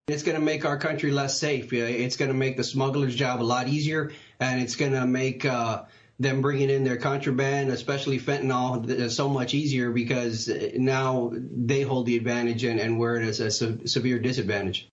It's 0.07 0.23
going 0.23 0.37
to 0.37 0.43
make 0.43 0.65
our 0.65 0.77
country 0.77 1.11
less 1.11 1.39
safe. 1.39 1.71
It's 1.71 2.17
going 2.17 2.29
to 2.29 2.37
make 2.37 2.57
the 2.57 2.63
smuggler's 2.63 3.15
job 3.15 3.41
a 3.41 3.43
lot 3.43 3.69
easier, 3.69 4.11
and 4.39 4.61
it's 4.61 4.75
going 4.75 4.91
to 4.91 5.07
make 5.07 5.45
uh, 5.45 5.83
them 6.19 6.41
bringing 6.41 6.69
in 6.69 6.83
their 6.83 6.97
contraband, 6.97 7.69
especially 7.69 8.19
fentanyl, 8.19 9.09
so 9.09 9.29
much 9.29 9.53
easier 9.53 9.91
because 9.91 10.49
now 10.75 11.31
they 11.33 11.81
hold 11.81 12.07
the 12.07 12.17
advantage 12.17 12.63
and, 12.63 12.79
and 12.79 12.99
we're 12.99 13.21
at 13.21 13.27
a, 13.39 13.51
se- 13.51 13.85
severe 13.85 14.19
disadvantage. 14.19 14.89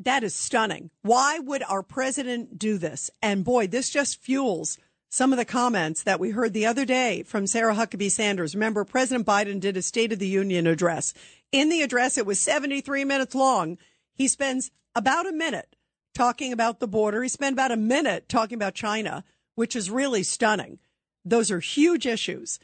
That 0.00 0.24
is 0.24 0.34
stunning. 0.34 0.90
Why 1.02 1.38
would 1.38 1.62
our 1.62 1.82
president 1.82 2.58
do 2.58 2.78
this? 2.78 3.10
And 3.22 3.44
boy, 3.44 3.66
this 3.66 3.90
just 3.90 4.20
fuels 4.22 4.78
some 5.08 5.32
of 5.32 5.38
the 5.38 5.44
comments 5.44 6.02
that 6.02 6.20
we 6.20 6.30
heard 6.30 6.52
the 6.52 6.66
other 6.66 6.84
day 6.84 7.22
from 7.22 7.46
Sarah 7.46 7.74
Huckabee 7.74 8.10
Sanders. 8.10 8.54
Remember, 8.54 8.84
President 8.84 9.26
Biden 9.26 9.58
did 9.60 9.76
a 9.76 9.82
State 9.82 10.12
of 10.12 10.18
the 10.18 10.26
Union 10.26 10.66
address. 10.66 11.14
In 11.50 11.70
the 11.70 11.82
address, 11.82 12.18
it 12.18 12.26
was 12.26 12.38
73 12.38 13.04
minutes 13.04 13.34
long. 13.34 13.78
He 14.14 14.28
spends 14.28 14.70
about 14.94 15.26
a 15.26 15.32
minute 15.32 15.76
talking 16.14 16.52
about 16.52 16.80
the 16.80 16.88
border. 16.88 17.22
He 17.22 17.28
spent 17.28 17.54
about 17.54 17.72
a 17.72 17.76
minute 17.76 18.28
talking 18.28 18.56
about 18.56 18.74
China, 18.74 19.24
which 19.54 19.74
is 19.74 19.90
really 19.90 20.22
stunning. 20.22 20.78
Those 21.24 21.50
are 21.50 21.60
huge 21.60 22.06
issues. 22.06 22.58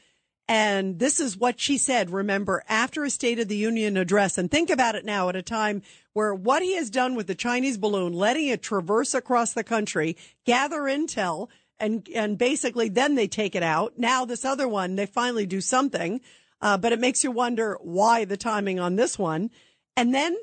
And 0.47 0.99
this 0.99 1.21
is 1.21 1.39
what 1.39 1.59
she 1.59 1.79
said, 1.79 2.11
remember, 2.11 2.62
after 2.69 3.03
a 3.03 3.11
State 3.11 3.39
of 3.39 3.49
the 3.49 3.57
Union 3.57 3.97
address. 3.97 4.37
And 4.37 4.51
think 4.51 4.69
about 4.69 4.95
it 4.95 5.05
now 5.07 5.31
at 5.31 5.37
a 5.37 5.43
time 5.43 5.81
where 6.12 6.35
what 6.35 6.62
he 6.62 6.77
has 6.77 6.91
done 6.91 7.15
with 7.15 7.27
the 7.27 7.35
Chinese 7.35 7.79
balloon, 7.79 8.12
letting 8.12 8.49
it 8.49 8.61
traverse 8.61 9.15
across 9.15 9.55
the 9.55 9.65
country, 9.65 10.19
gather 10.45 10.83
intel, 10.83 11.49
and, 11.80 12.09
and 12.14 12.38
basically 12.38 12.88
then 12.88 13.14
they 13.14 13.28
take 13.28 13.55
it 13.55 13.62
out. 13.62 13.94
Now 13.98 14.24
this 14.24 14.44
other 14.44 14.68
one, 14.68 14.96
they 14.96 15.06
finally 15.06 15.46
do 15.46 15.60
something. 15.60 16.20
Uh, 16.60 16.78
but 16.78 16.92
it 16.92 17.01
makes 17.01 17.22
you 17.22 17.30
wonder 17.30 17.76
why 17.82 18.24
the 18.24 18.38
timing 18.38 18.80
on 18.80 18.96
this 18.96 19.18
one. 19.18 19.51
And 19.96 20.14
then 20.14 20.34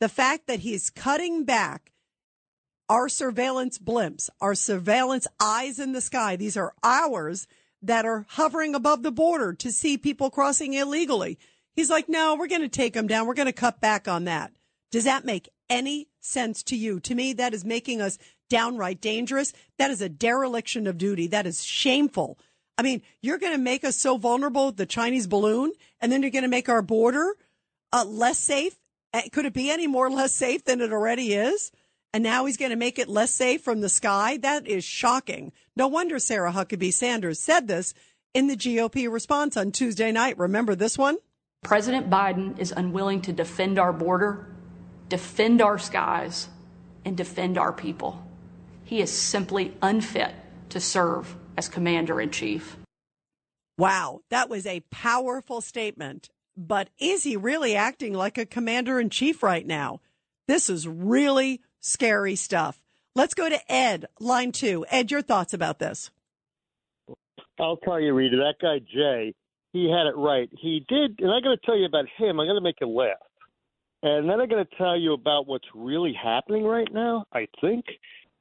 the 0.00 0.08
fact 0.08 0.46
that 0.46 0.60
he's 0.60 0.88
cutting 0.88 1.44
back 1.44 1.90
our 2.88 3.08
surveillance 3.08 3.78
blimps, 3.78 4.30
our 4.40 4.54
surveillance 4.54 5.26
eyes 5.40 5.80
in 5.80 5.92
the 5.92 6.00
sky, 6.00 6.36
these 6.36 6.56
are 6.56 6.74
ours 6.84 7.48
that 7.82 8.06
are 8.06 8.24
hovering 8.30 8.74
above 8.74 9.02
the 9.02 9.10
border 9.10 9.52
to 9.52 9.72
see 9.72 9.98
people 9.98 10.30
crossing 10.30 10.74
illegally. 10.74 11.38
He's 11.72 11.90
like, 11.90 12.08
no, 12.08 12.36
we're 12.36 12.46
going 12.46 12.60
to 12.60 12.68
take 12.68 12.94
them 12.94 13.08
down. 13.08 13.26
We're 13.26 13.34
going 13.34 13.46
to 13.46 13.52
cut 13.52 13.80
back 13.80 14.06
on 14.06 14.24
that. 14.24 14.52
Does 14.92 15.04
that 15.04 15.24
make 15.24 15.48
any 15.68 16.08
sense 16.20 16.62
to 16.64 16.76
you? 16.76 17.00
To 17.00 17.14
me, 17.14 17.32
that 17.32 17.52
is 17.52 17.64
making 17.64 18.00
us 18.00 18.16
downright 18.48 19.00
dangerous. 19.00 19.52
That 19.78 19.90
is 19.90 20.00
a 20.00 20.08
dereliction 20.08 20.86
of 20.86 20.98
duty. 20.98 21.26
That 21.26 21.46
is 21.46 21.64
shameful. 21.64 22.38
I 22.76 22.82
mean, 22.82 23.02
you're 23.22 23.38
going 23.38 23.52
to 23.52 23.58
make 23.58 23.84
us 23.84 23.96
so 23.96 24.16
vulnerable 24.16 24.72
the 24.72 24.86
Chinese 24.86 25.26
balloon, 25.26 25.72
and 26.00 26.10
then 26.10 26.22
you're 26.22 26.30
going 26.30 26.42
to 26.42 26.48
make 26.48 26.68
our 26.68 26.82
border 26.82 27.34
uh, 27.92 28.04
less 28.04 28.38
safe 28.38 28.76
Eh, 29.14 29.28
could 29.30 29.46
it 29.46 29.52
be 29.52 29.70
any 29.70 29.86
more 29.86 30.10
less 30.10 30.34
safe 30.34 30.64
than 30.64 30.80
it 30.80 30.92
already 30.92 31.34
is? 31.34 31.70
And 32.12 32.24
now 32.24 32.46
he's 32.46 32.56
going 32.56 32.72
to 32.72 32.76
make 32.76 32.98
it 32.98 33.08
less 33.08 33.30
safe 33.30 33.62
from 33.62 33.80
the 33.80 33.88
sky? 33.88 34.36
That 34.36 34.66
is 34.66 34.84
shocking. 34.84 35.52
No 35.76 35.86
wonder 35.86 36.18
Sarah 36.18 36.52
Huckabee 36.52 36.92
Sanders 36.92 37.38
said 37.38 37.68
this 37.68 37.94
in 38.34 38.48
the 38.48 38.56
GOP 38.56 39.10
response 39.10 39.56
on 39.56 39.70
Tuesday 39.70 40.10
night. 40.10 40.36
Remember 40.36 40.74
this 40.74 40.98
one? 40.98 41.18
President 41.62 42.10
Biden 42.10 42.58
is 42.58 42.72
unwilling 42.76 43.22
to 43.22 43.32
defend 43.32 43.78
our 43.78 43.92
border, 43.92 44.52
defend 45.08 45.62
our 45.62 45.78
skies, 45.78 46.48
and 47.04 47.16
defend 47.16 47.56
our 47.56 47.72
people. 47.72 48.20
He 48.84 49.00
is 49.00 49.10
simply 49.10 49.76
unfit 49.82 50.34
to 50.68 50.80
serve 50.80 51.36
as 51.56 51.68
commander 51.68 52.20
in 52.20 52.30
chief. 52.30 52.76
Wow, 53.76 54.20
that 54.30 54.48
was 54.48 54.66
a 54.66 54.80
powerful 54.90 55.60
statement 55.60 56.28
but 56.56 56.90
is 56.98 57.24
he 57.24 57.36
really 57.36 57.74
acting 57.74 58.14
like 58.14 58.38
a 58.38 58.46
commander 58.46 59.00
in 59.00 59.10
chief 59.10 59.42
right 59.42 59.66
now? 59.66 60.00
This 60.46 60.70
is 60.70 60.86
really 60.86 61.60
scary 61.80 62.36
stuff. 62.36 62.80
Let's 63.14 63.34
go 63.34 63.48
to 63.48 63.72
Ed, 63.72 64.06
line 64.20 64.52
two. 64.52 64.84
Ed, 64.90 65.10
your 65.10 65.22
thoughts 65.22 65.54
about 65.54 65.78
this? 65.78 66.10
I'll 67.58 67.76
tell 67.78 68.00
you, 68.00 68.12
Rita, 68.12 68.36
that 68.36 68.54
guy 68.60 68.80
Jay, 68.80 69.34
he 69.72 69.88
had 69.90 70.06
it 70.06 70.16
right. 70.16 70.48
He 70.52 70.84
did, 70.88 71.20
and 71.20 71.30
I'm 71.30 71.42
going 71.42 71.56
to 71.56 71.66
tell 71.66 71.76
you 71.76 71.86
about 71.86 72.06
him. 72.16 72.40
I'm 72.40 72.46
going 72.46 72.56
to 72.56 72.60
make 72.60 72.80
you 72.80 72.88
laugh. 72.88 73.16
And 74.02 74.28
then 74.28 74.40
I'm 74.40 74.48
going 74.48 74.64
to 74.64 74.76
tell 74.76 74.98
you 74.98 75.14
about 75.14 75.46
what's 75.46 75.68
really 75.74 76.12
happening 76.12 76.64
right 76.64 76.92
now, 76.92 77.24
I 77.32 77.46
think. 77.60 77.84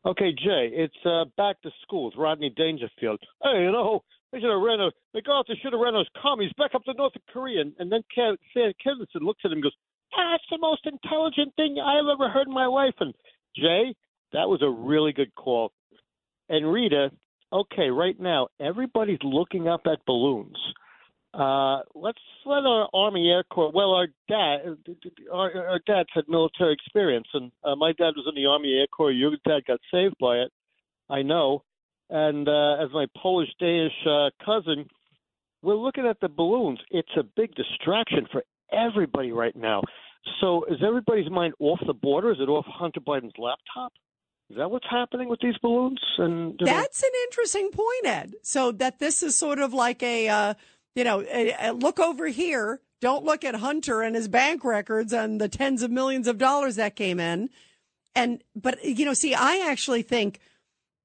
Okay, 0.05 0.33
Jay, 0.33 0.69
it's 0.73 1.05
uh, 1.05 1.23
back 1.37 1.61
to 1.61 1.71
school 1.81 2.05
with 2.05 2.15
Rodney 2.17 2.49
Dangerfield. 2.55 3.21
Hey, 3.41 3.63
you 3.63 3.71
know, 3.71 4.03
they 4.31 4.39
should 4.39 4.49
have 4.49 4.61
ran 4.61 4.81
a 4.81 4.91
MacArthur 5.13 5.53
should 5.61 5.71
have 5.71 5.79
ran 5.79 5.93
those 5.93 6.09
commies 6.21 6.51
back 6.57 6.71
up 6.75 6.83
to 6.83 6.93
North 6.93 7.13
Korea. 7.31 7.61
And, 7.61 7.73
and 7.79 7.89
then 7.89 8.01
Kev, 8.17 8.35
Kevinson 8.55 9.21
looks 9.21 9.41
at 9.45 9.51
him 9.51 9.57
and 9.57 9.63
goes, 9.63 9.75
That's 10.17 10.43
the 10.51 10.57
most 10.57 10.85
intelligent 10.85 11.55
thing 11.55 11.77
I've 11.79 12.09
ever 12.11 12.29
heard 12.29 12.47
in 12.47 12.53
my 12.53 12.65
life. 12.65 12.95
And 12.99 13.13
Jay, 13.55 13.95
that 14.33 14.49
was 14.49 14.61
a 14.61 14.69
really 14.69 15.13
good 15.13 15.33
call. 15.35 15.71
And 16.49 16.69
Rita, 16.69 17.11
okay, 17.53 17.89
right 17.89 18.19
now 18.19 18.49
everybody's 18.59 19.23
looking 19.23 19.69
up 19.69 19.81
at 19.85 20.05
balloons. 20.05 20.57
Uh, 21.33 21.81
let's 21.95 22.19
let 22.45 22.63
our 22.65 22.87
Army 22.93 23.29
Air 23.29 23.43
Corps. 23.43 23.71
Well, 23.73 23.91
our 23.91 24.07
dad, 24.29 24.77
our, 25.31 25.67
our 25.67 25.79
dads 25.87 26.09
had 26.13 26.25
military 26.27 26.73
experience, 26.73 27.27
and 27.33 27.51
uh, 27.63 27.75
my 27.75 27.91
dad 27.93 28.13
was 28.15 28.25
in 28.27 28.35
the 28.35 28.47
Army 28.47 28.73
Air 28.79 28.87
Corps. 28.87 29.11
Your 29.11 29.31
dad 29.45 29.61
got 29.67 29.79
saved 29.91 30.15
by 30.19 30.37
it. 30.37 30.51
I 31.09 31.23
know. 31.23 31.63
And 32.09 32.47
uh, 32.47 32.83
as 32.83 32.89
my 32.93 33.07
Polish 33.17 33.49
Danish 33.59 33.93
uh, 34.07 34.29
cousin, 34.45 34.87
we're 35.63 35.75
looking 35.75 36.05
at 36.05 36.19
the 36.19 36.29
balloons. 36.29 36.79
It's 36.91 37.09
a 37.17 37.23
big 37.23 37.55
distraction 37.55 38.27
for 38.31 38.43
everybody 38.71 39.31
right 39.31 39.55
now. 39.55 39.81
So 40.39 40.65
is 40.65 40.79
everybody's 40.85 41.29
mind 41.31 41.53
off 41.59 41.79
the 41.85 41.93
border? 41.93 42.31
Is 42.31 42.37
it 42.39 42.49
off 42.49 42.65
Hunter 42.67 42.99
Biden's 42.99 43.33
laptop? 43.37 43.93
Is 44.49 44.57
that 44.57 44.69
what's 44.69 44.85
happening 44.89 45.29
with 45.29 45.39
these 45.41 45.57
balloons? 45.61 45.99
And 46.17 46.59
that's 46.63 47.01
an 47.01 47.09
interesting 47.23 47.71
point, 47.71 48.05
Ed. 48.05 48.33
So 48.43 48.71
that 48.73 48.99
this 48.99 49.23
is 49.23 49.35
sort 49.35 49.59
of 49.59 49.73
like 49.73 50.03
a, 50.03 50.29
uh, 50.29 50.53
you 50.95 51.03
know, 51.03 51.21
a, 51.21 51.55
a 51.59 51.73
look 51.73 51.99
over 51.99 52.27
here. 52.27 52.81
Don't 53.01 53.25
look 53.25 53.43
at 53.43 53.55
Hunter 53.55 54.01
and 54.01 54.15
his 54.15 54.27
bank 54.27 54.63
records 54.63 55.11
and 55.11 55.41
the 55.41 55.49
tens 55.49 55.83
of 55.83 55.91
millions 55.91 56.27
of 56.27 56.37
dollars 56.37 56.75
that 56.77 56.95
came 56.95 57.19
in. 57.19 57.49
And 58.15 58.43
but 58.55 58.83
you 58.83 59.05
know, 59.05 59.13
see, 59.13 59.33
I 59.33 59.67
actually 59.69 60.03
think 60.03 60.39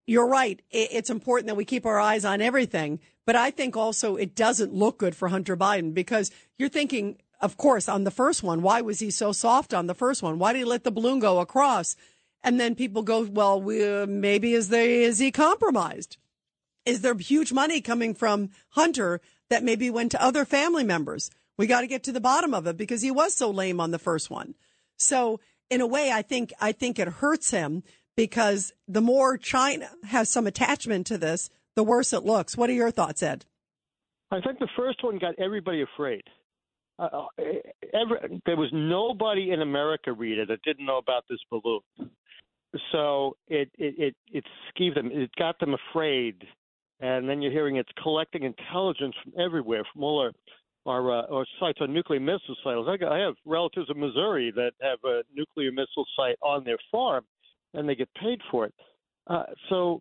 you're 0.07 0.27
right. 0.27 0.63
It's 0.71 1.11
important 1.11 1.49
that 1.49 1.57
we 1.57 1.65
keep 1.65 1.85
our 1.85 1.99
eyes 1.99 2.25
on 2.25 2.41
everything. 2.41 3.01
But 3.27 3.37
I 3.37 3.51
think 3.51 3.77
also 3.77 4.17
it 4.17 4.35
doesn't 4.35 4.73
look 4.73 4.99
good 4.99 5.15
for 5.15 5.29
Hunter 5.29 5.55
Biden 5.55 5.93
because 5.93 6.31
you're 6.57 6.71
thinking, 6.71 7.19
of 7.43 7.59
course, 7.59 7.87
on 7.87 8.05
the 8.05 8.11
first 8.11 8.43
one, 8.43 8.63
why 8.63 8.81
was 8.81 9.01
he 9.01 9.11
so 9.11 9.33
soft 9.33 9.75
on 9.75 9.87
the 9.87 9.95
first 9.95 10.23
one? 10.23 10.39
Why 10.39 10.55
did 10.55 10.61
he 10.61 10.65
let 10.65 10.85
the 10.85 10.91
balloon 10.91 11.19
go 11.19 11.41
across? 11.41 11.95
And 12.43 12.59
then 12.59 12.75
people 12.75 13.03
go, 13.03 13.25
well, 13.25 13.61
we, 13.61 13.87
uh, 13.87 14.07
maybe 14.07 14.55
is 14.55 15.19
he 15.19 15.31
compromised? 15.31 16.17
Is 16.87 17.03
there 17.03 17.15
huge 17.15 17.53
money 17.53 17.83
coming 17.83 18.15
from 18.15 18.49
Hunter 18.71 19.21
that 19.51 19.65
maybe 19.65 19.91
went 19.91 20.13
to 20.13 20.23
other 20.23 20.45
family 20.45 20.85
members? 20.85 21.31
We 21.57 21.67
got 21.67 21.81
to 21.81 21.87
get 21.87 22.05
to 22.05 22.13
the 22.13 22.21
bottom 22.21 22.55
of 22.55 22.67
it 22.67 22.77
because 22.77 23.03
he 23.03 23.11
was 23.11 23.35
so 23.35 23.51
lame 23.51 23.81
on 23.81 23.91
the 23.91 23.99
first 23.99 24.31
one. 24.31 24.55
So 24.97 25.41
in 25.71 25.81
a 25.81 25.87
way, 25.87 26.13
I 26.13 26.23
think 26.23 26.53
I 26.61 26.73
think 26.73 26.99
it 26.99 27.09
hurts 27.09 27.51
him 27.51 27.83
because 28.17 28.73
the 28.87 29.01
more 29.01 29.37
China 29.37 29.91
has 30.05 30.29
some 30.29 30.47
attachment 30.47 31.07
to 31.07 31.19
this, 31.19 31.51
the 31.77 31.85
worse 31.85 32.13
it 32.13 32.25
looks. 32.25 32.57
What 32.57 32.71
are 32.71 32.75
your 32.75 32.91
thoughts, 32.91 33.23
Ed? 33.23 33.45
I 34.31 34.41
think 34.41 34.59
the 34.59 34.69
first 34.77 35.03
one 35.03 35.19
got 35.19 35.35
everybody 35.39 35.83
afraid. 35.83 36.23
Uh, 36.99 37.09
uh 37.39 37.43
every, 37.95 38.41
there 38.45 38.57
was 38.57 38.71
nobody 38.73 39.51
in 39.51 39.63
America, 39.63 40.13
Rita, 40.13 40.47
that 40.47 40.63
didn't 40.63 40.87
know 40.87 40.99
about 40.99 41.25
this 41.29 41.39
balloon. 41.51 41.81
So 42.93 43.37
it 43.49 43.71
it 43.79 43.95
it, 43.99 44.15
it 44.33 44.45
skeeved 44.71 44.95
them. 44.95 45.11
It 45.13 45.31
got 45.39 45.59
them 45.59 45.75
afraid, 45.75 46.45
and 47.01 47.29
then 47.29 47.41
you're 47.41 47.53
hearing 47.53 47.77
it's 47.77 47.91
collecting 48.03 48.43
intelligence 48.43 49.15
from 49.23 49.33
everywhere, 49.39 49.85
from 49.93 50.03
all 50.03 50.21
our 50.21 50.33
our, 50.87 51.11
uh, 51.13 51.27
our 51.31 51.47
sites 51.61 51.79
on 51.83 51.93
nuclear 51.93 52.21
missile 52.21 52.57
sites. 52.65 52.79
I, 52.87 53.05
I 53.05 53.19
have 53.19 53.35
relatives 53.45 53.89
in 53.91 54.01
Missouri 54.01 54.51
that 54.57 54.73
have 54.81 54.99
a 55.05 55.21
nuclear 55.35 55.71
missile 55.71 56.07
site 56.17 56.37
on 56.41 56.65
their 56.65 56.79
farm, 56.91 57.25
and 57.75 57.87
they 57.87 57.95
get 57.95 58.09
paid 58.15 58.41
for 58.51 58.65
it. 58.65 58.75
Uh, 59.27 59.43
so 59.69 60.01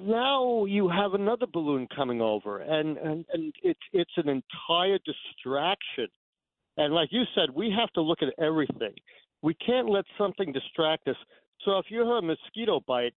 now 0.00 0.64
you 0.64 0.88
have 0.88 1.14
another 1.14 1.46
balloon 1.46 1.86
coming 1.94 2.20
over, 2.20 2.60
and 2.60 2.96
and 2.98 3.24
and 3.32 3.54
it's 3.62 3.80
it's 3.92 4.10
an 4.16 4.28
entire 4.28 4.98
distraction. 5.04 6.08
And 6.76 6.92
like 6.92 7.08
you 7.12 7.22
said, 7.34 7.50
we 7.54 7.70
have 7.70 7.90
to 7.92 8.02
look 8.02 8.18
at 8.22 8.34
everything. 8.42 8.94
We 9.42 9.54
can't 9.54 9.88
let 9.88 10.04
something 10.18 10.52
distract 10.52 11.08
us. 11.08 11.16
So 11.64 11.78
if 11.78 11.86
you 11.88 12.00
have 12.00 12.08
a 12.08 12.22
mosquito 12.22 12.80
bite, 12.86 13.14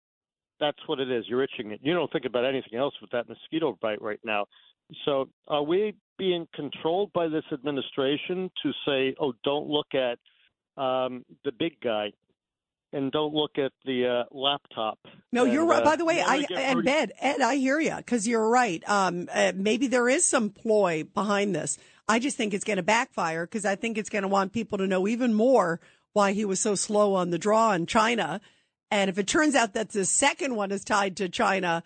that's 0.61 0.79
what 0.87 1.01
it 1.01 1.11
is. 1.11 1.25
You're 1.29 1.43
itching 1.43 1.71
it. 1.71 1.81
You 1.83 1.95
don't 1.95 2.11
think 2.13 2.25
about 2.25 2.45
anything 2.45 2.79
else 2.79 2.95
with 3.01 3.11
that 3.11 3.29
mosquito 3.29 3.79
bite 3.81 4.01
right 4.03 4.21
now. 4.25 4.47
So 5.05 5.29
are 5.49 5.63
we 5.63 5.95
being 6.19 6.47
controlled 6.55 7.13
by 7.13 7.29
this 7.29 7.45
administration 7.53 8.51
to 8.63 8.73
say, 8.87 9.15
oh, 9.21 9.33
don't 9.45 9.69
look 9.69 9.89
at 9.95 10.19
um, 10.81 11.25
the 11.45 11.53
big 11.53 11.81
guy 11.83 12.13
and 12.93 13.11
don't 13.11 13.35
look 13.35 13.59
at 13.59 13.73
the 13.85 14.25
uh, 14.25 14.35
laptop? 14.37 14.99
No, 15.33 15.45
And, 15.45 15.53
you're 15.53 15.67
right. 15.67 15.83
uh, 15.83 15.85
By 15.85 15.97
the 15.97 16.05
way, 16.05 16.23
I 16.23 16.47
and 16.55 16.89
Ed, 16.89 17.13
Ed, 17.21 17.41
I 17.41 17.57
hear 17.57 17.81
you 17.81 17.97
because 17.97 18.29
you're 18.29 18.49
right. 18.49 18.83
Um, 18.89 19.29
uh, 19.33 19.53
maybe 19.55 19.89
there 19.89 20.09
is 20.09 20.25
some 20.25 20.51
ploy 20.51 21.05
behind 21.05 21.55
this. 21.55 21.79
I 22.09 22.21
just 22.21 22.37
think 22.37 22.55
it's 22.55 22.65
going 22.65 22.77
to 22.77 22.85
backfire 22.85 23.45
because 23.45 23.65
I 23.65 23.75
think 23.75 23.99
it's 23.99 24.09
going 24.09 24.23
to 24.23 24.29
want 24.29 24.53
people 24.53 24.79
to 24.79 24.87
know 24.87 25.09
even 25.09 25.35
more 25.35 25.81
why 26.13 26.33
he 26.33 26.45
was 26.45 26.61
so 26.61 26.77
slow 26.77 27.15
on 27.15 27.31
the 27.31 27.39
draw 27.39 27.73
in 27.73 27.87
China. 27.87 28.41
And 28.91 29.11
if 29.11 29.19
it 29.19 29.27
turns 29.27 29.55
out 29.55 29.75
that 29.75 29.91
the 29.91 30.05
second 30.05 30.57
one 30.57 30.71
is 30.71 30.85
tied 30.85 31.17
to 31.17 31.29
China, 31.29 31.83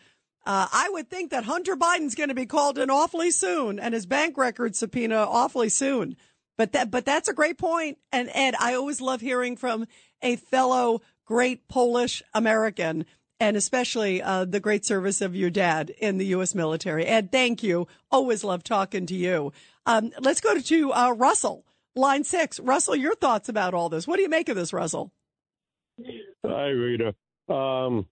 uh, 0.47 0.69
I 0.73 0.89
would 0.91 1.09
think 1.09 1.31
that 1.31 1.45
Hunter 1.45 1.77
Biden's 1.77 2.15
going 2.15 2.29
to 2.29 2.35
be 2.35 2.47
called 2.47 2.79
in 2.79 2.91
awfully 2.91 3.31
soon 3.31 3.79
and 3.79 3.95
his 3.95 4.07
bank 4.07 4.37
record 4.37 4.75
subpoena 4.77 5.17
awfully 5.17 5.69
soon. 5.69 6.17
But 6.57 6.73
that, 6.73 6.91
but 6.91 7.05
that's 7.05 7.29
a 7.29 7.35
great 7.35 7.59
point. 7.59 7.99
And 8.13 8.31
Ed, 8.33 8.55
I 8.59 8.75
always 8.75 9.01
love 9.01 9.21
hearing 9.21 9.57
from 9.57 9.87
a 10.23 10.37
fellow 10.37 11.01
great 11.25 11.69
Polish 11.69 12.23
American 12.35 13.07
and 13.39 13.57
especially 13.57 14.23
uh, 14.23 14.45
the 14.45 14.61
great 14.61 14.85
service 14.85 15.23
of 15.23 15.35
your 15.35 15.49
dad 15.49 15.91
in 15.99 16.19
the 16.19 16.27
U.S. 16.27 16.55
military. 16.55 17.07
Ed, 17.07 17.33
thank 17.33 17.63
you. 17.63 17.89
Always 18.11 18.45
love 18.45 18.63
talking 18.63 19.07
to 19.07 19.15
you. 19.15 19.53
Um, 19.87 20.13
let's 20.21 20.43
go 20.43 20.59
to 20.59 20.93
uh, 20.93 21.13
Russell, 21.13 21.65
line 21.97 22.23
six. 22.23 22.61
Russell, 22.61 22.95
your 22.95 23.15
thoughts 23.15 23.49
about 23.49 23.73
all 23.73 23.89
this? 23.89 24.07
What 24.07 24.17
do 24.17 24.23
you 24.23 24.29
make 24.29 24.51
of 24.51 24.57
this, 24.57 24.75
Russell? 24.75 25.11
Hi, 26.47 26.67
Rita. 26.69 27.15
Um, 27.49 28.07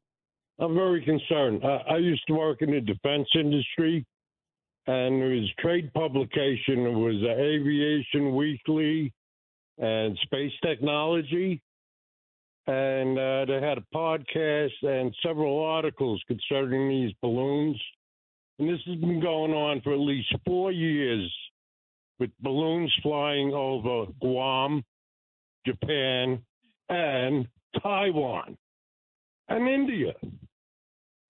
I'm 0.58 0.74
very 0.74 1.04
concerned. 1.04 1.62
I, 1.64 1.94
I 1.94 1.96
used 1.98 2.26
to 2.26 2.34
work 2.34 2.62
in 2.62 2.70
the 2.72 2.80
defense 2.80 3.28
industry, 3.34 4.04
and 4.86 5.20
there 5.20 5.28
was 5.28 5.48
trade 5.60 5.92
publication. 5.94 6.86
It 6.86 6.94
was 6.94 7.22
Aviation 7.22 8.34
Weekly 8.34 9.12
and 9.78 10.18
Space 10.24 10.52
Technology, 10.64 11.62
and 12.66 13.18
uh, 13.18 13.44
they 13.46 13.60
had 13.60 13.78
a 13.78 13.84
podcast 13.94 14.72
and 14.82 15.14
several 15.24 15.64
articles 15.64 16.22
concerning 16.26 16.88
these 16.88 17.12
balloons. 17.22 17.80
And 18.58 18.68
this 18.68 18.80
has 18.86 18.96
been 18.96 19.20
going 19.20 19.52
on 19.52 19.80
for 19.82 19.92
at 19.92 20.00
least 20.00 20.34
four 20.44 20.72
years, 20.72 21.32
with 22.18 22.30
balloons 22.40 22.92
flying 23.02 23.52
over 23.52 24.10
Guam, 24.20 24.82
Japan, 25.64 26.42
and 26.88 27.46
Taiwan 27.82 28.56
and 29.48 29.68
India. 29.68 30.14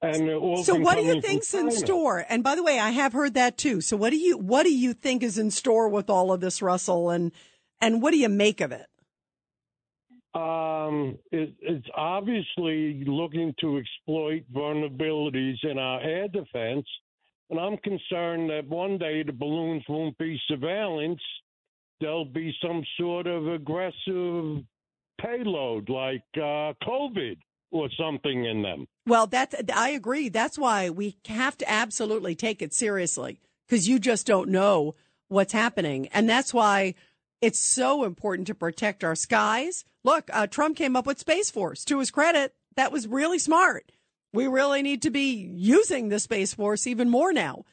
And 0.01 0.31
all 0.31 0.63
So, 0.63 0.77
what 0.77 0.97
do 0.97 1.03
you 1.03 1.21
think's 1.21 1.53
in 1.55 1.73
store? 1.73 2.25
And 2.29 2.45
by 2.45 2.55
the 2.55 2.63
way, 2.63 2.79
I 2.79 2.91
have 2.91 3.13
heard 3.13 3.35
that 3.35 3.59
too. 3.59 3.81
So, 3.81 3.97
what 3.97 4.11
do 4.11 4.17
you 4.17 4.39
what 4.39 4.63
do 4.63 4.73
you 4.73 4.95
think 4.95 5.25
is 5.25 5.39
in 5.39 5.51
store 5.51 5.89
with 5.89 6.09
all 6.09 6.33
of 6.33 6.41
this, 6.41 6.63
Russell? 6.63 7.11
And 7.11 7.33
and 7.81 8.01
what 8.01 8.13
do 8.13 8.19
you 8.19 8.29
make 8.29 8.61
of 8.61 8.71
it? 8.71 8.87
Um, 10.35 11.19
it, 11.33 11.53
it's 11.61 11.87
obviously 11.97 13.03
looking 13.07 13.55
to 13.61 13.79
exploit 13.79 14.45
vulnerabilities 14.55 15.57
in 15.65 15.79
our 15.79 16.01
air 16.01 16.29
defense. 16.29 16.87
And 17.51 17.59
I'm 17.59 17.79
concerned 17.79 18.51
that 18.51 18.69
one 18.69 18.99
day 18.99 19.25
the 19.25 19.33
balloons 19.33 19.83
won't 19.89 20.17
be 20.19 20.41
surveillance. 20.47 21.21
There'll 22.01 22.25
be 22.25 22.55
some 22.63 22.85
sort 23.01 23.27
of 23.27 23.49
aggressive 23.49 24.63
payload 25.21 25.89
like 25.89 26.25
uh, 26.37 26.73
COVID 26.83 27.37
or 27.71 27.89
something 27.99 28.45
in 28.45 28.63
them. 28.63 28.87
Well, 29.07 29.27
that's 29.27 29.55
I 29.75 29.91
agree. 29.91 30.29
That's 30.29 30.59
why 30.59 30.91
we 30.91 31.17
have 31.27 31.57
to 31.59 31.71
absolutely 31.71 32.35
take 32.35 32.63
it 32.63 32.73
seriously 32.73 33.41
because 33.67 33.89
you 33.89 33.99
just 33.99 34.27
don't 34.27 34.49
know 34.49 34.95
what's 35.29 35.53
happening, 35.53 36.09
and 36.09 36.29
that's 36.29 36.55
why 36.55 36.95
it's 37.41 37.59
so 37.59 38.05
important 38.05 38.47
to 38.49 38.55
protect 38.55 39.05
our 39.05 39.15
skies. 39.15 39.85
Look, 40.03 40.31
uh, 40.33 40.47
Trump 40.47 40.77
came 40.77 40.97
up 40.97 41.07
with 41.07 41.19
Space 41.19 41.51
Force. 41.51 41.85
To 41.85 41.99
his 41.99 42.11
credit, 42.11 42.55
that 42.77 42.93
was 42.93 43.07
really 43.07 43.39
smart. 43.39 43.93
We 44.33 44.47
really 44.47 44.83
need 44.83 45.03
to 45.03 45.11
be 45.11 45.33
using 45.33 46.09
the 46.09 46.19
Space 46.19 46.55
Force 46.55 46.87
even 46.87 47.11
more 47.11 47.33
now, 47.33 47.65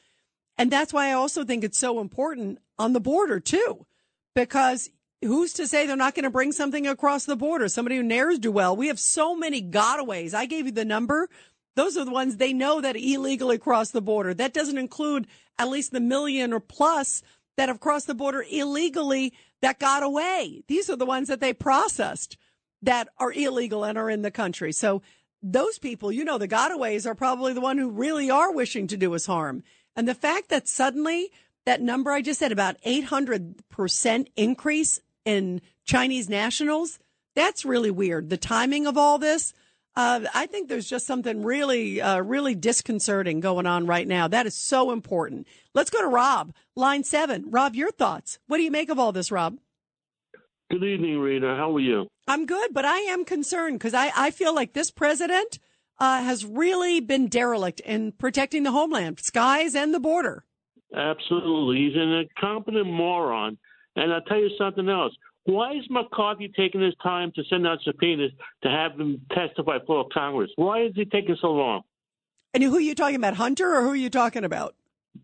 and 0.58 0.70
that's 0.70 0.92
why 0.92 1.08
I 1.08 1.12
also 1.12 1.44
think 1.44 1.64
it's 1.64 1.78
so 1.78 2.00
important 2.00 2.58
on 2.78 2.92
the 2.92 3.00
border 3.00 3.40
too, 3.40 3.86
because 4.34 4.90
who's 5.22 5.52
to 5.54 5.66
say 5.66 5.86
they're 5.86 5.96
not 5.96 6.14
going 6.14 6.24
to 6.24 6.30
bring 6.30 6.52
something 6.52 6.86
across 6.86 7.24
the 7.24 7.36
border? 7.36 7.68
Somebody 7.68 7.96
who 7.96 8.02
ne'ers 8.02 8.38
do 8.38 8.52
well. 8.52 8.76
We 8.76 8.88
have 8.88 9.00
so 9.00 9.36
many 9.36 9.62
gotaways. 9.62 10.34
I 10.34 10.46
gave 10.46 10.66
you 10.66 10.72
the 10.72 10.84
number. 10.84 11.28
Those 11.74 11.96
are 11.96 12.04
the 12.04 12.10
ones 12.10 12.36
they 12.36 12.52
know 12.52 12.80
that 12.80 12.96
illegally 12.96 13.58
cross 13.58 13.90
the 13.90 14.00
border. 14.00 14.32
That 14.32 14.54
doesn't 14.54 14.78
include 14.78 15.26
at 15.58 15.68
least 15.68 15.92
the 15.92 16.00
million 16.00 16.52
or 16.52 16.60
plus 16.60 17.22
that 17.56 17.68
have 17.68 17.80
crossed 17.80 18.06
the 18.06 18.14
border 18.14 18.44
illegally 18.50 19.32
that 19.62 19.78
got 19.78 20.02
away. 20.02 20.62
These 20.68 20.90
are 20.90 20.96
the 20.96 21.06
ones 21.06 21.28
that 21.28 21.40
they 21.40 21.52
processed 21.52 22.36
that 22.82 23.08
are 23.18 23.32
illegal 23.32 23.84
and 23.84 23.96
are 23.98 24.10
in 24.10 24.22
the 24.22 24.30
country. 24.30 24.72
So 24.72 25.02
those 25.42 25.78
people, 25.78 26.12
you 26.12 26.24
know, 26.24 26.38
the 26.38 26.48
gotaways 26.48 27.06
are 27.06 27.14
probably 27.14 27.52
the 27.52 27.60
one 27.60 27.78
who 27.78 27.90
really 27.90 28.30
are 28.30 28.52
wishing 28.52 28.86
to 28.88 28.96
do 28.96 29.14
us 29.14 29.26
harm. 29.26 29.62
And 29.94 30.06
the 30.06 30.14
fact 30.14 30.48
that 30.50 30.68
suddenly 30.68 31.30
that 31.64 31.80
number 31.80 32.12
I 32.12 32.22
just 32.22 32.38
said 32.38 32.52
about 32.52 32.80
800% 32.82 34.26
increase 34.36 35.00
in 35.26 35.60
Chinese 35.84 36.30
nationals, 36.30 36.98
that's 37.34 37.66
really 37.66 37.90
weird. 37.90 38.30
The 38.30 38.38
timing 38.38 38.86
of 38.86 38.96
all 38.96 39.18
this, 39.18 39.52
uh, 39.94 40.20
I 40.34 40.46
think 40.46 40.68
there's 40.68 40.88
just 40.88 41.06
something 41.06 41.42
really, 41.42 42.00
uh, 42.00 42.20
really 42.20 42.54
disconcerting 42.54 43.40
going 43.40 43.66
on 43.66 43.86
right 43.86 44.06
now. 44.06 44.28
That 44.28 44.46
is 44.46 44.54
so 44.54 44.90
important. 44.90 45.46
Let's 45.74 45.90
go 45.90 46.00
to 46.00 46.08
Rob, 46.08 46.54
line 46.74 47.04
seven. 47.04 47.50
Rob, 47.50 47.74
your 47.74 47.90
thoughts. 47.90 48.38
What 48.46 48.56
do 48.56 48.62
you 48.62 48.70
make 48.70 48.88
of 48.88 48.98
all 48.98 49.12
this, 49.12 49.30
Rob? 49.30 49.58
Good 50.70 50.84
evening, 50.84 51.18
Rita. 51.18 51.54
How 51.56 51.76
are 51.76 51.80
you? 51.80 52.08
I'm 52.26 52.46
good, 52.46 52.72
but 52.72 52.84
I 52.84 52.98
am 53.00 53.24
concerned 53.24 53.78
because 53.78 53.94
I, 53.94 54.10
I 54.16 54.30
feel 54.30 54.54
like 54.54 54.72
this 54.72 54.90
president 54.90 55.58
uh, 55.98 56.22
has 56.22 56.44
really 56.44 57.00
been 57.00 57.28
derelict 57.28 57.80
in 57.80 58.12
protecting 58.12 58.64
the 58.64 58.72
homeland, 58.72 59.20
skies, 59.20 59.74
and 59.74 59.94
the 59.94 60.00
border. 60.00 60.44
Absolutely. 60.94 61.86
He's 61.86 61.96
an 61.96 62.12
incompetent 62.12 62.86
moron. 62.86 63.58
And 63.96 64.12
I'll 64.12 64.20
tell 64.22 64.38
you 64.38 64.50
something 64.58 64.88
else. 64.88 65.14
Why 65.44 65.72
is 65.72 65.84
McCarthy 65.88 66.52
taking 66.56 66.80
his 66.80 66.94
time 67.02 67.32
to 67.36 67.42
send 67.48 67.66
out 67.66 67.78
subpoenas 67.84 68.32
to 68.62 68.68
have 68.68 68.98
him 68.98 69.20
testify 69.32 69.78
before 69.78 70.06
Congress? 70.12 70.50
Why 70.56 70.82
is 70.82 70.92
he 70.94 71.04
taking 71.04 71.36
so 71.40 71.48
long? 71.48 71.82
And 72.52 72.62
who 72.62 72.76
are 72.76 72.80
you 72.80 72.94
talking 72.94 73.16
about, 73.16 73.34
Hunter, 73.34 73.74
or 73.74 73.82
who 73.82 73.90
are 73.90 73.96
you 73.96 74.10
talking 74.10 74.44
about? 74.44 74.74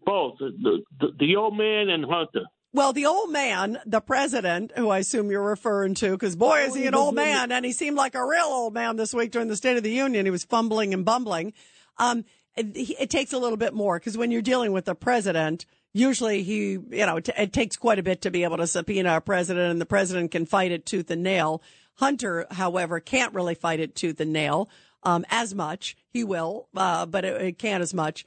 Both 0.04 0.38
the, 0.38 0.82
the, 1.00 1.08
the 1.18 1.36
old 1.36 1.56
man 1.56 1.88
and 1.88 2.04
Hunter. 2.04 2.44
Well, 2.74 2.92
the 2.94 3.06
old 3.06 3.30
man, 3.30 3.78
the 3.84 4.00
president, 4.00 4.72
who 4.76 4.88
I 4.88 4.98
assume 4.98 5.30
you're 5.30 5.42
referring 5.42 5.94
to, 5.96 6.12
because 6.12 6.36
boy, 6.36 6.60
is 6.60 6.74
he 6.74 6.86
an 6.86 6.94
old 6.94 7.14
man, 7.14 7.52
and 7.52 7.66
he 7.66 7.72
seemed 7.72 7.96
like 7.96 8.14
a 8.14 8.24
real 8.24 8.46
old 8.46 8.72
man 8.72 8.96
this 8.96 9.12
week 9.12 9.30
during 9.30 9.48
the 9.48 9.56
State 9.56 9.76
of 9.76 9.82
the 9.82 9.90
Union. 9.90 10.24
He 10.24 10.30
was 10.30 10.44
fumbling 10.44 10.94
and 10.94 11.04
bumbling. 11.04 11.52
Um, 11.98 12.24
it, 12.56 12.76
it 12.98 13.10
takes 13.10 13.34
a 13.34 13.38
little 13.38 13.58
bit 13.58 13.74
more 13.74 13.98
because 13.98 14.16
when 14.16 14.30
you're 14.30 14.40
dealing 14.40 14.72
with 14.72 14.86
the 14.86 14.94
president, 14.94 15.66
usually 15.92 16.42
he, 16.42 16.72
you 16.72 17.06
know, 17.06 17.16
it, 17.16 17.28
it 17.36 17.52
takes 17.52 17.76
quite 17.76 17.98
a 17.98 18.02
bit 18.02 18.22
to 18.22 18.30
be 18.30 18.44
able 18.44 18.56
to 18.58 18.66
subpoena 18.66 19.16
a 19.16 19.20
president, 19.20 19.70
and 19.70 19.80
the 19.80 19.86
president 19.86 20.30
can 20.30 20.46
fight 20.46 20.72
it 20.72 20.86
tooth 20.86 21.10
and 21.10 21.22
nail. 21.22 21.62
Hunter, 21.96 22.46
however, 22.50 23.00
can't 23.00 23.34
really 23.34 23.54
fight 23.54 23.80
it 23.80 23.94
tooth 23.94 24.20
and 24.20 24.32
nail 24.32 24.68
um, 25.02 25.24
as 25.30 25.54
much. 25.54 25.96
He 26.08 26.24
will, 26.24 26.68
uh, 26.76 27.06
but 27.06 27.24
it, 27.24 27.40
it 27.42 27.58
can't 27.58 27.82
as 27.82 27.92
much. 27.92 28.24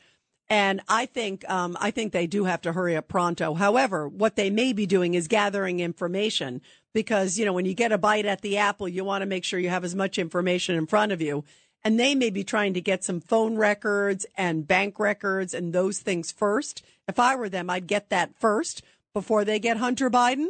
And 0.48 0.82
I 0.88 1.08
think, 1.08 1.48
um, 1.50 1.76
I 1.82 1.90
think 1.90 2.12
they 2.14 2.28
do 2.28 2.46
have 2.46 2.62
to 2.62 2.74
hurry 2.74 2.96
up 2.96 3.08
pronto. 3.08 3.56
However, 3.56 4.08
what 4.08 4.36
they 4.36 4.52
may 4.52 4.74
be 4.74 4.86
doing 4.86 5.16
is 5.16 5.28
gathering 5.28 5.80
information 5.80 6.62
because, 6.94 7.40
you 7.40 7.46
know, 7.46 7.54
when 7.54 7.66
you 7.66 7.74
get 7.74 7.92
a 7.92 7.98
bite 7.98 8.28
at 8.28 8.42
the 8.42 8.58
apple, 8.58 8.88
you 8.88 9.04
want 9.04 9.24
to 9.24 9.26
make 9.26 9.44
sure 9.44 9.60
you 9.60 9.70
have 9.70 9.84
as 9.84 9.96
much 9.96 10.20
information 10.20 10.76
in 10.76 10.86
front 10.86 11.12
of 11.12 11.20
you. 11.20 11.44
And 11.86 12.00
they 12.00 12.16
may 12.16 12.32
be 12.32 12.44
trying 12.44 12.74
to 12.74 12.82
get 12.82 13.04
some 13.04 13.22
phone 13.22 13.56
records 13.56 14.26
and 14.36 14.68
bank 14.68 15.00
records 15.00 15.54
and 15.54 15.72
those 15.72 16.00
things 16.00 16.32
first. 16.32 16.84
If 17.08 17.20
I 17.20 17.36
were 17.36 17.48
them, 17.48 17.70
I'd 17.70 17.86
get 17.86 18.10
that 18.10 18.36
first 18.40 18.82
before 19.14 19.46
they 19.46 19.60
get 19.60 19.78
Hunter 19.78 20.10
Biden 20.10 20.48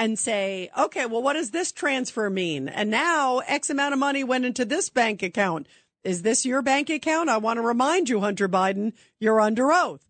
and 0.00 0.18
say, 0.18 0.70
okay, 0.76 1.06
well, 1.06 1.22
what 1.22 1.34
does 1.34 1.52
this 1.52 1.70
transfer 1.70 2.28
mean? 2.28 2.68
And 2.68 2.90
now 2.90 3.38
X 3.46 3.70
amount 3.70 3.92
of 3.92 4.00
money 4.00 4.24
went 4.24 4.44
into 4.44 4.64
this 4.64 4.90
bank 4.90 5.22
account. 5.22 5.68
Is 6.02 6.22
this 6.22 6.44
your 6.44 6.60
bank 6.60 6.90
account? 6.90 7.28
I 7.28 7.38
want 7.38 7.58
to 7.58 7.62
remind 7.62 8.08
you, 8.08 8.18
Hunter 8.18 8.48
Biden, 8.48 8.94
you're 9.20 9.40
under 9.40 9.72
oath. 9.72 10.04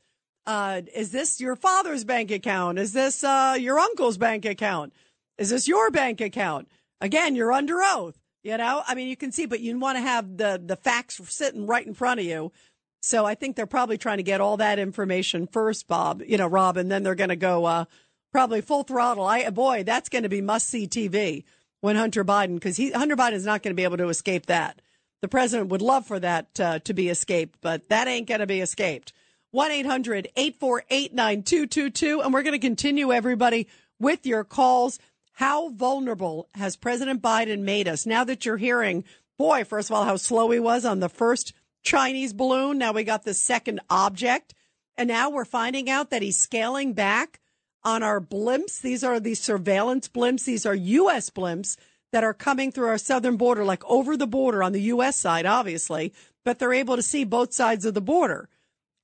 Uh, 0.46 0.80
is 0.94 1.12
this 1.12 1.40
your 1.40 1.56
father's 1.56 2.04
bank 2.04 2.30
account? 2.30 2.78
Is 2.78 2.94
this 2.94 3.22
uh, 3.22 3.56
your 3.58 3.78
uncle's 3.78 4.18
bank 4.18 4.46
account? 4.46 4.94
Is 5.36 5.50
this 5.50 5.68
your 5.68 5.90
bank 5.90 6.20
account? 6.22 6.68
Again, 7.00 7.36
you're 7.36 7.52
under 7.52 7.82
oath. 7.82 8.18
You 8.44 8.58
know, 8.58 8.82
I 8.86 8.94
mean, 8.94 9.08
you 9.08 9.16
can 9.16 9.32
see, 9.32 9.46
but 9.46 9.60
you 9.60 9.76
want 9.78 9.96
to 9.96 10.02
have 10.02 10.36
the 10.36 10.62
the 10.64 10.76
facts 10.76 11.20
sitting 11.28 11.66
right 11.66 11.84
in 11.84 11.94
front 11.94 12.20
of 12.20 12.26
you. 12.26 12.52
So 13.00 13.24
I 13.24 13.34
think 13.34 13.56
they're 13.56 13.66
probably 13.66 13.98
trying 13.98 14.18
to 14.18 14.22
get 14.22 14.40
all 14.40 14.58
that 14.58 14.78
information 14.78 15.46
first, 15.46 15.88
Bob, 15.88 16.22
you 16.26 16.38
know, 16.38 16.46
Rob, 16.46 16.76
and 16.76 16.90
then 16.92 17.02
they're 17.02 17.14
going 17.14 17.30
to 17.30 17.36
go 17.36 17.64
uh, 17.64 17.84
probably 18.32 18.60
full 18.60 18.82
throttle. 18.82 19.24
I 19.24 19.48
boy, 19.50 19.82
that's 19.84 20.10
going 20.10 20.22
to 20.24 20.28
be 20.28 20.42
must 20.42 20.68
see 20.68 20.86
TV 20.86 21.44
when 21.80 21.96
Hunter 21.96 22.24
Biden 22.24 22.54
because 22.54 22.76
he 22.76 22.90
Hunter 22.90 23.16
Biden 23.16 23.32
is 23.32 23.46
not 23.46 23.62
going 23.62 23.72
to 23.72 23.80
be 23.80 23.84
able 23.84 23.96
to 23.96 24.08
escape 24.08 24.46
that. 24.46 24.80
The 25.22 25.28
president 25.28 25.70
would 25.70 25.82
love 25.82 26.06
for 26.06 26.20
that 26.20 26.60
uh, 26.60 26.78
to 26.80 26.92
be 26.92 27.08
escaped, 27.08 27.58
but 27.62 27.88
that 27.88 28.08
ain't 28.08 28.28
going 28.28 28.40
to 28.40 28.46
be 28.46 28.60
escaped. 28.60 29.14
1 29.52 29.70
800 29.70 30.28
848 30.36 31.14
9222. 31.14 32.20
And 32.20 32.34
we're 32.34 32.42
going 32.42 32.52
to 32.52 32.58
continue, 32.58 33.10
everybody, 33.10 33.68
with 33.98 34.26
your 34.26 34.44
calls. 34.44 34.98
How 35.34 35.70
vulnerable 35.70 36.48
has 36.54 36.76
President 36.76 37.22
Biden 37.22 37.60
made 37.60 37.88
us 37.88 38.06
now 38.06 38.24
that 38.24 38.44
you're 38.44 38.56
hearing, 38.56 39.04
boy, 39.38 39.64
first 39.64 39.90
of 39.90 39.96
all, 39.96 40.04
how 40.04 40.16
slow 40.16 40.50
he 40.50 40.58
was 40.58 40.84
on 40.84 41.00
the 41.00 41.08
first 41.08 41.52
Chinese 41.82 42.32
balloon? 42.32 42.78
Now 42.78 42.92
we 42.92 43.04
got 43.04 43.24
the 43.24 43.34
second 43.34 43.80
object. 43.90 44.54
And 44.96 45.08
now 45.08 45.28
we're 45.28 45.44
finding 45.44 45.90
out 45.90 46.10
that 46.10 46.22
he's 46.22 46.38
scaling 46.38 46.92
back 46.92 47.40
on 47.82 48.02
our 48.02 48.20
blimps. 48.20 48.80
These 48.80 49.02
are 49.02 49.18
the 49.18 49.34
surveillance 49.34 50.08
blimps. 50.08 50.44
These 50.44 50.64
are 50.64 50.74
U.S. 50.74 51.30
blimps 51.30 51.76
that 52.12 52.24
are 52.24 52.34
coming 52.34 52.70
through 52.70 52.86
our 52.86 52.98
southern 52.98 53.36
border, 53.36 53.64
like 53.64 53.84
over 53.86 54.16
the 54.16 54.26
border 54.26 54.62
on 54.62 54.72
the 54.72 54.82
U.S. 54.82 55.18
side, 55.18 55.46
obviously, 55.46 56.12
but 56.44 56.58
they're 56.60 56.72
able 56.72 56.94
to 56.94 57.02
see 57.02 57.24
both 57.24 57.52
sides 57.52 57.84
of 57.84 57.94
the 57.94 58.00
border 58.00 58.48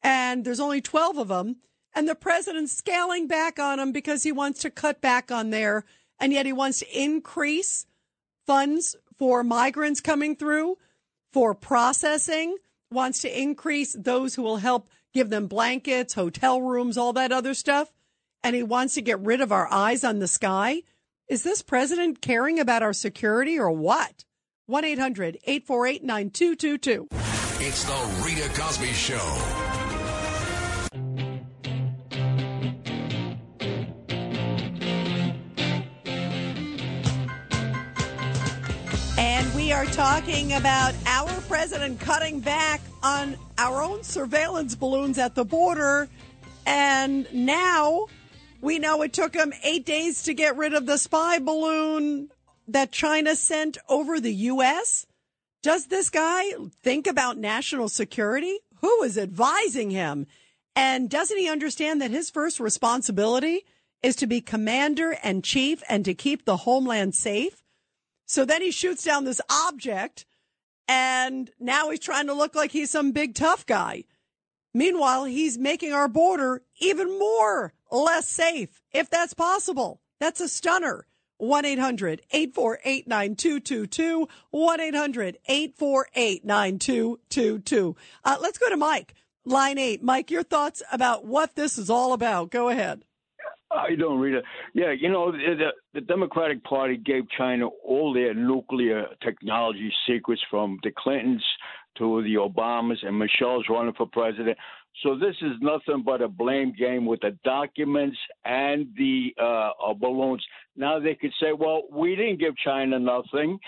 and 0.02 0.44
there's 0.44 0.61
only 0.61 0.81
12 0.81 1.19
of 1.19 1.28
them. 1.28 1.57
And 1.93 2.09
the 2.09 2.15
president's 2.15 2.73
scaling 2.73 3.27
back 3.27 3.59
on 3.59 3.78
them 3.78 3.90
because 3.90 4.23
he 4.23 4.31
wants 4.31 4.61
to 4.61 4.70
cut 4.70 5.01
back 5.01 5.32
on 5.32 5.51
there. 5.51 5.85
And 6.21 6.33
yet 6.33 6.47
he 6.47 6.53
wants 6.53 6.81
to 6.81 7.03
increase 7.03 7.87
funds 8.47 8.95
for 9.19 9.43
migrants 9.43 10.01
coming 10.01 10.37
through, 10.37 10.77
for 11.33 11.55
processing, 11.55 12.57
wants 12.91 13.23
to 13.23 13.41
increase 13.41 13.97
those 13.99 14.35
who 14.35 14.43
will 14.43 14.59
help 14.59 14.89
give 15.13 15.31
them 15.31 15.47
blankets, 15.47 16.15
hotel 16.15 16.61
rooms, 16.61 16.97
all 16.97 17.13
that 17.15 17.33
other 17.33 17.55
stuff. 17.55 17.93
And 18.43 18.55
he 18.55 18.63
wants 18.63 18.95
to 18.95 19.03
get 19.03 19.21
rid 19.21 19.41
of 19.41 19.53
our 19.53 19.71
eyes 19.73 20.05
on 20.05 20.19
the 20.19 20.29
sky. 20.29 20.83
Is 21.29 21.43
this 21.43 21.63
president 21.63 22.21
caring 22.21 22.59
about 22.59 22.83
our 22.83 22.93
security 22.93 23.59
or 23.59 23.71
what? 23.71 24.25
1 24.67 24.85
800 24.85 25.39
848 25.45 26.05
9222. 26.05 27.09
It's 27.63 27.85
the 27.85 28.23
Rita 28.25 28.49
Cosby 28.59 28.93
Show. 28.93 29.70
We 39.71 39.75
are 39.75 39.87
talking 39.87 40.53
about 40.55 40.93
our 41.07 41.31
president 41.43 42.01
cutting 42.01 42.41
back 42.41 42.81
on 43.05 43.37
our 43.57 43.81
own 43.81 44.03
surveillance 44.03 44.75
balloons 44.75 45.17
at 45.17 45.37
the 45.37 45.45
border. 45.45 46.09
And 46.67 47.33
now 47.33 48.09
we 48.61 48.81
know 48.81 49.03
it 49.03 49.13
took 49.13 49.33
him 49.33 49.53
eight 49.63 49.87
days 49.87 50.25
to 50.25 50.35
get 50.35 50.57
rid 50.57 50.75
of 50.75 50.87
the 50.87 50.99
spy 50.99 51.39
balloon 51.39 52.31
that 52.67 52.91
China 52.91 53.37
sent 53.37 53.79
over 53.89 54.19
the 54.19 54.35
U.S. 54.35 55.07
Does 55.63 55.87
this 55.87 56.11
guy 56.11 56.51
think 56.83 57.07
about 57.07 57.39
national 57.39 57.89
security? 57.89 58.59
Who 58.81 59.05
is 59.05 59.17
advising 59.17 59.93
him? 59.93 60.27
And 60.75 61.09
doesn't 61.09 61.39
he 61.39 61.49
understand 61.49 62.03
that 62.03 62.11
his 62.11 62.29
first 62.29 62.59
responsibility 62.59 63.65
is 64.03 64.17
to 64.17 64.27
be 64.27 64.41
commander 64.41 65.17
and 65.23 65.45
chief 65.45 65.81
and 65.89 66.05
to 66.07 66.13
keep 66.13 66.45
the 66.45 66.57
homeland 66.57 67.15
safe? 67.15 67.63
So 68.31 68.44
then 68.44 68.62
he 68.62 68.70
shoots 68.70 69.02
down 69.02 69.24
this 69.24 69.40
object 69.51 70.24
and 70.86 71.51
now 71.59 71.90
he's 71.90 71.98
trying 71.98 72.28
to 72.28 72.32
look 72.32 72.55
like 72.55 72.70
he's 72.70 72.89
some 72.89 73.11
big 73.11 73.35
tough 73.35 73.66
guy. 73.66 74.05
Meanwhile, 74.73 75.24
he's 75.24 75.59
making 75.59 75.93
our 75.93 76.07
border 76.07 76.62
even 76.78 77.19
more 77.19 77.73
less 77.90 78.28
safe, 78.28 78.82
if 78.93 79.11
that's 79.11 79.35
possible. 79.35 80.01
That's 80.20 80.40
a 80.40 80.48
stunner. 80.48 81.09
1 81.39 81.65
800 81.65 82.23
848 82.31 83.09
9222. 83.09 84.28
1 84.51 84.81
800 84.81 85.39
848 85.48 86.44
9222. 86.44 87.97
Uh, 88.23 88.36
let's 88.40 88.59
go 88.59 88.69
to 88.69 88.77
Mike, 88.77 89.15
line 89.44 89.77
eight. 89.77 90.05
Mike, 90.05 90.31
your 90.31 90.44
thoughts 90.44 90.85
about 90.93 91.24
what 91.24 91.57
this 91.57 91.78
is 91.78 91.90
all 91.90 92.12
about. 92.12 92.52
Go 92.52 92.69
ahead. 92.69 93.02
How 93.73 93.87
you 93.87 93.97
doing, 93.97 94.19
Rita? 94.19 94.43
Yeah, 94.75 94.91
you 94.91 95.09
know, 95.09 95.31
the, 95.31 95.69
the 95.95 96.01
Democratic 96.01 96.63
Party 96.65 96.97
gave 96.97 97.23
China 97.39 97.69
all 97.85 98.13
their 98.13 98.35
nuclear 98.35 99.07
technology 99.23 99.93
secrets 100.09 100.43
from 100.51 100.79
the 100.83 100.91
Clintons 100.99 101.45
to 101.99 102.23
the 102.23 102.35
Obamas, 102.35 103.05
and 103.07 103.17
Michelle's 103.17 103.67
running 103.69 103.95
for 103.95 104.07
president. 104.07 104.59
So 105.05 105.17
this 105.17 105.37
is 105.41 105.53
nothing 105.61 106.03
but 106.05 106.21
a 106.21 106.29
blame 106.29 106.73
game 106.77 107.07
with 107.07 107.21
the 107.21 107.37
documents 107.45 108.19
and 108.45 108.89
the 108.97 109.33
uh, 109.41 109.71
uh 109.89 109.95
balloons. 109.95 110.45
Now 110.77 110.99
they 110.99 111.15
could 111.15 111.33
say, 111.41 111.53
well, 111.53 111.83
we 111.93 112.17
didn't 112.17 112.41
give 112.41 112.57
China 112.57 112.99
nothing 112.99 113.59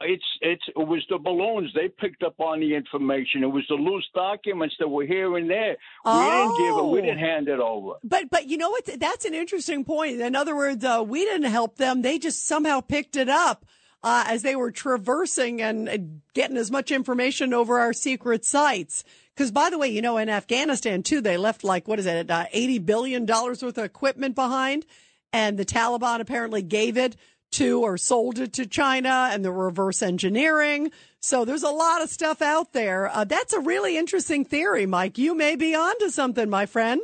it's 0.00 0.24
it's 0.40 0.62
it 0.68 0.86
was 0.86 1.04
the 1.08 1.18
balloons. 1.18 1.70
They 1.74 1.88
picked 1.88 2.22
up 2.22 2.38
on 2.40 2.60
the 2.60 2.74
information. 2.74 3.42
It 3.42 3.48
was 3.48 3.64
the 3.68 3.76
loose 3.76 4.06
documents 4.14 4.74
that 4.80 4.88
were 4.88 5.04
here 5.04 5.36
and 5.36 5.48
there. 5.48 5.76
Oh. 6.04 6.18
We 6.18 6.30
didn't 6.30 6.58
give 6.58 6.78
it. 6.78 6.90
We 6.90 7.00
didn't 7.00 7.18
hand 7.18 7.48
it 7.48 7.60
over. 7.60 7.94
But 8.02 8.30
but 8.30 8.46
you 8.46 8.56
know 8.56 8.70
what? 8.70 8.84
That's 8.98 9.24
an 9.24 9.34
interesting 9.34 9.84
point. 9.84 10.20
In 10.20 10.34
other 10.34 10.56
words, 10.56 10.84
uh, 10.84 11.04
we 11.06 11.24
didn't 11.24 11.50
help 11.50 11.76
them. 11.76 12.02
They 12.02 12.18
just 12.18 12.46
somehow 12.46 12.80
picked 12.80 13.16
it 13.16 13.28
up. 13.28 13.64
Uh, 14.06 14.22
as 14.26 14.42
they 14.42 14.54
were 14.54 14.70
traversing 14.70 15.62
and 15.62 16.20
getting 16.34 16.58
as 16.58 16.70
much 16.70 16.90
information 16.90 17.54
over 17.54 17.80
our 17.80 17.94
secret 17.94 18.44
sites. 18.44 19.02
Because, 19.34 19.50
by 19.50 19.70
the 19.70 19.78
way, 19.78 19.88
you 19.88 20.02
know, 20.02 20.18
in 20.18 20.28
Afghanistan 20.28 21.02
too, 21.02 21.22
they 21.22 21.38
left 21.38 21.64
like 21.64 21.88
what 21.88 21.98
is 21.98 22.04
it, 22.04 22.30
uh, 22.30 22.44
eighty 22.52 22.78
billion 22.78 23.24
dollars 23.24 23.62
worth 23.62 23.78
of 23.78 23.84
equipment 23.84 24.34
behind, 24.34 24.84
and 25.32 25.58
the 25.58 25.64
Taliban 25.64 26.20
apparently 26.20 26.60
gave 26.60 26.98
it 26.98 27.16
to 27.54 27.80
or 27.82 27.96
sold 27.96 28.38
it 28.38 28.52
to 28.54 28.66
China 28.66 29.30
and 29.32 29.44
the 29.44 29.52
reverse 29.52 30.02
engineering. 30.02 30.90
So 31.20 31.44
there's 31.44 31.62
a 31.62 31.70
lot 31.70 32.02
of 32.02 32.10
stuff 32.10 32.42
out 32.42 32.72
there. 32.72 33.08
Uh, 33.08 33.24
that's 33.24 33.52
a 33.52 33.60
really 33.60 33.96
interesting 33.96 34.44
theory, 34.44 34.86
Mike. 34.86 35.18
You 35.18 35.34
may 35.34 35.56
be 35.56 35.74
onto 35.74 36.10
something, 36.10 36.50
my 36.50 36.66
friend. 36.66 37.00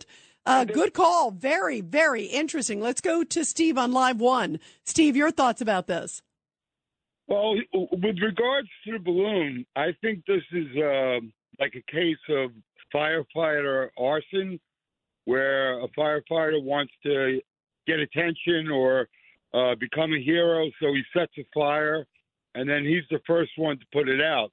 Uh, 0.47 0.65
good 0.65 0.95
call. 0.95 1.31
Very, 1.31 1.81
very 1.81 2.25
interesting. 2.25 2.81
Let's 2.81 3.01
go 3.01 3.25
to 3.25 3.45
Steve 3.45 3.79
on 3.79 3.93
live 3.93 4.21
one. 4.21 4.59
Steve, 4.85 5.17
your 5.17 5.31
thoughts 5.31 5.61
about 5.61 5.87
this? 5.87 6.23
Well, 7.29 7.55
with 7.73 8.19
regards 8.21 8.69
to 8.85 8.93
the 8.93 8.99
balloon, 8.99 9.65
I 9.77 9.95
think 10.01 10.25
this 10.27 10.43
is 10.53 10.67
uh, 10.77 11.21
like 11.61 11.75
a 11.77 11.93
case 11.93 12.17
of 12.31 12.51
firefighter 12.93 13.91
arson, 13.97 14.59
where 15.27 15.81
a 15.81 15.89
firefighter 15.89 16.63
wants 16.63 16.93
to 17.05 17.41
get 17.87 18.01
attention 18.01 18.71
or 18.71 19.09
uh, 19.55 19.75
become 19.79 20.13
a 20.13 20.23
hero. 20.23 20.71
So 20.81 20.93
he 20.95 21.03
sets 21.17 21.33
a 21.39 21.45
fire, 21.53 22.07
and 22.55 22.69
then 22.69 22.85
he's 22.85 23.05
the 23.11 23.21
first 23.27 23.53
one 23.57 23.79
to 23.79 23.85
put 23.93 24.09
it 24.09 24.21
out. 24.21 24.53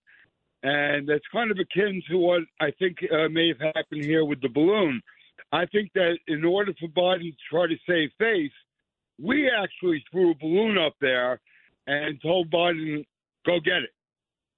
And 0.64 1.08
that's 1.08 1.24
kind 1.32 1.52
of 1.52 1.58
akin 1.60 2.02
to 2.10 2.18
what 2.18 2.42
I 2.60 2.72
think 2.80 2.98
uh, 3.12 3.30
may 3.30 3.50
have 3.50 3.74
happened 3.76 4.04
here 4.04 4.26
with 4.26 4.42
the 4.42 4.50
balloon. 4.50 5.02
I 5.52 5.66
think 5.68 5.92
that 5.94 6.18
in 6.28 6.44
order 6.44 6.74
for 6.80 6.88
Biden 6.90 7.32
to 7.32 7.38
try 7.50 7.68
to 7.68 7.76
save 7.88 8.10
face, 8.18 8.52
we 9.22 9.50
actually 9.50 10.04
threw 10.12 10.32
a 10.32 10.36
balloon 10.36 10.78
up 10.78 10.94
there 11.00 11.40
and 11.86 12.22
told 12.22 12.52
Biden, 12.52 13.06
go 13.46 13.60
get 13.60 13.84
it. 13.84 13.94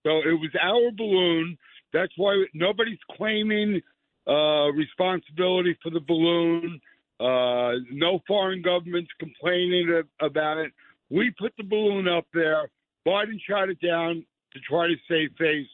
So 0.06 0.18
it 0.20 0.40
was 0.40 0.52
our 0.62 0.92
balloon. 0.92 1.58
That's 1.94 2.14
why 2.18 2.46
nobody's 2.54 3.00
claiming 3.12 3.82
uh, 4.28 4.72
responsibility 4.72 5.78
for 5.84 5.92
the 5.92 6.00
balloon. 6.00 6.80
Uh, 7.20 7.74
no 7.92 8.22
foreign 8.28 8.62
governments 8.62 9.10
complaining 9.20 10.04
about 10.22 10.58
it. 10.58 10.72
We 11.10 11.34
put 11.38 11.54
the 11.58 11.64
balloon 11.64 12.08
up 12.08 12.26
there. 12.34 12.70
Biden 13.06 13.40
shot 13.48 13.70
it 13.70 13.80
down 13.82 14.26
to 14.54 14.60
try 14.60 14.88
to 14.88 14.96
save 15.10 15.32
face 15.38 15.68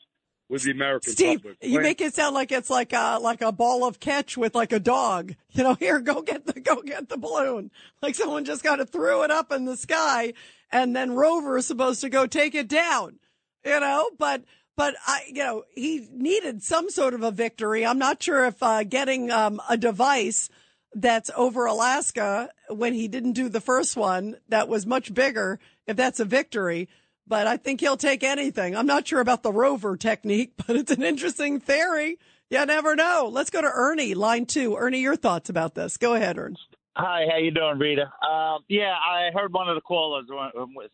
with 0.50 0.64
the 0.64 0.72
American 0.72 1.12
Steve, 1.12 1.40
public. 1.40 1.58
you 1.62 1.82
make 1.82 2.02
it 2.02 2.14
sound 2.14 2.36
like 2.36 2.52
it's 2.52 2.70
like 2.70 2.94
a 2.94 3.18
like 3.22 3.42
a 3.42 3.52
ball 3.52 3.86
of 3.86 4.00
catch 4.00 4.38
with 4.38 4.54
like 4.56 4.72
a 4.72 4.80
dog. 4.80 5.34
You 5.52 5.64
know, 5.64 5.74
here, 5.80 6.00
go 6.00 6.22
get 6.22 6.46
the 6.46 6.60
go 6.60 6.82
get 6.82 7.10
the 7.10 7.18
balloon. 7.18 7.72
Like 8.02 8.16
someone 8.16 8.46
just 8.46 8.64
kind 8.64 8.82
of 8.82 8.90
threw 8.90 9.24
it 9.24 9.32
up 9.32 9.52
in 9.52 9.66
the 9.66 9.78
sky, 9.78 10.34
and 10.72 10.96
then 10.96 11.14
Rover 11.14 11.58
is 11.58 11.68
supposed 11.68 12.02
to 12.02 12.10
go 12.10 12.28
take 12.28 12.56
it 12.56 12.68
down. 12.68 13.20
You 13.64 13.80
know, 13.80 14.12
but 14.18 14.44
but 14.76 14.96
I, 15.08 15.24
you 15.28 15.44
know, 15.44 15.64
he 15.74 16.08
needed 16.12 16.62
some 16.62 16.90
sort 16.90 17.14
of 17.14 17.24
a 17.24 17.32
victory. 17.32 17.86
I'm 17.86 18.00
not 18.00 18.22
sure 18.22 18.46
if 18.46 18.62
uh, 18.62 18.84
getting 18.84 19.32
um, 19.32 19.62
a 19.70 19.78
device 19.78 20.50
that's 20.96 21.30
over 21.36 21.66
Alaska 21.66 22.50
when 22.70 22.94
he 22.94 23.08
didn't 23.08 23.34
do 23.34 23.50
the 23.50 23.62
first 23.62 23.96
one 23.96 24.38
that 24.50 24.68
was 24.68 24.86
much 24.88 25.14
bigger, 25.14 25.60
if 25.86 25.96
that's 25.98 26.20
a 26.20 26.26
victory. 26.26 26.90
But 27.28 27.46
I 27.48 27.58
think 27.58 27.82
he'll 27.82 27.98
take 27.98 28.24
anything. 28.24 28.76
I'm 28.76 28.88
not 28.88 29.08
sure 29.08 29.20
about 29.20 29.44
the 29.44 29.52
rover 29.52 29.98
technique, 29.98 30.54
but 30.68 30.76
it's 30.76 30.92
an 30.92 31.04
interesting 31.04 31.60
theory. 31.60 32.18
You 32.50 32.66
never 32.66 32.96
know. 32.96 33.30
Let's 33.32 33.50
go 33.50 33.62
to 33.62 33.70
Ernie, 33.72 34.14
line 34.14 34.46
two. 34.46 34.78
Ernie, 34.78 35.02
your 35.02 35.16
thoughts 35.16 35.50
about 35.50 35.76
this. 35.76 35.98
Go 35.98 36.14
ahead, 36.14 36.38
Ernie. 36.38 36.56
Hi, 36.96 37.26
how 37.30 37.38
you 37.38 37.52
doing, 37.52 37.78
Rita? 37.78 38.04
Um, 38.26 38.60
yeah, 38.70 38.94
I 38.94 39.30
heard 39.34 39.52
one 39.52 39.68
of 39.68 39.76
the 39.76 39.82
callers 39.82 40.28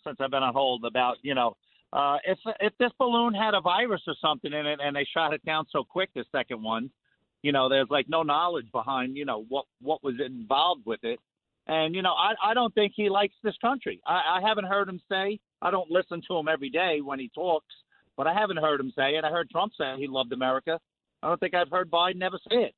since 0.03 0.17
I've 0.19 0.31
been 0.31 0.41
on 0.41 0.53
hold 0.53 0.83
about 0.83 1.17
you 1.21 1.35
know 1.35 1.55
Uh, 1.93 2.17
if 2.25 2.39
if 2.61 2.73
this 2.79 2.91
balloon 2.97 3.33
had 3.33 3.53
a 3.53 3.61
virus 3.61 4.01
or 4.07 4.15
something 4.21 4.51
in 4.51 4.65
it 4.65 4.79
and 4.81 4.95
they 4.95 5.05
shot 5.13 5.33
it 5.33 5.45
down 5.45 5.65
so 5.71 5.83
quick, 5.83 6.09
the 6.15 6.23
second 6.31 6.63
one, 6.63 6.89
you 7.41 7.51
know, 7.51 7.69
there's 7.69 7.89
like 7.89 8.07
no 8.09 8.23
knowledge 8.23 8.71
behind, 8.71 9.17
you 9.17 9.25
know, 9.25 9.43
what 9.47 9.65
what 9.81 10.03
was 10.03 10.15
involved 10.23 10.83
with 10.85 11.03
it. 11.03 11.19
And 11.67 11.95
you 11.95 12.01
know, 12.01 12.13
I 12.13 12.33
I 12.51 12.53
don't 12.53 12.73
think 12.73 12.93
he 12.95 13.09
likes 13.09 13.35
this 13.43 13.55
country. 13.61 14.01
I, 14.05 14.39
I 14.39 14.47
haven't 14.47 14.65
heard 14.65 14.89
him 14.89 14.99
say. 15.09 15.39
I 15.61 15.71
don't 15.71 15.89
listen 15.91 16.21
to 16.27 16.37
him 16.37 16.47
every 16.47 16.69
day 16.69 17.01
when 17.01 17.19
he 17.19 17.29
talks, 17.33 17.73
but 18.17 18.27
I 18.27 18.33
haven't 18.33 18.57
heard 18.57 18.79
him 18.79 18.91
say 18.95 19.11
it. 19.15 19.23
I 19.23 19.29
heard 19.29 19.49
Trump 19.49 19.73
say 19.77 19.95
he 19.97 20.07
loved 20.07 20.33
America. 20.33 20.79
I 21.21 21.27
don't 21.27 21.39
think 21.39 21.53
I've 21.53 21.69
heard 21.69 21.91
Biden 21.91 22.23
ever 22.23 22.39
say 22.49 22.57
it. 22.63 22.75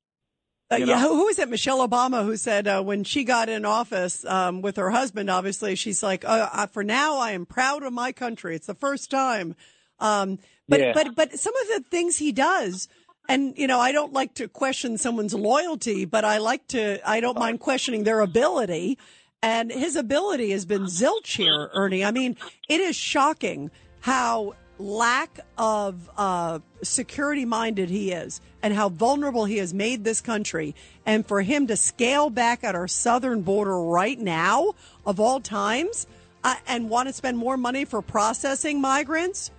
Uh, 0.71 0.77
yeah, 0.77 0.99
who 0.99 1.15
who 1.15 1.25
was 1.25 1.39
it? 1.39 1.49
Michelle 1.49 1.87
Obama, 1.87 2.25
who 2.25 2.35
said 2.35 2.67
uh, 2.67 2.81
when 2.81 3.03
she 3.03 3.23
got 3.23 3.47
in 3.49 3.63
office 3.65 4.25
um, 4.25 4.61
with 4.61 4.77
her 4.77 4.89
husband, 4.91 5.29
obviously, 5.29 5.75
she's 5.75 6.01
like, 6.01 6.25
uh, 6.25 6.49
uh, 6.51 6.67
"For 6.67 6.83
now, 6.83 7.17
I 7.17 7.31
am 7.31 7.45
proud 7.45 7.83
of 7.83 7.93
my 7.93 8.11
country. 8.11 8.55
It's 8.55 8.67
the 8.67 8.73
first 8.73 9.11
time." 9.11 9.55
Um, 9.99 10.39
but 10.67 10.79
Yeah. 10.79 10.91
but 10.93 11.15
but 11.15 11.39
some 11.39 11.53
of 11.55 11.67
the 11.83 11.89
things 11.89 12.17
he 12.17 12.31
does, 12.31 12.87
and 13.29 13.57
you 13.57 13.67
know, 13.67 13.79
I 13.79 13.91
don't 13.91 14.13
like 14.13 14.33
to 14.35 14.47
question 14.47 14.97
someone's 14.97 15.33
loyalty, 15.33 16.05
but 16.05 16.25
I 16.25 16.37
like 16.37 16.67
to. 16.69 16.99
I 17.07 17.19
don't 17.19 17.37
mind 17.37 17.59
questioning 17.59 18.03
their 18.03 18.19
ability. 18.19 18.97
And 19.41 19.71
his 19.71 19.97
ability 19.97 20.51
has 20.51 20.65
been 20.65 20.83
zilch 20.83 21.35
here, 21.35 21.69
Ernie. 21.73 22.05
I 22.05 22.11
mean, 22.11 22.37
it 22.69 22.79
is 22.79 22.95
shocking 22.95 23.71
how 23.99 24.55
lack 24.79 25.39
of 25.57 26.09
uh, 26.17 26.59
security 26.81 27.45
minded 27.45 27.89
he 27.89 28.11
is 28.11 28.41
and 28.61 28.73
how 28.73 28.89
vulnerable 28.89 29.45
he 29.45 29.57
has 29.57 29.73
made 29.73 30.03
this 30.03 30.21
country. 30.21 30.73
And 31.05 31.27
for 31.27 31.41
him 31.41 31.67
to 31.67 31.75
scale 31.75 32.29
back 32.29 32.63
at 32.63 32.73
our 32.73 32.87
southern 32.87 33.41
border 33.41 33.81
right 33.81 34.19
now, 34.19 34.73
of 35.05 35.19
all 35.19 35.39
times, 35.39 36.07
uh, 36.43 36.55
and 36.67 36.89
want 36.89 37.09
to 37.09 37.13
spend 37.13 37.37
more 37.37 37.57
money 37.57 37.85
for 37.85 38.01
processing 38.01 38.81
migrants, 38.81 39.51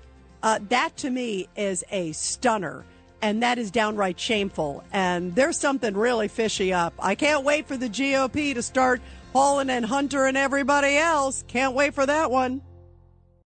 uh, 0.42 0.58
that 0.68 0.96
to 0.98 1.10
me 1.10 1.48
is 1.56 1.84
a 1.90 2.12
stunner. 2.12 2.84
And 3.24 3.42
that 3.42 3.56
is 3.56 3.70
downright 3.70 4.20
shameful. 4.20 4.84
And 4.92 5.34
there's 5.34 5.58
something 5.58 5.96
really 5.96 6.28
fishy 6.28 6.74
up. 6.74 6.92
I 6.98 7.14
can't 7.14 7.42
wait 7.42 7.66
for 7.66 7.74
the 7.74 7.88
GOP 7.88 8.52
to 8.52 8.60
start 8.60 9.00
hauling 9.32 9.70
and 9.70 9.82
Hunter 9.82 10.26
and 10.26 10.36
everybody 10.36 10.98
else. 10.98 11.42
Can't 11.48 11.74
wait 11.74 11.94
for 11.94 12.04
that 12.04 12.30
one. 12.30 12.60